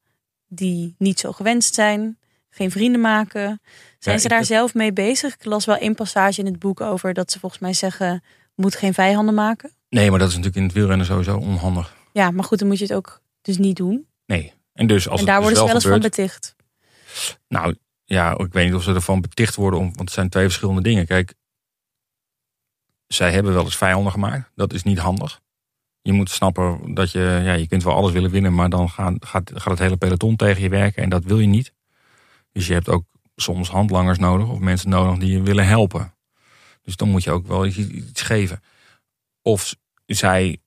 die 0.52 0.94
niet 0.98 1.18
zo 1.20 1.32
gewenst 1.32 1.74
zijn. 1.74 2.18
Geen 2.50 2.70
vrienden 2.70 3.00
maken. 3.00 3.60
Zijn 3.98 4.14
Ja, 4.16 4.20
ze 4.22 4.28
daar 4.28 4.38
heb- 4.38 4.46
zelf 4.46 4.74
mee 4.74 4.92
bezig? 4.92 5.34
Ik 5.34 5.44
las 5.44 5.64
wel 5.64 5.76
één 5.76 5.94
passage 5.94 6.40
in 6.40 6.46
het 6.46 6.58
boek 6.58 6.80
over 6.80 7.14
dat 7.14 7.30
ze 7.30 7.38
volgens 7.38 7.60
mij 7.60 7.72
zeggen... 7.72 8.22
moet 8.54 8.74
geen 8.74 8.94
vijanden 8.94 9.34
maken. 9.34 9.72
Nee, 9.88 10.10
maar 10.10 10.18
dat 10.18 10.28
is 10.28 10.34
natuurlijk 10.34 10.60
in 10.60 10.66
het 10.68 10.76
wielrennen 10.76 11.06
sowieso 11.06 11.36
onhandig. 11.38 11.94
Ja, 12.12 12.30
maar 12.30 12.44
goed, 12.44 12.58
dan 12.58 12.68
moet 12.68 12.78
je 12.78 12.84
het 12.84 12.92
ook 12.94 13.20
dus 13.42 13.58
niet 13.58 13.76
doen. 13.76 14.06
Nee. 14.26 14.52
En 14.72 14.86
dus 14.86 15.08
als 15.08 15.20
en 15.20 15.26
het 15.26 15.26
daar 15.26 15.36
dus 15.36 15.58
worden 15.58 15.58
ze 15.58 15.64
wel 15.66 15.74
eens 15.74 15.84
van 16.02 16.10
beticht. 16.10 16.56
Nou, 17.48 17.76
ja, 18.04 18.38
ik 18.38 18.52
weet 18.52 18.64
niet 18.66 18.74
of 18.74 18.82
ze 18.82 18.94
ervan 18.94 19.20
beticht 19.20 19.54
worden, 19.54 19.78
om, 19.80 19.84
want 19.86 19.98
het 20.00 20.10
zijn 20.10 20.28
twee 20.28 20.44
verschillende 20.44 20.82
dingen. 20.82 21.06
Kijk, 21.06 21.34
zij 23.06 23.32
hebben 23.32 23.52
wel 23.54 23.64
eens 23.64 23.76
vijanden 23.76 24.12
gemaakt. 24.12 24.50
Dat 24.54 24.72
is 24.72 24.82
niet 24.82 24.98
handig. 24.98 25.40
Je 26.02 26.12
moet 26.12 26.30
snappen 26.30 26.94
dat 26.94 27.10
je, 27.10 27.40
ja, 27.44 27.52
je 27.52 27.66
kunt 27.68 27.82
wel 27.82 27.94
alles 27.94 28.12
willen 28.12 28.30
winnen, 28.30 28.54
maar 28.54 28.68
dan 28.70 28.90
gaat, 28.90 29.14
gaat, 29.20 29.50
gaat 29.54 29.70
het 29.70 29.78
hele 29.78 29.96
peloton 29.96 30.36
tegen 30.36 30.62
je 30.62 30.68
werken 30.68 31.02
en 31.02 31.08
dat 31.08 31.24
wil 31.24 31.38
je 31.38 31.46
niet. 31.46 31.72
Dus 32.52 32.66
je 32.66 32.72
hebt 32.72 32.88
ook 32.88 33.04
soms 33.36 33.68
handlangers 33.68 34.18
nodig 34.18 34.48
of 34.48 34.58
mensen 34.58 34.90
nodig 34.90 35.18
die 35.18 35.32
je 35.32 35.42
willen 35.42 35.66
helpen. 35.66 36.14
Dus 36.82 36.96
dan 36.96 37.08
moet 37.10 37.22
je 37.24 37.30
ook 37.30 37.46
wel 37.46 37.66
iets, 37.66 37.76
iets 37.76 38.22
geven. 38.22 38.60
Of 39.42 39.74
zij 40.06 40.58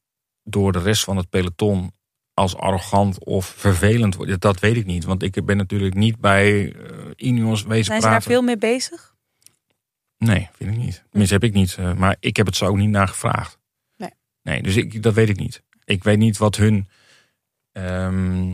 door 0.44 0.72
de 0.72 0.80
rest 0.80 1.04
van 1.04 1.18
het 1.18 1.30
peloton 1.30 1.92
als 2.34 2.56
arrogant 2.56 3.24
of 3.24 3.46
vervelend 3.46 4.16
worden, 4.16 4.40
dat 4.40 4.60
weet 4.60 4.76
ik 4.76 4.86
niet. 4.86 5.04
Want 5.04 5.24
ik 5.24 5.46
ben 5.46 5.58
natuurlijk 5.58 5.94
niet 5.96 6.20
bij 6.20 6.72
eh 6.74 6.92
Ineos 7.16 7.64
wezen 7.64 7.86
Zijn 7.86 8.02
ze 8.02 8.08
daar 8.08 8.16
praten. 8.16 8.32
veel 8.32 8.42
mee 8.42 8.58
bezig? 8.58 9.16
Nee, 10.18 10.50
vind 10.54 10.72
ik 10.72 10.78
niet. 10.78 11.04
Tenminste, 11.10 11.34
heb 11.36 11.44
ik 11.44 11.54
niet. 11.54 11.76
eh, 11.80 11.94
maar 11.94 12.16
ik 12.20 12.36
heb 12.38 12.46
het 12.46 12.56
zo 12.56 12.66
ook 12.66 12.78
niet 12.78 12.90
naar 12.90 13.08
gevraagd. 13.08 13.58
Nee. 14.44 14.62
Dus 14.62 14.76
ik, 14.76 15.04
dat 15.04 15.14
weet 15.14 15.30
ik 15.30 15.38
niet. 15.40 15.64
Ik 15.86 16.04
weet 16.04 16.18
niet 16.18 16.38
wat 16.38 16.56
hun, 16.56 16.88
ehm, 17.72 18.52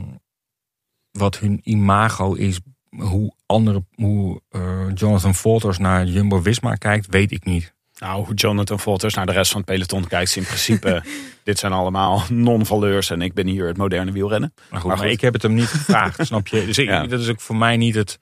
wat 1.11 1.39
hun 1.39 1.59
imago 1.63 2.33
is. 2.33 2.59
Hoe, 2.89 3.33
andere, 3.45 3.83
hoe 3.95 4.41
eh, 4.49 4.87
Jonathan 4.93 5.33
Walters 5.43 5.77
naar 5.77 6.05
Jumbo-Visma 6.05 6.75
kijkt, 6.75 7.07
weet 7.07 7.31
ik 7.31 7.45
niet. 7.45 7.73
Nou, 7.97 8.25
hoe 8.25 8.33
Jonathan 8.35 8.79
Volters 8.79 9.13
naar 9.13 9.25
de 9.25 9.31
rest 9.31 9.51
van 9.51 9.61
het 9.61 9.69
peloton 9.69 10.07
kijkt, 10.07 10.29
is 10.29 10.37
in 10.37 10.43
principe, 10.43 11.03
dit 11.43 11.59
zijn 11.59 11.71
allemaal 11.71 12.23
non-valeurs 12.29 13.09
en 13.09 13.21
ik 13.21 13.33
ben 13.33 13.47
hier 13.47 13.67
het 13.67 13.77
moderne 13.77 14.11
wielrennen. 14.11 14.53
Maar 14.55 14.63
goed, 14.79 14.89
Maar 14.89 14.97
maar, 14.97 15.05
goed. 15.05 15.15
ik 15.15 15.21
heb 15.21 15.33
het 15.33 15.41
hem 15.41 15.53
niet 15.53 15.67
gevraagd, 15.67 16.25
snap 16.27 16.47
je? 16.47 16.65
Dus 16.65 16.77
ik, 16.77 16.87
Ja. 16.87 17.05
dat 17.07 17.19
is 17.19 17.29
ook 17.29 17.41
voor 17.41 17.55
mij 17.55 17.77
niet 17.77 17.95
het... 17.95 18.19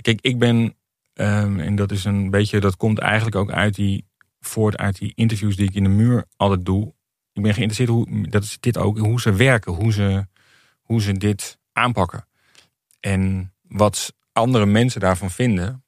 Kijk, 0.00 0.18
ik 0.20 0.38
ben, 0.38 0.74
ehm, 1.12 1.60
en 1.60 1.76
dat 1.76 1.90
is 1.92 2.04
een 2.04 2.30
beetje, 2.30 2.60
dat 2.60 2.76
komt 2.76 2.98
eigenlijk 2.98 3.36
ook 3.36 3.50
uit 3.50 3.74
die, 3.74 4.04
voort 4.40 4.76
uit 4.76 4.98
die 4.98 5.12
interviews 5.14 5.56
die 5.56 5.68
ik 5.68 5.74
in 5.74 5.82
de 5.82 5.88
muur 5.88 6.24
altijd 6.36 6.64
doe. 6.64 6.94
Ik 7.32 7.42
ben 7.42 7.54
geïnteresseerd, 7.54 7.88
hoe, 7.88 8.28
dat 8.28 8.42
is 8.42 8.56
dit 8.60 8.78
ook, 8.78 8.98
hoe 8.98 9.20
ze 9.20 9.32
werken, 9.32 9.72
hoe 9.72 9.92
ze, 9.92 10.26
hoe 10.80 11.02
ze 11.02 11.12
dit 11.12 11.58
aanpakken. 11.72 12.26
En 13.00 13.52
wat 13.62 14.14
andere 14.32 14.66
mensen 14.66 15.00
daarvan 15.00 15.30
vinden, 15.30 15.84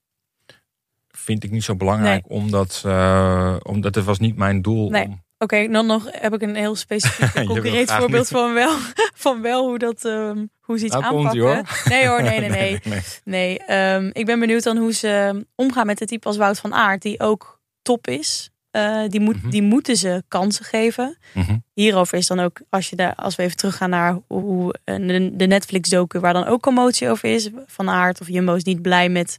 vind 1.08 1.44
ik 1.44 1.50
niet 1.50 1.64
zo 1.64 1.76
belangrijk, 1.76 2.30
omdat, 2.30 2.82
eh, 2.86 3.56
omdat 3.62 3.94
het 3.94 4.04
was 4.04 4.18
niet 4.18 4.36
mijn 4.36 4.62
doel 4.62 4.90
Nee. 4.90 5.04
om... 5.04 5.22
Oké, 5.38 5.68
dan 5.68 5.86
nog 5.86 6.06
heb 6.10 6.34
ik 6.34 6.42
een 6.42 6.54
heel 6.54 6.74
specifiek 6.74 7.46
concreet 7.46 7.92
voorbeeld 7.92 8.28
van 8.28 8.54
wel, 8.54 8.76
van 9.24 9.42
wel 9.42 9.68
hoe, 9.68 9.78
dat, 9.78 10.04
ehm, 10.04 10.46
hoe 10.60 10.78
ze 10.78 10.84
iets 10.84 10.94
Nou, 10.94 11.04
aanpakken. 11.04 11.40
hoor. 11.40 11.62
Nee 11.88 12.06
hoor, 12.06 12.22
nee, 12.28 12.40
nee, 12.40 12.48
nee. 12.48 12.70
nee, 12.70 12.80
nee. 12.84 13.00
nee 13.24 13.58
ehm, 13.58 14.10
ik 14.12 14.26
ben 14.26 14.40
benieuwd 14.40 14.62
dan 14.62 14.76
hoe 14.76 14.92
ze 14.92 15.46
omgaan 15.54 15.86
met 15.86 16.00
een 16.00 16.06
type 16.06 16.26
als 16.26 16.36
Wout 16.36 16.58
van 16.58 16.74
Aert, 16.74 17.02
die 17.02 17.20
ook 17.20 17.59
top 17.82 18.06
is. 18.08 18.50
Eh, 18.70 19.02
die, 19.08 19.20
moet, 19.20 19.36
Mhm. 19.42 19.50
die 19.50 19.62
moeten 19.62 19.96
ze 19.96 20.22
kansen 20.28 20.64
geven. 20.64 21.16
Mhm. 21.34 21.56
Hierover 21.74 22.18
is 22.18 22.26
dan 22.26 22.40
ook, 22.40 22.60
als, 22.68 22.90
je 22.90 22.96
daar, 22.96 23.14
als 23.14 23.36
we 23.36 23.42
even 23.42 23.56
teruggaan 23.56 23.90
naar 23.90 24.18
hoe, 24.26 24.74
eh, 24.84 24.96
de, 24.96 25.30
de 25.36 25.46
Netflix-docu, 25.46 26.18
waar 26.20 26.32
dan 26.32 26.46
ook 26.46 26.62
commotie 26.62 27.08
over 27.08 27.28
is. 27.34 27.48
Van 27.66 27.88
Aert 27.90 28.20
of 28.20 28.28
Jumbo 28.28 28.54
is 28.54 28.62
niet 28.64 28.82
blij 28.82 29.08
met 29.08 29.36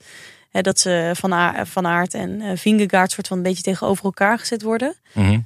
hè, 0.49 0.61
dat 0.61 0.79
ze 0.79 1.11
Van, 1.15 1.33
Aert, 1.33 1.69
van 1.69 1.87
Aert 1.87 2.13
en 2.13 2.41
eh 2.41 2.57
Vingegaard 2.57 3.11
soort 3.11 3.27
van 3.27 3.37
een 3.37 3.43
beetje 3.43 3.63
tegenover 3.63 4.03
elkaar 4.05 4.39
gezet 4.39 4.61
worden. 4.61 4.95
Mhm. 5.13 5.39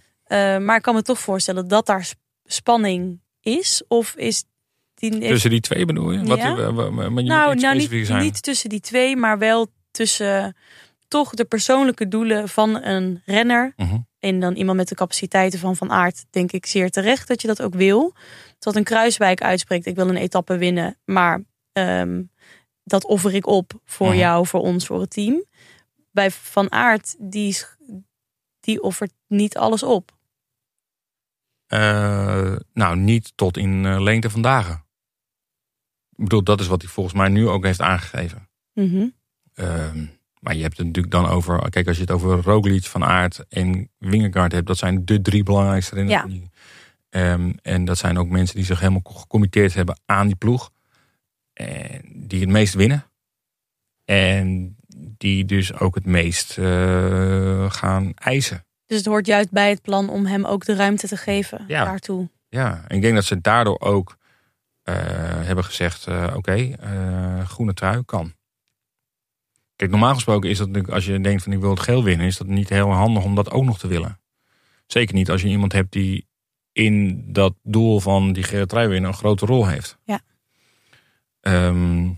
Maar 0.66 0.76
ik 0.76 0.82
kan 0.82 0.96
me 0.96 1.02
toch 1.02 1.20
voorstellen 1.20 1.68
dat 1.68 1.86
daar 1.86 2.06
sp- 2.06 2.20
spanning 2.44 3.20
is. 3.42 3.84
Of 3.88 4.16
is 4.16 4.44
die. 4.96 5.20
Tussen 5.20 5.50
die 5.50 5.60
twee 5.60 5.86
bedoel 5.86 6.12
je? 6.12 6.24
Wat, 6.24 6.38
Ja. 6.38 6.56
wa- 6.56 6.74
wa- 6.74 6.90
maar 6.90 7.04
je 7.04 7.10
moet 7.10 7.24
nou, 7.24 7.56
nou 7.56 7.78
niet, 7.78 8.06
zijn. 8.08 8.24
niet 8.24 8.44
tussen 8.44 8.70
die 8.70 8.80
twee, 8.80 9.16
maar 9.16 9.38
wel 9.38 9.68
tussen 9.92 10.56
toch 11.08 11.30
de 11.34 11.46
persoonlijke 11.46 12.08
doelen 12.08 12.50
van 12.50 12.84
een 12.84 13.22
renner. 13.26 13.74
Mhm. 13.76 13.98
En 14.20 14.40
dan 14.40 14.56
iemand 14.56 14.78
met 14.78 14.88
de 14.88 14.96
capaciteiten 14.96 15.60
van 15.60 15.76
Van 15.76 15.92
Aert, 15.92 16.26
denk 16.30 16.52
ik 16.52 16.66
zeer 16.66 16.90
terecht 16.92 17.28
dat 17.28 17.42
je 17.42 17.48
dat 17.48 17.62
ook 17.62 17.74
wil. 17.74 18.14
Dat 18.60 18.76
een 18.76 18.84
Kruiswijk 18.84 19.42
uitspreekt, 19.42 19.86
ik 19.86 19.96
wil 19.96 20.10
een 20.10 20.16
etappe 20.18 20.58
winnen, 20.58 20.98
maar 21.06 21.44
ehm, 21.72 22.24
dat 22.84 23.06
offer 23.06 23.34
ik 23.34 23.48
op 23.48 23.80
voor 23.86 24.08
Mhm. 24.08 24.18
jou, 24.18 24.48
voor 24.48 24.62
ons, 24.62 24.86
voor 24.86 25.00
het 25.02 25.10
team. 25.10 25.46
Bij 26.12 26.32
Van 26.32 26.72
Aert, 26.72 27.16
die, 27.20 27.58
die 28.60 28.82
offert 28.82 29.14
niet 29.28 29.58
alles 29.58 29.84
op. 29.84 30.14
Eh, 31.68 32.56
nou, 32.74 32.96
niet 32.98 33.32
tot 33.36 33.58
in 33.58 33.86
eh, 33.86 34.02
lengte 34.02 34.30
van 34.30 34.42
dagen. 34.42 34.86
Ik 36.16 36.24
bedoel, 36.24 36.44
dat 36.44 36.60
is 36.60 36.68
wat 36.68 36.82
hij 36.82 36.92
volgens 36.92 37.16
mij 37.16 37.30
nu 37.30 37.48
ook 37.48 37.64
heeft 37.64 37.82
aangegeven. 37.82 38.50
Mhm. 38.74 39.08
Maar 40.46 40.56
je 40.56 40.62
hebt 40.62 40.78
het 40.78 40.86
natuurlijk 40.86 41.14
dan 41.14 41.28
over... 41.28 41.70
Kijk, 41.70 41.88
als 41.88 41.96
je 41.96 42.02
het 42.02 42.12
over 42.12 42.42
Roglic, 42.42 42.84
Van 42.86 43.04
Aert 43.04 43.46
en 43.50 43.90
Wingegaard 43.98 44.52
hebt... 44.52 44.68
dat 44.68 44.78
zijn 44.78 45.06
de 45.06 45.22
drie 45.22 45.44
belangrijkste 45.44 45.96
renners. 45.96 46.24
Ja. 46.34 46.40
Ehm, 47.10 47.52
en 47.62 47.86
dat 47.86 47.98
zijn 47.98 48.18
ook 48.18 48.30
mensen 48.30 48.56
die 48.56 48.66
zich 48.66 48.80
helemaal 48.80 49.02
gecommitteerd 49.04 49.74
hebben 49.74 50.00
aan 50.06 50.28
die 50.28 50.36
ploeg. 50.36 50.72
En 51.54 52.02
die 52.14 52.40
het 52.40 52.50
meest 52.50 52.74
winnen. 52.74 53.06
En 54.06 54.76
die 55.18 55.46
dus 55.46 55.80
ook 55.80 55.96
het 55.96 56.06
meest 56.06 56.58
eh, 56.58 57.72
gaan 57.72 58.12
eisen. 58.14 58.66
Dus 58.86 58.98
het 58.98 59.06
hoort 59.06 59.26
juist 59.26 59.52
bij 59.52 59.70
het 59.70 59.82
plan 59.82 60.10
om 60.10 60.26
hem 60.26 60.46
ook 60.46 60.66
de 60.66 60.76
ruimte 60.76 61.08
te 61.08 61.18
geven 61.18 61.66
Ja. 61.68 61.86
daartoe. 61.86 62.30
Ja, 62.50 62.84
en 62.88 62.96
ik 62.96 63.02
denk 63.02 63.16
dat 63.16 63.26
ze 63.26 63.42
daardoor 63.42 63.80
ook 63.80 64.18
eh, 64.84 64.96
hebben 65.22 65.64
gezegd: 65.64 66.08
eh, 66.08 66.34
oké, 66.36 66.76
groene 67.46 67.74
trui 67.74 68.04
kan. 68.04 68.34
Kijk, 69.76 69.92
normaal 69.92 70.14
gesproken 70.14 70.50
is 70.50 70.58
dat 70.58 70.68
natuurlijk, 70.68 70.94
als 70.94 71.06
je 71.06 71.22
denkt 71.22 71.44
van 71.44 71.52
ik 71.52 71.60
wil 71.60 71.70
het 71.70 71.80
geel 71.80 72.04
winnen, 72.04 72.28
is 72.28 72.38
dat 72.38 72.48
niet 72.48 72.70
heel 72.70 72.92
handig 72.92 73.24
om 73.24 73.36
dat 73.36 73.52
ook 73.52 73.64
nog 73.64 73.80
te 73.80 73.88
willen. 73.88 74.20
Zeker 74.88 75.16
niet 75.16 75.30
als 75.30 75.42
je 75.42 75.48
iemand 75.48 75.74
hebt 75.74 75.92
die 75.92 76.28
in 76.72 77.24
dat 77.28 77.54
doel 77.64 78.00
van 78.00 78.34
die 78.34 78.44
gele 78.44 78.66
trui 78.66 78.88
winnen 78.88 79.10
een 79.10 79.16
grote 79.16 79.46
rol 79.46 79.68
heeft. 79.68 79.98
Ja. 80.04 80.20
Ehm, 81.42 82.10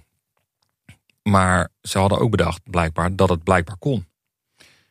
maar 1.24 1.70
ze 1.82 1.98
hadden 1.98 2.20
ook 2.20 2.32
bedacht, 2.32 2.62
blijkbaar, 2.64 3.16
dat 3.16 3.30
het 3.30 3.44
blijkbaar 3.44 3.78
kon. 3.78 4.08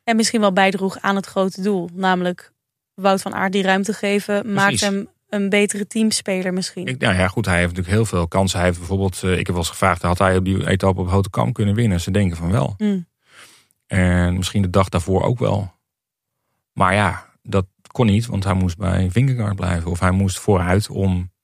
En 0.05 0.17
misschien 0.17 0.41
wel 0.41 0.53
bijdroeg 0.53 0.99
aan 0.99 1.17
het 1.17 1.27
grote 1.27 1.63
doel. 1.63 1.89
Namelijk 1.93 2.53
Wout 2.95 3.23
van 3.23 3.35
Aert 3.35 3.53
die 3.53 3.63
ruimte 3.63 3.93
geven. 3.93 4.53
Maakt 4.53 4.81
hem 4.81 5.09
een 5.29 5.49
betere 5.49 5.87
teamspeler 5.87 6.53
misschien. 6.53 6.87
Ik, 6.87 6.99
nou 6.99 7.15
ja, 7.15 7.29
goed, 7.29 7.47
hij 7.47 7.55
heeft 7.59 7.69
natuurlijk 7.69 7.95
heel 7.97 8.05
veel 8.07 8.29
kansen. 8.29 8.59
Hij 8.59 8.67
heeft 8.67 8.79
bijvoorbeeld, 8.79 9.23
eh, 9.23 9.31
ik 9.31 9.37
heb 9.37 9.47
wel 9.47 9.57
eens 9.57 9.69
gevraagd, 9.69 10.03
had 10.03 10.19
hij 10.19 10.37
op 10.37 10.45
die 10.45 10.69
etappe 10.69 11.01
op 11.01 11.09
Houte 11.09 11.31
Kamp 11.31 11.55
kunnen 11.55 11.75
winnen? 11.75 12.01
Ze 12.01 12.11
denken 12.11 12.37
van 12.37 12.51
wel. 12.51 12.75
Mm. 12.79 13.07
En 13.87 14.37
misschien 14.37 14.63
de 14.63 14.71
dag 14.71 14.89
daarvoor 14.89 15.23
ook 15.23 15.39
wel. 15.39 15.75
Maar 16.73 16.95
ja, 16.95 17.27
dat 17.43 17.67
kon 17.91 18.07
niet, 18.07 18.27
want 18.27 18.45
hij 18.45 18.55
moest 18.55 18.77
bij 18.77 19.11
Vingegaard 19.11 19.57
blijven. 19.57 19.91
Of 19.91 20.01
hij 20.01 20.11
moest 20.11 20.39
vooruit 20.39 20.89
om... 20.91 21.35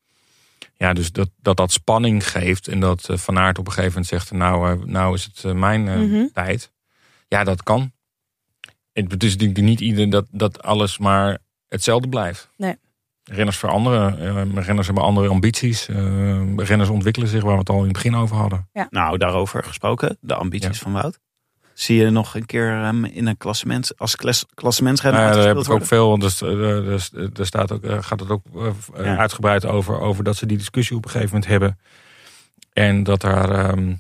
Ja, 0.75 0.93
dus 0.93 1.13
dat 1.13 1.31
dat, 1.41 1.57
dat 1.57 1.73
spanning 1.73 2.29
geeft. 2.31 2.69
En 2.69 2.81
dat 2.81 3.09
eh, 3.09 3.17
Van 3.17 3.39
Aert 3.39 3.59
op 3.59 3.67
een 3.67 3.73
gegeven 3.73 3.93
moment 3.93 4.11
zegt... 4.11 4.31
Nou, 4.31 4.71
eh, 4.81 4.87
nou 4.87 5.15
is 5.15 5.31
het 5.35 5.55
mijn 5.55 5.83
Mhm. 5.83 6.27
tijd. 6.33 6.73
Ja, 7.29 7.45
dat 7.45 7.63
kan. 7.63 7.93
Het 8.93 9.23
is 9.23 9.33
natuurlijk 9.33 9.61
niet 9.61 9.81
ieder 9.81 10.11
dat, 10.11 10.27
dat 10.31 10.63
alles 10.63 10.99
maar 10.99 11.39
hetzelfde 11.69 12.09
blijft. 12.09 12.51
Nee. 12.57 12.77
Renners 13.25 13.57
veranderen. 13.57 14.19
eh, 14.19 14.65
renners 14.65 14.87
hebben 14.87 15.05
andere 15.05 15.29
ambities. 15.29 15.89
eh, 15.89 15.97
renners 16.57 16.89
ontwikkelen 16.89 17.29
zich, 17.29 17.43
waar 17.43 17.53
we 17.53 17.59
het 17.59 17.69
al 17.69 17.79
in 17.79 17.85
het 17.85 17.93
begin 17.93 18.15
over 18.15 18.37
hadden. 18.37 18.69
Nou, 18.91 19.19
daarover 19.19 19.65
gesproken, 19.65 20.17
de 20.21 20.35
ambities 20.35 20.77
Ja. 20.77 20.83
van 20.83 20.93
Wout. 20.93 21.19
Zie 21.75 21.97
je 21.97 22.11
nog 22.11 22.35
een 22.35 22.47
keer 22.47 22.95
in 23.13 23.27
een 23.27 23.37
klassement, 23.37 23.99
als 23.99 24.17
klas, 24.17 24.47
klassementsrenner 24.55 25.21
Nou 25.21 25.33
ja, 25.33 25.39
daar 25.39 25.55
heb 25.55 25.65
ik 25.65 25.71
ook 25.71 25.87
veel, 25.87 26.09
want 26.09 26.23
er, 26.41 26.61
er, 26.61 26.89
er, 26.93 27.31
er 27.39 27.47
staat 27.47 27.73
ook, 27.73 27.85
gaat 28.05 28.21
het 28.21 28.31
ook 28.31 28.45
eh, 28.55 28.67
eh, 28.95 29.05
Ja. 29.05 29.17
uitgebreid 29.17 29.67
over, 29.67 30.01
over 30.01 30.25
dat 30.25 30.37
ze 30.37 30.47
die 30.47 30.57
discussie 30.57 30.97
op 30.97 31.05
een 31.05 31.11
gegeven 31.11 31.33
moment 31.35 31.51
hebben. 31.51 31.79
En 32.73 33.03
dat 33.03 33.21
daar 33.21 33.51
ehm, 33.51 33.95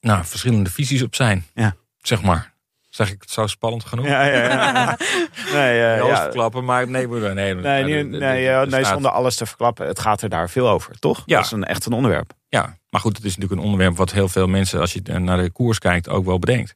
nou, 0.00 0.24
verschillende 0.24 0.70
visies 0.70 1.02
op 1.02 1.14
zijn. 1.14 1.44
Ja. 1.54 1.74
Zeg 2.00 2.22
maar. 2.22 2.54
Zeg 2.96 3.12
ik 3.12 3.20
het 3.20 3.30
zo 3.30 3.46
spannend 3.46 3.84
genoeg? 3.84 4.06
Ja, 4.06 4.24
ja, 4.24 4.42
ja. 4.42 4.98
Nee, 5.52 5.82
eh, 5.82 6.02
Alles 6.02 6.16
ja. 6.16 6.22
verklappen, 6.22 6.64
maar 6.64 6.88
nee, 6.88 7.08
broer, 7.08 7.34
nee. 7.34 7.54
Nee, 7.54 7.84
de- 7.84 7.90
niet- 8.02 8.12
de- 8.12 8.18
nee, 8.18 8.44
de- 8.44 8.50
eh, 8.50 8.60
de 8.60 8.66
nee, 8.70 8.80
staat- 8.80 8.92
zonder 8.92 9.10
alles 9.10 9.36
te 9.36 9.46
verklappen. 9.46 9.86
Het 9.86 9.98
gaat 9.98 10.22
er 10.22 10.28
daar 10.28 10.50
veel 10.50 10.68
over, 10.68 10.98
toch? 10.98 11.22
Ja. 11.26 11.36
Dat 11.36 11.44
is 11.44 11.50
een, 11.50 11.64
echt 11.64 11.86
een 11.86 11.92
onderwerp. 11.92 12.32
Ja, 12.48 12.78
maar 12.90 13.00
goed, 13.00 13.16
het 13.16 13.24
is 13.26 13.34
natuurlijk 13.36 13.60
een 13.60 13.66
onderwerp 13.66 13.96
wat 13.96 14.12
heel 14.12 14.28
veel 14.28 14.46
mensen, 14.46 14.80
als 14.80 14.92
je 14.92 15.02
naar 15.18 15.42
de 15.42 15.50
koers 15.50 15.78
kijkt, 15.78 16.08
ook 16.08 16.24
wel 16.24 16.38
bedenkt. 16.38 16.74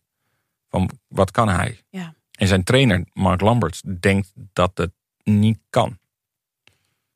Van 0.69 0.91
wat 1.09 1.31
kan 1.31 1.49
hij? 1.49 1.81
Ja. 1.91 2.15
En 2.39 2.47
zijn 2.47 2.65
trainer, 2.65 3.05
Mark 3.13 3.41
Lamberts, 3.41 3.83
denkt 4.01 4.33
dat 4.53 4.71
het 4.75 4.91
niet 5.23 5.59
kan. 5.71 5.99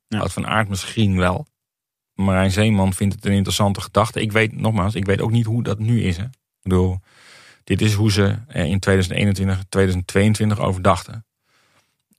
Ja. 0.09 0.19
Wout 0.19 0.33
van 0.33 0.47
Aert 0.47 0.69
misschien 0.69 1.17
wel. 1.19 1.47
Marijn 2.15 2.51
Zeeman 2.51 2.93
vindt 2.93 3.15
het 3.15 3.25
een 3.27 3.33
interessante 3.33 3.81
gedachte. 3.81 4.21
Ik 4.21 4.33
weet, 4.33 4.57
nogmaals, 4.57 4.95
ik 4.95 5.05
weet 5.07 5.21
ook 5.21 5.31
niet 5.31 5.47
hoe 5.47 5.63
dat 5.63 5.79
nu 5.79 6.03
is. 6.03 6.17
Hè. 6.17 6.23
Ik 6.25 6.31
bedoel, 6.63 6.99
dit 7.65 7.81
is 7.81 7.93
hoe 7.93 8.13
ze 8.13 8.37
eh, 8.49 8.65
in 8.65 8.79
2021, 8.79 9.65
2022 9.69 10.61
over 10.61 10.83
dachten. 10.83 11.25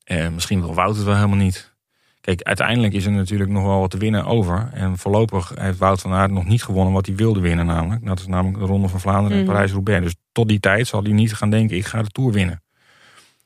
Eh, 0.04 0.30
misschien 0.30 0.62
wil 0.62 0.74
Wout 0.74 0.96
het 0.96 1.06
wel 1.06 1.16
helemaal 1.16 1.38
niet. 1.38 1.74
Kijk, 2.22 2.42
uiteindelijk 2.42 2.94
is 2.94 3.06
er 3.06 3.12
natuurlijk 3.12 3.50
nog 3.50 3.64
wel 3.64 3.80
wat 3.80 3.92
te 3.92 3.98
winnen 3.98 4.26
over. 4.26 4.70
En 4.74 4.98
voorlopig 4.98 5.52
heeft 5.56 5.78
Wout 5.78 6.02
van 6.02 6.14
Aert 6.14 6.32
nog 6.32 6.46
niet 6.46 6.64
gewonnen 6.64 6.94
wat 6.94 7.06
hij 7.06 7.16
wilde 7.16 7.40
winnen 7.40 7.66
namelijk. 7.66 8.06
Dat 8.06 8.20
is 8.20 8.28
namelijk 8.28 8.60
de 8.60 8.66
Ronde 8.66 8.88
van 8.88 9.00
Vlaanderen 9.00 9.38
en 9.38 9.44
Mhm. 9.44 9.52
Parijs-Roubaix. 9.52 10.04
Dus 10.04 10.16
tot 10.32 10.48
die 10.48 10.60
tijd 10.60 10.88
zal 10.88 11.04
hij 11.04 11.12
niet 11.12 11.34
gaan 11.34 11.50
denken, 11.50 11.78
ik 11.78 11.86
ga 11.86 12.02
de 12.02 12.10
Tour 12.10 12.32
winnen. 12.32 12.64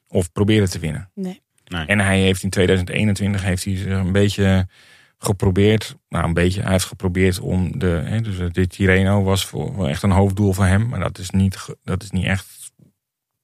Of 0.07 0.31
proberen 0.31 0.69
te 0.69 0.79
winnen. 0.79 1.09
Nee. 1.15 1.41
En 1.85 1.99
hij 1.99 2.19
heeft 2.19 2.43
in 2.43 2.49
2021 2.49 3.43
heeft 3.43 3.63
hij 3.63 3.75
zich 3.75 3.85
een 3.85 4.11
beetje 4.11 4.67
geprobeerd. 5.19 5.95
Nou, 6.09 6.25
een 6.25 6.33
beetje. 6.33 6.61
Hij 6.61 6.71
heeft 6.71 6.85
geprobeerd 6.85 7.39
om 7.39 7.79
de. 7.79 7.87
Hè, 8.05 8.21
dus 8.21 8.37
de 8.53 8.67
Tirreno 8.67 9.23
was 9.23 9.45
voor, 9.45 9.73
voor 9.73 9.87
echt 9.87 10.03
een 10.03 10.11
hoofddoel 10.11 10.53
van 10.53 10.65
hem. 10.65 10.87
Maar 10.87 10.99
dat 10.99 11.17
is 11.17 11.29
niet, 11.29 11.65
dat 11.83 12.03
is 12.03 12.11
niet 12.11 12.25
echt 12.25 12.71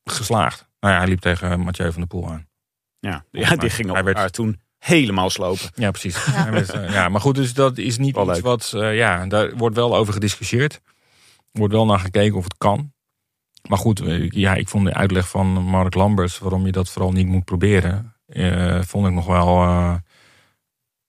geslaagd. 0.04 0.68
Nou 0.80 0.94
ja, 0.94 1.00
hij 1.00 1.10
liep 1.10 1.20
tegen 1.20 1.60
Mathieu 1.60 1.92
van 1.92 2.00
der 2.02 2.08
Poel 2.08 2.30
aan. 2.32 2.48
Ja, 3.00 3.26
ja 3.32 3.56
die 3.56 3.70
ging 3.70 3.90
op 3.90 3.96
Hij 3.96 4.04
werd- 4.04 4.16
elkaar 4.18 4.32
toen 4.32 4.60
helemaal 4.78 5.30
slopen. 5.30 5.70
Ja, 5.76 5.92
precies. 5.92 6.26
Werd, 6.50 6.70
eh, 6.70 6.92
ja, 6.94 7.10
maar 7.10 7.22
goed, 7.22 7.36
dus 7.36 7.54
dat 7.54 7.78
is 7.78 7.98
niet 7.98 8.16
Wel 8.16 8.24
iets 8.26 8.34
leuk. 8.34 8.44
wat. 8.44 8.72
eh, 8.76 8.96
ja, 8.96 9.26
daar 9.26 9.56
wordt 9.56 9.76
wel 9.76 9.96
over 9.96 10.14
gediscussieerd. 10.14 10.74
Er 11.52 11.60
wordt 11.60 11.74
wel 11.74 11.86
naar 11.86 12.00
gekeken 12.00 12.38
of 12.38 12.44
het 12.44 12.58
kan. 12.58 12.94
Maar 13.70 13.78
goed, 13.78 14.00
eh, 14.00 14.30
ja, 14.30 14.54
ik 14.56 14.70
vond 14.70 14.86
de 14.86 14.94
uitleg 14.94 15.30
van 15.30 15.48
Mark 15.48 15.94
Lamberts 15.94 16.40
waarom 16.40 16.66
je 16.66 16.72
dat 16.72 16.90
vooral 16.90 17.12
niet 17.12 17.28
moet 17.28 17.46
proberen. 17.46 18.16
eh, 18.26 18.82
vond 18.82 19.08
ik 19.08 19.14
nog 19.14 19.26
wel. 19.26 19.48
eh, 19.64 19.96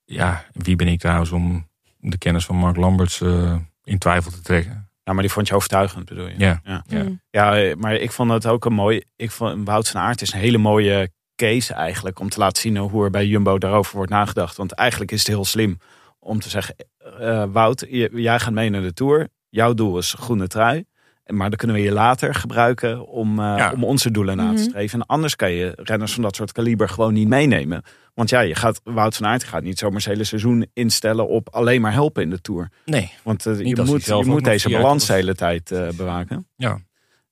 ja, 0.06 0.44
wie 0.52 0.76
ben 0.76 0.88
ik 0.88 1.00
trouwens 1.00 1.30
om 1.30 1.68
de 1.98 2.18
kennis 2.18 2.44
van 2.44 2.56
Mark 2.56 2.76
Lamberts 2.76 3.20
eh, 3.20 3.56
in 3.84 3.98
twijfel 3.98 4.30
te 4.30 4.40
trekken? 4.40 4.90
Ja, 5.02 5.12
maar 5.12 5.22
die 5.22 5.32
vond 5.32 5.48
je 5.48 5.54
overtuigend, 5.54 6.04
bedoel 6.04 6.28
je? 6.28 6.34
Ja, 6.38 6.60
Ja. 6.64 6.84
ja. 6.86 7.02
Mm. 7.02 7.20
Ja, 7.30 7.58
eh, 7.58 7.74
maar 7.74 7.94
ik 7.94 8.12
vond 8.12 8.30
het 8.30 8.46
ook 8.46 8.64
een 8.64 8.72
mooi. 8.72 9.02
Ik 9.16 9.30
vond 9.30 9.66
Wout 9.66 9.88
van 9.88 10.00
Aert 10.00 10.22
is 10.22 10.32
een 10.32 10.38
hele 10.40 10.58
mooie 10.58 11.10
case 11.36 11.74
eigenlijk 11.74 12.18
om 12.18 12.28
te 12.28 12.38
laten 12.38 12.62
zien 12.62 12.76
hoe 12.76 13.04
er 13.04 13.10
bij 13.10 13.26
Jumbo 13.26 13.58
daarover 13.58 13.96
wordt 13.96 14.10
nagedacht. 14.10 14.56
Want 14.56 14.72
eigenlijk 14.72 15.12
is 15.12 15.18
het 15.18 15.28
heel 15.28 15.44
slim 15.44 15.78
om 16.18 16.40
te 16.40 16.48
zeggen: 16.48 16.74
eh, 17.18 17.44
Wout, 17.48 17.86
jij 18.12 18.38
gaat 18.40 18.52
mee 18.52 18.70
naar 18.70 18.82
de 18.82 18.92
tour. 18.92 19.28
Jouw 19.48 19.74
doel 19.74 19.98
is 19.98 20.14
groene 20.18 20.46
trui. 20.46 20.84
Maar 21.26 21.48
dan 21.48 21.58
kunnen 21.58 21.76
we 21.76 21.82
je 21.82 21.92
later 21.92 22.34
gebruiken 22.34 23.06
om, 23.06 23.38
eh, 23.38 23.44
Ja. 23.56 23.72
om 23.72 23.84
onze 23.84 24.10
doelen 24.10 24.36
na 24.36 24.46
te 24.48 24.52
Mhm. 24.52 24.62
streven. 24.62 25.00
En 25.00 25.06
anders 25.06 25.36
kan 25.36 25.50
je 25.52 25.72
renners 25.76 26.12
van 26.12 26.22
dat 26.22 26.36
soort 26.36 26.52
kaliber 26.52 26.88
gewoon 26.88 27.12
niet 27.14 27.28
meenemen. 27.28 27.82
Want 28.14 28.30
ja, 28.30 28.40
je 28.40 28.54
gaat, 28.54 28.80
Wout 28.84 29.16
van 29.16 29.26
Aert 29.26 29.44
gaat 29.44 29.62
niet 29.62 29.78
zomaar 29.78 30.00
zijn 30.00 30.14
hele 30.14 30.26
seizoen 30.26 30.66
instellen 30.72 31.28
op 31.28 31.48
alleen 31.50 31.80
maar 31.80 31.92
helpen 31.92 32.22
in 32.22 32.30
de 32.30 32.40
tour. 32.40 32.68
Nee, 32.84 33.12
Want 33.22 33.46
eh, 33.46 33.58
je 33.58 33.82
moet, 33.84 34.04
je 34.04 34.22
moet 34.24 34.44
deze 34.44 34.70
balans 34.70 35.06
de 35.06 35.12
hele 35.12 35.34
tijd 35.34 35.70
eh, 35.70 35.88
bewaken. 35.96 36.46
ja. 36.56 36.78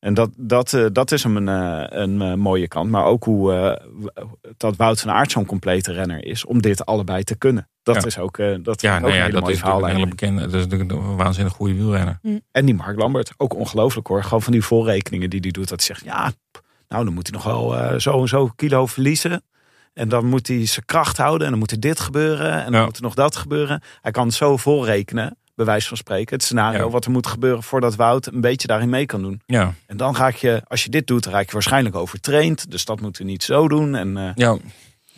En 0.04 0.14
dat, 0.14 0.30
dat, 0.36 0.72
eh, 0.72 0.86
dat 0.92 1.12
is 1.12 1.22
hem 1.22 1.36
een, 1.36 1.48
eh, 1.48 2.00
een 2.02 2.22
eh, 2.22 2.34
mooie 2.34 2.68
kant. 2.68 2.90
Maar 2.90 3.04
ook 3.04 3.24
hoe 3.24 3.52
eh, 3.54 3.86
dat 4.56 4.76
Wout 4.76 5.00
van 5.00 5.10
Aert 5.10 5.30
zo'n 5.30 5.46
complete 5.46 5.92
renner 5.92 6.24
is. 6.24 6.44
Om 6.44 6.62
dit 6.62 6.86
allebei 6.86 7.22
te 7.22 7.36
kunnen. 7.36 7.68
Dat 7.82 7.94
Ja. 7.94 8.04
is 8.04 8.18
ook, 8.18 8.38
eh, 8.38 8.54
dat 8.62 8.80
Ja, 8.80 8.90
is 8.90 8.94
ook 8.96 9.00
nou 9.00 9.12
een 9.12 9.18
ja, 9.18 9.20
hele 9.20 9.32
dat 9.32 9.40
mooie 9.42 9.54
is 9.54 9.60
natuurlijk 9.60 9.88
een 9.88 9.94
hele 9.96 10.08
bekende. 10.08 10.40
Dat 10.40 10.54
is 10.54 10.66
natuurlijk 10.66 10.90
een 10.92 11.16
waanzinnig 11.16 11.52
goede 11.52 11.74
wielrenner. 11.74 12.18
En 12.52 12.64
die 12.64 12.74
Mark 12.74 12.98
Lambert, 12.98 13.32
ook 13.36 13.54
ongelooflijk 13.54 14.06
hoor. 14.06 14.22
Gewoon 14.22 14.42
van 14.42 14.52
die 14.52 14.62
voorrekeningen 14.62 15.30
die 15.30 15.40
hij 15.40 15.50
doet. 15.50 15.68
Dat 15.68 15.78
hij 15.86 15.86
zegt, 15.96 16.04
ja, 16.04 16.32
nou 16.88 17.04
dan 17.04 17.14
moet 17.14 17.26
hij 17.26 17.36
nog 17.36 17.44
wel 17.44 17.76
eh, 17.78 17.98
zo 17.98 18.20
en 18.20 18.28
zo 18.28 18.50
kilo 18.56 18.86
verliezen. 18.86 19.42
En 19.94 20.08
dan 20.08 20.26
moet 20.26 20.46
hij 20.48 20.66
zijn 20.66 20.84
kracht 20.86 21.16
houden. 21.16 21.44
En 21.44 21.50
dan 21.50 21.58
moet 21.58 21.70
er 21.70 21.80
dit 21.80 22.00
gebeuren. 22.00 22.52
En 22.64 22.70
dan 22.72 22.80
Ja. 22.80 22.84
moet 22.86 22.96
er 22.96 23.02
nog 23.02 23.14
dat 23.14 23.36
gebeuren. 23.36 23.82
Hij 24.00 24.10
kan 24.12 24.30
zo 24.30 24.56
voorrekenen, 24.56 25.36
bij 25.54 25.64
wijze 25.64 25.88
van 25.88 25.96
spreken. 25.96 26.34
Het 26.34 26.44
scenario 26.44 26.84
Ja. 26.84 26.90
wat 26.90 27.04
er 27.04 27.10
moet 27.10 27.26
gebeuren 27.26 27.62
voordat 27.62 27.94
Wout 27.94 28.26
een 28.26 28.40
beetje 28.40 28.66
daarin 28.66 28.88
mee 28.88 29.06
kan 29.06 29.22
doen. 29.22 29.40
Ja, 29.46 29.74
En 29.86 29.96
dan 29.96 30.16
raak 30.16 30.34
je, 30.34 30.62
als 30.68 30.84
je 30.84 30.90
dit 30.90 31.06
doet, 31.06 31.26
raak 31.26 31.46
je 31.46 31.52
waarschijnlijk 31.52 31.94
overtraind. 31.96 32.70
Dus 32.70 32.84
dat 32.84 33.00
moeten 33.00 33.24
we 33.24 33.30
niet 33.30 33.42
zo 33.42 33.68
doen. 33.68 33.94
En 33.94 34.16
eh, 34.16 34.30
ja. 34.34 34.56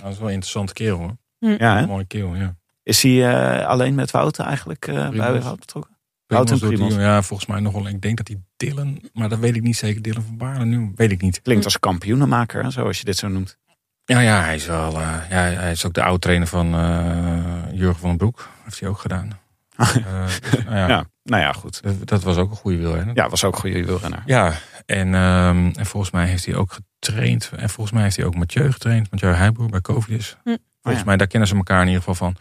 Dat 0.02 0.12
is 0.12 0.18
wel 0.18 0.26
een 0.26 0.32
interessante 0.34 0.72
kerel 0.72 0.98
hoor. 0.98 1.16
ja, 1.38 1.74
hè? 1.76 1.82
Een 1.82 1.88
mooie 1.88 2.04
kerel, 2.04 2.34
ja. 2.34 2.56
is 2.82 3.02
hij 3.02 3.34
eh, 3.60 3.66
alleen 3.66 3.94
met 3.94 4.10
Wout 4.10 4.38
eigenlijk 4.38 4.86
eh, 4.86 5.08
bij. 5.08 5.40
Wout 5.40 5.58
betrokken? 5.58 5.94
Wout 6.26 6.50
en 6.50 6.88
Ja, 7.00 7.22
volgens 7.22 7.48
mij 7.48 7.60
nog 7.60 7.72
wel. 7.72 7.88
Ik 7.88 8.00
denk 8.02 8.16
dat 8.16 8.28
hij 8.28 8.40
Dylan, 8.56 9.00
maar 9.12 9.28
dat 9.28 9.38
weet 9.38 9.56
ik 9.56 9.62
niet 9.62 9.76
zeker. 9.76 10.02
Dylan 10.02 10.22
van 10.22 10.36
Baarle 10.36 10.64
nu, 10.64 10.92
weet 10.96 11.10
ik 11.10 11.20
niet. 11.20 11.42
Klinkt 11.42 11.64
als 11.64 11.78
kampioenenmaker, 11.78 12.62
hè, 12.62 12.70
zoals 12.70 12.98
je 12.98 13.04
dit 13.04 13.16
zo 13.16 13.28
noemt. 13.28 13.56
Ja, 14.04 14.20
ja, 14.20 14.40
hij 14.42 14.54
is 14.54 14.66
wel. 14.66 15.00
eh, 15.00 15.18
ja, 15.30 15.36
hij 15.36 15.70
is 15.70 15.84
ook 15.86 15.92
de 15.94 16.02
oude 16.02 16.18
trainer 16.18 16.46
van 16.46 16.74
eh, 16.74 17.44
Jurgen 17.72 18.00
van 18.00 18.08
den 18.08 18.18
Broek. 18.18 18.48
Heeft 18.64 18.80
hij 18.80 18.88
ook 18.88 18.98
gedaan. 18.98 19.38
Eh, 20.06 20.26
dus, 20.26 20.64
nou 20.64 20.76
ja, 20.76 20.88
Ja, 20.88 21.04
nou 21.22 21.42
ja, 21.42 21.52
goed. 21.52 21.82
Dat, 21.82 22.08
dat 22.08 22.22
was 22.22 22.36
ook 22.36 22.50
een 22.50 22.56
goede 22.56 22.76
wielrenner. 22.76 23.16
Ja, 23.16 23.28
was 23.28 23.44
ook 23.44 23.54
een 23.54 23.60
goede 23.60 23.84
wielrenner. 23.84 24.22
Ja, 24.26 24.52
en, 24.86 25.14
ehm, 25.14 25.70
en 25.74 25.86
volgens 25.86 26.12
mij 26.12 26.26
heeft 26.26 26.46
hij 26.46 26.54
ook 26.54 26.72
getraind. 26.98 27.50
En 27.56 27.68
volgens 27.68 27.94
mij 27.94 28.02
heeft 28.02 28.16
hij 28.16 28.24
ook 28.24 28.34
Mathieu 28.34 28.72
getraind. 28.72 29.10
Mathieu 29.10 29.32
Heijboer 29.32 29.70
bij 29.70 29.80
Covidis. 29.80 30.36
Hm. 30.44 30.56
Volgens 30.82 31.02
ja. 31.02 31.08
mij, 31.08 31.16
daar 31.16 31.26
kennen 31.26 31.48
ze 31.48 31.56
elkaar 31.56 31.80
in 31.80 31.86
ieder 31.86 32.02
geval 32.02 32.14
van. 32.14 32.36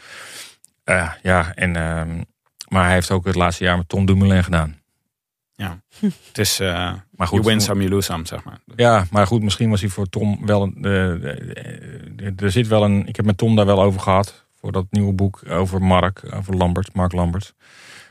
Eh, 0.83 1.11
ja, 1.21 1.53
en, 1.53 1.75
ehm, 1.75 2.21
maar 2.67 2.83
hij 2.83 2.93
heeft 2.93 3.11
ook 3.11 3.25
het 3.25 3.36
laatste 3.36 3.63
jaar 3.63 3.77
met 3.77 3.89
Tom 3.89 4.05
Dumoulin 4.05 4.43
gedaan. 4.43 4.83
Het 6.27 6.38
is, 6.38 6.59
eh 6.59 6.67
Maar 6.67 7.01
you 7.11 7.27
goed, 7.27 7.45
win 7.45 7.61
some, 7.61 7.81
you 7.81 7.93
lose 7.93 8.11
some, 8.11 8.25
zeg 8.25 8.43
maar. 8.43 8.59
Ja, 8.75 9.05
maar 9.11 9.27
goed, 9.27 9.43
misschien 9.43 9.69
was 9.69 9.81
hij 9.81 9.89
voor 9.89 10.09
Tom 10.09 10.45
wel 10.45 10.61
een. 10.61 10.83
er 12.38 12.51
zit 12.51 12.67
wel 12.67 12.83
een. 12.83 13.07
Ik 13.07 13.15
heb 13.15 13.25
met 13.25 13.38
Tom 13.38 13.55
daar 13.55 13.65
wel 13.65 13.81
over 13.81 13.99
gehad. 13.99 14.45
Voor 14.66 14.74
dat 14.74 14.86
nieuwe 14.89 15.13
boek 15.13 15.49
over 15.49 15.82
Mark, 15.82 16.34
over 16.34 16.55
Lambert, 16.55 16.93
Mark 16.93 17.11
Lambert. 17.11 17.53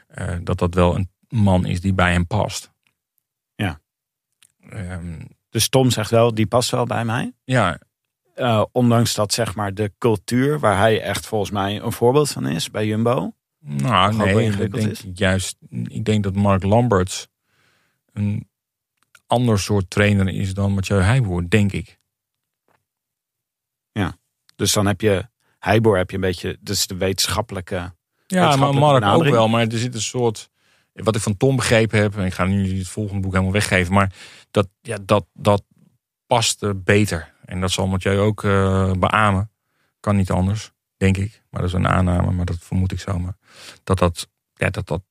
eh, 0.06 0.36
dat 0.42 0.58
dat 0.58 0.74
wel 0.74 0.94
een 0.94 1.10
man 1.28 1.66
is 1.66 1.80
die 1.80 1.94
bij 1.94 2.12
hem 2.12 2.26
past. 2.26 2.72
Ja. 3.54 3.80
Ehm, 4.68 5.20
Dus 5.48 5.68
Tom 5.68 5.90
zegt 5.90 6.10
wel, 6.10 6.34
die 6.34 6.46
past 6.46 6.70
wel 6.70 6.84
bij 6.84 7.04
mij. 7.04 7.32
ja, 7.44 7.78
Eh, 8.34 8.64
ondanks 8.72 9.14
dat 9.14 9.32
zeg 9.32 9.54
maar 9.54 9.74
de 9.74 9.92
cultuur, 9.98 10.58
waar 10.58 10.78
hij 10.78 11.02
echt 11.02 11.26
volgens 11.26 11.50
mij 11.50 11.80
een 11.80 11.92
voorbeeld 11.92 12.30
van 12.30 12.46
is 12.46 12.70
bij 12.70 12.86
Jumbo. 12.86 13.34
nou 13.58 14.16
nee, 14.16 14.50
ik 14.50 14.72
denk 14.72 14.90
is. 14.90 15.04
juist. 15.14 15.56
Ik 15.70 16.04
denk 16.04 16.22
dat 16.24 16.34
Mark 16.34 16.62
Lamberts 16.62 17.28
een 18.12 18.48
ander 19.26 19.58
soort 19.58 19.90
trainer 19.90 20.28
is 20.28 20.54
dan 20.54 20.72
Mathieu 20.74 21.00
Heijboer, 21.00 21.48
denk 21.48 21.72
ik. 21.72 21.98
Dus 24.56 24.72
dan 24.72 24.86
heb 24.86 25.00
je, 25.00 25.28
Heibor 25.64 25.96
heb 25.96 26.10
je 26.10 26.16
een 26.16 26.22
beetje, 26.22 26.56
dus 26.60 26.86
de 26.86 26.96
wetenschappelijke. 26.96 27.92
Ja, 28.26 28.56
maar 28.56 28.74
Mark 28.74 29.04
ook 29.04 29.24
wel. 29.24 29.48
Maar 29.48 29.66
er 29.66 29.78
zit 29.78 29.94
een 29.94 30.00
soort. 30.02 30.50
Wat 30.92 31.16
ik 31.16 31.22
van 31.22 31.36
Tom 31.36 31.56
begrepen 31.56 32.00
heb. 32.00 32.16
En 32.16 32.24
ik 32.24 32.34
ga 32.34 32.44
nu 32.44 32.78
het 32.78 32.88
volgende 32.88 33.20
boek 33.20 33.32
helemaal 33.32 33.52
weggeven. 33.52 33.94
Maar 33.94 34.12
dat, 34.50 34.68
ja, 34.80 34.98
dat, 35.02 35.26
dat 35.32 35.62
paste 36.26 36.74
beter. 36.74 37.32
En 37.44 37.60
dat 37.60 37.70
zal 37.70 37.86
Mathieu 37.86 38.18
ook 38.18 38.44
eh 38.44 38.92
beamen. 38.92 39.50
Kan 40.00 40.16
niet 40.16 40.30
anders, 40.30 40.72
denk 40.96 41.16
ik. 41.16 41.42
Maar 41.50 41.60
dat 41.60 41.70
is 41.70 41.76
een 41.76 41.88
aanname, 41.88 42.30
maar 42.30 42.44
dat 42.44 42.56
vermoed 42.60 42.92
ik 42.92 43.00
zomaar. 43.00 43.36
Dat 43.84 43.98
dat, 43.98 44.28
ja, 44.54 44.70
dat, 44.70 44.86
dat 44.86 45.02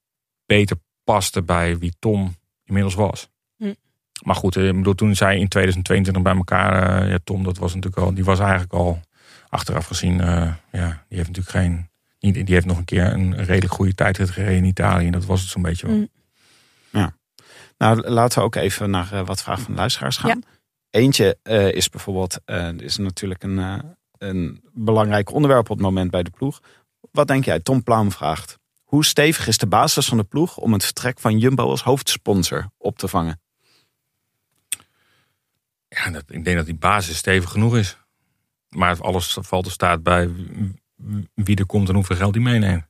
beter 0.45 0.77
paste 1.03 1.43
bij 1.43 1.77
wie 1.77 1.93
Tom 1.99 2.35
inmiddels 2.65 2.95
was. 2.95 3.29
Hm. 3.57 3.73
Maar 4.23 4.35
goed, 4.35 4.55
eh, 4.55 4.67
ik 4.67 4.75
bedoel, 4.75 4.95
toen 4.95 5.15
zij 5.15 5.37
in 5.37 5.47
2022 5.47 6.23
bij 6.23 6.35
elkaar. 6.35 7.01
eh, 7.01 7.09
ja, 7.09 7.17
Tom, 7.23 7.43
dat 7.43 7.57
was 7.57 7.73
natuurlijk 7.75 8.03
al. 8.03 8.13
Die 8.13 8.23
was 8.23 8.39
eigenlijk 8.39 8.73
al 8.73 9.01
achteraf 9.53 9.85
gezien. 9.85 10.21
eh, 10.21 10.53
ja, 10.71 11.05
die 11.07 11.17
heeft 11.17 11.27
natuurlijk 11.27 11.49
geen. 11.49 11.89
niet- 12.19 12.33
Die 12.45 12.53
heeft 12.53 12.65
nog 12.65 12.77
een 12.77 12.85
keer 12.85 13.13
een 13.13 13.35
redelijk 13.43 13.73
goede 13.73 13.93
tijd 13.95 14.17
gereden 14.29 14.55
in 14.57 14.63
Italië. 14.65 15.05
En 15.05 15.11
dat 15.11 15.25
was 15.25 15.41
het 15.41 15.49
zo'n 15.49 15.61
beetje 15.61 15.87
wel. 15.87 15.95
Hm. 15.95 17.09
Nou, 17.77 18.09
laten 18.09 18.39
we 18.39 18.45
ook 18.45 18.55
even 18.55 18.89
naar 18.89 19.11
eh, 19.13 19.25
wat 19.25 19.41
vragen 19.43 19.63
van 19.63 19.73
de 19.73 19.79
luisteraars 19.79 20.17
gaan. 20.17 20.41
Eentje 20.89 21.37
eh, 21.43 21.71
is 21.71 21.89
bijvoorbeeld, 21.89 22.39
eh 22.45 22.71
is 22.77 22.97
natuurlijk 22.97 23.43
een, 23.43 23.59
eh, 23.59 23.79
een 24.17 24.61
belangrijk 24.73 25.31
onderwerp 25.31 25.69
op 25.69 25.77
het 25.77 25.85
moment 25.85 26.11
bij 26.11 26.23
de 26.23 26.29
ploeg. 26.29 26.59
Wat 27.11 27.27
denk 27.27 27.45
jij? 27.45 27.59
Tom 27.59 27.83
Plaum 27.83 28.11
vraagt. 28.11 28.57
Hoe 28.83 29.05
stevig 29.05 29.47
is 29.47 29.57
de 29.57 29.67
basis 29.67 30.05
van 30.07 30.17
de 30.17 30.23
ploeg 30.23 30.57
om 30.57 30.73
het 30.73 30.83
vertrek 30.83 31.19
van 31.19 31.37
Jumbo 31.39 31.69
als 31.69 31.83
hoofdsponsor 31.83 32.69
op 32.77 32.97
te 32.97 33.07
vangen? 33.07 33.41
Ja, 35.87 36.09
dat, 36.09 36.23
ik 36.27 36.43
denk 36.45 36.57
dat 36.57 36.65
die 36.65 36.75
basis 36.75 37.17
stevig 37.17 37.49
genoeg 37.49 37.77
is. 37.77 37.97
Maar 38.73 39.01
alles 39.01 39.37
valt 39.41 39.65
er 39.65 39.71
staat 39.71 40.03
bij 40.03 40.29
wie- 41.33 41.55
er 41.55 41.65
komt 41.65 41.89
en 41.89 41.95
hoeveel 41.95 42.15
geld 42.15 42.33
die 42.33 42.41
meeneemt. 42.41 42.83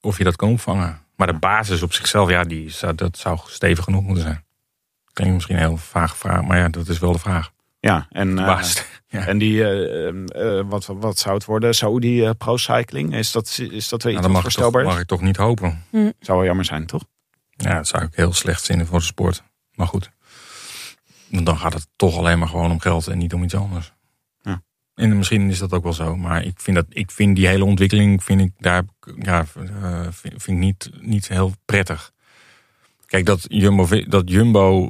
Of 0.00 0.18
je 0.18 0.24
dat 0.24 0.36
kan 0.36 0.48
opvangen. 0.50 1.02
Maar 1.16 1.26
de 1.26 1.32
basis 1.38 1.82
op 1.82 1.92
zichzelf, 1.92 2.30
ja, 2.30 2.44
die 2.44 2.70
zou, 2.70 2.94
dat 2.94 3.18
zou 3.18 3.38
stevig 3.46 3.84
genoeg 3.84 4.02
moeten 4.02 4.22
zijn. 4.24 4.44
klinkt 5.12 5.34
misschien 5.34 5.56
een 5.56 5.62
heel 5.62 5.76
vage 5.76 6.16
vraag, 6.16 6.42
maar 6.44 6.58
ja, 6.58 6.68
dat 6.68 6.88
is 6.88 6.98
wel 6.98 7.12
de 7.12 7.18
vraag. 7.18 7.50
Ja, 7.80 8.06
en, 8.10 8.38
eh. 8.38 8.62
Ja. 9.06 9.26
en 9.26 9.38
die, 9.38 9.64
eh, 9.64 10.08
eh, 10.58 10.64
wat, 10.68 10.86
wat 10.86 11.18
zou 11.18 11.34
het 11.34 11.44
worden? 11.44 11.74
Saudi 11.74 12.24
eh, 12.24 12.30
Pro 12.38 12.56
Cycling? 12.56 13.14
Is 13.14 13.32
dat, 13.32 13.58
is 13.70 13.88
dat 13.88 14.02
weer 14.02 14.12
Nou, 14.12 14.14
iets 14.14 14.14
dat 14.14 14.22
wat 14.22 14.22
mag 14.22 14.30
ik, 14.30 14.32
toch, 14.32 14.42
voorstelbaar 14.42 14.82
is? 14.82 14.88
mag 14.88 15.00
ik 15.00 15.06
toch 15.06 15.20
niet 15.20 15.36
hopen. 15.36 15.84
Zou 16.20 16.38
wel 16.38 16.44
jammer 16.44 16.64
zijn, 16.64 16.86
toch? 16.86 17.02
Ja, 17.50 17.74
dat 17.74 17.86
zou 17.86 18.04
ik 18.04 18.14
heel 18.14 18.32
slecht 18.32 18.64
vinden 18.66 18.86
voor 18.86 18.98
de 18.98 19.04
sport. 19.04 19.42
Maar 19.74 19.86
goed. 19.86 20.10
Want 21.28 21.46
dan 21.46 21.58
gaat 21.58 21.72
het 21.72 21.86
toch 21.96 22.16
alleen 22.18 22.38
maar 22.38 22.48
gewoon 22.48 22.70
om 22.70 22.80
geld 22.80 23.06
en 23.06 23.18
niet 23.18 23.34
om 23.34 23.42
iets 23.42 23.54
anders. 23.54 23.92
En 24.94 25.16
misschien 25.16 25.50
is 25.50 25.58
dat 25.58 25.72
ook 25.72 25.82
wel 25.82 25.92
zo. 25.92 26.16
Maar 26.16 26.44
ik 26.44 26.60
vind, 26.60 26.76
dat, 26.76 26.86
ik 26.88 27.10
vind 27.10 27.36
die 27.36 27.46
hele 27.46 27.64
ontwikkeling 27.64 28.24
vind 28.24 28.40
ik 28.40 28.52
daar, 28.58 28.82
ja, 29.18 29.46
eh, 29.82 30.00
vind, 30.10 30.42
vind 30.42 30.46
ik 30.46 30.64
niet, 30.64 30.90
niet 31.00 31.28
heel 31.28 31.52
prettig. 31.64 32.12
Kijk, 33.06 33.26
dat 33.26 33.44
Jumbo, 33.48 33.86
dat 34.08 34.30
Jumbo 34.30 34.88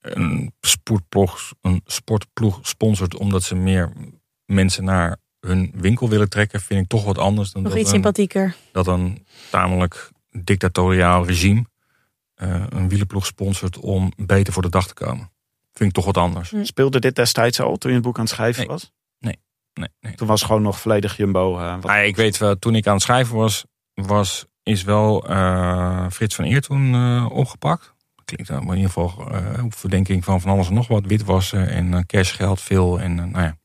een 0.00 0.52
sportploeg, 0.60 1.52
een 1.60 1.80
sportploeg 1.84 2.58
sponsort 2.62 3.16
omdat 3.16 3.42
ze 3.42 3.54
meer 3.54 3.92
mensen 4.44 4.84
naar 4.84 5.16
hun 5.40 5.72
winkel 5.74 6.08
willen 6.08 6.28
trekken, 6.28 6.60
vind 6.60 6.80
ik 6.82 6.88
toch 6.88 7.04
wat 7.04 7.18
anders 7.18 7.52
dan 7.52 7.62
Nog 7.62 7.70
dat 7.72 7.80
iets 7.80 7.90
een- 7.90 7.94
sympathieker. 7.96 8.56
dat 8.72 8.86
een 8.86 9.26
tamelijk 9.50 10.10
dictatoriaal 10.30 11.26
regime 11.26 11.64
eh, 12.34 12.64
een 12.68 12.88
wielerploeg 12.88 13.26
sponsort 13.26 13.78
om 13.78 14.12
beter 14.16 14.52
voor 14.52 14.62
de 14.62 14.68
dag 14.68 14.86
te 14.86 14.94
komen. 14.94 15.30
Vind 15.72 15.88
ik 15.88 15.94
toch 15.94 16.04
wat 16.04 16.16
anders. 16.16 16.52
Speelde 16.62 17.00
dit 17.00 17.14
destijds 17.16 17.60
al 17.60 17.76
toen 17.76 17.90
je 17.90 17.96
het 17.96 18.06
boek 18.06 18.16
aan 18.18 18.24
het 18.24 18.32
schrijven 18.32 18.60
Nee. 18.60 18.68
was? 18.70 18.92
Nee, 19.74 19.88
nee. 20.00 20.14
Toen 20.14 20.26
was 20.26 20.38
het 20.40 20.48
gewoon 20.48 20.62
nog 20.64 20.80
volledig 20.80 21.16
Jumbo. 21.16 21.58
eh, 21.58 21.74
wat- 21.80 21.90
Ah, 21.90 22.04
ik 22.04 22.16
weet 22.16 22.38
wel, 22.38 22.58
toen 22.58 22.74
ik 22.74 22.86
aan 22.86 22.94
het 22.94 23.02
schrijven 23.02 23.36
was, 23.36 23.64
was 23.94 24.46
is 24.62 24.82
wel 24.82 25.28
eh, 25.28 26.06
Frits 26.10 26.34
van 26.34 26.44
Eer 26.44 26.60
toen 26.60 26.94
eh, 26.94 27.26
opgepakt. 27.30 27.92
Klinkt 28.24 28.48
dan, 28.48 28.62
in 28.62 28.74
ieder 28.76 28.90
geval 28.90 29.28
op 29.64 29.74
verdenking 29.74 30.24
van 30.24 30.40
van 30.40 30.50
alles 30.50 30.68
en 30.68 30.74
nog 30.74 30.88
wat. 30.88 31.06
Witwassen 31.06 31.68
en 31.68 31.94
eh, 31.94 32.00
cashgeld 32.06 32.60
veel. 32.60 33.00
En 33.00 33.14
nou 33.14 33.30
ja. 33.42 33.56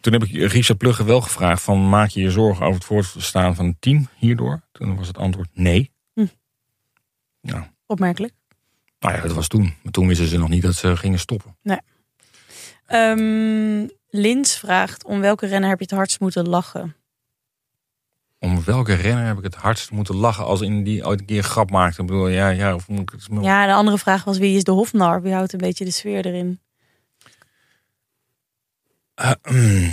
Toen 0.00 0.12
heb 0.12 0.24
ik 0.24 0.52
Richard 0.52 0.78
Plugge 0.78 1.04
wel 1.04 1.20
gevraagd 1.20 1.62
van 1.62 1.88
maak 1.88 2.08
je 2.08 2.20
je 2.20 2.30
zorgen 2.30 2.62
over 2.64 2.74
het 2.78 2.84
voortbestaan 2.84 3.54
van 3.54 3.66
het 3.66 3.76
team 3.80 4.08
hierdoor? 4.16 4.60
Toen 4.72 4.96
was 4.96 5.06
het 5.06 5.18
antwoord 5.18 5.48
nee. 5.52 5.90
Hm. 6.14 6.26
Ja, 7.40 7.72
Opmerkelijk. 7.86 8.32
Nou 8.98 9.14
ja, 9.14 9.20
dat 9.22 9.32
was 9.32 9.48
toen. 9.48 9.74
Maar 9.82 9.92
toen 9.92 10.06
wisten 10.06 10.26
ze 10.26 10.38
nog 10.38 10.48
niet 10.48 10.62
dat 10.62 10.74
ze 10.74 10.96
gingen 10.96 11.18
stoppen. 11.18 11.56
Ehm 12.86 13.86
Lins 14.10 14.56
vraagt, 14.56 15.04
om 15.04 15.20
welke 15.20 15.46
renner 15.46 15.68
heb 15.68 15.78
je 15.78 15.84
het 15.84 15.94
hardst 15.94 16.20
moeten 16.20 16.48
lachen? 16.48 16.94
Om 18.38 18.64
welke 18.64 18.94
renner 18.94 19.26
heb 19.26 19.38
ik 19.38 19.44
het 19.44 19.54
hardst 19.54 19.90
moeten 19.90 20.14
lachen 20.14 20.44
als 20.44 20.60
in 20.60 20.84
die 20.84 21.06
ooit 21.06 21.20
een 21.20 21.26
keer 21.26 21.42
grap 21.42 21.70
maakte? 21.70 22.00
Ik 22.00 22.06
bedoel, 22.06 22.28
ja, 22.28 22.48
ja, 22.48 22.74
of 22.74 22.88
moet 22.88 23.00
ik 23.00 23.10
het... 23.10 23.26
Ja, 23.40 23.66
de 23.66 23.72
andere 23.72 23.98
vraag 23.98 24.24
was, 24.24 24.38
wie 24.38 24.56
is 24.56 24.64
de 24.64 24.70
Hofnar? 24.70 25.22
Wie 25.22 25.32
houdt 25.32 25.52
een 25.52 25.58
beetje 25.58 25.84
de 25.84 25.90
sfeer 25.90 26.26
erin? 26.26 26.60
Eh, 29.14 29.32
mm, 29.50 29.92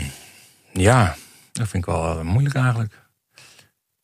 ja, 0.73 1.15
dat 1.52 1.68
vind 1.68 1.88
ik 1.88 1.94
wel 1.94 2.19
eh, 2.19 2.22
moeilijk 2.22 2.56
eigenlijk. 2.56 3.06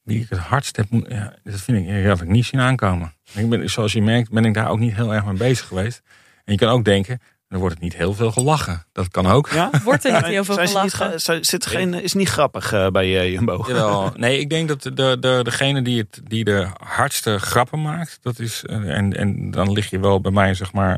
Wie 0.02 0.22
ik 0.22 0.30
het 0.30 0.40
hardst 0.40 0.76
heb 0.76 0.90
moeten... 0.90 1.16
Ja, 1.16 1.36
dat 1.44 1.62
vind 1.62 1.78
ik, 1.78 1.86
ja, 1.86 2.08
dat 2.08 2.18
heb 2.18 2.28
ik 2.28 2.34
niet 2.34 2.46
zien 2.46 2.60
aankomen. 2.60 3.14
Ik 3.34 3.50
ben, 3.50 3.70
zoals 3.70 3.94
je 3.94 4.02
merkt 4.02 4.32
ben 4.32 4.46
ik 4.46 4.54
daar 4.54 4.70
ook 4.70 4.80
niet 4.80 4.96
heel 4.96 5.14
erg 5.14 5.26
mee 5.26 5.38
bezig 5.38 5.68
geweest. 5.68 6.02
En 6.46 6.54
je 6.54 6.60
kan 6.60 6.70
ook 6.70 6.86
denken, 6.86 7.22
dan 7.54 7.62
wordt 7.62 7.76
het 7.76 7.84
niet 7.84 7.96
heel 7.96 8.14
veel 8.14 8.32
gelachen. 8.32 8.86
Dat 8.92 9.08
kan 9.10 9.28
ook. 9.28 9.50
Ja? 9.50 9.70
Wordt 9.84 10.06
er 10.06 10.12
niet 10.12 10.26
heel 10.26 10.44
veel 10.44 10.58
niet 10.58 10.70
gelachen? 10.70 10.90
gra- 10.90 11.18
zijn- 11.18 11.46
zit 11.46 11.66
geen, 11.66 11.94
is 11.94 12.14
niet 12.14 12.30
grappig 12.30 12.72
eh, 12.74 12.88
bij 12.88 13.20
eh, 13.20 13.32
Jumbo? 13.32 13.64
Jawel. 13.68 14.12
Nee, 14.16 14.40
ik 14.40 14.50
denk 14.50 14.68
dat 14.68 14.82
de, 14.82 15.18
de, 15.20 15.40
degene 15.44 15.82
die, 15.82 15.98
het, 15.98 16.22
die 16.24 16.44
de 16.44 16.68
hardste 16.84 17.40
grappen 17.40 17.82
maakt, 17.82 18.20
dat 18.22 18.40
is, 18.40 18.64
eh, 18.66 18.98
en, 18.98 19.18
en 19.18 19.52
dan 19.52 19.72
lig 19.72 19.90
je 19.90 20.00
wel 20.00 20.22
bij 20.22 20.32
mij, 20.32 20.54
zeg 20.54 20.74
maar, 20.74 20.98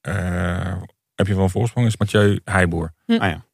eh, 0.00 0.76
heb 1.14 1.26
je 1.26 1.34
wel 1.34 1.44
een 1.44 1.50
voorsprong, 1.50 1.86
is 1.86 1.96
Mathieu 1.96 2.40
Heijboer. 2.44 2.92
Ah, 3.06 3.16
ja. 3.16 3.44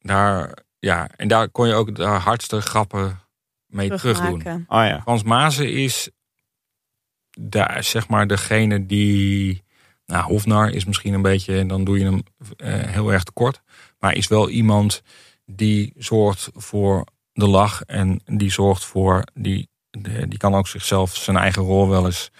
Daar, 0.00 0.58
ja, 0.78 1.08
en 1.16 1.28
daar 1.28 1.48
kon 1.48 1.68
je 1.68 1.74
ook 1.74 1.94
de 1.94 2.04
hardste 2.04 2.60
grappen 2.60 3.20
mee 3.66 3.88
terugdoen. 3.88 4.38
Terugmaken. 4.38 4.64
Oh 4.68 4.84
ja. 4.84 5.00
Frans 5.00 5.22
Mazen 5.22 5.72
is 5.72 6.10
daar, 7.40 7.84
zeg 7.84 8.08
maar 8.08 8.26
degene 8.26 8.86
die. 8.86 9.66
Nou, 10.12 10.24
Hofnar 10.24 10.70
is 10.70 10.84
misschien 10.84 11.14
een 11.14 11.22
beetje, 11.22 11.66
dan 11.66 11.84
doe 11.84 11.98
je 11.98 12.04
hem 12.04 12.22
eh, 12.56 12.72
heel 12.92 13.12
erg 13.12 13.22
tekort. 13.22 13.62
Maar 13.98 14.14
is 14.14 14.28
wel 14.28 14.48
iemand 14.48 15.02
die 15.46 15.92
zorgt 15.96 16.50
voor 16.54 17.04
de 17.32 17.46
lach 17.48 17.82
en 17.82 18.20
die 18.24 18.50
zorgt 18.52 18.84
voor. 18.84 19.24
Die, 19.34 19.68
de- 19.90 20.28
die 20.28 20.38
kan 20.38 20.54
ook 20.54 20.68
zichzelf 20.68 21.16
zijn 21.16 21.36
eigen 21.36 21.62
rol 21.62 21.88
wel 21.88 22.04
eens. 22.04 22.30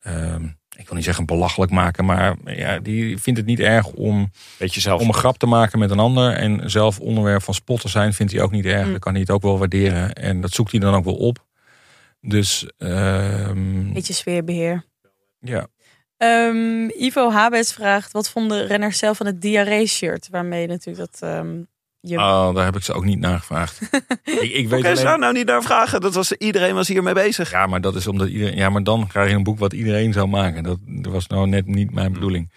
ehm, 0.00 0.44
ik 0.76 0.86
wil 0.86 0.94
niet 0.96 1.04
zeggen 1.04 1.26
belachelijk 1.26 1.70
maken, 1.72 2.04
maar 2.04 2.36
ja, 2.44 2.78
die 2.78 3.18
vindt 3.18 3.38
het 3.38 3.48
niet 3.48 3.60
erg 3.60 3.86
om 3.86 4.30
Weet 4.58 4.74
je 4.74 4.80
zelf. 4.80 5.00
om 5.00 5.08
een 5.08 5.14
grap 5.14 5.38
te 5.38 5.46
maken 5.46 5.78
met 5.78 5.90
een 5.90 5.98
ander 5.98 6.32
en 6.32 6.70
zelf 6.70 7.00
onderwerp 7.00 7.42
van 7.42 7.54
spot 7.54 7.80
te 7.80 7.88
zijn, 7.88 8.12
vindt 8.12 8.32
hij 8.32 8.42
ook 8.42 8.50
niet 8.50 8.64
erg. 8.64 8.84
Mm. 8.84 8.90
Dan 8.90 9.00
kan 9.00 9.12
hij 9.12 9.20
het 9.20 9.30
ook 9.30 9.42
wel 9.42 9.58
waarderen. 9.58 10.12
En 10.12 10.40
dat 10.40 10.50
zoekt 10.52 10.70
hij 10.70 10.80
dan 10.80 10.94
ook 10.94 11.04
wel 11.04 11.16
op. 11.16 11.46
Dus 12.20 12.66
ehm, 12.78 13.92
Beetje 13.92 14.12
sfeerbeheer. 14.12 14.84
ja. 15.40 15.66
Ehm, 16.16 16.88
Ivo 16.88 17.30
Habets 17.30 17.72
vraagt, 17.72 18.12
wat 18.12 18.30
vonden 18.30 18.66
renners 18.66 18.98
zelf 18.98 19.16
van 19.16 19.26
het 19.26 19.40
diarree-shirt? 19.40 20.28
Waarmee 20.30 20.66
natuurlijk 20.66 21.10
dat... 21.10 21.30
ehm, 21.30 21.56
je... 22.00 22.18
Oh, 22.18 22.54
daar 22.54 22.64
heb 22.64 22.76
ik 22.76 22.82
ze 22.82 22.92
ook 22.92 23.04
niet 23.04 23.18
naar 23.18 23.38
gevraagd. 23.38 23.80
ik, 24.24 24.52
ik 24.52 24.68
weet 24.68 24.84
alleen, 24.84 25.04
daar 25.04 25.18
nou 25.18 25.32
niet 25.32 25.46
naar 25.46 25.62
vragen? 25.62 26.00
Dat 26.00 26.14
was, 26.14 26.32
iedereen 26.32 26.74
was 26.74 26.88
hiermee 26.88 27.14
bezig. 27.14 27.50
Ja, 27.50 27.66
maar 27.66 27.80
dat 27.80 27.94
is 27.94 28.06
omdat 28.06 28.28
iedereen. 28.28 28.56
Ja, 28.56 28.68
maar 28.70 28.82
dan 28.82 29.06
krijg 29.06 29.28
je 29.30 29.34
een 29.36 29.42
boek 29.42 29.58
wat 29.58 29.72
iedereen 29.72 30.12
zou 30.12 30.28
maken. 30.28 30.62
Dat, 30.62 30.78
dat 30.86 31.12
was 31.12 31.26
nou 31.26 31.46
net 31.48 31.66
niet 31.66 31.90
mijn 31.90 32.12
bedoeling. 32.12 32.50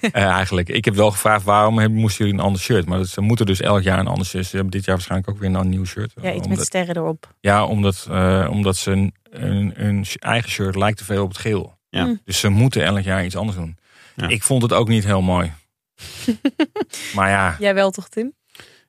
Eh, 0.00 0.24
eigenlijk. 0.24 0.68
Ik 0.68 0.84
heb 0.84 0.94
wel 0.94 1.10
gevraagd 1.10 1.44
waarom 1.44 1.78
hebben- 1.78 1.98
moesten 2.00 2.24
jullie 2.24 2.40
een 2.40 2.46
ander 2.46 2.60
shirt. 2.60 2.86
Maar 2.86 2.98
dat, 2.98 3.08
ze 3.08 3.20
moeten 3.20 3.46
dus 3.46 3.60
elk 3.60 3.82
jaar 3.82 3.98
een 3.98 4.06
ander 4.06 4.26
shirt. 4.26 4.46
Ze 4.46 4.54
hebben 4.54 4.72
dit 4.72 4.84
jaar 4.84 4.94
waarschijnlijk 4.94 5.30
ook 5.30 5.38
weer 5.38 5.54
een 5.54 5.68
nieuw 5.68 5.84
shirt. 5.84 6.12
ja, 6.22 6.32
iets 6.32 6.48
met 6.48 6.60
sterren 6.60 6.96
erop. 6.96 7.34
ja, 7.40 7.64
omdat, 7.66 8.06
eh, 8.10 8.48
omdat 8.50 8.76
ze 8.76 8.90
een, 8.90 9.14
een, 9.30 9.72
een 9.76 10.04
eigen 10.18 10.50
shirt 10.50 10.76
lijkt 10.76 10.98
te 10.98 11.04
veel 11.04 11.22
op 11.22 11.28
het 11.28 11.38
geel. 11.38 11.73
Ja. 11.94 12.04
Mm. 12.04 12.20
Dus 12.24 12.38
ze 12.38 12.48
moeten 12.48 12.84
elk 12.84 13.00
jaar 13.04 13.24
iets 13.24 13.36
anders 13.36 13.56
doen. 13.56 13.76
Ja. 14.16 14.28
Ik 14.28 14.42
vond 14.42 14.62
het 14.62 14.72
ook 14.72 14.88
niet 14.88 15.04
heel 15.04 15.22
mooi. 15.22 15.52
maar 17.14 17.28
ja, 17.30 17.56
Jij 17.58 17.74
wel 17.74 17.90
toch, 17.90 18.08
Tim? 18.08 18.32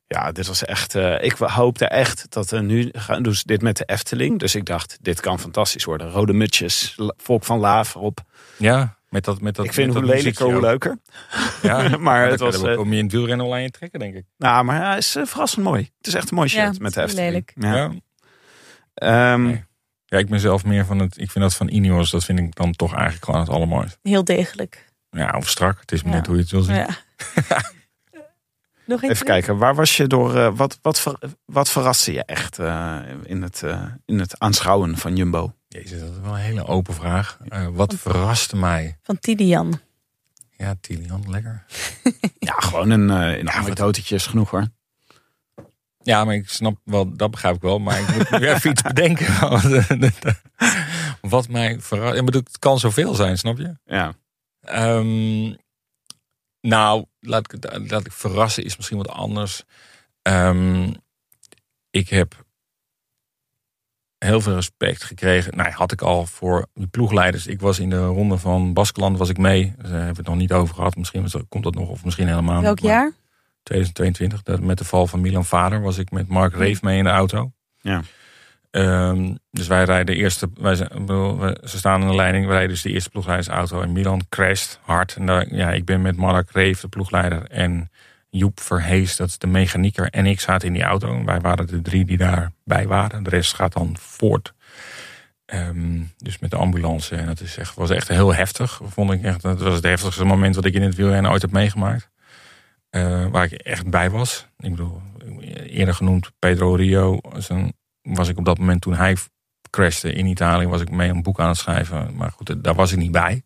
Ja, 0.07 0.31
dit 0.31 0.47
was 0.47 0.65
echt. 0.65 0.95
eh, 0.95 1.23
ik 1.23 1.31
hoopte 1.37 1.85
echt 1.87 2.25
dat 2.29 2.51
er 2.51 2.63
nu 2.63 2.89
gaan 2.91 3.23
doen 3.23 3.35
ze 3.35 3.43
dit 3.45 3.61
met 3.61 3.77
de 3.77 3.83
Efteling. 3.85 4.39
Dus 4.39 4.55
ik 4.55 4.65
dacht, 4.65 4.97
dit 5.01 5.19
kan 5.19 5.39
fantastisch 5.39 5.83
worden. 5.83 6.09
Rode 6.09 6.33
mutsjes, 6.33 6.93
la- 6.97 7.13
volk 7.17 7.43
van 7.43 7.59
Laaf 7.59 7.95
erop. 7.95 8.19
ja 8.57 8.97
met 9.09 9.23
dat, 9.25 9.41
met 9.41 9.55
dat. 9.55 9.65
ik 9.65 9.73
vind 9.73 9.93
met 9.93 10.03
hoe 10.03 10.11
lelijker, 10.13 10.45
hoe 10.51 10.61
leuker. 10.61 10.97
Ja, 11.61 11.87
maar 11.97 12.27
het 12.29 12.39
dan 12.39 12.51
was. 12.51 12.63
eh, 12.63 12.75
kom 12.75 12.93
je 12.93 12.99
in 12.99 13.09
wielrennen 13.09 13.45
al 13.45 13.53
aan 13.53 13.61
je 13.61 13.69
trekken, 13.71 13.99
denk 13.99 14.15
ik. 14.15 14.25
nou, 14.37 14.63
maar 14.65 14.85
hij 14.85 14.97
is 14.97 15.15
eh, 15.15 15.25
verrassend 15.25 15.63
mooi. 15.65 15.89
Het 15.97 16.07
is 16.07 16.13
echt 16.13 16.29
een 16.29 16.35
mooi 16.37 16.49
Ja, 16.53 16.65
shirt 16.65 16.79
met 16.79 16.93
de 16.93 17.01
is 17.01 17.05
Efteling. 17.13 17.27
lelijk. 17.29 17.53
Ja. 17.55 17.75
Ja. 17.75 17.91
Ehm, 19.33 19.43
Nee. 19.43 19.63
Ja, 20.05 20.17
ik 20.17 20.29
ben 20.29 20.39
zelf 20.39 20.65
meer 20.65 20.85
van 20.85 20.99
het. 20.99 21.17
Ik 21.17 21.31
vind 21.31 21.43
dat 21.43 21.53
van 21.55 21.67
Ineos, 21.69 22.11
dat 22.11 22.23
vind 22.23 22.39
ik 22.39 22.55
dan 22.55 22.71
toch 22.71 22.93
eigenlijk 22.93 23.25
gewoon 23.25 23.39
het 23.39 23.49
allermooiste. 23.49 23.97
Heel 24.01 24.23
degelijk. 24.23 24.85
Ja, 25.09 25.33
of 25.37 25.49
strak. 25.49 25.79
Het 25.79 25.91
is 25.91 26.03
maar 26.03 26.11
Ja. 26.11 26.17
net 26.17 26.27
hoe 26.27 26.35
je 26.35 26.41
het 26.41 26.51
wil 26.51 26.61
zien. 26.61 26.75
Ja. 26.75 26.87
Nog 28.85 29.03
even 29.03 29.25
kijken, 29.25 29.57
waar 29.57 29.75
was 29.75 29.97
je 29.97 30.07
door. 30.07 30.35
eh, 30.37 30.51
wat, 30.55 30.79
wat, 30.81 30.99
ver- 30.99 31.19
wat 31.45 31.69
verraste 31.69 32.11
je 32.13 32.23
echt 32.23 32.59
eh, 32.59 32.99
in, 33.23 33.41
het, 33.41 33.63
eh, 33.63 33.83
in 34.05 34.19
het 34.19 34.39
aanschouwen 34.39 34.97
van 34.97 35.15
Jumbo? 35.15 35.53
Jezus, 35.67 35.99
dat 35.99 36.09
is 36.11 36.19
wel 36.21 36.31
een 36.33 36.39
hele 36.39 36.65
open 36.65 36.93
vraag. 36.93 37.37
Eh, 37.49 37.67
wat 37.71 37.93
verraste 37.97 38.55
mij? 38.55 38.97
Van 39.03 39.19
Tidian. 39.19 39.79
Ja, 40.57 40.75
Tilian, 40.81 41.23
lekker. 41.29 41.63
Ja, 42.39 42.53
gewoon 42.57 42.89
een, 42.89 43.09
uh, 43.09 43.37
een 43.37 43.45
Ja, 43.45 43.51
anekdotetje 43.53 44.15
is 44.15 44.25
genoeg 44.27 44.49
hoor. 44.49 44.67
Ja, 46.05 46.25
maar 46.25 46.35
ik 46.35 46.49
snap 46.49 46.77
wel, 46.83 47.15
dat 47.15 47.31
begrijp 47.31 47.55
ik 47.55 47.61
wel. 47.61 47.79
Maar 47.79 47.99
ik 47.99 48.15
moet 48.15 48.29
nu 48.39 48.47
even 48.49 48.71
iets 48.71 48.81
bedenken. 48.93 49.25
wat 51.21 51.47
mij 51.49 51.79
verrast. 51.79 52.17
Ik 52.17 52.25
bedoel, 52.25 52.41
het 52.43 52.59
kan 52.59 52.79
zoveel 52.79 53.13
zijn, 53.15 53.37
snap 53.37 53.57
je? 53.57 53.77
Ja. 53.85 54.13
Ehm, 54.61 55.53
nou, 56.61 57.05
laat 57.19 57.51
ik, 57.53 57.61
het- 57.61 57.91
laat 57.91 58.05
ik 58.05 58.11
verrassen 58.11 58.63
is 58.63 58.75
misschien 58.75 58.97
wat 58.97 59.09
anders. 59.09 59.63
Ehm, 60.21 60.93
ik 61.89 62.09
heb 62.09 62.43
heel 64.17 64.41
veel 64.41 64.53
respect 64.53 65.03
gekregen. 65.03 65.57
Nou, 65.57 65.69
had 65.71 65.91
ik 65.91 66.01
al 66.01 66.25
voor 66.25 66.67
die 66.73 66.87
ploegleiders. 66.87 67.47
Ik 67.47 67.59
was 67.59 67.79
in 67.79 67.89
de 67.89 68.05
ronde 68.05 68.37
van 68.37 68.73
Baskeland 68.73 69.17
was 69.17 69.29
ik 69.29 69.37
mee. 69.37 69.73
Daar 69.77 69.91
hebben 69.91 70.09
we 70.09 70.17
het 70.17 70.27
nog 70.27 70.35
niet 70.35 70.51
over 70.53 70.75
gehad. 70.75 70.95
Misschien 70.95 71.27
komt 71.49 71.63
dat 71.63 71.75
nog, 71.75 71.89
of 71.89 72.03
misschien 72.05 72.27
helemaal 72.27 72.61
Welk 72.61 72.79
jaar? 72.79 73.11
2022. 73.65 74.43
dat- 74.43 74.59
Met 74.59 74.77
de 74.77 74.83
val 74.85 75.07
van 75.07 75.21
Milan 75.21 75.45
Vader 75.45 75.81
was 75.81 75.97
ik 75.97 76.11
met 76.11 76.27
Mark 76.27 76.55
Reef 76.55 76.81
mee 76.81 76.97
in 76.97 77.03
de 77.03 77.09
auto. 77.09 77.51
Ja. 77.81 78.01
Ehm, 78.71 79.35
dus 79.51 79.67
wij 79.67 79.83
rijden 79.83 80.05
de 80.05 80.15
eerste, 80.15 80.49
wij 80.59 80.75
zijn, 80.75 80.89
ik 80.89 80.99
bedoel, 81.05 81.39
we- 81.39 81.57
ze 81.63 81.77
staan 81.77 82.01
aan 82.01 82.07
de 82.07 82.15
leiding. 82.15 82.45
We 82.45 82.51
rijden 82.51 82.69
dus 82.69 82.81
de 82.81 82.91
eerste 82.91 83.09
ploegleidersauto. 83.09 83.81
En 83.81 83.91
Milan 83.91 84.21
crasht 84.29 84.79
hard. 84.81 85.15
En 85.15 85.25
daar, 85.25 85.53
ja, 85.55 85.71
ik 85.71 85.85
ben 85.85 86.01
met 86.01 86.15
Mark 86.15 86.51
Reef, 86.51 86.79
de 86.79 86.87
ploegleider. 86.87 87.43
En 87.49 87.89
Joep 88.29 88.59
Verhees, 88.59 89.15
dat 89.15 89.27
is 89.27 89.37
de 89.37 89.47
mechanieker. 89.47 90.07
En 90.09 90.25
ik 90.25 90.39
zaten 90.39 90.67
in 90.67 90.73
die 90.73 90.83
auto. 90.83 91.23
Wij 91.23 91.39
waren 91.39 91.67
de 91.67 91.81
drie 91.81 92.05
die 92.05 92.17
daarbij 92.17 92.87
waren. 92.87 93.23
De 93.23 93.29
rest 93.29 93.53
gaat 93.53 93.73
dan 93.73 93.95
voort. 93.99 94.53
Ehm, 95.45 96.01
dus 96.17 96.39
met 96.39 96.49
de 96.51 96.55
ambulance. 96.57 97.15
En 97.15 97.25
dat 97.25 97.39
is 97.41 97.57
echt, 97.57 97.75
was 97.75 97.89
echt 97.89 98.07
heel 98.07 98.33
heftig. 98.33 98.79
Vond 98.83 99.11
ik 99.11 99.23
echt. 99.23 99.41
Dat 99.41 99.61
was 99.61 99.73
het 99.75 99.83
heftigste 99.83 100.25
moment 100.25 100.55
wat 100.55 100.65
ik 100.65 100.73
in 100.73 100.81
het 100.81 100.95
wielrennen 100.95 101.31
ooit 101.31 101.41
heb 101.41 101.51
meegemaakt. 101.51 102.09
Eh, 102.95 103.25
waar 103.27 103.43
ik 103.43 103.51
echt 103.51 103.89
bij 103.89 104.09
was. 104.09 104.47
Ik 104.57 104.69
bedoel, 104.69 105.01
eerder 105.67 105.93
genoemd 105.93 106.31
Pedro 106.39 106.75
Rio. 106.75 107.19
was 108.01 108.27
ik 108.27 108.37
op 108.37 108.45
dat 108.45 108.57
moment 108.57 108.81
toen 108.81 108.93
hij 108.93 109.17
crashte 109.69 110.13
in 110.13 110.25
Italië, 110.25 110.67
was 110.67 110.81
ik 110.81 110.89
mee 110.89 111.09
een 111.09 111.23
boek 111.23 111.39
aan 111.39 111.47
het 111.47 111.57
schrijven. 111.57 112.15
Maar 112.15 112.31
goed, 112.31 112.63
daar 112.63 112.75
was 112.75 112.91
ik 112.91 112.97
niet 112.97 113.11
bij. 113.11 113.43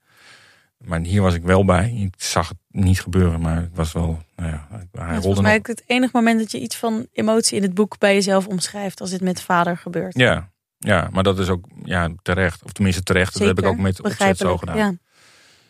Maar 0.77 0.99
hier 0.99 1.21
was 1.21 1.33
ik 1.33 1.43
wel 1.43 1.65
bij. 1.65 1.91
Ik 1.91 2.13
zag 2.17 2.49
het 2.49 2.57
niet 2.67 3.01
gebeuren, 3.01 3.41
maar 3.41 3.63
ik 3.63 3.69
was 3.73 3.91
wel. 3.91 4.23
Nou 4.35 4.49
ja, 4.49 4.67
hij 4.69 4.79
rolde 4.91 5.21
volgens 5.21 5.41
mij 5.41 5.51
nog. 5.51 5.59
ook 5.59 5.67
het 5.67 5.83
enige 5.85 6.11
moment 6.13 6.39
dat 6.39 6.51
je 6.51 6.59
iets 6.59 6.75
van 6.75 7.07
emotie 7.13 7.57
in 7.57 7.63
het 7.63 7.73
boek 7.73 7.97
bij 7.97 8.13
jezelf 8.13 8.47
omschrijft 8.47 9.01
als 9.01 9.09
dit 9.09 9.21
met 9.21 9.41
vader 9.41 9.77
gebeurt. 9.77 10.17
Ja, 10.17 10.49
ja, 10.77 11.07
maar 11.11 11.23
dat 11.23 11.39
is 11.39 11.49
ook 11.49 11.65
ja, 11.83 12.09
terecht. 12.21 12.63
Of 12.63 12.71
tenminste 12.71 13.03
terecht. 13.03 13.37
Dat 13.37 13.47
heb 13.47 13.59
ik 13.59 13.65
ook 13.65 13.77
met 13.77 14.03
opzet 14.03 14.37
zo 14.37 14.57
gedaan. 14.57 14.77
Ja. 14.77 14.93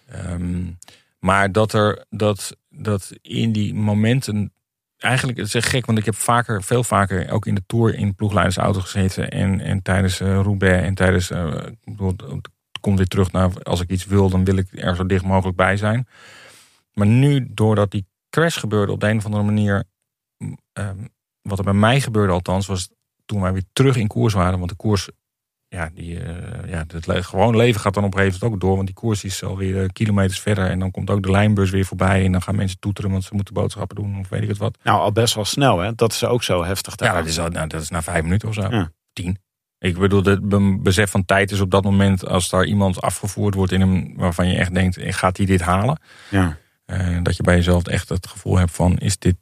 Ehm, 0.05 0.65
maar 1.19 1.51
dat 1.51 1.73
er 1.73 2.05
dat, 2.09 2.57
dat 2.69 3.11
in 3.21 3.51
die 3.51 3.73
momenten. 3.73 4.53
Eigenlijk, 4.97 5.37
het 5.37 5.47
is 5.47 5.55
echt 5.55 5.67
gek, 5.69 5.85
want 5.85 5.97
ik 5.97 6.05
heb 6.05 6.15
vaker, 6.15 6.63
veel 6.63 6.83
vaker 6.83 7.31
ook 7.31 7.45
in 7.45 7.55
de 7.55 7.63
tour 7.67 7.95
in 7.95 8.15
ploegleidersauto 8.15 8.79
gezeten. 8.79 9.29
En, 9.29 9.59
en 9.59 9.81
tijdens 9.81 10.19
eh 10.19 10.27
Roubaix 10.41 10.83
en 10.85 10.93
tijdens. 10.95 11.29
eh, 11.31 11.55
ik 11.83 11.97
het 12.79 12.87
komt 12.87 12.97
weer 12.97 13.07
terug 13.07 13.31
naar 13.31 13.63
als 13.63 13.81
ik 13.81 13.89
iets 13.89 14.05
wil, 14.05 14.29
dan 14.29 14.43
wil 14.45 14.57
ik 14.57 14.67
er 14.71 14.95
zo 14.95 15.05
dicht 15.05 15.23
mogelijk 15.25 15.57
bij 15.57 15.77
zijn. 15.77 16.07
Maar 16.93 17.07
nu, 17.07 17.47
doordat 17.53 17.91
die 17.91 18.05
crash 18.29 18.59
gebeurde 18.59 18.91
op 18.91 18.99
de 18.99 19.07
een 19.09 19.17
of 19.17 19.25
andere 19.25 19.43
manier. 19.43 19.83
ehm, 20.73 21.05
wat 21.41 21.57
er 21.57 21.63
bij 21.63 21.73
mij 21.73 22.01
gebeurde 22.01 22.33
althans, 22.33 22.67
was 22.67 22.89
toen 23.25 23.41
wij 23.41 23.53
weer 23.53 23.63
terug 23.73 23.95
in 23.95 24.07
koers 24.07 24.33
waren. 24.33 24.57
Want 24.57 24.69
de 24.69 24.75
koers 24.75 25.09
ja, 25.69 25.89
die, 25.93 26.19
eh, 26.19 26.69
ja, 26.71 26.83
het 26.87 27.07
le- 27.07 27.23
gewoon 27.23 27.55
leven 27.55 27.81
gaat 27.81 27.93
dan 27.93 28.03
op 28.03 28.13
een 28.13 28.19
gegeven 28.19 28.39
moment 28.41 28.55
ook 28.61 28.67
door. 28.67 28.75
Want 28.75 28.87
die 28.87 28.95
koers 28.95 29.23
is 29.23 29.43
alweer 29.43 29.81
eh, 29.81 29.87
kilometers 29.93 30.39
verder. 30.39 30.69
En 30.69 30.79
dan 30.79 30.91
komt 30.91 31.09
ook 31.09 31.23
de 31.23 31.31
lijnbus 31.31 31.69
weer 31.69 31.85
voorbij. 31.85 32.25
En 32.25 32.31
dan 32.31 32.41
gaan 32.41 32.55
mensen 32.55 32.79
toeteren, 32.79 33.11
want 33.11 33.23
ze 33.23 33.33
moeten 33.35 33.53
boodschappen 33.53 33.95
doen. 33.95 34.19
Of 34.19 34.29
weet 34.29 34.41
ik 34.41 34.47
het 34.47 34.57
wat. 34.57 34.77
Nou, 34.83 34.99
al 34.99 35.11
best 35.11 35.33
wel 35.35 35.45
snel, 35.45 35.79
hè? 35.79 35.95
Dat 35.95 36.11
is 36.11 36.23
ook 36.23 36.43
zo 36.43 36.63
heftig. 36.63 36.93
Ja, 36.99 37.05
daar. 37.05 37.15
dat 37.15 37.25
is, 37.25 37.39
al- 37.39 37.49
nou, 37.49 37.67
dat 37.67 37.81
is 37.81 37.89
na 37.89 38.01
vijf 38.01 38.23
minuten 38.23 38.47
of 38.47 38.53
zo. 38.53 38.61
Ja. 38.69 38.91
Tien. 39.13 39.37
Ik 39.77 39.97
bedoel, 39.97 40.23
het 40.23 40.49
be- 40.49 40.79
besef 40.81 41.11
van 41.11 41.25
tijd 41.25 41.51
is 41.51 41.59
op 41.59 41.71
dat 41.71 41.83
moment... 41.83 42.25
als 42.27 42.49
daar 42.49 42.65
iemand 42.65 43.01
afgevoerd 43.01 43.53
wordt 43.55 43.71
in 43.71 43.81
een, 43.81 44.13
waarvan 44.17 44.47
je 44.47 44.57
echt 44.57 44.73
denkt... 44.73 44.97
eh, 44.97 45.13
gaat 45.13 45.37
hij 45.37 45.45
dit 45.45 45.61
halen? 45.61 45.99
Ja. 46.29 46.57
Dat 47.23 47.35
je 47.37 47.43
bij 47.43 47.55
jezelf 47.55 47.83
echt 47.87 48.09
het 48.09 48.27
gevoel 48.27 48.57
hebt 48.57 48.71
van... 48.71 48.97
is 48.97 49.17
dit, 49.17 49.35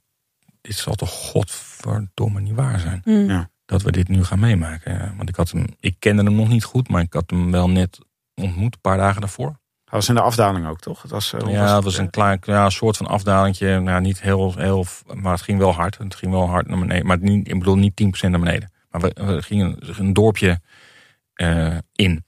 dit 0.62 0.76
zal 0.76 0.94
toch 0.95 1.10
godverdomme 1.10 2.40
niet 2.41 2.56
waar 2.56 2.80
zijn? 2.80 3.02
Mm. 3.04 3.30
Ja. 3.30 3.49
Dat 3.68 3.81
we 3.81 3.91
dit 3.91 4.07
nu 4.07 4.23
gaan 4.23 4.39
meemaken. 4.39 5.14
Want 5.18 5.30
ik, 5.30 5.35
had 5.35 5.52
hem, 5.52 5.65
ik 5.80 5.95
kende 5.99 6.23
hem 6.23 6.35
nog 6.35 6.48
niet 6.48 6.64
goed, 6.64 6.89
maar 6.89 7.02
ik 7.02 7.14
had 7.14 7.30
hem 7.30 7.52
wel 7.52 7.69
net 7.69 7.99
ontmoet, 8.35 8.73
een 8.73 8.81
paar 8.81 8.98
dagen 8.98 9.22
daarvoor. 9.22 9.60
Hij 9.84 9.99
was 9.99 10.10
in 10.10 10.15
de 10.15 10.22
afdaling 10.22 10.68
ook, 10.68 10.80
toch? 10.80 11.02
Het 11.02 11.11
was, 11.11 11.34
eh, 11.34 11.39
ja, 11.39 11.65
het 11.65 11.76
het? 11.76 11.84
was 11.84 11.98
een 11.98 12.10
klein 12.10 12.39
ja, 12.41 12.69
soort 12.69 12.98
van 12.98 13.07
afdalingje. 13.07 13.80
Nou, 13.80 14.02
niet 14.02 14.22
heel, 14.22 14.53
heel, 14.56 14.85
maar 15.14 15.31
het 15.31 15.41
ging 15.41 15.60
wel 15.60 15.73
hard. 15.73 15.98
Het 15.98 16.15
ging 16.15 16.31
wel 16.31 16.48
hard 16.48 16.68
naar 16.68 16.80
beneden. 16.80 17.06
Maar 17.06 17.18
niet, 17.19 17.48
ik 17.48 17.60
bedoel 17.60 17.76
niet 17.76 17.94
10% 18.26 18.30
naar 18.30 18.39
beneden. 18.39 18.72
Maar 18.89 19.02
we, 19.02 19.11
we 19.26 19.41
gingen 19.41 19.77
een 19.98 20.14
dorpje 20.14 20.61
eh, 21.34 21.77
in. 21.91 22.26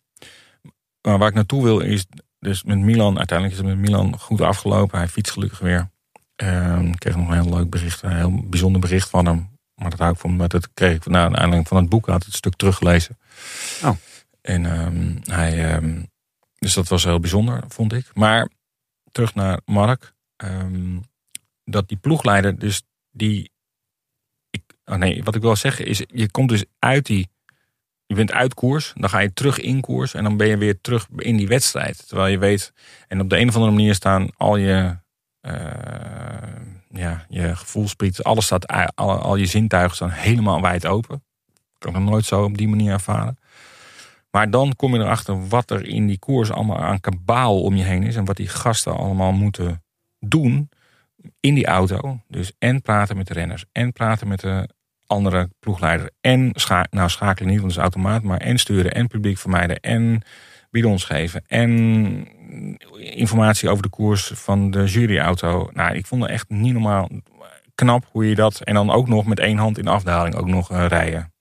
Maar 1.01 1.17
waar 1.17 1.27
ik 1.27 1.33
naartoe 1.33 1.63
wil 1.63 1.79
is, 1.79 2.05
dus 2.39 2.63
met 2.63 2.77
Milan, 2.77 3.17
uiteindelijk 3.17 3.59
is 3.59 3.65
het 3.65 3.75
met 3.75 3.89
Milan 3.89 4.19
goed 4.19 4.41
afgelopen. 4.41 4.97
Hij 4.97 5.07
fietst 5.07 5.33
gelukkig 5.33 5.59
weer. 5.59 5.89
Ehm, 6.35 6.85
ik 6.85 6.99
kreeg 6.99 7.15
nog 7.15 7.27
een 7.27 7.41
heel 7.41 7.55
leuk 7.55 7.69
bericht, 7.69 8.01
een 8.01 8.15
heel 8.15 8.43
bijzonder 8.49 8.81
bericht 8.81 9.09
van 9.09 9.25
hem. 9.25 9.58
Maar 9.79 9.89
dat 9.89 9.99
hou 9.99 10.11
ik 10.11 10.19
van, 10.19 10.35
maar 10.35 10.47
dat 10.47 10.73
kreeg 10.73 10.95
ik 10.95 11.05
na 11.05 11.25
aanleiding 11.25 11.67
van 11.67 11.77
het 11.77 11.89
boek, 11.89 12.05
had 12.05 12.25
het 12.25 12.33
stuk 12.33 12.55
teruggelezen. 12.55 13.17
Oh. 13.83 13.95
En 14.41 14.65
ehm, 14.65 15.15
hij, 15.23 15.71
ehm, 15.71 16.01
dus 16.57 16.73
dat 16.73 16.87
was 16.87 17.03
heel 17.03 17.19
bijzonder, 17.19 17.63
vond 17.67 17.93
ik. 17.93 18.05
Maar 18.13 18.49
terug 19.11 19.35
naar 19.35 19.59
Mark. 19.65 20.13
ehm, 20.35 20.97
dat 21.63 21.87
die 21.87 21.97
ploegleider, 21.97 22.59
dus 22.59 22.81
die. 23.11 23.51
Ik, 24.49 24.61
oh 24.85 24.95
nee, 24.95 25.23
wat 25.23 25.35
ik 25.35 25.41
wil 25.41 25.55
zeggen 25.55 25.85
is, 25.85 26.03
je 26.07 26.31
komt 26.31 26.49
dus 26.49 26.65
uit 26.79 27.05
die. 27.05 27.29
Je 28.05 28.15
bent 28.15 28.31
uit 28.31 28.53
koers, 28.53 28.93
dan 28.95 29.09
ga 29.09 29.19
je 29.19 29.33
terug 29.33 29.59
in 29.59 29.81
koers 29.81 30.13
en 30.13 30.23
dan 30.23 30.37
ben 30.37 30.47
je 30.47 30.57
weer 30.57 30.81
terug 30.81 31.07
in 31.15 31.37
die 31.37 31.47
wedstrijd. 31.47 32.07
Terwijl 32.07 32.27
je 32.27 32.37
weet, 32.37 32.73
en 33.07 33.21
op 33.21 33.29
de 33.29 33.37
een 33.37 33.47
of 33.47 33.55
andere 33.55 33.73
manier 33.73 33.95
staan 33.95 34.29
al 34.37 34.55
je, 34.55 34.97
eh, 35.41 35.53
ja, 36.89 37.25
je 37.29 37.55
gevoelspriet, 37.55 38.23
alles 38.23 38.45
staat, 38.45 38.67
al, 38.95 39.19
al 39.19 39.35
je 39.35 39.45
zintuigen 39.45 39.95
staan 39.95 40.09
helemaal 40.09 40.61
wijd 40.61 40.85
open. 40.85 41.23
Ik 41.77 41.85
heb 41.85 41.93
nog 41.93 42.03
nooit 42.03 42.25
zo 42.25 42.43
op 42.43 42.57
die 42.57 42.67
manier 42.67 42.91
ervaren. 42.91 43.37
Maar 44.31 44.49
dan 44.49 44.75
kom 44.75 44.93
je 44.93 44.99
erachter 44.99 45.47
wat 45.47 45.71
er 45.71 45.85
in 45.85 46.07
die 46.07 46.19
koers 46.19 46.51
allemaal 46.51 46.77
aan 46.77 46.99
kabaal 46.99 47.61
om 47.61 47.75
je 47.75 47.83
heen 47.83 48.03
is. 48.03 48.15
En 48.15 48.25
wat 48.25 48.37
die 48.37 48.47
gasten 48.47 48.97
allemaal 48.97 49.31
moeten 49.31 49.83
doen 50.19 50.69
in 51.39 51.53
die 51.53 51.65
auto. 51.65 52.19
Dus 52.27 52.51
en 52.57 52.81
praten 52.81 53.17
met 53.17 53.27
de 53.27 53.33
renners. 53.33 53.65
En 53.71 53.93
praten 53.93 54.27
met 54.27 54.39
de 54.39 54.69
andere 55.05 55.49
ploegleider. 55.59 56.11
En 56.21 56.51
nou, 56.89 57.09
schakelen 57.09 57.49
niet, 57.49 57.59
want 57.59 57.71
het 57.71 57.71
is 57.71 57.77
automaat. 57.77 58.23
Maar 58.23 58.39
en 58.39 58.57
sturen 58.57 58.91
en 58.91 59.07
publiek 59.07 59.37
vermijden. 59.37 59.79
En 59.79 60.21
bidons 60.71 61.03
geven. 61.03 61.43
En 61.47 62.27
informatie 62.99 63.69
over 63.69 63.83
de 63.83 63.89
koers 63.89 64.31
van 64.35 64.71
de 64.71 64.83
juryauto. 64.85 65.69
Nou, 65.73 65.95
ik 65.95 66.05
vond 66.05 66.21
het 66.21 66.31
echt 66.31 66.49
niet 66.49 66.73
normaal 66.73 67.09
knap 67.75 68.05
hoe 68.11 68.29
je 68.29 68.35
dat... 68.35 68.61
En 68.61 68.73
dan 68.73 68.89
ook 68.91 69.07
nog 69.07 69.25
met 69.25 69.39
één 69.39 69.57
hand 69.57 69.77
in 69.77 69.85
de 69.85 69.91
afdaling 69.91 70.35
ook 70.35 70.47
nog 70.47 70.71
eh, 70.71 70.85
rijden. 70.87 71.33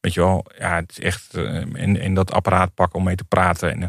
Weet 0.00 0.14
je 0.14 0.20
wel, 0.20 0.46
ja, 0.58 0.74
het 0.74 0.90
is 0.90 1.00
echt. 1.00 1.34
eh, 1.34 1.54
en, 1.54 2.00
en 2.00 2.14
dat 2.14 2.32
apparaat 2.32 2.74
pakken 2.74 2.98
om 2.98 3.04
mee 3.04 3.14
te 3.16 3.24
praten. 3.24 3.70
En 3.72 3.82
eh, 3.82 3.88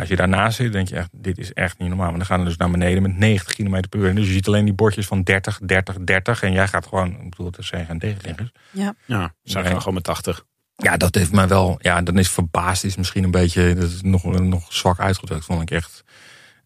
als 0.00 0.08
je 0.08 0.16
daarnaast 0.16 0.56
zit, 0.56 0.72
denk 0.72 0.88
je 0.88 0.96
echt, 0.96 1.08
dit 1.12 1.38
is 1.38 1.52
echt 1.52 1.78
niet 1.78 1.88
normaal. 1.88 2.08
Maar 2.08 2.16
dan 2.18 2.26
gaan 2.26 2.38
we 2.38 2.44
dus 2.44 2.56
naar 2.56 2.70
beneden 2.70 3.02
met 3.02 3.16
90 3.16 3.54
km 3.54 3.80
per 3.88 4.00
uur. 4.00 4.08
En 4.08 4.14
dus 4.14 4.26
je 4.26 4.32
ziet 4.32 4.46
alleen 4.46 4.64
die 4.64 4.74
bordjes 4.74 5.06
van 5.06 5.22
30, 5.22 5.58
30, 5.62 5.96
30. 5.98 6.42
En 6.42 6.52
jij 6.52 6.68
gaat 6.68 6.86
gewoon, 6.86 7.20
ik 7.20 7.30
bedoel, 7.30 7.52
er 7.56 7.64
zijn 7.64 7.86
geen 7.86 7.98
tegenliggers. 7.98 8.52
Ja, 8.70 8.94
zijn 9.42 9.62
Nee. 9.64 9.72
gaan 9.72 9.78
gewoon 9.80 9.94
met 9.94 10.04
80. 10.04 10.44
Ja, 10.82 10.96
dat 10.96 11.14
heeft 11.14 11.32
mij 11.32 11.48
wel, 11.48 11.76
ja, 11.80 12.02
dan 12.02 12.18
is 12.18 12.30
verbaasd 12.30 12.84
is 12.84 12.96
misschien 12.96 13.24
een 13.24 13.30
beetje, 13.30 13.74
dat 13.74 13.88
is 13.90 14.02
nog, 14.02 14.24
nog 14.40 14.72
zwak 14.72 14.98
uitgedrukt. 15.00 15.44
Vond 15.44 15.62
ik 15.62 15.70
echt 15.70 16.04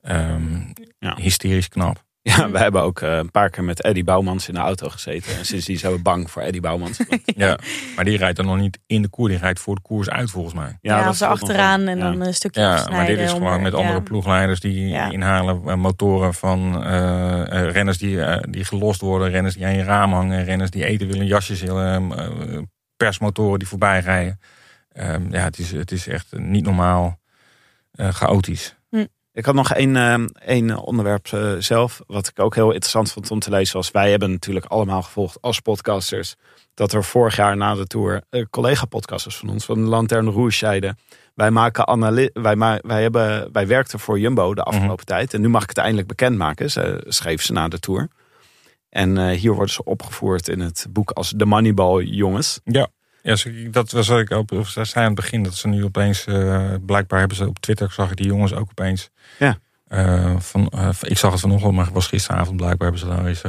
ehm, 0.02 0.58
Ja. 0.98 1.16
hysterisch 1.20 1.68
knap. 1.68 2.02
Ja, 2.22 2.50
we 2.50 2.58
hebben 2.58 2.82
ook 2.82 3.00
eh, 3.00 3.16
een 3.16 3.30
paar 3.30 3.50
keer 3.50 3.64
met 3.64 3.82
Eddie 3.82 4.04
Bouwmans 4.04 4.48
in 4.48 4.54
de 4.54 4.60
auto 4.60 4.88
gezeten. 4.88 5.36
En 5.38 5.44
sindsdien 5.46 5.78
zijn 5.78 5.92
we 5.92 5.98
bang 6.02 6.30
voor 6.30 6.42
Eddie 6.42 6.60
Bouwmans. 6.60 6.98
Want- 7.08 7.22
Ja, 7.24 7.58
maar 7.96 8.04
die 8.04 8.16
rijdt 8.16 8.36
dan 8.36 8.46
nog 8.46 8.58
niet 8.58 8.78
in 8.86 9.02
de 9.02 9.08
koers, 9.08 9.30
die 9.32 9.40
rijdt 9.40 9.60
voor 9.60 9.74
de 9.74 9.80
koers 9.80 10.10
uit 10.10 10.30
volgens 10.30 10.54
mij. 10.54 10.78
Ja, 10.80 10.98
dat 11.00 11.08
of 11.08 11.16
ze 11.16 11.24
nog 11.24 11.32
achteraan 11.32 11.80
en 11.86 11.98
Ja. 11.98 12.02
dan 12.10 12.20
een 12.20 12.34
stukje 12.34 12.60
Ja, 12.60 12.86
maar 12.90 13.06
dit 13.06 13.18
is 13.18 13.30
gewoon 13.32 13.62
met 13.62 13.74
andere 13.74 13.94
ja. 13.94 14.00
ploegleiders 14.00 14.60
die 14.60 14.88
Ja. 14.88 15.10
inhalen 15.10 15.62
eh, 15.66 15.74
motoren 15.74 16.34
van 16.34 16.84
eh, 16.84 17.70
renners 17.70 17.98
die, 17.98 18.18
die 18.50 18.64
gelost 18.64 19.00
worden, 19.00 19.30
renners 19.30 19.54
die 19.54 19.64
aan 19.66 19.76
je 19.76 19.82
raam 19.82 20.12
hangen, 20.12 20.44
renners 20.44 20.70
die 20.70 20.84
eten 20.84 21.06
willen, 21.06 21.26
jasjes 21.26 21.60
willen, 21.62 22.18
eh, 22.18 22.58
persmotoren 22.96 23.58
die 23.58 23.68
voorbij 23.68 24.00
rijden. 24.00 24.40
Ehm, 24.92 25.30
ja, 25.30 25.42
het 25.44 25.58
is, 25.58 25.72
het 25.72 25.92
is 25.92 26.06
echt 26.06 26.32
niet 26.38 26.64
normaal 26.64 27.18
eh, 27.92 28.08
chaotisch. 28.08 28.76
Ik 29.34 29.44
had 29.44 29.54
nog 29.54 29.72
één, 29.72 29.96
eh, 29.96 30.24
één 30.46 30.76
onderwerp 30.76 31.26
eh, 31.26 31.52
zelf, 31.58 32.00
wat 32.06 32.28
ik 32.28 32.40
ook 32.40 32.54
heel 32.54 32.70
interessant 32.70 33.12
vond 33.12 33.30
om 33.30 33.38
te 33.38 33.50
lezen. 33.50 33.76
Was 33.76 33.90
wij 33.90 34.10
hebben 34.10 34.30
natuurlijk 34.30 34.66
allemaal 34.66 35.02
gevolgd 35.02 35.38
als 35.40 35.60
podcasters. 35.60 36.36
Dat 36.74 36.92
er 36.92 37.04
vorig 37.04 37.36
jaar 37.36 37.56
na 37.56 37.74
de 37.74 37.86
tour 37.86 38.22
eh, 38.30 38.44
collega-podcasters 38.50 39.36
van 39.36 39.48
ons, 39.48 39.64
van 39.64 39.74
de 39.74 39.88
Lanterne 39.88 40.30
Rouge, 40.30 40.56
zeiden. 40.56 40.98
Wij, 41.34 41.50
maken 41.50 42.00
wij, 42.32 42.56
ma- 42.56 42.78
wij, 42.82 43.02
hebben, 43.02 43.52
wij 43.52 43.66
werkten 43.66 43.98
voor 43.98 44.18
Jumbo 44.18 44.54
de 44.54 44.62
afgelopen 44.62 45.04
tijd. 45.04 45.34
En 45.34 45.40
nu 45.40 45.48
mag 45.48 45.62
ik 45.62 45.68
het 45.68 45.78
eindelijk 45.78 46.08
bekendmaken, 46.08 46.70
ze, 46.70 47.04
schreef 47.08 47.42
ze 47.42 47.52
na 47.52 47.68
de 47.68 47.78
tour. 47.78 48.08
En 48.94 49.18
eh, 49.18 49.38
hier 49.38 49.52
worden 49.52 49.74
ze 49.74 49.84
opgevoerd 49.84 50.48
in 50.48 50.60
het 50.60 50.86
boek 50.90 51.10
als 51.10 51.30
de 51.30 51.46
Moneyball 51.46 52.02
jongens. 52.02 52.60
Ja, 52.64 52.86
ja 53.22 53.36
dat 53.70 53.90
was 53.90 54.08
wat 54.08 54.20
ik 54.20 54.32
ze 54.66 54.84
zei 54.84 55.04
aan 55.04 55.12
het 55.12 55.20
begin 55.20 55.42
dat 55.42 55.54
ze 55.54 55.68
nu 55.68 55.84
opeens, 55.84 56.24
eh, 56.26 56.70
blijkbaar 56.86 57.18
hebben 57.18 57.36
ze 57.36 57.48
op 57.48 57.58
Twitter, 57.58 57.92
zag 57.92 58.10
ik 58.10 58.16
die 58.16 58.26
jongens 58.26 58.52
ook 58.54 58.68
opeens. 58.70 59.10
Ja. 59.38 59.58
eh, 59.88 60.34
van, 60.38 60.72
ik 61.00 61.18
zag 61.18 61.30
het 61.32 61.40
vanochtend, 61.40 61.72
maar 61.74 61.84
het 61.84 61.94
was 61.94 62.06
gisteravond 62.06 62.56
blijkbaar 62.56 62.90
hebben 62.90 63.08
ze 63.08 63.14
daar 63.16 63.26
eens 63.26 63.42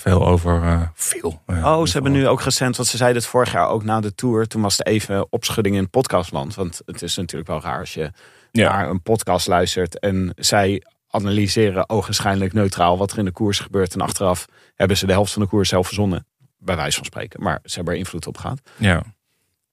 veel 0.00 0.26
over. 0.26 0.62
eh, 0.62 0.82
veel. 0.94 1.42
Oh, 1.46 1.84
ze 1.84 1.92
hebben 1.92 2.12
nu 2.12 2.28
ook 2.28 2.42
recent, 2.42 2.76
want 2.76 2.88
ze 2.88 2.96
zeiden 2.96 3.22
het 3.22 3.30
vorig 3.30 3.52
jaar 3.52 3.68
ook 3.68 3.84
na 3.84 4.00
de 4.00 4.14
tour. 4.14 4.46
Toen 4.46 4.62
was 4.62 4.76
het 4.78 4.86
even 4.86 5.26
opschudding 5.32 5.76
in 5.76 5.90
podcastland. 5.90 6.54
Want 6.54 6.80
het 6.86 7.02
is 7.02 7.16
natuurlijk 7.16 7.48
wel 7.50 7.60
raar 7.60 7.78
als 7.80 7.94
je 7.94 8.10
Ja. 8.52 8.68
naar 8.72 8.90
een 8.90 9.02
podcast 9.02 9.46
luistert 9.46 9.98
en 9.98 10.32
zij 10.36 10.82
analyseren 11.14 11.88
ogenschijnlijk 11.88 12.52
neutraal 12.52 12.98
wat 12.98 13.12
er 13.12 13.18
in 13.18 13.24
de 13.24 13.30
koers 13.32 13.60
gebeurt. 13.60 13.94
En 13.94 14.00
achteraf 14.00 14.46
hebben 14.74 14.96
ze 14.96 15.06
de 15.06 15.12
helft 15.12 15.32
van 15.32 15.42
de 15.42 15.48
koers 15.48 15.68
zelf 15.68 15.86
verzonnen. 15.86 16.26
Bij 16.58 16.76
wijze 16.76 16.96
van 16.96 17.04
spreken. 17.06 17.42
Maar 17.42 17.58
ze 17.64 17.74
hebben 17.74 17.92
er 17.92 17.98
invloed 18.00 18.26
op 18.26 18.36
gehad. 18.36 18.60
Ja. 18.76 19.02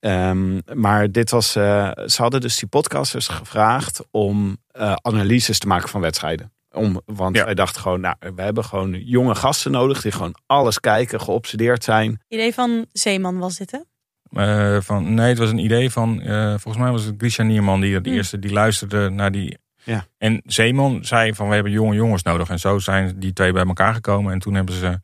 Ehm, 0.00 0.58
maar 0.74 1.10
dit 1.10 1.30
was, 1.30 1.56
eh, 1.56 1.90
ze 2.06 2.22
hadden 2.22 2.40
dus 2.40 2.56
die 2.58 2.68
podcasters 2.68 3.28
gevraagd 3.28 4.02
om 4.10 4.56
eh, 4.70 4.92
analyses 5.02 5.58
te 5.58 5.66
maken 5.66 5.88
van 5.88 6.00
wedstrijden. 6.00 6.52
Om, 6.70 7.00
want 7.06 7.36
Ja. 7.36 7.44
wij 7.44 7.54
dachten 7.54 7.82
gewoon, 7.82 8.00
nou, 8.00 8.16
we 8.34 8.42
hebben 8.42 8.64
gewoon 8.64 8.92
jonge 9.04 9.34
gasten 9.34 9.70
nodig 9.70 10.02
die 10.02 10.12
gewoon 10.12 10.34
alles 10.46 10.80
kijken, 10.80 11.20
geobsedeerd 11.20 11.84
zijn. 11.84 12.20
Idee 12.28 12.54
van 12.54 12.86
Zeeman 12.92 13.38
was 13.38 13.56
dit, 13.56 13.70
hè? 13.70 13.78
eh, 14.32 14.80
van, 14.80 15.14
nee, 15.14 15.28
het 15.28 15.38
was 15.38 15.50
een 15.50 15.58
idee 15.64 15.90
van, 15.90 16.20
eh, 16.20 16.48
volgens 16.48 16.76
mij 16.76 16.90
was 16.90 17.04
het 17.04 17.14
Grisha 17.18 17.42
Nierman 17.42 17.80
die 17.80 17.92
dat 17.92 18.04
Hmm. 18.04 18.14
eerste, 18.14 18.38
die 18.38 18.52
luisterde 18.52 19.08
naar 19.10 19.32
die. 19.32 19.58
Ja. 19.84 20.06
En 20.18 20.42
Zeeman 20.44 21.04
zei 21.04 21.34
van, 21.34 21.48
we 21.48 21.54
hebben 21.54 21.72
jonge 21.72 21.94
jongens 21.94 22.22
nodig. 22.22 22.48
En 22.48 22.58
zo 22.58 22.78
zijn 22.78 23.18
die 23.18 23.32
twee 23.32 23.52
bij 23.52 23.64
elkaar 23.64 23.94
gekomen. 23.94 24.32
En 24.32 24.38
toen 24.38 24.54
hebben 24.54 24.74
ze 24.74 25.00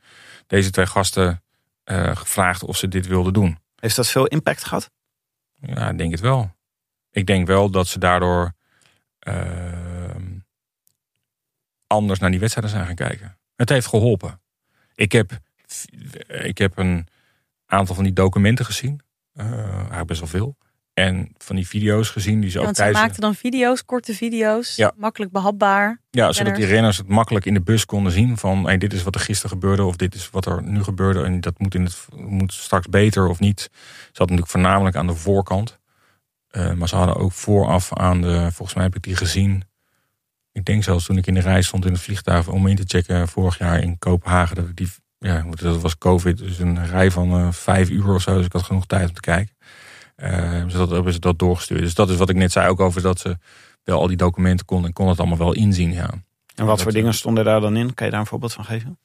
deze 0.46 0.70
twee 0.70 0.86
gasten 0.86 1.42
eh, 1.84 2.16
gevraagd 2.16 2.64
of 2.64 2.76
ze 2.76 2.88
dit 2.88 3.06
wilden 3.06 3.32
doen. 3.32 3.58
Heeft 3.76 3.96
dat 3.96 4.08
veel 4.08 4.26
impact 4.26 4.64
gehad? 4.64 4.90
Ja, 5.54 5.90
ik 5.90 5.98
denk 5.98 6.10
het 6.10 6.20
wel. 6.20 6.56
Ik 7.10 7.26
denk 7.26 7.46
wel 7.46 7.70
dat 7.70 7.86
ze 7.86 7.98
daardoor 7.98 8.52
ehm, 9.18 10.38
anders 11.86 12.18
naar 12.18 12.30
die 12.30 12.40
wedstrijden 12.40 12.72
zijn 12.72 12.86
gaan 12.86 12.94
kijken. 12.94 13.38
Het 13.56 13.68
heeft 13.68 13.86
geholpen. 13.86 14.40
Ik 14.94 15.12
heb, 15.12 15.38
ik 16.26 16.58
heb 16.58 16.78
een 16.78 17.06
aantal 17.66 17.94
van 17.94 18.04
die 18.04 18.12
documenten 18.12 18.64
gezien. 18.64 19.00
Eigenlijk 19.34 20.06
best 20.06 20.20
wel 20.20 20.28
veel. 20.28 20.56
En 20.98 21.34
van 21.38 21.56
die 21.56 21.66
video's 21.68 22.10
gezien 22.10 22.40
die 22.40 22.50
ze 22.50 22.60
Ja, 22.60 22.66
ook 22.66 22.74
tijdens... 22.74 22.98
maakten 22.98 23.20
dan 23.20 23.34
video's, 23.34 23.84
korte 23.84 24.14
video's, 24.14 24.76
Ja. 24.76 24.92
makkelijk 24.96 25.32
behapbaar. 25.32 26.00
Ja, 26.10 26.32
zodat 26.32 26.56
die 26.56 26.66
renners. 26.66 26.96
het 26.96 27.08
makkelijk 27.08 27.44
in 27.46 27.54
de 27.54 27.60
bus 27.60 27.84
konden 27.84 28.12
zien 28.12 28.36
van 28.36 28.64
hey, 28.64 28.78
dit 28.78 28.92
is 28.92 29.02
wat 29.02 29.14
er 29.14 29.20
gisteren 29.20 29.50
gebeurde 29.50 29.84
of 29.84 29.96
dit 29.96 30.14
is 30.14 30.30
wat 30.30 30.46
er 30.46 30.62
nu 30.62 30.82
gebeurde 30.82 31.22
en 31.22 31.40
dat 31.40 31.58
moet, 31.58 31.74
in 31.74 31.84
het, 31.84 32.06
moet 32.16 32.52
straks 32.52 32.86
beter 32.88 33.28
of 33.28 33.38
niet. 33.38 33.60
Ze 33.60 33.68
hadden 34.02 34.36
natuurlijk 34.36 34.50
voornamelijk 34.50 34.96
aan 34.96 35.06
de 35.06 35.14
voorkant. 35.14 35.78
Eh, 36.48 36.72
maar 36.72 36.88
ze 36.88 36.96
hadden 36.96 37.16
ook 37.16 37.32
vooraf 37.32 37.94
aan 37.94 38.20
de, 38.20 38.48
volgens 38.52 38.74
mij 38.74 38.84
heb 38.84 38.96
ik 38.96 39.02
die 39.02 39.16
gezien. 39.16 39.64
Ik 40.52 40.64
denk 40.64 40.84
zelfs 40.84 41.04
toen 41.04 41.16
ik 41.16 41.26
in 41.26 41.34
de 41.34 41.40
reis 41.40 41.66
stond 41.66 41.84
in 41.86 41.92
het 41.92 42.00
vliegtuig 42.00 42.48
om 42.48 42.66
in 42.66 42.76
te 42.76 42.84
checken 42.86 43.28
vorig 43.28 43.58
jaar 43.58 43.82
in 43.82 43.98
Kopenhagen. 43.98 44.56
Dat 44.56 44.68
ik 44.68 44.76
die, 44.76 44.90
ja, 45.18 45.44
dat 45.50 45.80
was 45.80 45.98
COVID, 45.98 46.38
dus 46.38 46.58
een 46.58 46.86
rij 46.86 47.10
van 47.10 47.30
eh, 47.30 47.52
vijf 47.52 47.90
uur 47.90 48.14
of 48.14 48.22
zo. 48.22 48.36
Dus 48.36 48.46
ik 48.46 48.52
had 48.52 48.62
genoeg 48.62 48.86
tijd 48.86 49.08
om 49.08 49.14
te 49.14 49.20
kijken. 49.20 49.56
Eh, 50.18 50.62
dus 50.64 50.72
dat 50.72 50.90
hebben 50.90 51.12
ze 51.12 51.18
dat 51.18 51.38
doorgestuurd. 51.38 51.80
Dus 51.80 51.94
dat 51.94 52.10
is 52.10 52.16
wat 52.16 52.28
ik 52.30 52.36
net 52.36 52.52
zei 52.52 52.68
ook 52.68 52.80
over 52.80 53.02
dat 53.02 53.18
ze 53.20 53.38
wel 53.84 54.00
al 54.00 54.06
die 54.06 54.16
documenten 54.16 54.66
konden 54.66 54.86
en 54.86 54.92
kon 54.92 55.08
het 55.08 55.18
allemaal 55.18 55.38
wel 55.38 55.52
inzien. 55.54 55.92
Ja. 55.92 56.10
En 56.10 56.20
wat 56.54 56.66
Dat, 56.66 56.82
voor 56.82 56.92
dingen 56.92 57.14
stonden 57.14 57.44
daar 57.44 57.60
dan 57.60 57.76
in? 57.76 57.94
Kan 57.94 58.06
je 58.06 58.12
daar 58.12 58.20
een 58.20 58.26
voorbeeld 58.26 58.52
van 58.52 58.64
geven? 58.64 58.98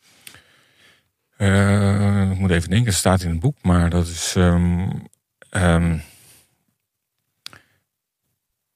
Eh, 1.38 2.32
ik 2.32 2.38
moet 2.38 2.52
even 2.52 2.70
denken, 2.70 2.88
het 2.88 2.98
staat 2.98 3.22
in 3.22 3.30
het 3.30 3.40
boek, 3.40 3.58
maar 3.62 3.90
dat 3.90 4.08
is. 4.08 4.34
ehm, 4.36 4.90
ehm, 5.50 5.98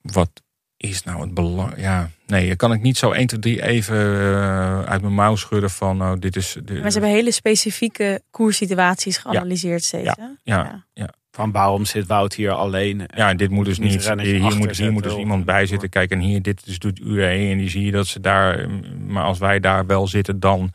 wat 0.02 0.30
is 0.78 1.04
nou 1.04 1.22
het 1.22 1.34
belang? 1.34 1.74
Ja, 1.78 2.10
nee, 2.28 2.56
kan 2.56 2.74
ik 2.74 2.82
niet 2.82 2.98
zo 2.98 3.12
1, 3.12 3.28
2, 3.28 3.40
3 3.40 3.64
even 3.64 3.96
eh, 3.98 4.84
uit 4.84 5.02
mijn 5.02 5.14
mouw 5.14 5.36
schudden 5.36 5.70
van. 5.70 5.98
Nou, 5.98 6.20
dit 6.20 6.36
is. 6.36 6.58
De, 6.64 6.74
Maar 6.74 6.92
ze 6.92 7.00
hebben 7.00 7.16
hele 7.16 7.32
specifieke 7.32 8.22
koerssituaties 8.32 9.18
geanalyseerd 9.18 9.84
steeds. 9.84 10.06
Ja. 10.06 10.16
hè? 10.20 10.54
ja, 10.54 10.86
ja. 10.94 11.10
Van 11.38 11.52
waarom 11.52 11.86
zit 11.86 12.08
Wout 12.08 12.34
hier 12.34 12.52
alleen? 12.52 13.04
ja, 13.16 13.34
dit 13.34 13.50
moet 13.50 13.66
dus 13.66 13.80
Niet 13.80 13.92
Hier, 14.32 14.42
moet, 14.58 14.78
hier 14.78 14.92
moet 14.92 15.04
dus 15.04 15.12
iemand 15.22 15.46
bij 15.46 15.66
zitten. 15.66 15.90
Kijk, 15.90 16.12
en 16.12 16.20
hier, 16.20 16.42
dit 16.42 16.62
is 16.66 16.80
doet 16.80 17.00
UAE. 17.00 17.52
En 17.52 17.58
die 17.58 17.70
zie 17.70 17.86
je 17.86 17.92
dat 17.92 18.08
ze 18.08 18.20
daar. 18.20 18.70
Maar 19.08 19.24
als 19.24 19.40
wij 19.40 19.60
daar 19.60 19.86
wel 19.86 20.08
zitten, 20.08 20.40
dan. 20.40 20.72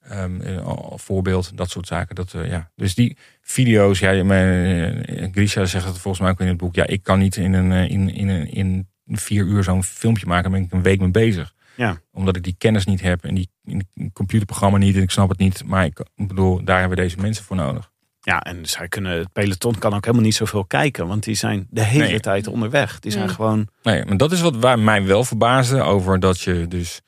ehm, 0.00 0.40
eh, 0.40 0.72
voorbeeld, 0.94 1.56
dat 1.56 1.70
soort 1.70 1.86
zaken. 1.86 2.14
Dat, 2.14 2.34
eh, 2.34 2.48
ja. 2.50 2.70
Dus 2.76 2.94
die 2.94 3.16
video's, 3.42 3.98
ja, 3.98 4.24
mijn, 4.24 5.04
eh, 5.04 5.28
Grisha 5.32 5.64
zegt 5.64 5.84
het 5.86 5.98
volgens 5.98 6.22
mij 6.22 6.30
ook 6.30 6.40
in 6.40 6.46
het 6.46 6.56
boek. 6.56 6.74
Ja, 6.74 6.86
ik 6.86 7.02
kan 7.02 7.18
niet 7.18 7.36
in, 7.36 7.52
een, 7.52 7.72
in, 7.88 8.14
in, 8.14 8.28
een- 8.28 8.50
in 8.52 8.88
vier 9.06 9.44
uur 9.44 9.62
zo'n 9.64 9.82
filmpje 9.84 10.26
maken. 10.26 10.42
Daar 10.50 10.52
ben 10.60 10.68
ik 10.68 10.72
een 10.72 10.82
week 10.82 11.00
mee 11.00 11.10
bezig. 11.10 11.54
Ja. 11.76 12.00
Omdat 12.12 12.36
ik 12.36 12.42
die 12.42 12.54
kennis 12.58 12.84
niet 12.86 13.00
heb 13.00 13.24
en 13.24 13.34
die, 13.34 13.48
het 13.64 13.84
computerprogramma 14.12 14.78
niet. 14.78 14.96
En 14.96 15.02
ik 15.02 15.10
snap 15.10 15.28
het 15.28 15.38
niet. 15.38 15.62
Maar 15.66 15.84
ik 15.84 16.00
bedoel, 16.14 16.64
daar 16.64 16.78
hebben 16.80 16.96
we 16.96 17.02
deze 17.02 17.16
mensen 17.20 17.44
voor 17.44 17.56
nodig. 17.56 17.90
Ja, 18.30 18.40
en 18.40 18.66
zij 18.66 18.88
kunnen, 18.88 19.18
het 19.18 19.32
peloton 19.32 19.78
kan 19.78 19.94
ook 19.94 20.04
helemaal 20.04 20.24
niet 20.24 20.34
zoveel 20.34 20.64
kijken. 20.64 21.06
Want 21.06 21.24
die 21.24 21.34
zijn 21.34 21.66
de 21.70 21.82
hele 21.84 22.04
Nee. 22.06 22.20
tijd 22.20 22.46
onderweg. 22.46 23.00
Die 23.00 23.12
zijn 23.12 23.28
gewoon... 23.28 23.68
Nee, 23.82 24.04
maar 24.04 24.16
dat 24.16 24.32
is 24.32 24.40
wat 24.40 24.56
waar 24.56 24.78
mij 24.78 25.04
wel 25.04 25.24
verbaasde 25.24 25.82
over 25.82 26.20
dat 26.20 26.40
je 26.40 26.68
dus 26.68 27.00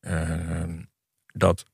eh, 0.00 0.20
dat 1.32 1.64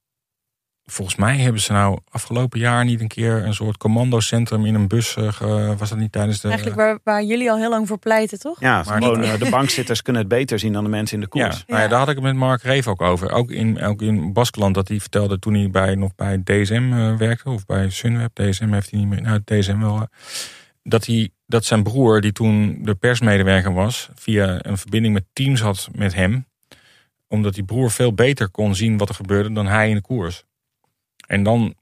volgens 0.91 1.17
mij 1.17 1.37
hebben 1.37 1.61
ze 1.61 1.73
nou 1.73 1.99
afgelopen 2.11 2.59
jaar 2.61 2.85
niet 2.85 3.01
een 3.01 3.09
keer 3.09 3.45
een 3.45 3.55
soort 3.55 3.77
commandocentrum 3.77 4.65
in 4.67 4.75
een 4.75 4.89
bus 4.89 5.13
ge- 5.19 5.75
was 5.79 5.89
dat 5.89 5.99
niet 5.99 6.13
tijdens 6.13 6.41
de 6.41 6.49
Eigenlijk 6.49 6.79
waar, 6.81 6.99
waar 7.05 7.23
jullie 7.25 7.51
al 7.51 7.57
heel 7.59 7.71
lang 7.71 7.89
voor 7.89 7.99
pleiten, 7.99 8.39
toch? 8.39 8.61
Ja, 8.61 8.83
Maar- 8.87 9.03
gewoon, 9.03 9.23
eh, 9.23 9.39
de 9.39 9.51
bankzitters 9.59 10.03
kunnen 10.03 10.23
het 10.23 10.31
beter 10.31 10.59
zien 10.59 10.73
dan 10.73 10.85
de 10.85 10.91
mensen 10.91 11.21
in 11.23 11.29
de 11.31 11.39
ja, 11.39 11.45
koers. 11.49 11.65
nou 11.67 11.79
ja, 11.79 11.85
Ja. 11.85 11.91
daar 11.91 11.99
had 11.99 12.09
ik 12.09 12.15
het 12.15 12.25
met 12.25 12.35
Mark 12.35 12.63
Reef 12.63 12.87
ook 12.87 13.01
over. 13.03 13.31
Ook 13.33 13.51
in, 13.51 13.83
ook 13.83 14.03
in 14.03 14.33
Baskeland 14.33 14.75
dat 14.75 14.89
hij 14.89 15.01
vertelde 15.01 15.39
toen 15.39 15.55
hij 15.55 15.71
bij, 15.71 15.95
nog 15.95 16.15
bij 16.15 16.41
DSM 16.45 16.93
eh, 16.93 17.17
werkte. 17.17 17.51
Of 17.51 17.67
bij 17.67 17.91
Sunweb. 17.91 18.35
DSM 18.35 18.73
heeft 18.73 18.91
hij 18.91 19.01
niet 19.01 19.09
meer. 19.09 19.23
Nou, 19.23 19.41
DSM 19.45 19.79
wel. 19.79 20.07
dat, 20.83 21.07
hij, 21.07 21.31
dat 21.47 21.65
zijn 21.65 21.83
broer, 21.83 22.21
die 22.21 22.33
toen 22.33 22.79
de 22.83 22.95
persmedewerker 22.95 23.73
was, 23.75 24.09
via 24.15 24.59
een 24.59 24.79
verbinding 24.79 25.15
met 25.15 25.25
Teams 25.33 25.61
had 25.61 25.89
met 25.93 26.15
hem. 26.15 26.47
Omdat 27.29 27.55
die 27.55 27.65
broer 27.65 27.91
veel 27.91 28.13
beter 28.15 28.49
kon 28.51 28.75
zien 28.75 28.97
wat 28.99 29.09
er 29.09 29.15
gebeurde 29.15 29.53
dan 29.53 29.67
hij 29.67 29.89
in 29.89 29.95
de 29.95 30.01
koers. 30.01 30.45
En 31.29 31.43
dan, 31.43 31.75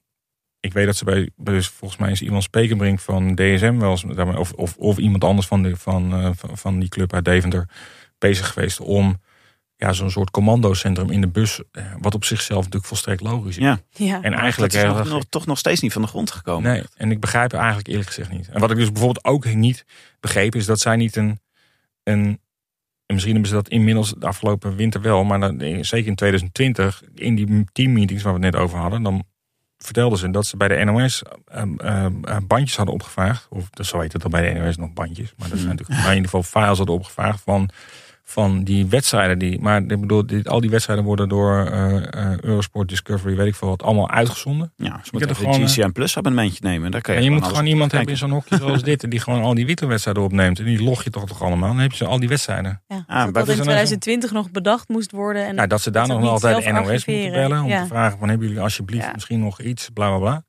ik 0.60 0.72
weet 0.72 0.86
dat 0.86 0.96
ze 0.96 1.04
bij, 1.04 1.30
dus 1.36 1.68
volgens 1.68 2.00
mij 2.00 2.10
is 2.10 2.22
iemand 2.22 2.42
Spekenbrink 2.42 3.00
van 3.00 3.34
DSM 3.34 3.76
wel 3.78 3.90
eens, 3.90 4.04
of, 4.36 4.52
of, 4.52 4.76
of 4.76 4.98
iemand 4.98 5.24
anders 5.24 5.46
van, 5.46 5.62
de, 5.62 5.76
van, 5.76 6.12
eh, 6.12 6.30
van, 6.34 6.58
van 6.58 6.78
die 6.78 6.88
club 6.88 7.12
uit 7.14 7.24
Deventer 7.24 7.68
bezig 8.18 8.48
geweest 8.52 8.80
om 8.80 9.20
ja, 9.76 9.92
zo'n 9.92 10.10
soort 10.10 10.30
commandocentrum 10.30 11.10
in 11.10 11.20
de 11.20 11.28
bus, 11.28 11.60
eh, 11.70 11.84
wat 12.00 12.14
op 12.14 12.24
zichzelf 12.24 12.58
natuurlijk 12.58 12.86
volstrekt 12.86 13.20
logisch 13.20 13.56
is. 13.56 13.62
Ja, 13.64 13.78
Ja. 13.90 14.22
En 14.22 14.32
eigenlijk 14.34 14.72
dat 14.72 14.82
is 14.82 14.86
nog, 14.88 14.96
heel 14.96 15.04
erg- 15.04 15.12
nog- 15.14 15.24
toch 15.28 15.46
nog 15.46 15.58
steeds 15.58 15.80
niet 15.80 15.92
van 15.92 16.02
de 16.02 16.08
grond 16.08 16.30
gekomen. 16.30 16.70
Nee, 16.72 16.82
en 16.96 17.10
ik 17.10 17.20
begrijp 17.20 17.50
het 17.50 17.58
eigenlijk 17.60 17.88
eerlijk 17.88 18.06
gezegd 18.08 18.30
niet. 18.30 18.48
En 18.48 18.60
wat 18.60 18.70
ik 18.70 18.76
dus 18.76 18.92
bijvoorbeeld 18.92 19.24
ook 19.24 19.44
niet 19.54 19.84
begreep, 20.20 20.54
is 20.54 20.66
dat 20.66 20.80
zij 20.80 20.96
niet 20.96 21.16
een. 21.16 21.40
een 22.02 22.40
en 23.06 23.14
misschien 23.14 23.32
hebben 23.34 23.50
ze 23.50 23.56
dat 23.56 23.68
inmiddels 23.68 24.14
de 24.18 24.26
afgelopen 24.26 24.76
winter 24.76 25.00
wel, 25.00 25.24
maar 25.24 25.40
dan, 25.40 25.60
eh, 25.60 25.82
zeker 25.82 26.08
in 26.08 26.14
2020, 26.14 27.02
in 27.14 27.34
die 27.34 27.64
teammeetings 27.72 28.22
waar 28.22 28.34
we 28.34 28.44
het 28.44 28.52
net 28.54 28.62
over 28.62 28.78
hadden, 28.78 29.02
dan 29.02 29.24
vertelden 29.78 30.18
ze 30.18 30.30
dat 30.30 30.46
ze 30.46 30.56
bij 30.56 30.68
de 30.68 30.84
NOS 30.84 31.22
eh, 31.44 31.62
eh, 31.76 32.04
eh, 32.04 32.36
bandjes 32.46 32.76
hadden 32.76 32.94
opgevraagd. 32.94 33.46
Of 33.50 33.70
dat 33.70 33.86
zo 33.86 34.00
heet 34.00 34.12
het 34.12 34.24
al 34.24 34.30
bij 34.30 34.52
de 34.52 34.60
NOS 34.60 34.76
nog 34.76 34.92
bandjes. 34.92 35.34
Maar 35.36 35.48
dat 35.48 35.58
zijn 35.58 35.70
natuurlijk 35.70 36.00
maar 36.00 36.10
in 36.10 36.16
ieder 36.16 36.30
geval 36.30 36.62
files 36.62 36.78
hadden 36.78 36.96
opgevraagd 36.96 37.40
van, 37.44 37.70
van 38.28 38.64
die 38.64 38.86
wedstrijden. 38.86 39.38
Die, 39.38 39.60
maar 39.60 39.80
ik 39.82 40.00
bedoel, 40.00 40.26
dit, 40.26 40.48
al 40.48 40.60
die 40.60 40.70
wedstrijden 40.70 41.04
worden 41.04 41.28
door 41.28 41.66
eh, 41.66 41.96
eh, 41.96 42.38
Eurosport 42.40 42.88
Discovery, 42.88 43.36
weet 43.36 43.46
ik 43.46 43.54
veel 43.54 43.68
wat, 43.68 43.82
allemaal 43.82 44.10
uitgezonden. 44.10 44.72
Ja, 44.76 44.84
ze 44.86 44.92
hebt 44.92 45.12
moeten 45.12 45.30
er 45.30 45.36
even 45.36 45.46
gewoon, 45.52 45.60
een 45.66 45.68
GCN 45.68 45.90
Plus 45.92 46.16
abonnementje 46.16 46.58
nemen. 46.62 46.90
Daar 46.90 47.00
kan 47.00 47.14
je, 47.14 47.20
En 47.20 47.26
je 47.26 47.32
moet 47.32 47.44
gewoon 47.46 47.66
iemand 47.66 47.92
hebben 47.92 48.10
in 48.10 48.16
zo'n 48.16 48.30
hokje 48.30 48.56
zoals 48.56 48.82
dit, 48.90 49.10
die 49.10 49.20
gewoon 49.20 49.42
al 49.42 49.54
die 49.54 49.66
wielerwedstrijden 49.66 50.22
opneemt. 50.22 50.58
En 50.58 50.64
die 50.64 50.82
log 50.82 51.04
je 51.04 51.10
toch 51.10 51.26
toch 51.26 51.42
allemaal. 51.42 51.68
Dan 51.68 51.78
heb 51.78 51.90
je 51.90 51.96
ze 51.96 52.04
al 52.06 52.18
die 52.20 52.28
wedstrijden. 52.28 52.82
Ja, 52.88 53.04
Ah, 53.06 53.24
dat 53.24 53.34
dat 53.34 53.46
in 53.46 53.52
is 53.52 53.58
er 53.58 53.64
nou 53.64 53.76
zo- 53.78 53.84
2020 53.96 54.32
nog 54.32 54.50
bedacht 54.50 54.88
moest 54.88 55.10
worden. 55.12 55.46
En 55.46 55.54
Nou, 55.54 55.68
dat 55.68 55.80
ze 55.80 55.90
daar 55.90 56.06
dat 56.08 56.20
nog 56.20 56.30
altijd 56.30 56.64
de 56.64 56.72
NOS 56.72 57.04
moeten 57.06 57.32
bellen 57.32 57.62
om 57.62 57.68
Ja. 57.68 57.80
te 57.82 57.86
vragen 57.88 58.18
van 58.18 58.28
hebben 58.28 58.46
jullie 58.46 58.62
alsjeblieft 58.62 59.04
Ja. 59.04 59.12
misschien 59.14 59.40
nog 59.40 59.60
iets, 59.60 59.88
bla 59.94 60.08
bla 60.08 60.18
bla. 60.18 60.44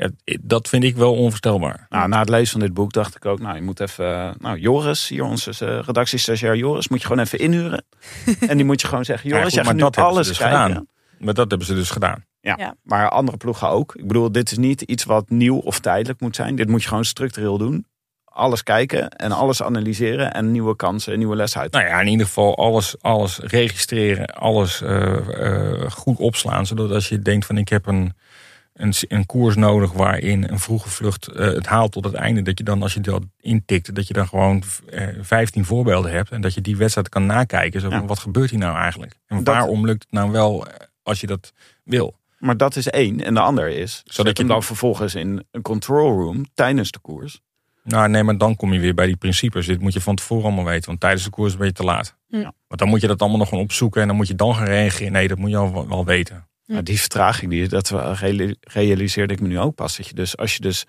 Ja, 0.00 0.36
dat 0.40 0.68
vind 0.68 0.84
ik 0.84 0.96
wel 0.96 1.14
onvoorstelbaar. 1.14 1.86
Nou, 1.88 2.08
na 2.08 2.18
het 2.18 2.28
lezen 2.28 2.50
van 2.50 2.60
dit 2.60 2.74
boek 2.74 2.92
dacht 2.92 3.16
ik 3.16 3.24
ook, 3.24 3.40
nou, 3.40 3.54
je 3.54 3.62
moet 3.62 3.80
even, 3.80 4.14
eh, 4.14 4.30
nou, 4.38 4.58
Joris, 4.58 5.08
hier 5.08 5.24
onze 5.24 5.50
uh, 5.62 5.78
redactiestagiair 5.82 6.56
Joris, 6.56 6.88
moet 6.88 7.00
je 7.00 7.06
gewoon 7.06 7.22
even 7.22 7.38
inhuren. 7.38 7.84
en 8.48 8.56
die 8.56 8.66
moet 8.66 8.80
je 8.80 8.86
gewoon 8.86 9.04
zeggen, 9.04 9.28
Ja, 9.28 9.36
Joris, 9.36 9.54
goed, 9.54 9.64
jij 9.64 9.74
gaat 9.78 9.96
nu 9.96 10.02
alles 10.02 10.26
dus 10.26 10.36
gedaan. 10.36 10.86
Maar 11.18 11.34
dat 11.34 11.48
hebben 11.48 11.66
ze 11.66 11.74
dus 11.74 11.90
gedaan. 11.90 12.24
Ja, 12.40 12.54
Ja. 12.58 12.74
maar 12.82 13.08
andere 13.08 13.36
ploegen 13.36 13.68
ook. 13.68 13.94
Ik 13.94 14.06
bedoel, 14.06 14.32
dit 14.32 14.50
is 14.50 14.58
niet 14.58 14.82
iets 14.82 15.04
wat 15.04 15.30
nieuw 15.30 15.58
of 15.58 15.80
tijdelijk 15.80 16.20
moet 16.20 16.36
zijn. 16.36 16.56
Dit 16.56 16.68
moet 16.68 16.82
je 16.82 16.88
gewoon 16.88 17.04
structureel 17.04 17.58
doen. 17.58 17.86
Alles 18.24 18.62
kijken 18.62 19.08
en 19.10 19.32
alles 19.32 19.62
analyseren 19.62 20.32
en 20.32 20.52
nieuwe 20.52 20.76
kansen 20.76 21.12
en 21.12 21.18
nieuwe 21.18 21.36
lessen 21.36 21.60
uit. 21.60 21.72
Nou 21.72 21.86
ja, 21.86 22.00
in 22.00 22.06
ieder 22.06 22.26
geval 22.26 22.56
alles, 22.56 22.94
alles 23.00 23.38
registreren, 23.38 24.26
alles 24.26 24.82
eh, 24.82 25.82
eh, 25.82 25.90
goed 25.90 26.18
opslaan. 26.18 26.66
Zodat 26.66 26.90
als 26.90 27.08
je 27.08 27.18
denkt 27.18 27.46
van 27.46 27.56
ik 27.56 27.68
heb 27.68 27.86
een, 27.86 28.12
een, 28.82 28.92
een 29.08 29.26
koers 29.26 29.56
nodig 29.56 29.92
waarin 29.92 30.48
een 30.48 30.58
vroege 30.58 30.88
vlucht 30.88 31.26
eh, 31.28 31.46
het 31.46 31.66
haalt 31.66 31.92
tot 31.92 32.04
het 32.04 32.14
einde. 32.14 32.42
Dat 32.42 32.58
je 32.58 32.64
dan 32.64 32.82
als 32.82 32.94
je 32.94 33.00
dat 33.00 33.22
intikt, 33.40 33.94
dat 33.94 34.06
je 34.06 34.12
dan 34.14 34.28
gewoon 34.28 34.62
eh, 34.90 35.08
15 35.20 35.64
voorbeelden 35.64 36.12
hebt. 36.12 36.30
En 36.30 36.40
dat 36.40 36.54
je 36.54 36.60
die 36.60 36.76
wedstrijd 36.76 37.08
kan 37.08 37.26
nakijken. 37.26 37.80
Zo 37.80 37.90
van, 37.90 38.00
Ja. 38.00 38.06
Wat 38.06 38.18
gebeurt 38.18 38.50
hier 38.50 38.58
nou 38.58 38.76
eigenlijk? 38.76 39.14
En 39.26 39.36
Dat- 39.44 39.54
waarom 39.54 39.86
lukt 39.86 40.02
het 40.02 40.12
nou 40.12 40.30
wel 40.30 40.66
eh, 40.66 40.74
als 41.02 41.20
je 41.20 41.26
dat 41.26 41.52
wil? 41.84 42.18
Maar 42.38 42.56
dat 42.56 42.76
is 42.76 42.88
één. 42.88 43.20
En 43.24 43.34
de 43.34 43.40
ander 43.40 43.68
is, 43.68 44.02
zodat 44.04 44.36
je 44.36 44.42
hem 44.42 44.52
dan 44.52 44.62
vervolgens 44.62 45.14
in 45.14 45.44
een 45.50 45.62
control 45.62 46.12
room 46.22 46.44
tijdens 46.54 46.90
de 46.90 46.98
koers. 46.98 47.40
Nou 47.84 48.08
nee, 48.08 48.22
maar 48.22 48.38
dan 48.38 48.56
kom 48.56 48.72
je 48.72 48.80
weer 48.80 48.94
bij 48.94 49.06
die 49.06 49.16
principes. 49.16 49.66
Dit 49.66 49.80
moet 49.80 49.92
je 49.92 50.00
van 50.00 50.14
tevoren 50.14 50.44
allemaal 50.44 50.64
weten. 50.64 50.86
Want 50.86 51.00
tijdens 51.00 51.24
de 51.24 51.30
koers 51.30 51.56
ben 51.56 51.66
je 51.66 51.72
te 51.72 51.84
laat. 51.84 52.16
Ja. 52.28 52.52
Want 52.68 52.80
dan 52.80 52.88
moet 52.88 53.00
je 53.00 53.06
dat 53.06 53.20
allemaal 53.20 53.38
nog 53.38 53.48
gaan 53.48 53.58
opzoeken. 53.58 54.00
En 54.02 54.06
dan 54.08 54.16
moet 54.16 54.28
je 54.28 54.34
dan 54.34 54.54
gaan 54.54 54.66
reageren. 54.66 55.12
Nee, 55.12 55.28
dat 55.28 55.38
moet 55.38 55.50
je 55.50 55.56
al 55.56 55.88
wel 55.88 56.04
weten. 56.04 56.48
Hm. 56.70 56.76
Nou, 56.76 56.84
die 56.84 57.00
vertraging, 57.00 57.50
die, 57.50 57.68
dat 57.68 57.90
reali- 57.90 58.56
realiseerde 58.60 59.32
ik 59.34 59.40
me 59.40 59.48
nu 59.48 59.58
ook 59.58 59.74
pas. 59.74 59.96
Dat 59.96 60.06
je 60.06 60.14
dus, 60.14 60.36
als 60.36 60.54
je 60.54 60.60
dus 60.60 60.86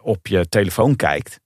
op 0.00 0.26
je 0.26 0.48
telefoon 0.48 0.96
kijkt, 0.96 1.40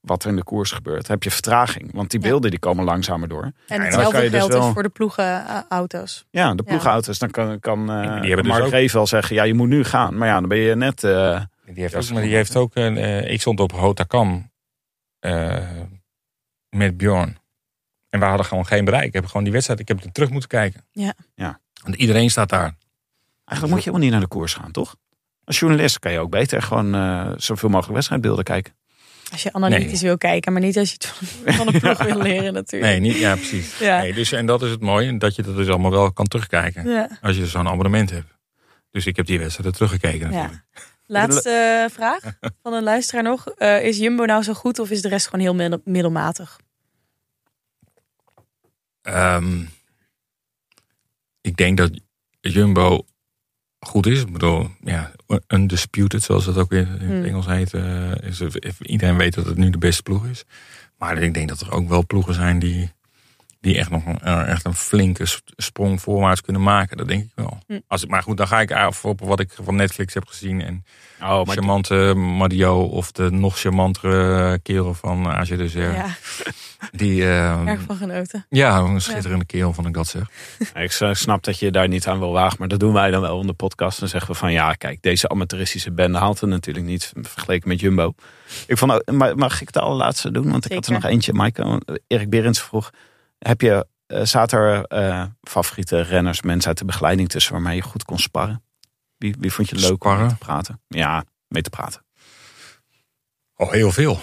wat 0.00 0.22
er 0.24 0.30
in 0.30 0.36
de 0.36 0.42
koers 0.44 0.70
gebeurt, 0.70 1.08
heb 1.08 1.22
je 1.22 1.30
vertraging. 1.30 1.92
Want 1.92 2.10
die 2.10 2.20
Ja. 2.20 2.28
beelden 2.28 2.50
die 2.50 2.58
komen 2.58 2.84
langzamer 2.84 3.28
door. 3.28 3.42
En 3.42 3.52
dan 3.66 3.80
hetzelfde 3.80 4.12
kan 4.12 4.22
je 4.24 4.30
dus 4.30 4.38
geldt 4.38 4.54
wel- 4.54 4.62
dus 4.64 4.72
voor 4.72 4.82
de 4.82 4.88
ploegenauto's. 4.88 6.24
Ja, 6.30 6.54
de 6.54 6.62
ploegauto's, 6.62 7.18
dan 7.18 7.30
kan, 7.30 7.60
kan 7.60 7.90
eh 7.90 8.02
die 8.02 8.26
hebben 8.26 8.36
dus 8.36 8.46
Mark 8.46 8.64
ook- 8.64 8.70
Reef 8.70 8.92
wel 8.92 9.06
zeggen, 9.06 9.36
ja, 9.36 9.42
je 9.42 9.54
moet 9.54 9.68
nu 9.68 9.84
gaan. 9.84 10.18
Maar 10.18 10.28
ja, 10.28 10.40
dan 10.40 10.48
ben 10.48 10.58
je 10.58 10.74
net... 10.76 11.04
eh, 11.04 11.40
Die 11.64 11.82
heeft 11.82 11.94
ook, 11.94 12.02
maar 12.10 12.20
die 12.20 12.28
wel- 12.30 12.38
heeft 12.38 12.56
ook 12.56 12.74
een, 12.74 12.96
eh, 12.96 13.30
ik 13.30 13.40
stond 13.40 13.60
op 13.60 13.72
Hotakam 13.72 14.50
eh 15.18 15.68
met 16.68 16.96
Bjorn. 16.96 17.36
En 18.08 18.20
we 18.20 18.26
hadden 18.26 18.46
gewoon 18.46 18.66
geen 18.66 18.84
bereik. 18.84 19.04
Ik 19.06 19.12
heb 19.12 19.26
gewoon 19.26 19.42
die 19.42 19.52
wedstrijd, 19.52 19.80
ik 19.80 19.88
heb 19.88 20.04
er 20.04 20.12
terug 20.12 20.30
moeten 20.30 20.48
kijken. 20.48 20.84
Ja. 20.92 21.14
Ja. 21.34 21.60
Want 21.82 21.94
iedereen 21.96 22.30
staat 22.30 22.48
daar. 22.48 22.74
Eigenlijk 23.48 23.68
moet 23.74 23.84
je 23.84 23.90
helemaal 23.90 24.00
niet 24.00 24.10
naar 24.10 24.20
de 24.20 24.26
koers 24.36 24.54
gaan, 24.54 24.70
toch? 24.70 24.96
Als 25.44 25.58
journalist 25.58 25.98
kan 25.98 26.12
je 26.12 26.18
ook 26.18 26.30
beter 26.30 26.62
gewoon 26.62 26.94
eh, 26.94 27.32
zoveel 27.36 27.68
mogelijk 27.68 27.94
wedstrijdbeelden 27.94 28.44
kijken. 28.44 28.76
Als 29.32 29.42
je 29.42 29.52
analytisch 29.52 30.02
wil 30.02 30.18
kijken, 30.18 30.52
maar 30.52 30.60
niet 30.62 30.78
als 30.78 30.88
je 30.90 30.94
het 30.94 31.06
van, 31.54 31.66
een 31.74 31.80
ploeg 31.80 32.02
wil 32.02 32.18
leren 32.22 32.52
natuurlijk. 32.52 32.92
Nee, 32.92 33.00
niet, 33.00 33.16
ja, 33.18 33.34
precies. 33.34 33.78
Ja. 33.78 33.98
Nee, 34.00 34.12
dus, 34.14 34.32
en 34.32 34.46
dat 34.46 34.62
is 34.62 34.70
het 34.70 34.80
mooie, 34.80 35.18
dat 35.18 35.34
je 35.34 35.42
dat 35.42 35.56
dus 35.56 35.68
allemaal 35.68 35.90
wel 35.90 36.12
kan 36.12 36.26
terugkijken. 36.26 36.88
Ja. 36.88 37.18
Als 37.22 37.36
je 37.36 37.46
zo'n 37.46 37.68
abonnement 37.68 38.10
hebt. 38.10 38.36
Dus 38.90 39.06
ik 39.06 39.16
heb 39.16 39.26
die 39.26 39.38
wedstrijd 39.38 39.74
teruggekeken 39.74 40.30
natuurlijk. 40.30 40.62
Laatste 41.06 41.50
eh, 41.50 41.94
vraag 41.94 42.20
van 42.62 42.72
een 42.72 42.82
luisteraar 42.82 43.22
nog. 43.22 43.48
Eh, 43.48 43.84
is 43.84 43.98
Jumbo 43.98 44.24
nou 44.24 44.42
zo 44.42 44.52
goed 44.54 44.78
of 44.78 44.90
is 44.90 45.02
de 45.02 45.08
rest 45.08 45.24
gewoon 45.26 45.40
heel 45.40 45.54
middel- 45.54 45.80
middelmatig? 45.84 46.58
Ehm, 49.02 49.60
ik 51.40 51.56
denk 51.56 51.76
dat 51.76 51.90
Jumbo 52.40 53.04
goed 53.80 54.06
is. 54.06 54.20
Ik 54.20 54.32
bedoel, 54.32 54.70
ja, 54.84 55.12
undisputed, 55.48 56.22
zoals 56.22 56.44
dat 56.44 56.56
ook 56.56 56.72
in 56.72 56.86
het 56.86 57.00
Hmm. 57.00 57.24
Engels 57.24 57.46
heet. 57.46 57.74
eh, 57.74 58.12
is, 58.20 58.42
iedereen 58.82 59.16
weet 59.16 59.34
dat 59.34 59.46
het 59.46 59.56
nu 59.56 59.70
de 59.70 59.78
beste 59.78 60.02
ploeg 60.02 60.26
is. 60.26 60.44
Maar 60.98 61.22
ik 61.22 61.34
denk 61.34 61.48
dat 61.48 61.60
er 61.60 61.72
ook 61.72 61.88
wel 61.88 62.06
ploegen 62.06 62.34
zijn 62.34 62.58
die, 62.58 62.92
die 63.68 63.78
echt 63.78 63.90
nog 63.90 64.06
een, 64.06 64.18
eh, 64.20 64.48
echt 64.48 64.64
een 64.64 64.74
flinke 64.74 65.24
sprong 65.56 66.00
voorwaarts 66.00 66.40
kunnen 66.40 66.62
maken. 66.62 66.96
Dat 66.96 67.08
denk 67.08 67.22
ik 67.24 67.30
wel. 67.34 67.58
Hmm. 67.66 67.82
Als, 67.88 68.02
ik- 68.02 68.08
maar 68.10 68.22
goed, 68.22 68.36
dan 68.36 68.48
ga 68.48 68.60
ik 68.60 68.72
af 68.72 69.04
op 69.04 69.20
wat 69.20 69.40
ik 69.40 69.50
van 69.62 69.76
Netflix 69.76 70.14
heb 70.14 70.26
gezien. 70.26 70.62
En 70.62 70.84
Oh, 71.22 71.42
charmante 71.48 71.94
Madio 72.16 72.82
of 72.82 73.12
de 73.12 73.30
nog 73.30 73.58
charmantere 73.58 74.58
kerel 74.62 74.94
van 74.94 75.26
AG 75.26 75.48
de 75.48 75.68
Zer. 75.68 75.92
Ja, 75.94 76.06
Die, 76.92 77.22
eh, 77.22 77.66
erg 77.66 77.80
van 77.86 77.96
genoten. 77.96 78.46
ja, 78.48 78.78
een 78.78 79.00
schitterende 79.00 79.44
kerel 79.44 79.72
vond 79.72 79.86
ik 79.86 79.94
dat 79.94 80.06
zeg. 80.06 80.30
Ik 80.74 80.92
snap 81.16 81.42
dat 81.44 81.58
je 81.58 81.70
daar 81.70 81.88
niet 81.88 82.06
aan 82.06 82.18
wil 82.18 82.32
wagen, 82.32 82.56
maar 82.58 82.68
dat 82.68 82.80
doen 82.80 82.92
wij 82.92 83.10
dan 83.10 83.20
wel 83.20 83.40
in 83.40 83.46
de 83.46 83.52
podcast. 83.52 84.00
Dan 84.00 84.08
zeggen 84.08 84.30
we 84.32 84.36
van 84.38 84.52
ja, 84.52 84.72
kijk, 84.72 85.02
deze 85.02 85.28
amateuristische 85.28 85.92
bende 85.92 86.18
haalt 86.18 86.40
het 86.40 86.50
natuurlijk 86.50 86.86
niet 86.86 87.12
vergeleken 87.22 87.68
met 87.68 87.80
Jumbo. 87.80 88.14
Ik 88.66 88.78
vond, 88.78 88.92
ook- 88.92 89.10
maar 89.12 89.36
mag 89.36 89.60
ik 89.60 89.72
de 89.72 89.80
allerlaatste 89.80 90.30
doen? 90.30 90.50
Want 90.50 90.64
ik 90.64 90.72
had 90.72 90.86
er 90.86 90.92
nog 90.92 91.04
eentje. 91.04 91.32
Mike, 91.34 91.80
Erik 92.06 92.30
Berends 92.30 92.60
vroeg, 92.62 92.90
heb 93.38 93.60
je, 93.60 93.86
eh 94.06 94.22
zaten 94.24 94.58
er 94.58 94.84
eh, 94.84 95.24
favoriete 95.42 96.00
renners, 96.00 96.42
mensen 96.42 96.68
uit 96.68 96.78
de 96.78 96.84
begeleiding 96.84 97.28
tussen 97.28 97.52
waarmee 97.52 97.76
je 97.76 97.82
goed 97.82 98.04
kon 98.04 98.18
sparren? 98.18 98.62
Wie, 99.16 99.34
wie 99.38 99.52
vond 99.52 99.68
je 99.68 99.76
leuk 99.76 100.04
om 100.04 100.16
mee 100.18 100.28
te 100.28 100.36
praten? 100.36 100.80
Ja, 100.88 101.24
mee 101.48 101.62
te 101.62 101.70
praten. 101.70 102.02
Oh, 103.56 103.70
heel 103.70 103.92
veel. 103.92 104.18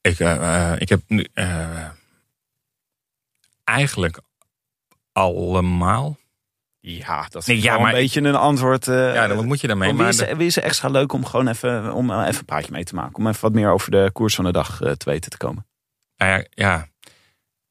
Ik, 0.00 0.18
eh, 0.18 0.72
ik 0.78 0.88
heb 0.88 1.00
nu 1.06 1.26
eigenlijk 3.64 4.20
allemaal. 5.12 6.16
Ja, 6.80 7.26
dat 7.28 7.42
is 7.42 7.46
Nee, 7.48 7.62
ja, 7.62 7.72
wel 7.72 7.80
maar 7.80 7.92
een 7.92 8.00
beetje 8.00 8.20
een 8.22 8.34
antwoord. 8.34 8.84
ja, 8.84 9.26
dan 9.26 9.46
moet 9.46 9.60
je 9.60 9.66
daarmee? 9.66 9.88
wie, 9.88 9.98
Maar 9.98 10.08
is, 10.08 10.32
wie 10.32 10.46
is 10.46 10.56
extra 10.58 10.88
leuk 10.88 11.12
om 11.12 11.24
gewoon 11.24 11.48
even, 11.48 11.92
om 11.92 12.10
even 12.10 12.38
een 12.38 12.44
praatje 12.44 12.72
mee 12.72 12.84
te 12.84 12.94
maken? 12.94 13.14
Om 13.16 13.26
even 13.26 13.40
wat 13.40 13.52
meer 13.52 13.70
over 13.70 13.90
de 13.90 14.10
koers 14.12 14.34
van 14.34 14.44
de 14.44 14.52
dag 14.52 14.76
te 14.78 15.04
weten 15.04 15.30
te 15.30 15.36
komen. 15.36 15.66
Nou 16.16 16.30
ja, 16.32 16.44
ja, 16.50 16.86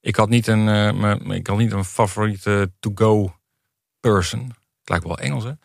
ik 0.05 0.15
had 0.15 0.29
niet 0.29 0.47
een, 0.47 0.63
me- 0.63 1.35
ik 1.35 1.47
had 1.47 1.57
niet 1.57 1.71
een 1.71 1.83
favoriete 1.85 2.71
to-go 2.79 3.35
person. 3.99 4.39
Het 4.79 4.89
lijkt 4.89 5.05
wel 5.05 5.17
Engels, 5.17 5.43
hè? 5.43 5.51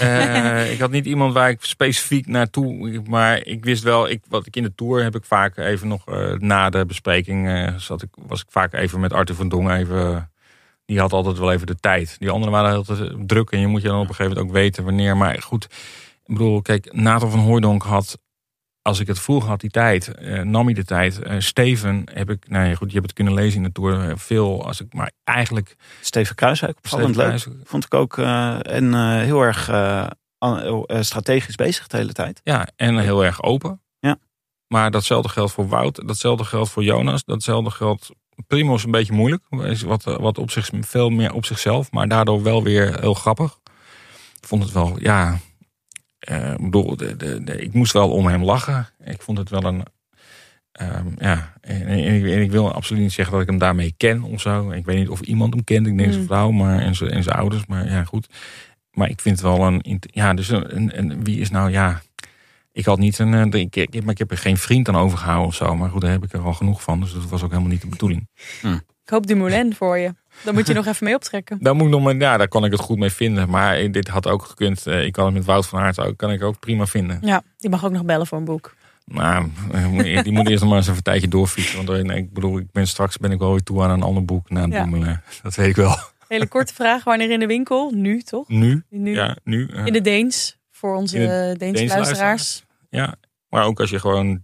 Eh, 0.00 0.72
ik 0.72 0.78
had 0.78 0.90
niet 0.90 1.06
iemand 1.06 1.32
waar 1.32 1.50
ik 1.50 1.64
specifiek 1.64 2.26
naartoe... 2.26 3.02
Maar 3.08 3.46
ik 3.46 3.64
wist 3.64 3.82
wel, 3.82 4.08
ik, 4.08 4.22
wat 4.28 4.46
ik 4.46 4.56
in 4.56 4.62
de 4.62 4.74
Tour 4.74 5.02
heb 5.02 5.14
ik 5.14 5.24
vaak 5.24 5.56
even 5.56 5.88
nog... 5.88 6.08
eh, 6.08 6.32
na 6.32 6.70
de 6.70 6.86
bespreking 6.86 7.72
zat 7.76 8.02
ik, 8.02 8.08
was 8.26 8.40
ik 8.40 8.46
vaak 8.50 8.72
even 8.72 9.00
met 9.00 9.12
Arthur 9.12 9.34
van 9.34 9.48
Dongen 9.48 9.76
even... 9.76 10.30
Die 10.84 11.00
had 11.00 11.12
altijd 11.12 11.38
wel 11.38 11.52
even 11.52 11.66
de 11.66 11.76
tijd. 11.76 12.16
Die 12.18 12.30
anderen 12.30 12.52
waren 12.52 12.76
altijd 12.76 13.28
druk. 13.28 13.50
En 13.50 13.60
je 13.60 13.66
moet 13.66 13.82
je 13.82 13.88
dan 13.88 14.00
op 14.00 14.08
een 14.08 14.14
gegeven 14.14 14.32
moment 14.32 14.48
ook 14.50 14.60
weten 14.62 14.84
wanneer. 14.84 15.16
Maar 15.16 15.42
goed, 15.42 15.64
ik 16.24 16.34
bedoel, 16.34 16.62
kijk, 16.62 16.92
Nathan 16.92 17.30
van 17.30 17.40
Hooijdonk 17.40 17.82
had 17.82 18.18
als 18.86 19.00
ik 19.00 19.06
het 19.06 19.18
vroeg 19.18 19.46
had, 19.46 19.60
die 19.60 19.70
tijd, 19.70 20.14
eh, 20.14 20.42
nam 20.42 20.64
hij 20.64 20.74
de 20.74 20.84
tijd. 20.84 21.18
Eh, 21.18 21.36
Steven 21.38 22.02
heb 22.12 22.30
ik, 22.30 22.48
nou 22.48 22.68
ja, 22.68 22.74
goed, 22.74 22.88
je 22.88 22.94
hebt 22.94 23.06
het 23.06 23.16
kunnen 23.16 23.34
lezen 23.34 23.56
in 23.56 23.62
de 23.62 23.72
tour, 23.72 24.08
eh, 24.08 24.16
veel 24.16 24.66
als 24.66 24.80
ik, 24.80 24.92
maar 24.92 25.10
eigenlijk. 25.24 25.76
Steven 26.00 26.34
Kruiswijk, 26.34 26.76
opvallend 26.76 27.16
leuk. 27.16 27.46
Vond 27.64 27.84
ik 27.84 27.94
ook 27.94 28.18
eh, 28.18 28.72
en 28.74 29.18
heel 29.20 29.42
erg 29.42 29.64
strategisch 31.00 31.54
bezig 31.54 31.86
de 31.86 31.96
hele 31.96 32.12
tijd. 32.12 32.40
Ja, 32.44 32.68
en 32.76 32.98
heel 32.98 33.24
erg 33.24 33.42
open. 33.42 33.80
Ja. 33.98 34.16
Maar 34.66 34.90
datzelfde 34.90 35.28
geldt 35.28 35.52
voor 35.52 35.68
Wout, 35.68 36.08
datzelfde 36.08 36.44
geldt 36.44 36.70
voor 36.70 36.84
Jonas, 36.84 37.24
datzelfde 37.24 37.70
geldt. 37.70 38.10
Primo 38.46 38.74
is 38.74 38.84
een 38.84 38.90
beetje 38.90 39.12
moeilijk, 39.12 39.42
is 39.50 39.82
wat, 39.82 40.04
wat 40.04 40.38
op 40.38 40.50
zich, 40.50 40.70
veel 40.80 41.10
meer 41.10 41.32
op 41.32 41.44
zichzelf, 41.44 41.90
maar 41.90 42.08
daardoor 42.08 42.42
wel 42.42 42.62
weer 42.62 43.00
heel 43.00 43.14
grappig. 43.14 43.58
Ik 44.40 44.46
vond 44.46 44.62
het 44.62 44.72
wel, 44.72 44.96
ja, 44.98 45.38
ik 46.52 46.56
bedoel, 46.60 46.96
de, 46.96 47.16
de, 47.16 47.44
de- 47.44 47.60
ik 47.62 47.72
moest 47.72 47.92
wel 47.92 48.10
om 48.10 48.26
hem 48.26 48.44
lachen. 48.44 48.88
Ik 49.04 49.22
vond 49.22 49.38
het 49.38 49.50
wel 49.50 49.64
een, 49.64 49.82
ehm, 50.72 51.06
ja, 51.18 51.52
en, 51.60 51.86
en 51.86 51.98
ik, 51.98 52.22
en 52.32 52.42
ik 52.42 52.50
wil 52.50 52.72
absoluut 52.72 53.02
niet 53.02 53.12
zeggen 53.12 53.32
dat 53.34 53.42
ik 53.42 53.48
hem 53.48 53.58
daarmee 53.58 53.94
ken 53.96 54.22
of 54.22 54.40
zo. 54.40 54.70
Ik 54.70 54.84
weet 54.84 54.96
niet 54.96 55.08
of 55.08 55.20
iemand 55.20 55.54
hem 55.54 55.64
kent, 55.64 55.86
ik 55.86 55.96
denk 55.96 56.08
zijn 56.12 56.18
Hmm. 56.18 56.26
vrouw 56.26 56.50
maar, 56.50 56.78
en, 56.78 56.94
zijn, 56.94 57.10
en 57.10 57.22
zijn 57.22 57.36
ouders, 57.36 57.66
maar 57.66 57.90
ja, 57.90 58.04
goed. 58.04 58.26
Maar 58.90 59.10
ik 59.10 59.20
vind 59.20 59.40
het 59.40 59.46
wel 59.46 59.66
een, 59.66 60.00
ja, 60.00 60.34
dus 60.34 60.48
een, 60.48 60.76
een, 60.76 60.98
een- 60.98 61.24
wie 61.24 61.38
is 61.40 61.50
nou, 61.50 61.70
ja, 61.70 62.02
ik 62.72 62.84
had 62.84 62.98
niet 62.98 63.18
een, 63.18 63.52
eh, 63.52 63.60
ik, 63.60 63.76
ik, 63.76 64.00
maar 64.02 64.12
ik 64.12 64.18
heb 64.18 64.30
er 64.30 64.38
geen 64.38 64.56
vriend 64.56 64.88
aan 64.88 64.96
overgehouden 64.96 65.46
of 65.46 65.54
zo. 65.54 65.76
Maar 65.76 65.90
goed, 65.90 66.00
daar 66.00 66.10
heb 66.10 66.24
ik 66.24 66.32
er 66.32 66.40
al 66.40 66.52
genoeg 66.54 66.82
van. 66.82 67.00
Dus 67.00 67.12
dat 67.12 67.28
was 67.28 67.42
ook 67.42 67.50
helemaal 67.50 67.70
niet 67.70 67.80
de 67.80 67.86
bedoeling. 67.88 68.28
Ik 69.06 69.12
hoop 69.12 69.26
Dumoulin 69.26 69.74
voor 69.74 69.98
je. 69.98 70.14
Dan 70.42 70.54
moet 70.54 70.66
je 70.66 70.74
nog 70.80 70.86
even 70.86 71.04
mee 71.04 71.14
optrekken. 71.14 71.58
Daar 71.60 71.74
moet 71.74 71.84
ik 71.86 71.90
nog 71.92 72.02
maar, 72.02 72.16
ja, 72.16 72.36
daar 72.36 72.48
kan 72.48 72.64
ik 72.64 72.70
het 72.72 72.80
goed 72.80 72.98
mee 72.98 73.10
vinden. 73.10 73.48
Maar 73.50 73.90
dit 73.90 74.08
had 74.08 74.26
ook 74.28 74.42
gekund. 74.42 74.86
Eh, 74.86 75.04
Ik 75.04 75.12
kan 75.12 75.24
het 75.24 75.34
met 75.34 75.44
Wout 75.44 75.66
van 75.66 75.80
Aert 75.80 76.00
ook, 76.00 76.16
kan 76.16 76.30
ik 76.32 76.42
ook 76.42 76.58
prima 76.58 76.86
vinden. 76.86 77.18
Ja, 77.22 77.42
die 77.56 77.70
mag 77.70 77.84
ook 77.84 77.92
nog 77.92 78.04
bellen 78.04 78.26
voor 78.26 78.38
een 78.38 78.44
boek. 78.44 78.74
Maar 79.04 79.44
eh, 79.72 80.22
die 80.22 80.32
moet 80.32 80.48
eerst 80.48 80.60
nog 80.60 80.68
maar 80.68 80.78
eens 80.78 80.86
even 80.86 80.96
een 80.96 81.02
tijdje 81.02 81.28
doorfietsen. 81.28 81.84
Want 81.84 82.08
eh, 82.08 82.16
ik 82.16 82.32
bedoel, 82.32 82.58
ik 82.58 82.72
ben 82.72 82.86
straks 82.86 83.16
ben 83.16 83.30
ik 83.30 83.38
wel 83.38 83.50
weer 83.50 83.62
toe 83.62 83.82
aan 83.82 83.90
een 83.90 84.02
ander 84.02 84.24
boek. 84.24 84.50
Na 84.50 84.60
Ja. 84.66 84.84
Dumoulin. 84.84 85.20
Dat 85.42 85.54
weet 85.54 85.68
ik 85.68 85.76
wel. 85.76 85.96
Hele 86.28 86.46
korte 86.46 86.74
vraag. 86.74 87.04
Wanneer 87.04 87.30
in 87.30 87.38
de 87.40 87.46
winkel? 87.46 87.90
Nu, 87.94 88.20
toch? 88.22 88.48
Nu? 88.48 88.82
Nu. 88.90 89.14
Ja, 89.14 89.36
nu. 89.44 89.68
In 89.84 89.92
de 89.92 90.00
Deens. 90.00 90.56
Voor 90.70 90.94
onze 90.96 91.16
de 91.18 91.54
Deense 91.58 91.78
Deense 91.80 91.94
luisteraars. 91.96 92.64
ja. 92.90 93.14
Maar 93.48 93.64
ook 93.64 93.80
als 93.80 93.90
je 93.90 93.98
gewoon 94.00 94.42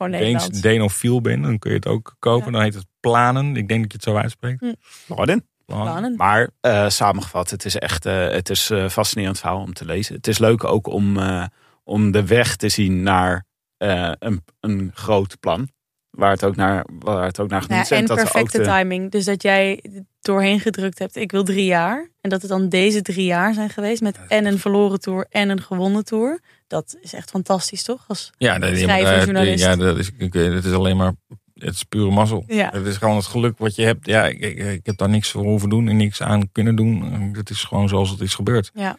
Gewoon 0.00 0.12
Deens 0.20 0.24
Nederland. 0.42 0.62
Denofiel 0.62 1.20
bent, 1.20 1.42
dan 1.42 1.58
kun 1.58 1.70
je 1.70 1.76
het 1.76 1.86
ook 1.86 2.16
kopen. 2.18 2.46
Ja. 2.46 2.52
Dan 2.52 2.62
heet 2.62 2.74
het 2.74 2.86
planen. 3.00 3.56
Ik 3.56 3.68
denk 3.68 3.82
dat 3.82 3.90
je 3.92 3.96
het 3.96 4.02
zo 4.02 4.14
uitspreekt. 4.16 4.64
Plannen. 5.06 6.14
Maar 6.16 6.50
eh, 6.60 6.88
samengevat, 6.88 7.50
het 7.50 7.64
is 7.64 7.76
echt 7.76 8.06
eh, 8.06 8.28
het 8.28 8.50
is 8.50 8.70
eh, 8.70 8.88
fascinerend 8.88 9.38
verhaal 9.38 9.60
om 9.60 9.72
te 9.72 9.84
lezen. 9.84 10.14
Het 10.14 10.26
is 10.26 10.38
leuk 10.38 10.64
ook 10.64 10.86
om, 10.86 11.16
eh, 11.18 11.44
om 11.84 12.10
de 12.10 12.26
weg 12.26 12.56
te 12.56 12.68
zien 12.68 13.02
naar 13.02 13.46
eh, 13.76 14.12
een, 14.18 14.44
een 14.60 14.90
groot 14.94 15.40
plan. 15.40 15.68
Waar 16.10 16.30
het 16.30 16.44
ook 16.44 16.56
naar, 16.56 16.86
waar 16.98 17.24
het 17.24 17.40
ook 17.40 17.48
naar 17.50 17.62
genoemd 17.62 17.88
Ja, 17.88 17.96
is. 17.96 18.00
en 18.02 18.06
dat 18.06 18.16
we 18.16 18.22
ook 18.24 18.30
perfecte 18.30 18.58
de- 18.58 18.64
timing. 18.64 19.10
Dus 19.10 19.24
dat 19.24 19.42
jij 19.42 19.82
doorheen 20.20 20.60
gedrukt 20.60 20.98
hebt, 20.98 21.16
ik 21.16 21.30
wil 21.30 21.44
drie 21.44 21.64
jaar. 21.64 22.08
En 22.20 22.30
dat 22.30 22.40
het 22.40 22.50
dan 22.50 22.68
deze 22.68 23.02
drie 23.02 23.24
jaar 23.24 23.54
zijn 23.54 23.70
geweest. 23.70 24.02
Met 24.02 24.18
en 24.28 24.46
een 24.46 24.58
verloren 24.58 25.00
tour 25.00 25.26
en 25.30 25.48
een 25.48 25.62
gewonnen 25.62 26.04
tour. 26.04 26.40
Dat 26.70 26.96
is 27.00 27.12
echt 27.12 27.30
fantastisch, 27.30 27.82
toch? 27.82 28.04
Als, 28.08 28.30
Ja, 28.38 28.58
dat, 28.58 28.76
Schrijver, 28.76 29.12
eh, 29.12 29.24
journalist. 29.24 29.64
ja 29.64 29.76
dat 29.76 29.98
is, 29.98 30.10
ik, 30.18 30.32
het 30.32 30.64
is 30.64 30.72
alleen 30.72 30.96
maar 30.96 31.14
het 31.54 31.74
is 31.74 31.84
pure 31.84 32.10
mazzel. 32.10 32.44
Ja. 32.46 32.70
Het 32.72 32.86
is 32.86 32.96
gewoon 32.96 33.16
het 33.16 33.26
geluk 33.26 33.58
wat 33.58 33.74
je 33.74 33.82
hebt. 33.82 34.06
Ja, 34.06 34.26
ik, 34.26 34.38
ik, 34.38 34.58
ik 34.58 34.86
heb 34.86 34.96
daar 34.96 35.08
niks 35.08 35.30
voor 35.30 35.42
hoeven 35.42 35.68
doen 35.68 35.88
en 35.88 35.96
niks 35.96 36.22
aan 36.22 36.52
kunnen 36.52 36.76
doen. 36.76 37.02
Het 37.32 37.50
is 37.50 37.64
gewoon 37.64 37.88
zoals 37.88 38.10
het 38.10 38.20
is 38.20 38.34
gebeurd. 38.34 38.70
ja. 38.74 38.96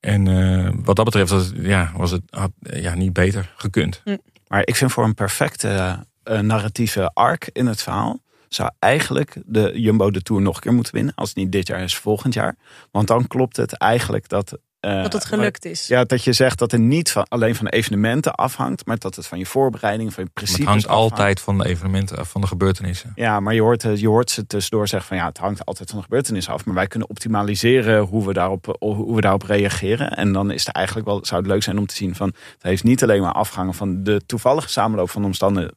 En 0.00 0.28
eh, 0.28 0.70
wat 0.84 0.96
dat 0.96 1.04
betreft 1.04 1.52
ja, 1.54 1.92
was 1.96 2.10
het 2.10 2.22
had, 2.30 2.50
ja, 2.60 2.94
niet 2.94 3.12
beter 3.12 3.54
gekund. 3.56 4.02
Maar 4.46 4.62
ik 4.64 4.76
vind 4.76 4.92
voor 4.92 5.04
een 5.04 5.14
perfecte 5.14 6.04
eh, 6.22 6.40
narratieve 6.40 7.10
arc 7.14 7.48
in 7.52 7.66
het 7.66 7.82
verhaal. 7.82 8.22
zou 8.48 8.70
eigenlijk 8.78 9.36
de 9.46 9.72
Jumbo 9.74 10.10
de 10.10 10.22
Tour 10.22 10.42
nog 10.42 10.54
een 10.54 10.60
keer 10.60 10.72
moeten 10.72 10.94
winnen. 10.94 11.14
Als 11.14 11.28
het 11.28 11.38
niet 11.38 11.52
dit 11.52 11.66
jaar 11.66 11.82
is, 11.82 11.96
volgend 11.96 12.34
jaar. 12.34 12.56
Want 12.90 13.08
dan 13.08 13.26
klopt 13.26 13.56
het 13.56 13.72
eigenlijk 13.72 14.28
dat. 14.28 14.58
Eh, 14.80 15.02
Dat 15.02 15.12
het 15.12 15.24
gelukt 15.24 15.64
is. 15.64 15.86
Ja, 15.86 16.04
dat 16.04 16.24
je 16.24 16.32
zegt 16.32 16.58
dat 16.58 16.70
het 16.70 16.80
niet 16.80 17.10
van, 17.10 17.24
alleen 17.28 17.54
van 17.54 17.66
evenementen 17.66 18.34
afhangt. 18.34 18.86
Maar 18.86 18.98
dat 18.98 19.16
het 19.16 19.26
van 19.26 19.38
je 19.38 19.46
voorbereiding, 19.46 20.12
van 20.14 20.24
je 20.24 20.30
principes 20.30 20.60
het 20.64 20.68
hangt 20.68 20.86
afhangt. 20.86 21.12
altijd 21.12 21.40
van 21.40 21.58
de 21.58 21.66
evenementen 21.66 22.18
af, 22.18 22.28
van 22.28 22.40
de 22.40 22.46
gebeurtenissen. 22.46 23.12
Ja, 23.14 23.40
maar 23.40 23.54
je 23.54 23.60
hoort, 23.60 23.84
eh, 23.84 23.96
je 23.96 24.08
hoort 24.08 24.30
ze 24.30 24.46
tussendoor 24.46 24.88
zeggen 24.88 25.08
van 25.08 25.16
ja, 25.16 25.26
het 25.26 25.38
hangt 25.38 25.64
altijd 25.64 25.88
van 25.88 25.98
de 25.98 26.04
gebeurtenis 26.04 26.48
af. 26.48 26.64
Maar 26.64 26.74
wij 26.74 26.86
kunnen 26.86 27.08
optimaliseren 27.08 28.00
hoe 28.02 28.26
we 28.26 28.32
daarop, 28.32 28.68
eh, 28.68 28.74
hoe 28.96 29.14
we 29.14 29.20
daarop 29.20 29.42
reageren. 29.42 30.10
En 30.10 30.32
dan 30.32 30.50
is 30.50 30.66
het 30.66 30.74
eigenlijk 30.74 31.06
wel, 31.06 31.24
zou 31.24 31.40
het 31.42 31.50
leuk 31.50 31.62
zijn 31.62 31.78
om 31.78 31.86
te 31.86 31.94
zien 31.94 32.14
van 32.14 32.26
het 32.28 32.62
heeft 32.62 32.84
niet 32.84 33.02
alleen 33.02 33.20
maar 33.22 33.32
afgehangen 33.32 33.74
van 33.74 34.02
de 34.02 34.20
toevallige 34.26 34.68
samenloop 34.68 35.10
van 35.10 35.24
omstandig- 35.24 35.70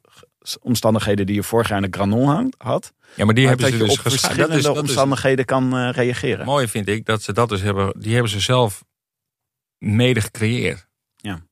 omstandigheden 0.62 1.26
die 1.26 1.34
je 1.34 1.42
vorig 1.42 1.68
jaar 1.68 1.82
in 1.84 1.90
de 1.90 1.96
Granon 1.98 2.26
hangt- 2.28 2.54
had. 2.58 2.92
Ja, 3.14 3.24
maar 3.24 3.34
die 3.34 3.44
maar 3.46 3.56
hebben 3.56 3.72
ze 3.78 3.84
dus 3.84 3.90
op 3.92 3.98
verschillende 4.00 4.46
dat 4.46 4.56
is, 4.56 4.62
dat 4.62 4.74
is 4.74 4.80
omstandigheden 4.80 5.44
kan 5.44 5.76
eh, 5.76 5.88
reageren. 5.92 6.44
mooi 6.46 6.68
vind 6.68 6.88
ik 6.88 7.06
dat 7.06 7.22
ze 7.22 7.32
dat 7.32 7.48
dus 7.48 7.60
hebben. 7.62 7.92
Die 7.98 8.12
hebben 8.12 8.30
ze 8.30 8.40
zelf 8.40 8.82
mede 9.80 10.20
gecreëerd. 10.20 10.86
Ja. 11.16 11.42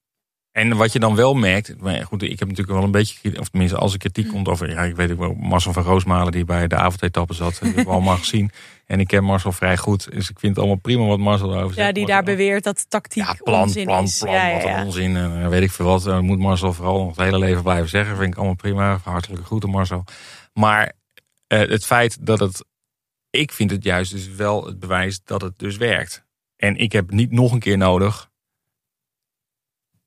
En 0.52 0.76
wat 0.76 0.92
je 0.92 0.98
dan 0.98 1.14
wel 1.14 1.34
merkt, 1.34 1.80
maar 1.80 2.04
goed, 2.04 2.22
ik 2.22 2.38
heb 2.38 2.48
natuurlijk 2.48 2.76
wel 2.76 2.84
een 2.84 2.90
beetje, 2.90 3.40
of 3.40 3.48
tenminste 3.48 3.76
als 3.76 3.92
er 3.92 3.98
kritiek 3.98 4.28
komt 4.28 4.48
over, 4.48 4.70
ja, 4.70 4.82
ik 4.82 4.96
weet 4.96 5.10
ook 5.10 5.18
wel, 5.18 5.34
Marcel 5.34 5.72
van 5.72 5.82
Roosmalen 5.82 6.32
die 6.32 6.44
bij 6.44 6.66
de 6.66 6.76
avondetappe 6.76 7.34
zat, 7.34 7.50
dat 7.50 7.60
hebben 7.60 7.84
we 7.84 7.90
allemaal 7.90 8.16
gezien. 8.26 8.50
En 8.86 9.00
ik 9.00 9.06
ken 9.06 9.24
Marcel 9.24 9.52
vrij 9.52 9.76
goed, 9.76 10.12
dus 10.12 10.30
ik 10.30 10.38
vind 10.38 10.52
het 10.52 10.58
allemaal 10.58 10.80
prima 10.80 11.04
wat 11.04 11.18
Marcel 11.18 11.50
erover 11.52 11.74
zegt. 11.74 11.86
Ja, 11.86 11.92
die 11.92 12.02
Marcel- 12.02 12.24
daar 12.24 12.36
beweert 12.36 12.64
dat 12.64 12.90
tactiek 12.90 13.24
ja, 13.24 13.36
plan, 13.42 13.62
onzin 13.62 13.84
plan, 13.84 14.04
is. 14.04 14.18
plan, 14.18 14.34
ja, 14.34 14.46
ja, 14.46 14.76
wat 14.76 14.84
onzin. 14.84 15.16
En 15.16 15.42
eh, 15.42 15.48
weet 15.48 15.62
ik 15.62 15.70
veel 15.70 15.86
wat. 15.86 16.02
Dat 16.02 16.22
moet 16.22 16.38
Marcel 16.38 16.72
vooral 16.72 16.98
nog 16.98 17.08
het 17.08 17.24
hele 17.24 17.38
leven 17.38 17.62
blijven 17.62 17.88
zeggen. 17.88 18.16
Vind 18.16 18.32
ik 18.32 18.36
allemaal 18.36 18.54
prima. 18.54 19.00
Hartelijke 19.04 19.44
groeten 19.44 19.70
Marcel. 19.70 20.04
Maar 20.52 20.92
eh, 21.46 21.58
het 21.58 21.86
feit 21.86 22.26
dat 22.26 22.38
het... 22.38 22.64
Ik 23.30 23.52
vind 23.52 23.70
het 23.70 23.84
juist 23.84 24.12
dus 24.12 24.28
wel 24.28 24.66
het 24.66 24.78
bewijs 24.78 25.20
dat 25.24 25.40
het 25.40 25.58
dus 25.58 25.76
werkt. 25.76 26.26
En 26.58 26.76
ik 26.76 26.92
heb 26.92 27.10
niet 27.10 27.30
nog 27.30 27.52
een 27.52 27.58
keer 27.58 27.76
nodig 27.78 28.30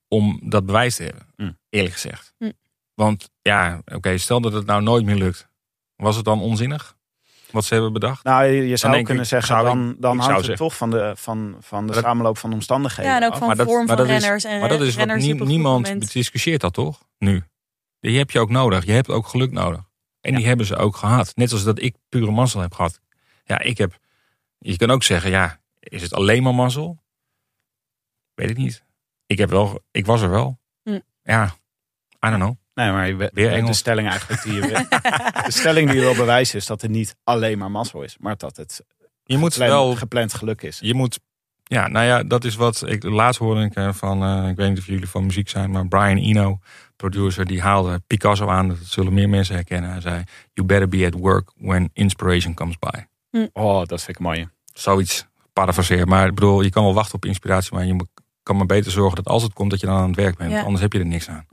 om 0.07 0.39
dat 0.43 0.65
bewijs 0.65 0.95
te 0.95 1.03
hebben. 1.03 1.27
Mm. 1.35 1.57
Eerlijk 1.69 1.93
gezegd. 1.93 2.33
Mm. 2.37 2.53
Want 2.93 3.29
ja, 3.41 3.81
oké, 3.85 4.17
stel 4.17 4.41
dat 4.41 4.53
het 4.53 4.65
nou 4.65 4.81
nooit 4.81 5.05
meer 5.05 5.15
lukt. 5.15 5.49
Was 5.95 6.15
het 6.15 6.25
dan 6.25 6.41
onzinnig? 6.41 6.95
Wat 7.51 7.65
ze 7.65 7.73
hebben 7.73 7.93
bedacht? 7.93 8.23
Nou, 8.23 8.45
je- 8.45 8.67
je 8.67 8.77
zou 8.77 9.03
kunnen 9.03 9.23
ik- 9.23 9.29
zeggen, 9.29 9.47
zou 9.55 9.65
dan, 9.65 9.95
dan 9.99 10.17
hangt 10.19 10.35
het 10.35 10.45
zeggen- 10.45 10.65
toch 10.65 10.77
van 10.77 10.89
de, 10.91 11.13
van, 11.15 11.55
van 11.59 11.87
de 11.87 11.93
Dat- 11.93 12.03
samenloop 12.03 12.37
van 12.37 12.53
omstandigheden 12.53 13.11
Ja, 13.11 13.17
en 13.17 13.25
ook 13.25 13.31
af. 13.31 13.37
van 13.37 13.47
Maar 13.47 13.55
dat- 13.55 13.65
vorm 13.67 13.85
maar 13.85 13.97
van 13.97 14.05
dat 14.05 14.15
is- 14.15 14.21
renners 14.21 14.43
en 14.43 14.59
Maar 14.59 14.69
dat 14.69 14.81
is 14.81 14.95
wat 14.95 15.15
nie- 15.15 15.33
niemand 15.33 15.85
moment- 15.87 16.11
discussieert 16.11 16.61
dat 16.61 16.73
toch? 16.73 17.03
Nu. 17.17 17.43
Die 17.99 18.17
heb 18.17 18.31
je 18.31 18.39
ook 18.39 18.49
nodig. 18.49 18.85
Je 18.85 18.91
hebt 18.91 19.09
ook 19.09 19.27
geluk 19.27 19.51
nodig. 19.51 19.81
En 20.21 20.35
die 20.35 20.45
hebben 20.47 20.65
ze 20.65 20.75
ook 20.75 20.95
gehad. 20.95 21.35
Net 21.35 21.51
als 21.51 21.63
dat 21.63 21.79
ik 21.81 21.95
pure 22.09 22.31
mazzel 22.31 22.61
heb 22.61 22.73
gehad. 22.73 22.99
Ja, 23.43 23.59
ik 23.59 23.77
heb. 23.77 23.97
Je 24.57 24.77
kan 24.77 24.91
ook 24.91 25.03
zeggen, 25.03 25.29
ja, 25.31 25.59
is 25.81 26.01
het 26.01 26.13
alleen 26.13 26.43
maar 26.43 26.55
mazzel? 26.55 27.03
Weet 28.33 28.49
ik 28.49 28.57
niet. 28.57 28.83
Ik 29.25 29.37
heb 29.37 29.49
wel, 29.49 29.81
ik 29.91 30.05
was 30.05 30.21
er 30.21 30.29
wel. 30.29 30.59
Hm. 30.83 30.99
Ja, 31.23 31.43
I 32.25 32.29
don't 32.29 32.35
know. 32.35 32.55
Nee, 32.73 32.91
maar 32.91 33.07
je, 33.07 33.15
we- 33.15 33.31
Weer 33.33 33.49
de 33.49 33.55
Engels. 33.55 33.77
stelling 33.77 34.07
eigenlijk 34.09 34.43
die 34.43 34.53
je 34.53 34.59
wil, 34.61 34.69
de 35.45 35.51
stelling 35.51 35.87
die 35.89 35.99
je 35.99 36.05
wil 36.05 36.15
bewijzen 36.15 36.57
is 36.57 36.65
dat 36.65 36.81
het 36.81 36.91
niet 36.91 37.15
alleen 37.23 37.57
maar 37.57 37.71
mazzel 37.71 38.01
is, 38.03 38.17
maar 38.19 38.37
dat 38.37 38.57
het 38.57 38.83
Je 39.23 39.37
moet 39.37 39.51
gepland, 39.53 39.71
wel 39.71 39.95
gepland 39.95 40.33
geluk 40.33 40.61
is. 40.61 40.79
Je 40.81 40.93
moet, 40.93 41.19
ja, 41.63 41.87
nou 41.87 42.05
ja, 42.05 42.23
dat 42.23 42.43
is 42.43 42.55
wat 42.55 42.87
ik 42.87 43.03
laatst 43.03 43.39
hoorde 43.39 43.63
ik 43.63 43.75
eh, 43.75 43.93
van, 43.93 44.23
eh, 44.23 44.49
ik 44.49 44.55
weet 44.55 44.69
niet 44.69 44.77
of 44.79 44.85
jullie 44.85 45.07
van 45.09 45.25
muziek 45.25 45.49
zijn, 45.49 45.71
maar 45.71 45.87
Brian 45.87 46.17
Eno, 46.17 46.59
producer, 46.95 47.45
die 47.45 47.61
haalde 47.61 48.01
Picasso 48.07 48.47
aan. 48.47 48.67
Dat 48.67 48.77
zullen 48.81 49.13
meer 49.13 49.29
mensen 49.29 49.55
herkennen. 49.55 49.91
Hij 49.91 50.01
zei, 50.01 50.23
you 50.53 50.67
better 50.67 50.87
be 50.89 51.05
at 51.05 51.13
work 51.13 51.51
when 51.55 51.89
inspiration 51.93 52.53
comes 52.53 52.75
by. 52.79 52.99
Oh, 53.53 53.85
dat 53.85 54.03
vind 54.03 54.17
ik 54.17 54.23
mooi. 54.23 54.49
Zoiets, 54.73 55.27
parafraseer. 55.53 56.07
Maar 56.07 56.27
ik 56.27 56.35
bedoel, 56.35 56.61
je 56.61 56.69
kan 56.69 56.83
wel 56.83 56.93
wachten 56.93 57.15
op 57.15 57.25
inspiratie, 57.25 57.73
maar 57.73 57.85
je 57.85 57.93
moet- 57.93 58.09
kan 58.43 58.57
maar 58.57 58.65
beter 58.65 58.91
zorgen 58.91 59.15
dat 59.15 59.25
als 59.33 59.43
het 59.43 59.53
komt, 59.53 59.71
dat 59.71 59.79
je 59.79 59.85
dan 59.85 59.95
aan 59.97 60.07
het 60.07 60.15
werk 60.15 60.37
bent. 60.37 60.51
Ja. 60.51 60.61
Anders 60.61 60.81
heb 60.81 60.93
je 60.93 60.99
er 60.99 61.05
niks 61.05 61.29
aan. 61.29 61.45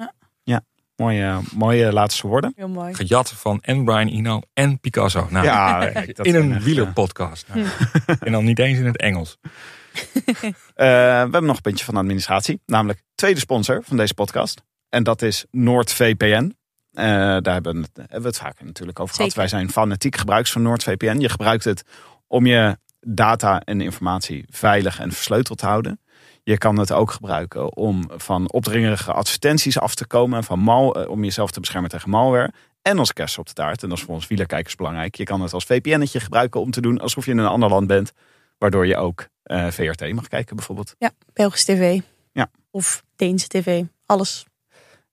Mooie, 0.99 1.41
mooie 1.55 1.93
laatste 1.93 2.27
woorden. 2.27 2.53
Heel 2.57 2.69
mooi. 2.69 2.95
Gejat 2.95 3.31
van 3.33 3.61
en 3.62 3.85
Brian 3.85 4.09
Eno 4.09 4.41
en 4.53 4.81
Picasso. 4.81 5.27
Nou, 5.31 5.45
Ja, 5.45 5.91
dat 5.91 6.27
in 6.27 6.35
een 6.35 6.53
echt, 6.53 6.65
wielerpodcast. 6.65 7.47
Nou, 7.55 7.66
en 8.20 8.33
dan 8.33 8.45
niet 8.45 8.59
eens 8.59 8.79
in 8.79 8.87
het 8.87 8.97
Engels. 8.97 9.37
eh, 9.43 10.53
we 10.75 10.85
hebben 10.85 11.45
nog 11.45 11.57
een 11.57 11.62
puntje 11.62 11.85
van 11.85 11.95
de 11.95 12.01
administratie, 12.01 12.61
namelijk 12.66 13.03
tweede 13.15 13.41
sponsor 13.41 13.83
van 13.85 13.97
deze 13.97 14.15
podcast. 14.15 14.62
En 14.89 15.03
dat 15.03 15.23
is 15.23 15.47
NoordVPN. 15.51 16.57
Eh, 16.93 17.05
daar 17.41 17.53
hebben 17.53 17.89
we, 17.93 18.05
het, 18.23 18.37
vaker 18.39 18.65
natuurlijk 18.65 19.01
over 19.01 19.15
gehad. 19.15 19.35
Wij 19.35 19.49
zijn 19.49 19.70
fanatiek 19.70 20.16
gebruikers 20.16 20.53
van 20.53 20.62
NoordVPN. 20.62 21.19
Je 21.19 21.29
gebruikt 21.29 21.65
het 21.65 21.83
om 22.27 22.47
je 22.47 22.79
data 23.01 23.61
en 23.61 23.81
informatie 23.81 24.45
veilig 24.49 25.01
en 25.01 25.12
versleuteld 25.12 25.59
te 25.59 25.66
houden. 25.66 26.01
Je 26.43 26.59
kan 26.59 26.79
het 26.79 26.93
ook 26.93 27.11
gebruiken 27.11 27.77
om 27.77 28.11
van 28.16 28.53
opdringerige 28.53 29.12
advertenties 29.12 29.79
af 29.79 29.95
te 29.95 30.07
komen. 30.07 30.45
Van 30.45 30.59
mal, 30.59 30.95
eh, 30.95 31.11
om 31.11 31.25
jezelf 31.25 31.51
te 31.51 31.61
beschermen 31.61 31.91
tegen 31.91 32.11
malware. 32.11 32.53
En 32.83 32.99
als 32.99 33.12
kerst 33.12 33.39
op 33.39 33.47
de 33.47 33.53
taart, 33.53 33.83
en 33.83 33.89
dat 33.89 33.99
is 33.99 34.05
voor 34.05 34.15
ons 34.15 34.27
wielerkijkers 34.27 34.75
belangrijk. 34.75 35.15
Je 35.15 35.25
kan 35.25 35.41
het 35.41 35.53
als 35.53 35.65
VPN'tje 35.65 36.20
gebruiken 36.20 36.61
om 36.61 36.70
te 36.70 36.81
doen 36.81 36.99
alsof 36.99 37.25
je 37.25 37.31
in 37.31 37.39
een 37.39 37.47
ander 37.47 37.69
land 37.69 37.87
bent. 37.87 38.12
Waardoor 38.59 38.87
je 38.87 38.97
ook 38.97 39.29
eh, 39.43 39.66
VRT 39.66 40.12
mag 40.12 40.29
kijken 40.29 40.57
bijvoorbeeld. 40.57 40.95
Ja, 40.99 41.11
Belgisch 41.33 41.65
tv. 41.65 42.01
Ja. 42.33 42.51
Of 42.70 43.03
Deense 43.16 43.49
tv. 43.49 43.85
Alles. 44.07 44.47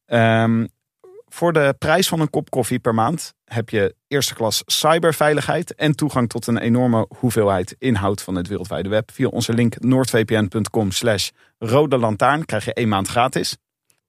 Ehm, 0.05 0.65
voor 1.35 1.53
de 1.53 1.75
prijs 1.77 2.07
van 2.07 2.19
een 2.19 2.29
kop 2.29 2.49
koffie 2.49 2.79
per 2.79 2.93
maand 2.93 3.33
heb 3.45 3.69
je 3.69 3.95
eerste 4.07 4.33
klas 4.33 4.63
cyberveiligheid 4.65 5.75
en 5.75 5.95
toegang 5.95 6.29
tot 6.29 6.47
een 6.47 6.57
enorme 6.57 7.05
hoeveelheid 7.17 7.75
inhoud 7.79 8.21
van 8.21 8.35
het 8.35 8.47
wereldwijde 8.47 8.89
web. 8.89 9.11
Via 9.11 9.27
onze 9.27 9.53
link 9.53 9.79
noordvpn.com 9.79 10.91
slash 10.91 11.29
rode 11.57 11.97
lantaarn 11.97 12.45
krijg 12.45 12.65
je 12.65 12.73
één 12.73 12.87
maand 12.87 13.07
gratis. 13.07 13.57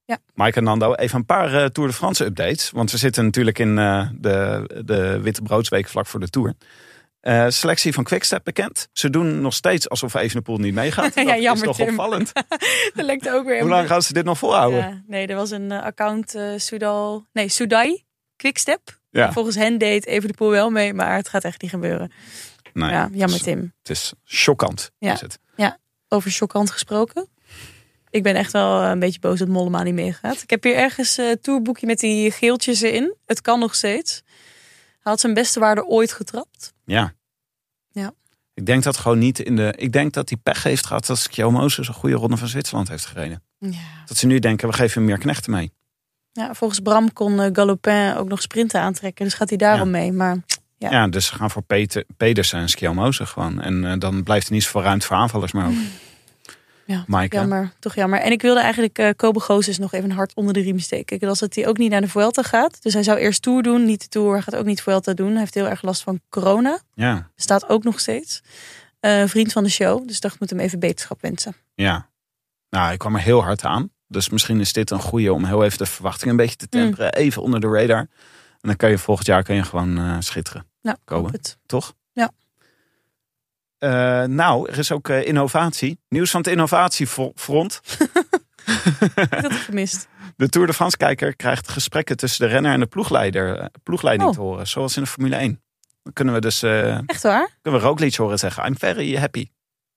Ja. 0.04 0.18
Mike 0.34 0.58
en 0.58 0.64
Nando, 0.64 0.94
even 0.94 1.18
een 1.18 1.24
paar 1.24 1.54
eh, 1.54 1.64
Tour 1.64 1.88
de 1.88 1.94
France 1.94 2.24
updates. 2.24 2.70
Want 2.70 2.90
we 2.90 2.98
zitten 2.98 3.24
natuurlijk 3.24 3.58
in 3.58 3.78
eh, 3.78 4.08
de, 4.14 4.64
de 4.84 5.20
witte 5.20 5.42
broodsweek 5.42 5.88
vlak 5.88 6.06
voor 6.06 6.20
de 6.20 6.28
Tour. 6.28 6.54
Eh, 7.26 7.46
selectie 7.48 7.92
van 7.92 8.04
Quickstep 8.04 8.44
bekend. 8.44 8.88
Ze 8.92 9.10
doen 9.10 9.40
nog 9.40 9.54
steeds 9.54 9.88
alsof 9.88 10.14
Evenepoel 10.14 10.56
niet 10.58 10.74
meegaat. 10.74 11.14
Ja, 11.14 11.24
Dat 11.24 11.42
jammer, 11.42 11.52
is 11.68 11.76
toch 11.76 11.76
Tim. 11.76 11.88
opvallend. 11.88 12.32
Dat 12.94 13.04
lijkt 13.04 13.28
ook 13.30 13.46
weer. 13.46 13.60
Hoe 13.60 13.68
lang 13.68 13.86
gaan 13.88 14.02
ze 14.02 14.12
dit 14.12 14.24
nog 14.24 14.38
volhouden? 14.38 14.78
Ja, 14.80 15.02
nee, 15.06 15.26
er 15.26 15.36
was 15.36 15.50
een 15.50 15.70
eh, 15.72 15.82
account 15.82 16.34
eh 16.34 16.42
Soudal. 16.56 17.26
Nee, 17.32 17.48
Soudai. 17.48 18.04
Quickstep. 18.36 18.98
Ja. 19.10 19.32
Volgens 19.32 19.56
hen 19.56 19.78
deed 19.78 20.06
even 20.06 20.28
de 20.28 20.34
pool 20.34 20.50
wel 20.50 20.70
mee, 20.70 20.94
maar 20.94 21.14
het 21.16 21.28
gaat 21.28 21.44
echt 21.44 21.62
niet 21.62 21.70
gebeuren. 21.70 22.12
Nee, 22.72 22.90
ja, 22.90 23.00
jammer 23.12 23.20
het 23.20 23.30
is- 23.30 23.42
Tim. 23.42 23.72
Het 23.78 23.90
is 23.90 24.12
chockant. 24.24 24.90
Ja. 24.98 25.12
Is 25.12 25.20
het. 25.20 25.38
Over 26.08 26.30
chockant 26.30 26.70
gesproken. 26.70 27.28
Ik 28.10 28.22
ben 28.22 28.34
echt 28.34 28.52
wel 28.52 28.82
een 28.82 28.98
beetje 28.98 29.20
boos 29.20 29.38
dat 29.38 29.48
Mollema 29.48 29.82
niet 29.82 29.94
meegaat. 29.94 30.42
Ik 30.42 30.50
heb 30.50 30.62
hier 30.62 30.74
ergens 30.76 31.16
een 31.16 31.38
tourboekje 31.40 31.86
met 31.86 31.98
die 32.00 32.30
geeltjes 32.30 32.80
erin. 32.80 33.14
Het 33.24 33.40
kan 33.40 33.58
nog 33.58 33.74
steeds. 33.74 34.22
Hij 35.00 35.12
had 35.12 35.20
zijn 35.20 35.34
beste 35.34 35.60
waarde 35.60 35.86
ooit 35.86 36.12
getrapt. 36.12 36.72
Ja. 36.84 37.14
Ik 38.56 38.66
denk 38.66 38.82
dat 38.82 38.96
gewoon 38.96 39.18
niet 39.18 39.38
in 39.38 39.56
de. 39.56 39.74
Ik 39.76 39.92
denk 39.92 40.12
dat 40.12 40.28
hij 40.28 40.38
pech 40.42 40.62
heeft 40.62 40.86
gehad 40.86 41.06
dat 41.06 41.28
Kjell 41.28 41.48
Moses 41.50 41.88
een 41.88 41.94
goede 41.94 42.16
ronde 42.16 42.36
van 42.36 42.48
Zwitserland 42.48 42.88
heeft 42.88 43.06
gereden. 43.06 43.42
Ja. 43.58 43.70
Dat 44.06 44.16
ze 44.16 44.26
nu 44.26 44.38
denken, 44.38 44.68
we 44.68 44.74
geven 44.74 44.94
hem 44.94 45.04
meer 45.04 45.18
knechten 45.18 45.50
mee. 45.52 45.72
ja 46.32 46.54
volgens 46.54 46.80
Bram 46.80 47.12
kon 47.12 47.40
eh, 47.40 47.48
Galopin 47.52 48.14
ook 48.16 48.28
nog 48.28 48.42
sprinten 48.42 48.80
aantrekken. 48.80 49.24
Dus 49.24 49.34
gaat 49.34 49.48
hij 49.48 49.58
daarom 49.58 49.90
mee. 49.90 50.12
Maar 50.12 50.36
Ja, 50.78 50.90
Ja. 50.90 51.08
dus 51.08 51.26
ze 51.26 51.34
gaan 51.34 51.50
voor 51.50 51.62
Peter, 51.62 52.04
Pedersen 52.16 52.60
en 52.60 52.66
Kjell 52.66 52.92
Moses 52.92 53.28
gewoon. 53.30 53.60
En 53.60 53.84
eh, 53.84 53.98
dan 53.98 54.22
blijft 54.22 54.46
er 54.46 54.52
niet 54.52 54.62
zoveel 54.62 54.82
ruimte 54.82 55.06
voor 55.06 55.16
aanvallers 55.16 55.52
meer 55.52 55.64
over. 55.64 55.82
ja, 56.86 57.04
Maaike. 57.06 57.36
jammer. 57.36 57.72
Toch 57.78 57.94
jammer. 57.94 58.20
En 58.20 58.32
ik 58.32 58.42
wilde 58.42 58.60
eigenlijk 58.60 58.98
eh 58.98 59.10
Kobe 59.16 59.40
Gozes 59.40 59.78
nog 59.78 59.92
even 59.92 60.10
een 60.10 60.16
hart 60.16 60.34
onder 60.34 60.54
de 60.54 60.60
riem 60.60 60.78
steken. 60.78 61.16
Ik 61.16 61.22
was 61.22 61.38
dat 61.38 61.54
hij 61.54 61.66
ook 61.66 61.78
niet 61.78 61.90
naar 61.90 62.00
de 62.00 62.08
Vuelta 62.08 62.42
gaat. 62.42 62.82
Dus 62.82 62.92
hij 62.92 63.02
zou 63.02 63.18
eerst 63.18 63.42
Tour 63.42 63.62
doen. 63.62 63.84
Niet 63.84 64.00
de 64.00 64.08
Tour. 64.08 64.32
Hij 64.32 64.42
gaat 64.42 64.56
ook 64.56 64.64
niet 64.64 64.82
Vuelta 64.82 65.14
doen. 65.14 65.30
Hij 65.30 65.38
heeft 65.38 65.54
heel 65.54 65.68
erg 65.68 65.82
last 65.82 66.02
van 66.02 66.20
corona. 66.28 66.78
Ja, 66.94 67.30
Bestaat 67.34 67.68
ook 67.68 67.84
nog 67.84 68.00
steeds. 68.00 68.42
Eh, 69.00 69.24
vriend 69.26 69.52
van 69.52 69.64
de 69.64 69.70
show. 69.70 70.06
Dus 70.06 70.16
ik 70.16 70.22
dacht, 70.22 70.34
ik 70.34 70.40
moet 70.40 70.50
hem 70.50 70.60
even 70.60 70.78
beterschap 70.78 71.20
wensen. 71.22 71.54
ja. 71.74 72.08
Nou, 72.70 72.92
ik 72.92 72.98
kwam 72.98 73.14
er 73.14 73.20
heel 73.20 73.42
hard 73.42 73.64
aan. 73.64 73.90
Dus 74.08 74.28
misschien 74.28 74.60
is 74.60 74.72
dit 74.72 74.90
een 74.90 75.00
goede 75.00 75.32
om 75.32 75.44
heel 75.44 75.64
even 75.64 75.78
de 75.78 75.86
verwachting 75.86 76.30
een 76.30 76.36
beetje 76.36 76.56
te 76.56 76.68
temperen. 76.68 77.12
Even 77.12 77.42
onder 77.42 77.60
de 77.60 77.66
radar. 77.68 77.98
En 77.98 78.08
dan 78.60 78.76
kan 78.76 78.90
je 78.90 78.98
volgend 78.98 79.26
jaar 79.26 79.42
kan 79.42 79.56
je 79.56 79.62
gewoon 79.62 79.98
eh, 79.98 80.16
schitteren. 80.18 80.66
Nou, 80.82 80.96
Kobe. 81.04 81.22
hoop 81.22 81.32
het. 81.32 81.58
Toch? 81.66 81.94
Ja. 82.12 82.30
Eh, 83.78 84.22
nou, 84.24 84.70
er 84.70 84.78
is 84.78 84.92
ook 84.92 85.08
eh, 85.08 85.26
innovatie. 85.26 85.98
Nieuws 86.08 86.30
van 86.30 86.40
het 86.40 86.50
innovatiefront. 86.50 87.80
Ik 89.16 89.28
had 89.30 89.42
het 89.42 89.52
gemist. 89.52 90.08
De 90.36 90.48
Tour 90.48 90.66
de 90.66 90.72
France 90.72 90.96
kijker 90.96 91.36
krijgt 91.36 91.68
gesprekken 91.68 92.16
tussen 92.16 92.46
de 92.46 92.52
renner 92.52 92.72
en 92.72 92.80
de 92.80 92.86
ploegleider, 92.86 93.58
eh, 93.58 93.66
ploegleiding 93.82 94.28
Oh. 94.28 94.34
te 94.34 94.40
horen. 94.40 94.66
Zoals 94.66 94.96
in 94.96 95.02
de 95.02 95.08
Formule 95.08 95.36
1. 95.36 95.60
Dan 96.02 96.12
kunnen 96.12 96.34
we 96.34 96.40
dus 96.40 96.62
eh 96.62 96.98
Echt 97.06 97.22
waar? 97.22 97.48
kunnen 97.62 97.80
we 97.80 97.86
Roglic 97.86 98.14
horen 98.14 98.38
zeggen. 98.38 98.66
I'm 98.66 98.78
very 98.78 99.16
happy. 99.16 99.46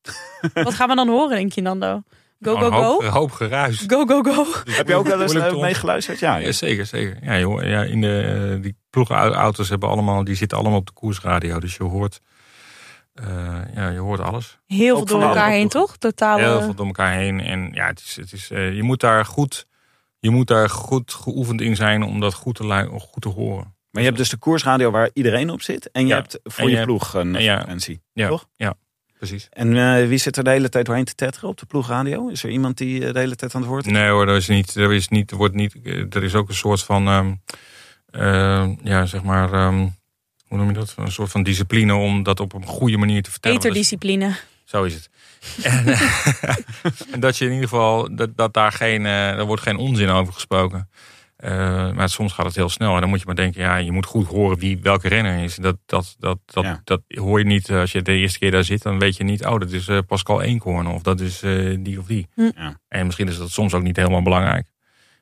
Wat 0.53 0.73
gaan 0.73 0.89
we 0.89 0.95
dan 0.95 1.07
horen, 1.07 1.38
denk 1.38 1.51
je, 1.51 1.61
Nando? 1.61 2.01
Go, 2.41 2.56
go, 2.56 2.65
een 2.65 2.73
hoop, 2.73 3.01
go. 3.01 3.07
hoop 3.10 3.31
geruis. 3.31 3.84
Go, 3.88 4.06
go, 4.06 4.22
go. 4.23 4.45
Heb 4.72 4.88
je 4.88 4.95
ook 4.95 5.07
wel 5.07 5.22
eens 5.22 5.34
meegeluisterd? 5.34 6.19
Ja, 6.19 6.35
Ja, 6.35 6.51
zeker, 6.51 6.85
zeker. 6.85 7.18
Ja, 7.22 7.38
joh, 7.39 7.64
ja, 7.64 7.84
in 7.84 8.01
de, 8.01 8.57
die 8.61 8.77
ploegauto's 8.89 9.69
hebben 9.69 9.89
allemaal, 9.89 10.23
die 10.23 10.35
zitten 10.35 10.57
allemaal 10.57 10.77
op 10.77 10.85
de 10.85 10.93
koersradio. 10.93 11.60
Dus 11.60 11.76
je 11.76 11.84
hoort, 11.84 12.19
eh, 13.21 13.75
ja, 13.75 13.89
je 13.89 13.99
hoort 13.99 14.19
alles. 14.19 14.59
Heel 14.65 14.95
veel 14.95 15.05
door 15.05 15.21
elkaar 15.21 15.49
heen, 15.49 15.67
toch? 15.69 15.97
Totale... 15.97 16.41
Heel 16.41 16.61
veel 16.61 16.73
door 16.73 16.85
elkaar 16.85 17.13
heen. 17.13 17.39
En 17.39 17.69
ja, 17.73 17.87
het 17.87 17.99
is, 17.99 18.15
het 18.15 18.31
is, 18.33 18.51
eh, 18.51 18.73
je 18.75 18.83
moet 18.83 18.99
daar 18.99 19.25
goed, 19.25 19.67
je 20.19 20.29
moet 20.29 20.47
daar 20.47 20.69
goed 20.69 21.13
geoefend 21.13 21.61
in 21.61 21.75
zijn 21.75 22.03
om 22.03 22.19
dat 22.19 22.33
goed 22.33 22.55
te, 22.55 22.87
goed 22.99 23.21
te 23.21 23.29
horen. 23.29 23.75
Maar 23.91 24.01
je 24.01 24.07
hebt 24.07 24.17
dus 24.17 24.29
de 24.29 24.37
koersradio 24.37 24.91
waar 24.91 25.09
iedereen 25.13 25.49
op 25.49 25.61
zit. 25.61 25.91
En 25.91 26.01
je 26.01 26.07
Ja. 26.07 26.15
hebt 26.15 26.39
voor 26.43 26.69
En 26.69 26.75
je, 26.75 26.83
ploeg 26.83 27.13
een 27.13 27.33
ja. 27.33 27.55
frequentie. 27.55 28.01
Ja, 28.13 28.27
Toch? 28.27 28.47
ja 28.55 28.73
precies. 29.17 29.47
En 29.49 29.77
eh, 29.77 30.07
wie 30.07 30.17
zit 30.17 30.37
er 30.37 30.43
de 30.43 30.49
hele 30.49 30.69
tijd 30.69 30.85
doorheen 30.85 31.05
te 31.05 31.15
tetteren 31.15 31.49
op 31.49 31.57
de 31.57 31.65
ploegradio? 31.65 32.27
Is 32.27 32.43
er 32.43 32.49
iemand 32.49 32.77
die 32.77 32.99
de 33.11 33.19
hele 33.19 33.35
tijd 33.35 33.55
aan 33.55 33.61
het 33.61 33.69
woord 33.69 33.85
is? 33.85 33.91
Nee 33.91 34.09
hoor, 34.09 34.27
er 34.27 34.35
is 34.35 34.47
niet, 34.47 34.75
er 34.75 34.93
is 34.93 35.07
niet, 35.07 35.31
er 35.31 35.37
wordt 35.37 35.55
niet, 35.55 35.75
er 36.09 36.23
is 36.23 36.35
ook 36.35 36.49
een 36.49 36.55
soort 36.55 36.83
van, 36.83 37.07
ehm, 37.07 37.33
eh, 38.05 38.69
ja 38.83 39.05
zeg 39.05 39.23
maar, 39.23 39.53
ehm, 39.53 39.87
hoe 40.49 40.57
noem 40.57 40.67
je 40.67 40.73
dat? 40.73 40.93
Een 40.97 41.11
soort 41.11 41.31
van 41.31 41.43
discipline 41.43 41.93
om 41.95 42.23
dat 42.23 42.39
op 42.39 42.53
een 42.53 42.65
goede 42.65 42.97
manier 42.97 43.21
te 43.23 43.31
vertellen. 43.31 43.57
Eterdiscipline. 43.57 44.35
Zo 44.65 44.84
is 44.84 44.93
het. 44.93 45.09
En, 45.63 45.88
eh, 45.88 46.01
en 47.13 47.19
dat 47.19 47.38
je 47.38 47.45
in 47.45 47.51
ieder 47.51 47.69
geval, 47.69 48.15
dat, 48.15 48.38
dat 48.38 48.53
daar 48.53 48.71
geen, 48.71 49.05
eh 49.05 49.30
er 49.38 49.45
wordt 49.45 49.61
geen 49.61 49.77
onzin 49.77 50.09
over 50.09 50.34
gesproken. 50.34 50.89
Eh, 51.35 51.91
maar 51.91 52.09
soms 52.09 52.34
gaat 52.34 52.45
het 52.45 52.55
heel 52.55 52.69
snel. 52.69 52.93
En 52.95 52.99
dan 53.01 53.09
moet 53.09 53.19
je 53.19 53.26
maar 53.26 53.35
denken, 53.35 53.61
ja, 53.61 53.76
je 53.76 53.91
moet 53.91 54.05
goed 54.05 54.27
horen 54.27 54.57
wie 54.59 54.80
welke 54.81 55.07
renner 55.07 55.43
is. 55.43 55.55
Dat, 55.55 55.77
dat, 55.85 56.15
dat, 56.19 56.38
dat, 56.45 56.63
Ja. 56.63 56.81
dat 56.84 57.01
hoor 57.07 57.39
je 57.39 57.45
niet 57.45 57.69
eh, 57.69 57.80
als 57.80 57.91
je 57.91 58.01
de 58.01 58.13
eerste 58.13 58.39
keer 58.39 58.51
daar 58.51 58.63
zit. 58.63 58.81
Dan 58.81 58.99
weet 58.99 59.17
je 59.17 59.23
niet, 59.23 59.45
oh, 59.45 59.59
dat 59.59 59.71
is 59.71 59.88
eh, 59.88 59.97
Pascal 60.07 60.41
Eenkhoorn 60.41 60.88
of 60.88 61.01
dat 61.01 61.19
is 61.19 61.41
eh, 61.41 61.77
die 61.80 61.99
of 61.99 62.05
die. 62.05 62.27
Hm. 62.35 62.49
Ja. 62.55 62.80
En 62.88 63.05
misschien 63.05 63.27
is 63.27 63.38
dat 63.38 63.49
soms 63.51 63.73
ook 63.73 63.84
niet 63.84 63.95
helemaal 63.95 64.21
belangrijk. 64.21 64.67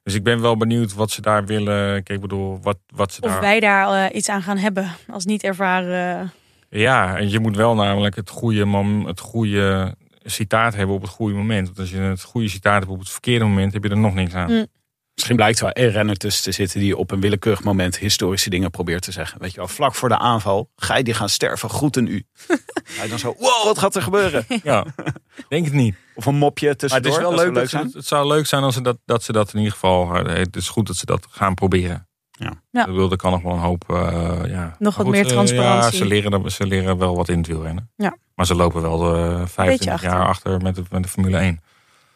Dus 0.07 0.15
ik 0.15 0.23
ben 0.23 0.41
wel 0.41 0.57
benieuwd 0.57 0.93
wat 0.93 1.11
ze 1.11 1.21
daar 1.21 1.45
willen. 1.45 2.03
Kijk, 2.03 2.09
ik 2.09 2.21
bedoel, 2.21 2.59
wat, 2.61 2.77
wat 2.87 3.13
ze 3.13 3.21
Of 3.21 3.31
daar... 3.31 3.41
wij 3.41 3.59
daar 3.59 4.05
eh, 4.05 4.15
iets 4.15 4.29
aan 4.29 4.41
gaan 4.41 4.57
hebben 4.57 4.91
als 5.07 5.25
niet 5.25 5.43
ervaren. 5.43 6.31
Ja, 6.69 7.17
en 7.17 7.29
je 7.29 7.39
moet 7.39 7.55
wel 7.55 7.75
namelijk 7.75 8.15
het 8.15 8.29
goede, 8.29 8.65
mom, 8.65 9.05
het 9.05 9.19
goede 9.19 9.95
citaat 10.23 10.75
hebben 10.75 10.95
op 10.95 11.01
het 11.01 11.11
goede 11.11 11.35
moment. 11.35 11.65
Want 11.67 11.79
als 11.79 11.89
je 11.89 11.97
het 11.97 12.23
goede 12.23 12.47
citaat 12.47 12.79
hebt 12.79 12.91
op 12.91 12.99
het 12.99 13.09
verkeerde 13.09 13.45
moment, 13.45 13.73
heb 13.73 13.83
je 13.83 13.89
er 13.89 13.97
nog 13.97 14.13
niks 14.13 14.33
aan. 14.33 14.49
Hm. 14.49 14.65
Misschien 15.13 15.35
blijkt 15.35 15.59
er 15.59 15.71
wel 15.73 15.85
een 15.85 15.91
renner 15.91 16.17
tussen 16.17 16.43
te 16.43 16.51
zitten 16.51 16.79
die 16.79 16.97
op 16.97 17.11
een 17.11 17.21
willekeurig 17.21 17.63
moment 17.63 17.97
historische 17.97 18.49
dingen 18.49 18.71
probeert 18.71 19.01
te 19.01 19.11
zeggen. 19.11 19.39
Weet 19.39 19.51
je 19.51 19.57
wel, 19.57 19.67
vlak 19.67 19.95
voor 19.95 20.09
de 20.09 20.17
aanval, 20.17 20.69
ga 20.75 20.97
je 20.97 21.03
die 21.03 21.13
gaan 21.13 21.29
sterven, 21.29 21.69
groeten 21.69 22.07
u. 22.07 22.23
Ga 22.83 23.03
je 23.03 23.09
dan 23.09 23.19
zo, 23.19 23.35
wow, 23.39 23.63
wat 23.63 23.77
gaat 23.77 23.95
er 23.95 24.01
gebeuren? 24.01 24.45
Ja, 24.63 24.85
denk 25.49 25.65
het 25.65 25.73
niet. 25.73 25.95
Of 26.17 26.25
een 26.25 26.35
mopje 26.35 26.65
Maar 26.65 26.71
het 26.75 26.79
tussendoor. 26.79 27.11
is 27.11 27.17
wel 27.17 27.29
dat 27.31 27.39
zou 27.39 27.53
leuk, 27.53 27.69
ze, 27.69 27.97
het 27.97 28.05
zou 28.07 28.27
leuk 28.27 28.45
zijn 28.45 28.63
als 28.63 28.73
ze 28.73 28.81
dat, 28.81 28.97
dat 29.05 29.23
ze 29.23 29.31
dat 29.31 29.49
in 29.53 29.57
ieder 29.57 29.73
geval. 29.73 30.15
eh, 30.15 30.35
Het 30.37 30.55
is 30.55 30.69
goed 30.69 30.87
dat 30.87 30.95
ze 30.95 31.05
dat 31.05 31.27
gaan 31.29 31.53
proberen. 31.53 32.07
Ja. 32.31 32.53
Ja. 32.71 32.81
Ik 32.81 32.87
bedoel, 32.87 33.11
er 33.11 33.17
kan 33.17 33.31
nog 33.31 33.41
wel 33.41 33.51
een 33.53 33.59
hoop. 33.59 33.83
eh, 33.89 34.39
ja. 34.45 34.75
Nog 34.79 34.95
wat 34.95 35.05
Maar 35.05 35.15
meer 35.15 35.25
eh, 35.25 35.31
transparantie. 35.31 35.91
ja, 35.91 35.97
ze 35.97 36.05
leren, 36.05 36.43
er- 36.43 36.51
ze 36.51 36.67
leren 36.67 36.97
wel 36.97 37.15
wat 37.15 37.29
in 37.29 37.37
het 37.37 37.47
wielrennen. 37.47 37.89
Ja. 37.95 38.17
Maar 38.35 38.45
ze 38.45 38.55
lopen 38.55 38.81
wel 38.81 39.15
eh 39.15 39.41
25 39.45 39.89
achter. 39.93 40.09
jaar 40.09 40.27
achter 40.27 40.61
met 40.61 40.75
de, 40.75 40.83
met 40.91 41.03
de 41.03 41.09
Formule 41.09 41.37
1. 41.37 41.61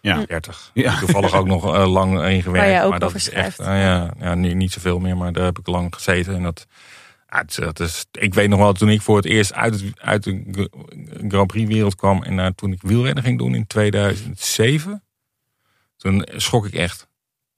Ja. 0.02 0.24
30. 0.26 0.72
Ja. 0.74 0.98
Toevallig 1.00 1.34
ook 1.36 1.48
nog 1.48 1.86
lang 1.88 2.12
in 2.12 2.42
gewerkt. 2.42 2.46
Waar 2.66 2.70
jij 2.76 2.84
ook 2.84 2.90
maar 2.90 3.00
dat 3.00 3.16
is 3.16 3.30
echt, 3.30 3.60
eh, 3.60 3.66
ja, 3.82 4.14
ja, 4.20 4.36
niet, 4.36 4.56
niet 4.56 4.72
zoveel 4.72 5.00
meer, 5.00 5.18
maar 5.18 5.34
daar 5.34 5.44
heb 5.44 5.60
ik 5.60 5.68
lang 5.68 5.94
gezeten. 5.96 6.36
En 6.36 6.44
dat, 6.44 6.66
ja, 7.32 7.66
het, 7.66 7.80
is- 7.80 8.06
ik 8.12 8.34
weet 8.34 8.50
nog 8.50 8.60
wel, 8.60 8.74
toen 8.74 8.90
ik 8.90 9.02
voor 9.02 9.16
het 9.16 9.26
eerst 9.26 9.54
uit, 9.54 9.84
uit 9.96 10.24
de 10.24 10.44
Gr- 10.52 11.28
Grand 11.28 11.48
Prix 11.48 11.68
wereld 11.74 11.96
kwam. 11.96 12.24
En 12.24 12.40
eh, 12.40 12.48
toen 12.48 12.72
ik 12.72 12.82
wielrennen 12.82 13.24
ging 13.24 13.38
doen 13.38 13.56
in 13.56 13.68
2007. 13.68 15.04
Toen 15.98 16.28
schrok 16.36 16.66
ik 16.66 16.74
echt. 16.74 17.08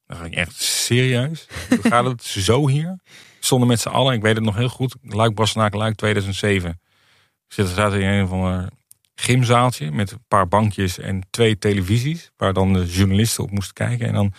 Dan 0.05 0.17
dacht 0.17 0.29
ik 0.31 0.35
echt 0.37 0.61
serieus. 0.61 1.47
Hoe 1.69 1.79
gaat 1.91 2.05
het 2.05 2.23
zo 2.23 2.67
hier? 2.67 2.99
Stonden 3.39 3.67
met 3.67 3.79
z'n 3.79 3.87
allen, 3.89 4.13
ik 4.13 4.21
weet 4.21 4.35
het 4.35 4.43
nog 4.43 4.55
heel 4.55 4.69
goed. 4.69 4.95
Luik 5.01 5.35
Bastenaak 5.35 5.73
Luik 5.73 5.95
2007. 5.95 6.69
Ik 6.69 7.53
zit- 7.53 7.67
zaten 7.67 8.01
in 8.01 8.07
een 8.09 8.27
van 8.27 8.43
een 8.45 8.69
gymzaaltje 9.15 9.91
met 9.91 10.11
een 10.11 10.23
paar 10.27 10.47
bankjes 10.47 10.97
en 10.99 11.21
twee 11.29 11.57
televisies. 11.57 12.31
Waar 12.37 12.53
dan 12.53 12.73
de 12.73 12.85
journalisten 12.85 13.43
op 13.43 13.51
moesten 13.51 13.73
kijken. 13.73 14.07
En 14.07 14.13
dan 14.13 14.33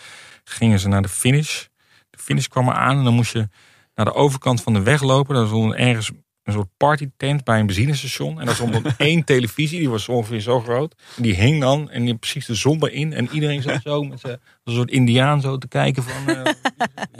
gingen 0.44 0.78
ze 0.78 0.89
naar 0.89 1.02
de 1.02 1.09
finish. 1.09 1.65
De 2.11 2.19
finish 2.19 2.47
kwam 2.47 2.69
er 2.69 2.74
aan 2.74 2.98
en 2.98 3.05
dan 3.05 3.15
moest 3.15 3.32
je 3.32 3.48
naar 3.95 4.07
de 4.07 4.15
overkant 4.15 4.62
van 4.62 4.73
de 4.73 4.83
weg 4.83 5.03
lopen. 5.03 5.35
Daar 5.35 5.47
stond 5.47 5.75
ergens 5.75 6.11
een 6.43 6.53
soort 6.53 6.69
partytent 6.77 7.45
bij 7.45 7.59
een 7.61 7.66
benzinestation. 7.66 8.41
En 8.41 8.47
daar 8.47 8.55
stond 8.55 8.73
dan 8.73 8.85
één 8.97 9.25
televisie, 9.25 9.79
die 9.79 9.91
was 9.91 10.09
ongeveer 10.09 10.41
zo 10.41 10.61
groot. 10.61 10.95
En 11.16 11.23
die 11.23 11.35
hing 11.35 11.61
dan 11.61 11.91
en 11.91 12.05
die 12.05 12.15
precies 12.15 12.47
de 12.47 12.55
zon 12.55 12.87
erin. 12.87 13.12
En 13.12 13.29
iedereen 13.33 13.62
zat 13.62 13.81
zo 13.83 14.03
met 14.03 14.23
een 14.25 14.73
soort 14.75 14.91
indiaan 14.91 15.41
zo 15.41 15.59
te 15.59 15.69
kijken 15.69 16.03
van... 16.03 16.35
eh 16.37 16.53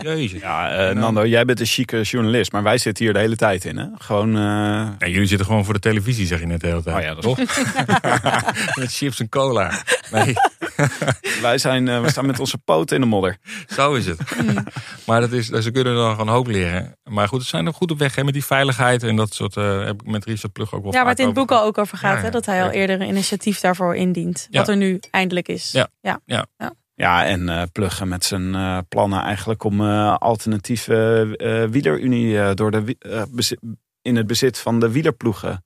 jezus. 0.17 0.41
Ja, 0.41 0.71
eh, 0.89 0.95
Nando, 0.97 1.27
jij 1.27 1.45
bent 1.45 1.61
een 1.61 1.67
chique 1.67 2.01
journalist, 2.03 2.53
maar 2.53 2.63
wij 2.63 2.79
zitten 2.79 3.05
hier 3.05 3.13
de 3.15 3.19
hele 3.19 3.37
tijd 3.37 3.65
in. 3.65 3.77
Hè? 3.77 3.87
Gewoon, 3.99 4.33
Ja, 4.33 4.97
jullie 4.99 5.27
zitten 5.27 5.47
gewoon 5.47 5.65
voor 5.65 5.75
de 5.75 5.81
televisie, 5.81 6.27
zeg 6.27 6.41
je 6.41 6.47
net 6.47 6.61
de 6.61 6.67
hele 6.67 6.83
tijd. 6.83 6.97
Oh 6.97 7.03
ja, 7.03 7.15
dat 7.15 7.39
is- 7.39 7.47
toch? 7.47 8.77
met 8.81 8.93
chips 8.95 9.21
en 9.21 9.29
cola. 9.29 9.83
Nee, 10.11 10.35
wij 11.43 11.59
zijn, 11.59 11.89
eh, 11.89 12.01
we 12.03 12.11
staan 12.11 12.27
met 12.27 12.41
onze 12.41 12.59
poten 12.59 12.97
in 12.97 13.03
de 13.03 13.09
modder. 13.09 13.37
zo 13.69 13.95
is 13.95 14.07
het. 14.07 14.21
maar 15.07 15.21
dat 15.21 15.33
is, 15.33 15.47
ze 15.49 15.71
kunnen 15.71 15.95
dan 15.95 16.11
gewoon 16.11 16.29
hoop 16.29 16.47
leren. 16.47 16.99
Maar 17.05 17.29
goed, 17.29 17.43
ze 17.43 17.49
zijn 17.49 17.67
er 17.67 17.75
goed 17.75 17.91
op 17.91 17.99
weg 17.99 18.15
hè, 18.15 18.25
met 18.25 18.33
die 18.33 18.45
veiligheid. 18.45 19.03
En 19.03 19.17
dat 19.17 19.35
soort, 19.35 19.57
eh, 19.57 19.85
heb 19.85 20.03
ik 20.03 20.11
met 20.11 20.25
Richard 20.25 20.53
Plug 20.53 20.75
ook 20.75 20.83
wel 20.83 20.93
Ja, 20.93 21.01
waar 21.01 21.09
het 21.09 21.19
in 21.19 21.27
het 21.27 21.35
boek 21.35 21.51
al 21.51 21.63
ook 21.63 21.79
over 21.79 21.99
gaat. 21.99 22.11
Ja, 22.13 22.19
ja. 22.19 22.25
Hè, 22.25 22.31
dat 22.31 22.47
hij 22.47 22.63
al 22.63 22.67
Ja. 22.67 22.73
eerder 22.73 23.01
een 23.01 23.09
initiatief 23.09 23.61
daarvoor 23.61 23.97
indient. 23.97 24.47
Ja. 24.51 24.59
Wat 24.59 24.69
er 24.69 24.77
nu 24.77 25.01
eindelijk 25.11 25.49
is. 25.49 25.73
Ja. 26.01 26.47
Ja, 26.97 27.25
en 27.25 27.49
eh 27.49 27.63
pluggen 27.73 28.09
met 28.09 28.25
zijn 28.25 28.55
eh, 28.55 28.79
plannen 28.89 29.23
eigenlijk 29.23 29.65
om 29.65 29.81
eh, 29.81 30.17
alternatieve 30.17 31.29
eh 31.37 31.71
wielerunie 31.71 32.55
door 32.55 32.71
de, 32.71 32.97
in 34.03 34.17
het 34.17 34.27
bezit 34.27 34.59
van 34.59 34.81
de 34.81 34.91
wielerploegen 34.91 35.65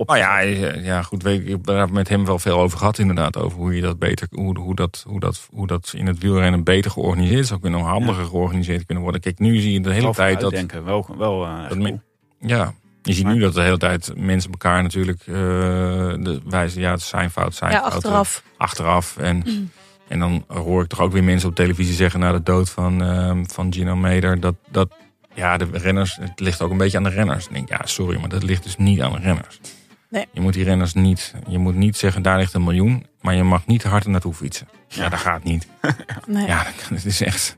op 0.00 0.06
Nou 0.06 0.18
ja, 0.18 0.40
eh, 0.40 0.84
ja, 0.84 1.02
goed, 1.02 1.22
weet 1.22 1.40
ik, 1.40 1.48
heb 1.48 1.64
daar 1.64 1.92
met 1.92 2.08
hem 2.08 2.24
wel 2.24 2.38
veel 2.38 2.58
over 2.58 2.78
gehad 2.78 2.98
inderdaad. 2.98 3.36
Over 3.36 3.58
hoe 3.58 3.74
je 3.74 3.80
dat 3.82 3.98
beter, 3.98 4.28
hoe, 4.30 4.58
hoe, 4.58 4.74
dat, 4.74 5.04
hoe, 5.06 5.20
dat, 5.20 5.48
hoe 5.50 5.66
dat 5.66 5.92
in 5.96 6.06
het 6.06 6.18
wielrennen 6.18 6.64
beter 6.64 6.90
georganiseerd 6.90 7.46
zou 7.46 7.60
kunnen, 7.60 7.80
handiger 7.80 8.24
georganiseerd 8.24 8.86
kunnen 8.86 9.04
worden. 9.04 9.20
Kijk, 9.20 9.38
nu 9.38 9.60
zie 9.60 9.72
je 9.72 9.80
de 9.80 9.90
hele 9.90 10.02
Wel 10.02 10.12
tijd 10.12 10.40
dat, 10.40 10.50
denken. 10.50 10.84
Wel, 10.84 11.06
wel 11.18 11.44
eh, 11.46 11.68
dat 11.68 11.92
ja, 12.38 12.74
je 13.02 13.12
ziet 13.12 13.24
Maar- 13.24 13.34
nu 13.34 13.40
dat 13.40 13.54
de 13.54 13.62
hele 13.62 13.78
tijd 13.78 14.12
mensen 14.16 14.50
elkaar 14.50 14.82
natuurlijk 14.82 15.20
eh, 15.20 15.34
de, 15.34 16.40
wijzen, 16.48 16.80
ja, 16.80 16.90
het 16.90 17.02
zijn 17.02 17.30
fout, 17.30 17.54
zijn 17.54 17.72
Ja, 17.72 17.78
fout. 17.80 17.92
achteraf. 17.92 18.42
achteraf. 18.56 19.16
En, 19.16 19.44
en 20.08 20.18
dan 20.18 20.44
hoor 20.48 20.82
ik 20.82 20.88
toch 20.88 21.00
ook 21.00 21.12
weer 21.12 21.24
mensen 21.24 21.48
op 21.48 21.54
televisie 21.54 21.94
zeggen 21.94 22.20
na 22.20 22.32
de 22.32 22.42
dood 22.42 22.70
van, 22.70 23.02
ehm, 23.02 23.44
van 23.44 23.72
Gino 23.72 23.96
Meder. 23.96 24.40
Dat, 24.40 24.54
dat 24.70 24.92
ja, 25.34 25.56
de 25.56 25.66
renners, 25.72 26.16
het 26.20 26.40
ligt 26.40 26.62
ook 26.62 26.70
een 26.70 26.76
beetje 26.76 26.96
aan 26.96 27.04
de 27.04 27.10
renners. 27.10 27.46
Ik 27.46 27.52
denk, 27.52 27.68
ja, 27.68 27.80
sorry, 27.84 28.20
maar 28.20 28.28
dat 28.28 28.42
ligt 28.42 28.62
dus 28.62 28.76
niet 28.76 29.00
aan 29.00 29.12
de 29.12 29.18
renners. 29.18 29.60
Nee. 30.10 30.26
Je 30.32 30.40
moet 30.40 30.52
die 30.54 30.64
renners 30.64 30.94
niet, 30.94 31.34
je 31.48 31.58
moet 31.58 31.74
niet 31.74 31.96
zeggen, 31.96 32.22
daar 32.22 32.38
ligt 32.38 32.54
een 32.54 32.64
miljoen. 32.64 33.06
Maar 33.20 33.34
je 33.34 33.42
mag 33.42 33.66
niet 33.66 33.80
te 33.80 33.88
hard 33.88 34.06
naartoe 34.06 34.34
fietsen. 34.34 34.68
Ja, 34.88 35.08
dat 35.08 35.18
gaat 35.18 35.44
niet. 35.44 35.66
Nee. 36.26 36.46
Ja, 36.46 36.66
dat 36.90 37.04
is 37.04 37.20
echt. 37.20 37.56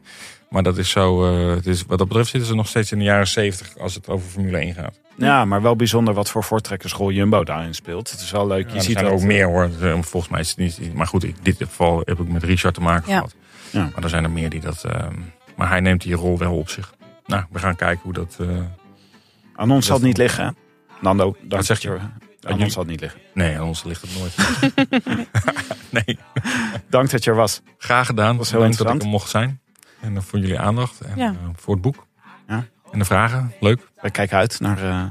Maar 0.50 0.62
dat 0.62 0.78
is 0.78 0.90
zo. 0.90 1.24
eh, 1.48 1.54
het 1.54 1.66
is, 1.66 1.82
wat 1.86 1.98
dat 1.98 2.06
betreft 2.08 2.30
zitten 2.30 2.48
ze 2.48 2.54
nog 2.54 2.68
steeds 2.68 2.92
in 2.92 2.98
de 2.98 3.04
jaren 3.04 3.26
70 3.28 3.78
als 3.78 3.94
het 3.94 4.08
over 4.08 4.28
Formule 4.30 4.58
1 4.58 4.74
gaat. 4.74 5.00
Ja, 5.16 5.44
maar 5.44 5.62
wel 5.62 5.76
bijzonder 5.76 6.14
wat 6.14 6.30
voor 6.30 6.44
voortrekkerschool 6.44 7.10
Jumbo 7.10 7.44
daarin 7.44 7.74
speelt. 7.74 8.10
Het 8.10 8.20
is 8.20 8.30
wel 8.30 8.46
leuk. 8.46 8.68
Je 8.68 8.74
je 8.74 8.80
ziet 8.82 9.00
er 9.00 9.10
ook 9.10 9.20
meer 9.22 9.46
hoor. 9.46 9.70
Eh, 9.80 9.92
Volgens 10.02 10.28
mij 10.32 10.40
is 10.40 10.48
het 10.48 10.58
niet. 10.58 10.94
Maar 10.94 11.06
goed, 11.06 11.24
in 11.24 11.36
dit 11.42 11.56
geval 11.58 11.98
heb 12.04 12.18
ik 12.20 12.28
met 12.28 12.42
Richard 12.42 12.74
te 12.74 12.80
maken 12.80 13.08
Ja. 13.10 13.14
gehad. 13.16 13.34
Ja. 13.70 13.88
Maar 13.94 14.02
er 14.02 14.08
zijn 14.10 14.24
er 14.24 14.30
meer 14.30 14.50
die 14.50 14.60
dat. 14.60 14.84
ehm, 14.84 15.14
maar 15.56 15.68
hij 15.68 15.80
neemt 15.80 16.02
die 16.02 16.14
rol 16.14 16.38
wel 16.38 16.56
op 16.56 16.68
zich. 16.68 16.94
Nou, 17.26 17.44
we 17.50 17.58
gaan 17.58 17.76
kijken 17.76 18.00
hoe 18.02 18.12
dat. 18.12 18.36
eh, 18.40 18.46
Aan 19.54 19.70
ons 19.70 19.86
zal 19.86 19.96
het 19.96 20.04
niet 20.04 20.16
liggen. 20.16 20.44
hè? 20.44 20.50
Nando, 21.00 21.36
dank 21.42 21.62
zeg 21.64 21.80
dat 21.80 22.00
je? 22.00 22.06
Aan 22.44 22.50
jullie? 22.50 22.64
ons 22.64 22.72
zal 22.72 22.82
het 22.82 22.90
niet 22.90 23.00
liggen. 23.00 23.20
nee, 23.34 23.58
aan 23.58 23.66
ons 23.66 23.82
ligt 23.84 24.02
het 24.02 24.18
nooit. 24.18 24.36
nee, 26.06 26.18
Dank 26.88 27.10
dat 27.10 27.24
je 27.24 27.30
er 27.30 27.36
was. 27.36 27.60
graag 27.78 28.06
gedaan. 28.06 28.36
was 28.36 28.50
heel 28.50 28.58
Bedankt 28.60 28.78
dat 28.78 28.86
ik 28.86 28.92
interessant. 28.92 29.02
er 29.02 29.08
mocht 29.08 29.28
zijn. 29.30 29.60
En 30.00 30.22
voor 30.22 30.38
jullie 30.38 30.58
aandacht. 30.58 31.00
En 31.00 31.16
Ja. 31.16 31.28
eh, 31.30 31.36
voor 31.56 31.72
het 31.74 31.82
boek. 31.82 32.06
Ja. 32.48 32.64
En 32.92 32.98
de 32.98 33.04
vragen. 33.04 33.52
Leuk. 33.60 33.80
Wij 34.00 34.10
kijken 34.10 34.36
uit 34.36 34.60
naar 34.60 34.82
eh, 34.82 35.04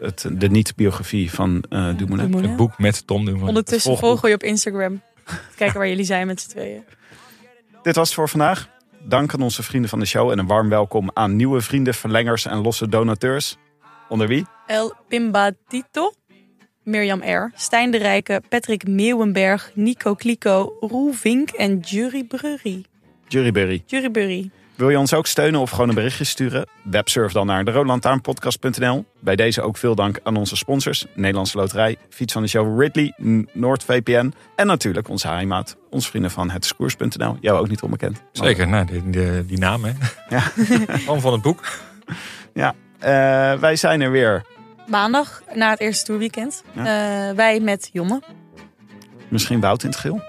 het, 0.00 0.26
de 0.32 0.48
niet-biografie 0.48 1.30
van 1.32 1.64
eh 1.68 1.78
Dumoulin. 1.78 1.96
Dumoulin. 1.96 2.48
Het 2.48 2.56
boek 2.56 2.78
met 2.78 3.06
Tom 3.06 3.24
Dumoulin. 3.24 3.48
Ondertussen 3.48 3.98
volgen 3.98 4.28
je 4.28 4.34
op 4.34 4.42
Instagram. 4.42 5.00
Kijken 5.56 5.78
waar 5.78 5.88
jullie 5.88 6.04
zijn 6.04 6.26
met 6.26 6.40
z'n 6.40 6.48
tweeën. 6.48 6.84
Dit 7.82 7.96
was 7.96 8.06
het 8.06 8.16
voor 8.16 8.28
vandaag. 8.28 8.68
Dank 9.00 9.34
aan 9.34 9.42
onze 9.42 9.62
vrienden 9.62 9.90
van 9.90 9.98
de 9.98 10.04
show 10.06 10.30
en 10.30 10.38
een 10.38 10.46
warm 10.46 10.68
welkom 10.68 11.10
aan 11.14 11.36
nieuwe 11.36 11.60
vrienden, 11.60 11.94
verlengers 11.94 12.44
en 12.46 12.56
losse 12.58 12.88
donateurs. 12.88 13.56
Onder 14.08 14.28
wie? 14.28 14.46
El 14.66 14.94
Pimbatito, 15.08 16.12
Mirjam 16.86 17.22
R., 17.22 17.50
Stijn 17.54 17.90
de 17.90 17.98
Rijke, 17.98 18.42
Patrick 18.48 18.88
Meeuwenberg, 18.88 19.70
Nico 19.74 20.14
Kliko, 20.14 20.76
Roel 20.80 21.12
Vink 21.12 21.50
en 21.50 21.78
Jury 21.78 22.24
Brurry. 22.24 22.84
Juryberry. 23.28 23.82
Jury 23.86 24.10
Burry. 24.10 24.50
Wil 24.74 24.90
je 24.90 24.98
ons 24.98 25.14
ook 25.14 25.26
steunen 25.26 25.60
of 25.60 25.70
gewoon 25.70 25.88
een 25.88 25.94
berichtje 25.94 26.24
sturen? 26.24 26.68
Websurf 26.82 27.32
dan 27.32 27.46
naar 27.46 27.64
de 27.64 29.04
Bij 29.20 29.36
deze 29.36 29.62
ook 29.62 29.76
veel 29.76 29.94
dank 29.94 30.20
aan 30.22 30.36
onze 30.36 30.56
sponsors. 30.56 31.06
Nederlandse 31.14 31.56
Loterij, 31.56 31.96
Fiets 32.08 32.32
van 32.32 32.42
de 32.42 32.48
Show 32.48 32.80
Ridley, 32.80 33.14
NoordVPN. 33.52 34.32
En 34.56 34.66
natuurlijk 34.66 35.08
onze 35.08 35.28
heimaat, 35.28 35.76
onze 35.90 36.08
vrienden 36.08 36.30
van 36.30 36.50
hetskoers.nl. 36.50 37.36
Jou 37.40 37.58
ook 37.58 37.68
niet 37.68 37.82
onbekend. 37.82 38.22
Zeker, 38.32 38.68
nou, 38.68 38.86
die, 38.86 39.10
die, 39.10 39.46
die 39.46 39.58
naam 39.58 39.84
hè. 39.84 39.92
Ja. 40.28 40.40
Van 41.06 41.20
van 41.20 41.32
het 41.32 41.42
boek. 41.42 41.60
Ja, 42.54 42.74
eh, 42.98 43.60
wij 43.60 43.76
zijn 43.76 44.00
er 44.00 44.10
weer. 44.10 44.44
Maandag, 44.86 45.42
na 45.54 45.70
het 45.70 45.80
eerste 45.80 46.04
toerweekend. 46.04 46.62
Ja. 46.72 46.80
Eh, 47.30 47.36
wij 47.36 47.60
met 47.60 47.90
Jonne. 47.92 48.22
Misschien 49.28 49.60
Wout 49.60 49.82
in 49.82 49.88
het 49.88 49.98
geel. 49.98 50.20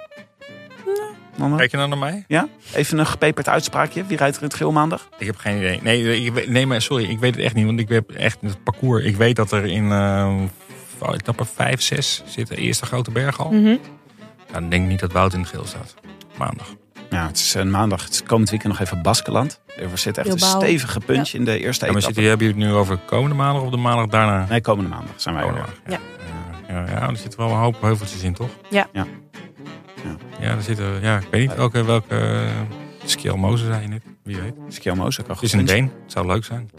Mama? 1.37 1.57
Kijk 1.57 1.71
je 1.71 1.77
nou 1.77 1.89
naar 1.89 1.97
mij? 1.97 2.23
Ja? 2.27 2.47
Even 2.73 2.97
een 2.97 3.05
gepeperd 3.05 3.47
uitspraakje. 3.49 4.05
Wie 4.05 4.17
rijdt 4.17 4.35
er 4.35 4.41
in 4.41 4.47
het 4.47 4.57
geel 4.57 4.71
maandag? 4.71 5.09
Ik 5.17 5.25
heb 5.25 5.35
geen 5.37 5.57
idee. 5.57 5.79
Nee, 5.83 6.25
ik, 6.25 6.33
weet- 6.33 6.47
nee 6.49 6.65
maar 6.67 6.81
sorry, 6.81 7.09
ik 7.09 7.19
weet 7.19 7.35
het 7.35 7.43
echt 7.43 7.53
niet. 7.55 7.65
Want 7.65 7.79
ik 7.79 7.89
heb 7.89 8.11
echt 8.11 8.37
het 8.41 8.63
parcours. 8.63 9.03
Ik 9.03 9.15
weet 9.15 9.35
dat 9.35 9.51
er 9.51 9.65
in 9.65 9.83
uh, 9.83 10.41
etappe 11.11 11.45
5, 11.45 11.81
6 11.81 12.23
zit 12.25 12.47
de 12.47 12.55
eerste 12.55 12.85
grote 12.85 13.11
berg 13.11 13.39
al. 13.39 13.53
Ja, 13.53 13.77
dan 14.51 14.69
denk 14.69 14.83
ik 14.83 14.89
niet 14.89 14.99
dat 14.99 15.11
Wout 15.11 15.33
in 15.33 15.39
het 15.39 15.49
geel 15.49 15.65
staat. 15.65 15.95
Maandag. 16.37 16.75
Ja, 17.09 17.27
het 17.27 17.37
is 17.37 17.53
een 17.53 17.71
maandag. 17.71 18.03
Het 18.03 18.13
is 18.13 18.23
komend 18.23 18.49
weekend 18.49 18.71
nog 18.73 18.81
even 18.81 19.01
Baskeland. 19.01 19.59
Er 19.77 19.97
zit 19.97 20.17
echt 20.17 20.27
een 20.31 20.39
stevige 20.39 20.99
punch 20.99 21.29
in 21.29 21.45
de 21.45 21.59
eerste 21.59 21.85
Ja, 21.85 21.91
maar 21.91 22.01
etappe. 22.01 22.01
zitten, 22.01 22.23
hebben 22.23 22.47
jullie 22.47 22.63
het 22.63 22.71
nu 22.73 22.77
over 22.79 22.97
komende 23.05 23.35
maandag 23.35 23.63
of 23.63 23.69
de 23.69 23.77
maandag 23.77 24.07
daarna? 24.07 24.45
Nee, 24.49 24.61
komende 24.61 24.89
maandag 24.89 25.13
zijn 25.15 25.35
wij 25.35 25.43
er 25.43 25.49
Komende 25.49 25.71
weer. 25.85 25.99
maandag, 25.99 26.15
ja. 26.67 26.73
Ja, 26.73 26.99
ja, 26.99 27.09
er 27.09 27.17
zitten 27.17 27.39
wel 27.39 27.49
een 27.49 27.55
hoop 27.57 27.81
heuveltjes 27.81 28.21
in, 28.23 28.33
toch? 28.33 28.49
Ja. 28.69 28.87
Ja. 28.93 29.05
Ja, 30.39 30.55
er 30.55 30.61
zitten, 30.61 31.01
ja, 31.01 31.17
ik 31.17 31.27
weet 31.31 31.41
niet 31.47 31.55
welke, 31.57 31.85
welke 31.85 32.15
uh, 32.15 32.49
Skjelmoze 33.05 33.65
zei 33.65 33.81
je 33.81 33.87
net. 33.87 34.01
Wie 34.23 34.37
weet. 34.37 34.53
Skjelmoze 34.69 35.21
kan 35.23 35.33
Het 35.35 35.43
is 35.43 35.53
een 35.53 35.65
Deen. 35.65 35.83
Het 36.03 36.11
zou 36.11 36.27
leuk 36.27 36.45
zijn. 36.45 36.69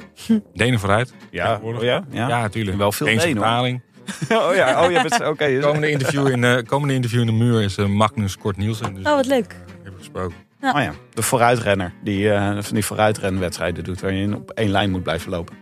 Denen 0.55 0.78
vooruit. 0.80 1.12
Ja, 1.30 1.60
oh 1.62 1.82
ja? 1.82 2.05
Ja, 2.10 2.28
Ja, 2.28 2.40
natuurlijk. 2.40 2.76
Wel 2.76 2.92
veel 2.92 3.06
Deense 3.06 3.28
oh 4.28 4.55
ja, 4.55 4.82
oh, 4.82 5.02
bent 5.02 5.26
oké. 5.26 5.46
dus- 5.46 5.64
Komende 5.64 5.90
interview 5.90 6.28
in, 6.28 6.44
eh, 6.44 6.64
komende 6.66 6.94
interview 6.94 7.20
in 7.20 7.26
de 7.26 7.32
muur 7.32 7.62
is 7.62 7.76
eh, 7.76 7.86
Magnus 7.86 8.38
Kort 8.38 8.56
Nielsen. 8.56 8.94
Dus 8.94 9.05
Oh, 9.06 9.14
wat 9.14 9.26
leuk. 9.26 9.56
Eh, 9.98 10.04
gesproken. 10.04 10.36
Oh 10.60 10.80
ja, 10.82 10.92
de 11.14 11.22
vooruitrenner 11.22 11.92
die 12.02 12.30
eh, 12.32 12.56
van 12.60 12.74
die 12.74 12.84
vooruitrenwedstrijden 12.84 13.84
doet 13.84 14.00
waar 14.00 14.12
je 14.12 14.34
op 14.36 14.50
één 14.50 14.70
lijn 14.70 14.90
moet 14.90 15.02
blijven 15.02 15.30
lopen. 15.30 15.56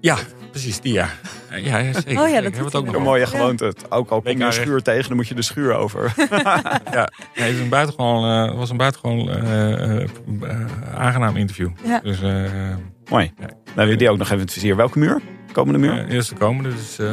Ja, 0.00 0.16
precies, 0.50 0.80
die 0.80 0.92
ja. 0.92 1.08
Eh, 1.50 1.66
Ja, 1.66 1.78
ja 1.78 1.92
zeker. 1.92 2.22
Oh 2.22 2.28
ja, 2.28 2.40
dat 2.40 2.54
het 2.56 2.74
ook 2.74 2.84
nog 2.86 2.94
Een 2.94 3.02
mooie 3.02 3.26
gewoonte. 3.26 3.74
Ook 3.88 4.10
al 4.10 4.22
kom 4.22 4.38
je 4.38 4.44
een 4.44 4.52
schuur 4.52 4.82
tegen, 4.82 5.08
dan 5.08 5.16
moet 5.16 5.28
je 5.28 5.34
de 5.34 5.42
schuur 5.42 5.74
over. 5.74 6.12
Ja, 6.92 7.08
nee, 7.34 7.46
het 7.46 7.54
is 7.54 7.60
een 7.60 7.68
buitengewoon, 7.68 8.48
eh, 8.48 8.56
was 8.56 8.70
een 8.70 8.76
buitengewoon 8.76 9.30
eh, 9.30 9.72
eh, 10.02 10.02
eh, 10.42 10.66
aangenaam 10.94 11.36
interview. 11.36 11.70
Ja. 11.84 12.00
Dus 12.02 12.22
eh 12.22 12.30
Mooi. 13.10 13.32
Dan 13.36 13.48
hebben 13.66 13.88
we 13.88 13.96
die 13.96 14.10
ook 14.10 14.18
nog 14.18 14.26
even 14.26 14.40
het 14.40 14.52
vizier. 14.52 14.76
Welke 14.76 14.98
muur? 14.98 15.20
Komende 15.52 15.78
muur? 15.78 15.98
eh, 16.06 16.14
eerst 16.14 16.28
de 16.28 16.34
komende, 16.36 16.68
dus 16.74 16.98
eh, 16.98 17.06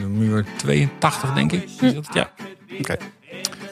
de 0.00 0.06
muur 0.08 0.44
82 0.56 1.32
denk 1.32 1.52
ik. 1.52 1.62
Is 1.64 1.94
dat 1.94 2.06
het? 2.06 2.14
Ja. 2.14 2.30
Oké. 2.78 2.96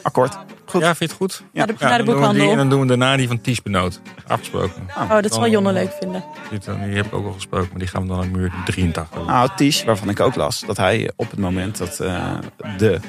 Akkoord. 0.01 0.37
Goed. 0.65 0.81
ja, 0.81 0.95
vind 0.95 0.99
je 0.99 1.05
het 1.05 1.13
goed? 1.15 1.43
Naar 1.53 1.67
de, 1.67 1.73
Ja, 1.79 1.87
naar 1.87 1.97
de 1.97 2.03
die 2.03 2.13
boekhandel. 2.13 2.49
en 2.51 2.57
dan 2.57 2.69
doen 2.69 2.79
we 2.81 2.85
daarna 2.87 3.17
die 3.17 3.27
van 3.27 3.41
Ties 3.41 3.61
Benoot. 3.61 3.99
Afgesproken. 4.27 4.87
Oh, 4.97 5.21
dat 5.21 5.33
zal 5.33 5.49
Jonne 5.49 5.73
leuk 5.73 5.91
vinden. 5.99 6.23
Die, 6.49 6.59
die 6.59 6.95
heb 6.95 7.05
ik 7.05 7.13
ook 7.13 7.25
al 7.25 7.31
gesproken, 7.33 7.67
maar 7.69 7.79
die 7.79 7.87
gaan 7.87 8.01
we 8.01 8.07
dan 8.07 8.19
aan 8.19 8.31
muur 8.31 8.53
83 8.65 9.17
doen. 9.17 9.25
Nou, 9.25 9.49
Ties, 9.55 9.83
waarvan 9.83 10.09
ik 10.09 10.19
ook 10.19 10.35
las, 10.35 10.63
dat 10.67 10.77
hij 10.77 11.11
op 11.15 11.29
het 11.31 11.39
moment 11.39 11.77
dat 11.77 11.99
eh, 11.99 12.33
de 12.77 12.99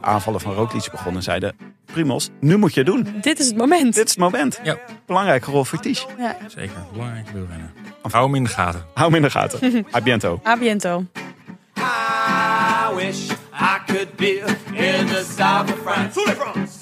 aanvallen 0.00 0.40
van 0.40 0.52
Roglic 0.54 0.88
begonnen, 0.90 1.22
zeiden... 1.22 1.54
Primos, 1.92 2.30
nu 2.40 2.56
moet 2.56 2.74
je 2.74 2.80
het 2.80 2.88
doen. 2.88 3.14
Dit 3.20 3.38
is 3.38 3.46
het 3.46 3.56
moment. 3.56 3.94
Dit 3.94 4.04
is 4.04 4.10
het 4.10 4.18
moment. 4.18 4.60
Ja. 4.62 4.76
Belangrijke 5.06 5.50
rol 5.50 5.64
voor 5.64 5.78
Ties. 5.80 6.06
Ja. 6.18 6.36
Zeker, 6.46 6.76
belangrijk 6.92 7.28
wielrennen. 7.28 7.72
Hou 8.10 8.24
hem 8.24 8.34
in 8.34 8.44
de 8.44 8.50
gaten. 8.50 8.84
Hou 8.94 9.06
hem 9.06 9.16
in 9.16 9.22
de 9.22 9.30
gaten. 9.30 9.86
A 9.96 10.00
biento. 10.00 10.40
A 10.46 10.56
biento. 10.56 11.04
I 11.76 12.94
wish 12.94 13.30
I 13.52 13.78
could 13.86 14.16
be 14.16 14.38
in 14.72 15.06
the 15.06 15.24
south 15.36 15.72
of 15.72 15.78
France. 15.84 16.81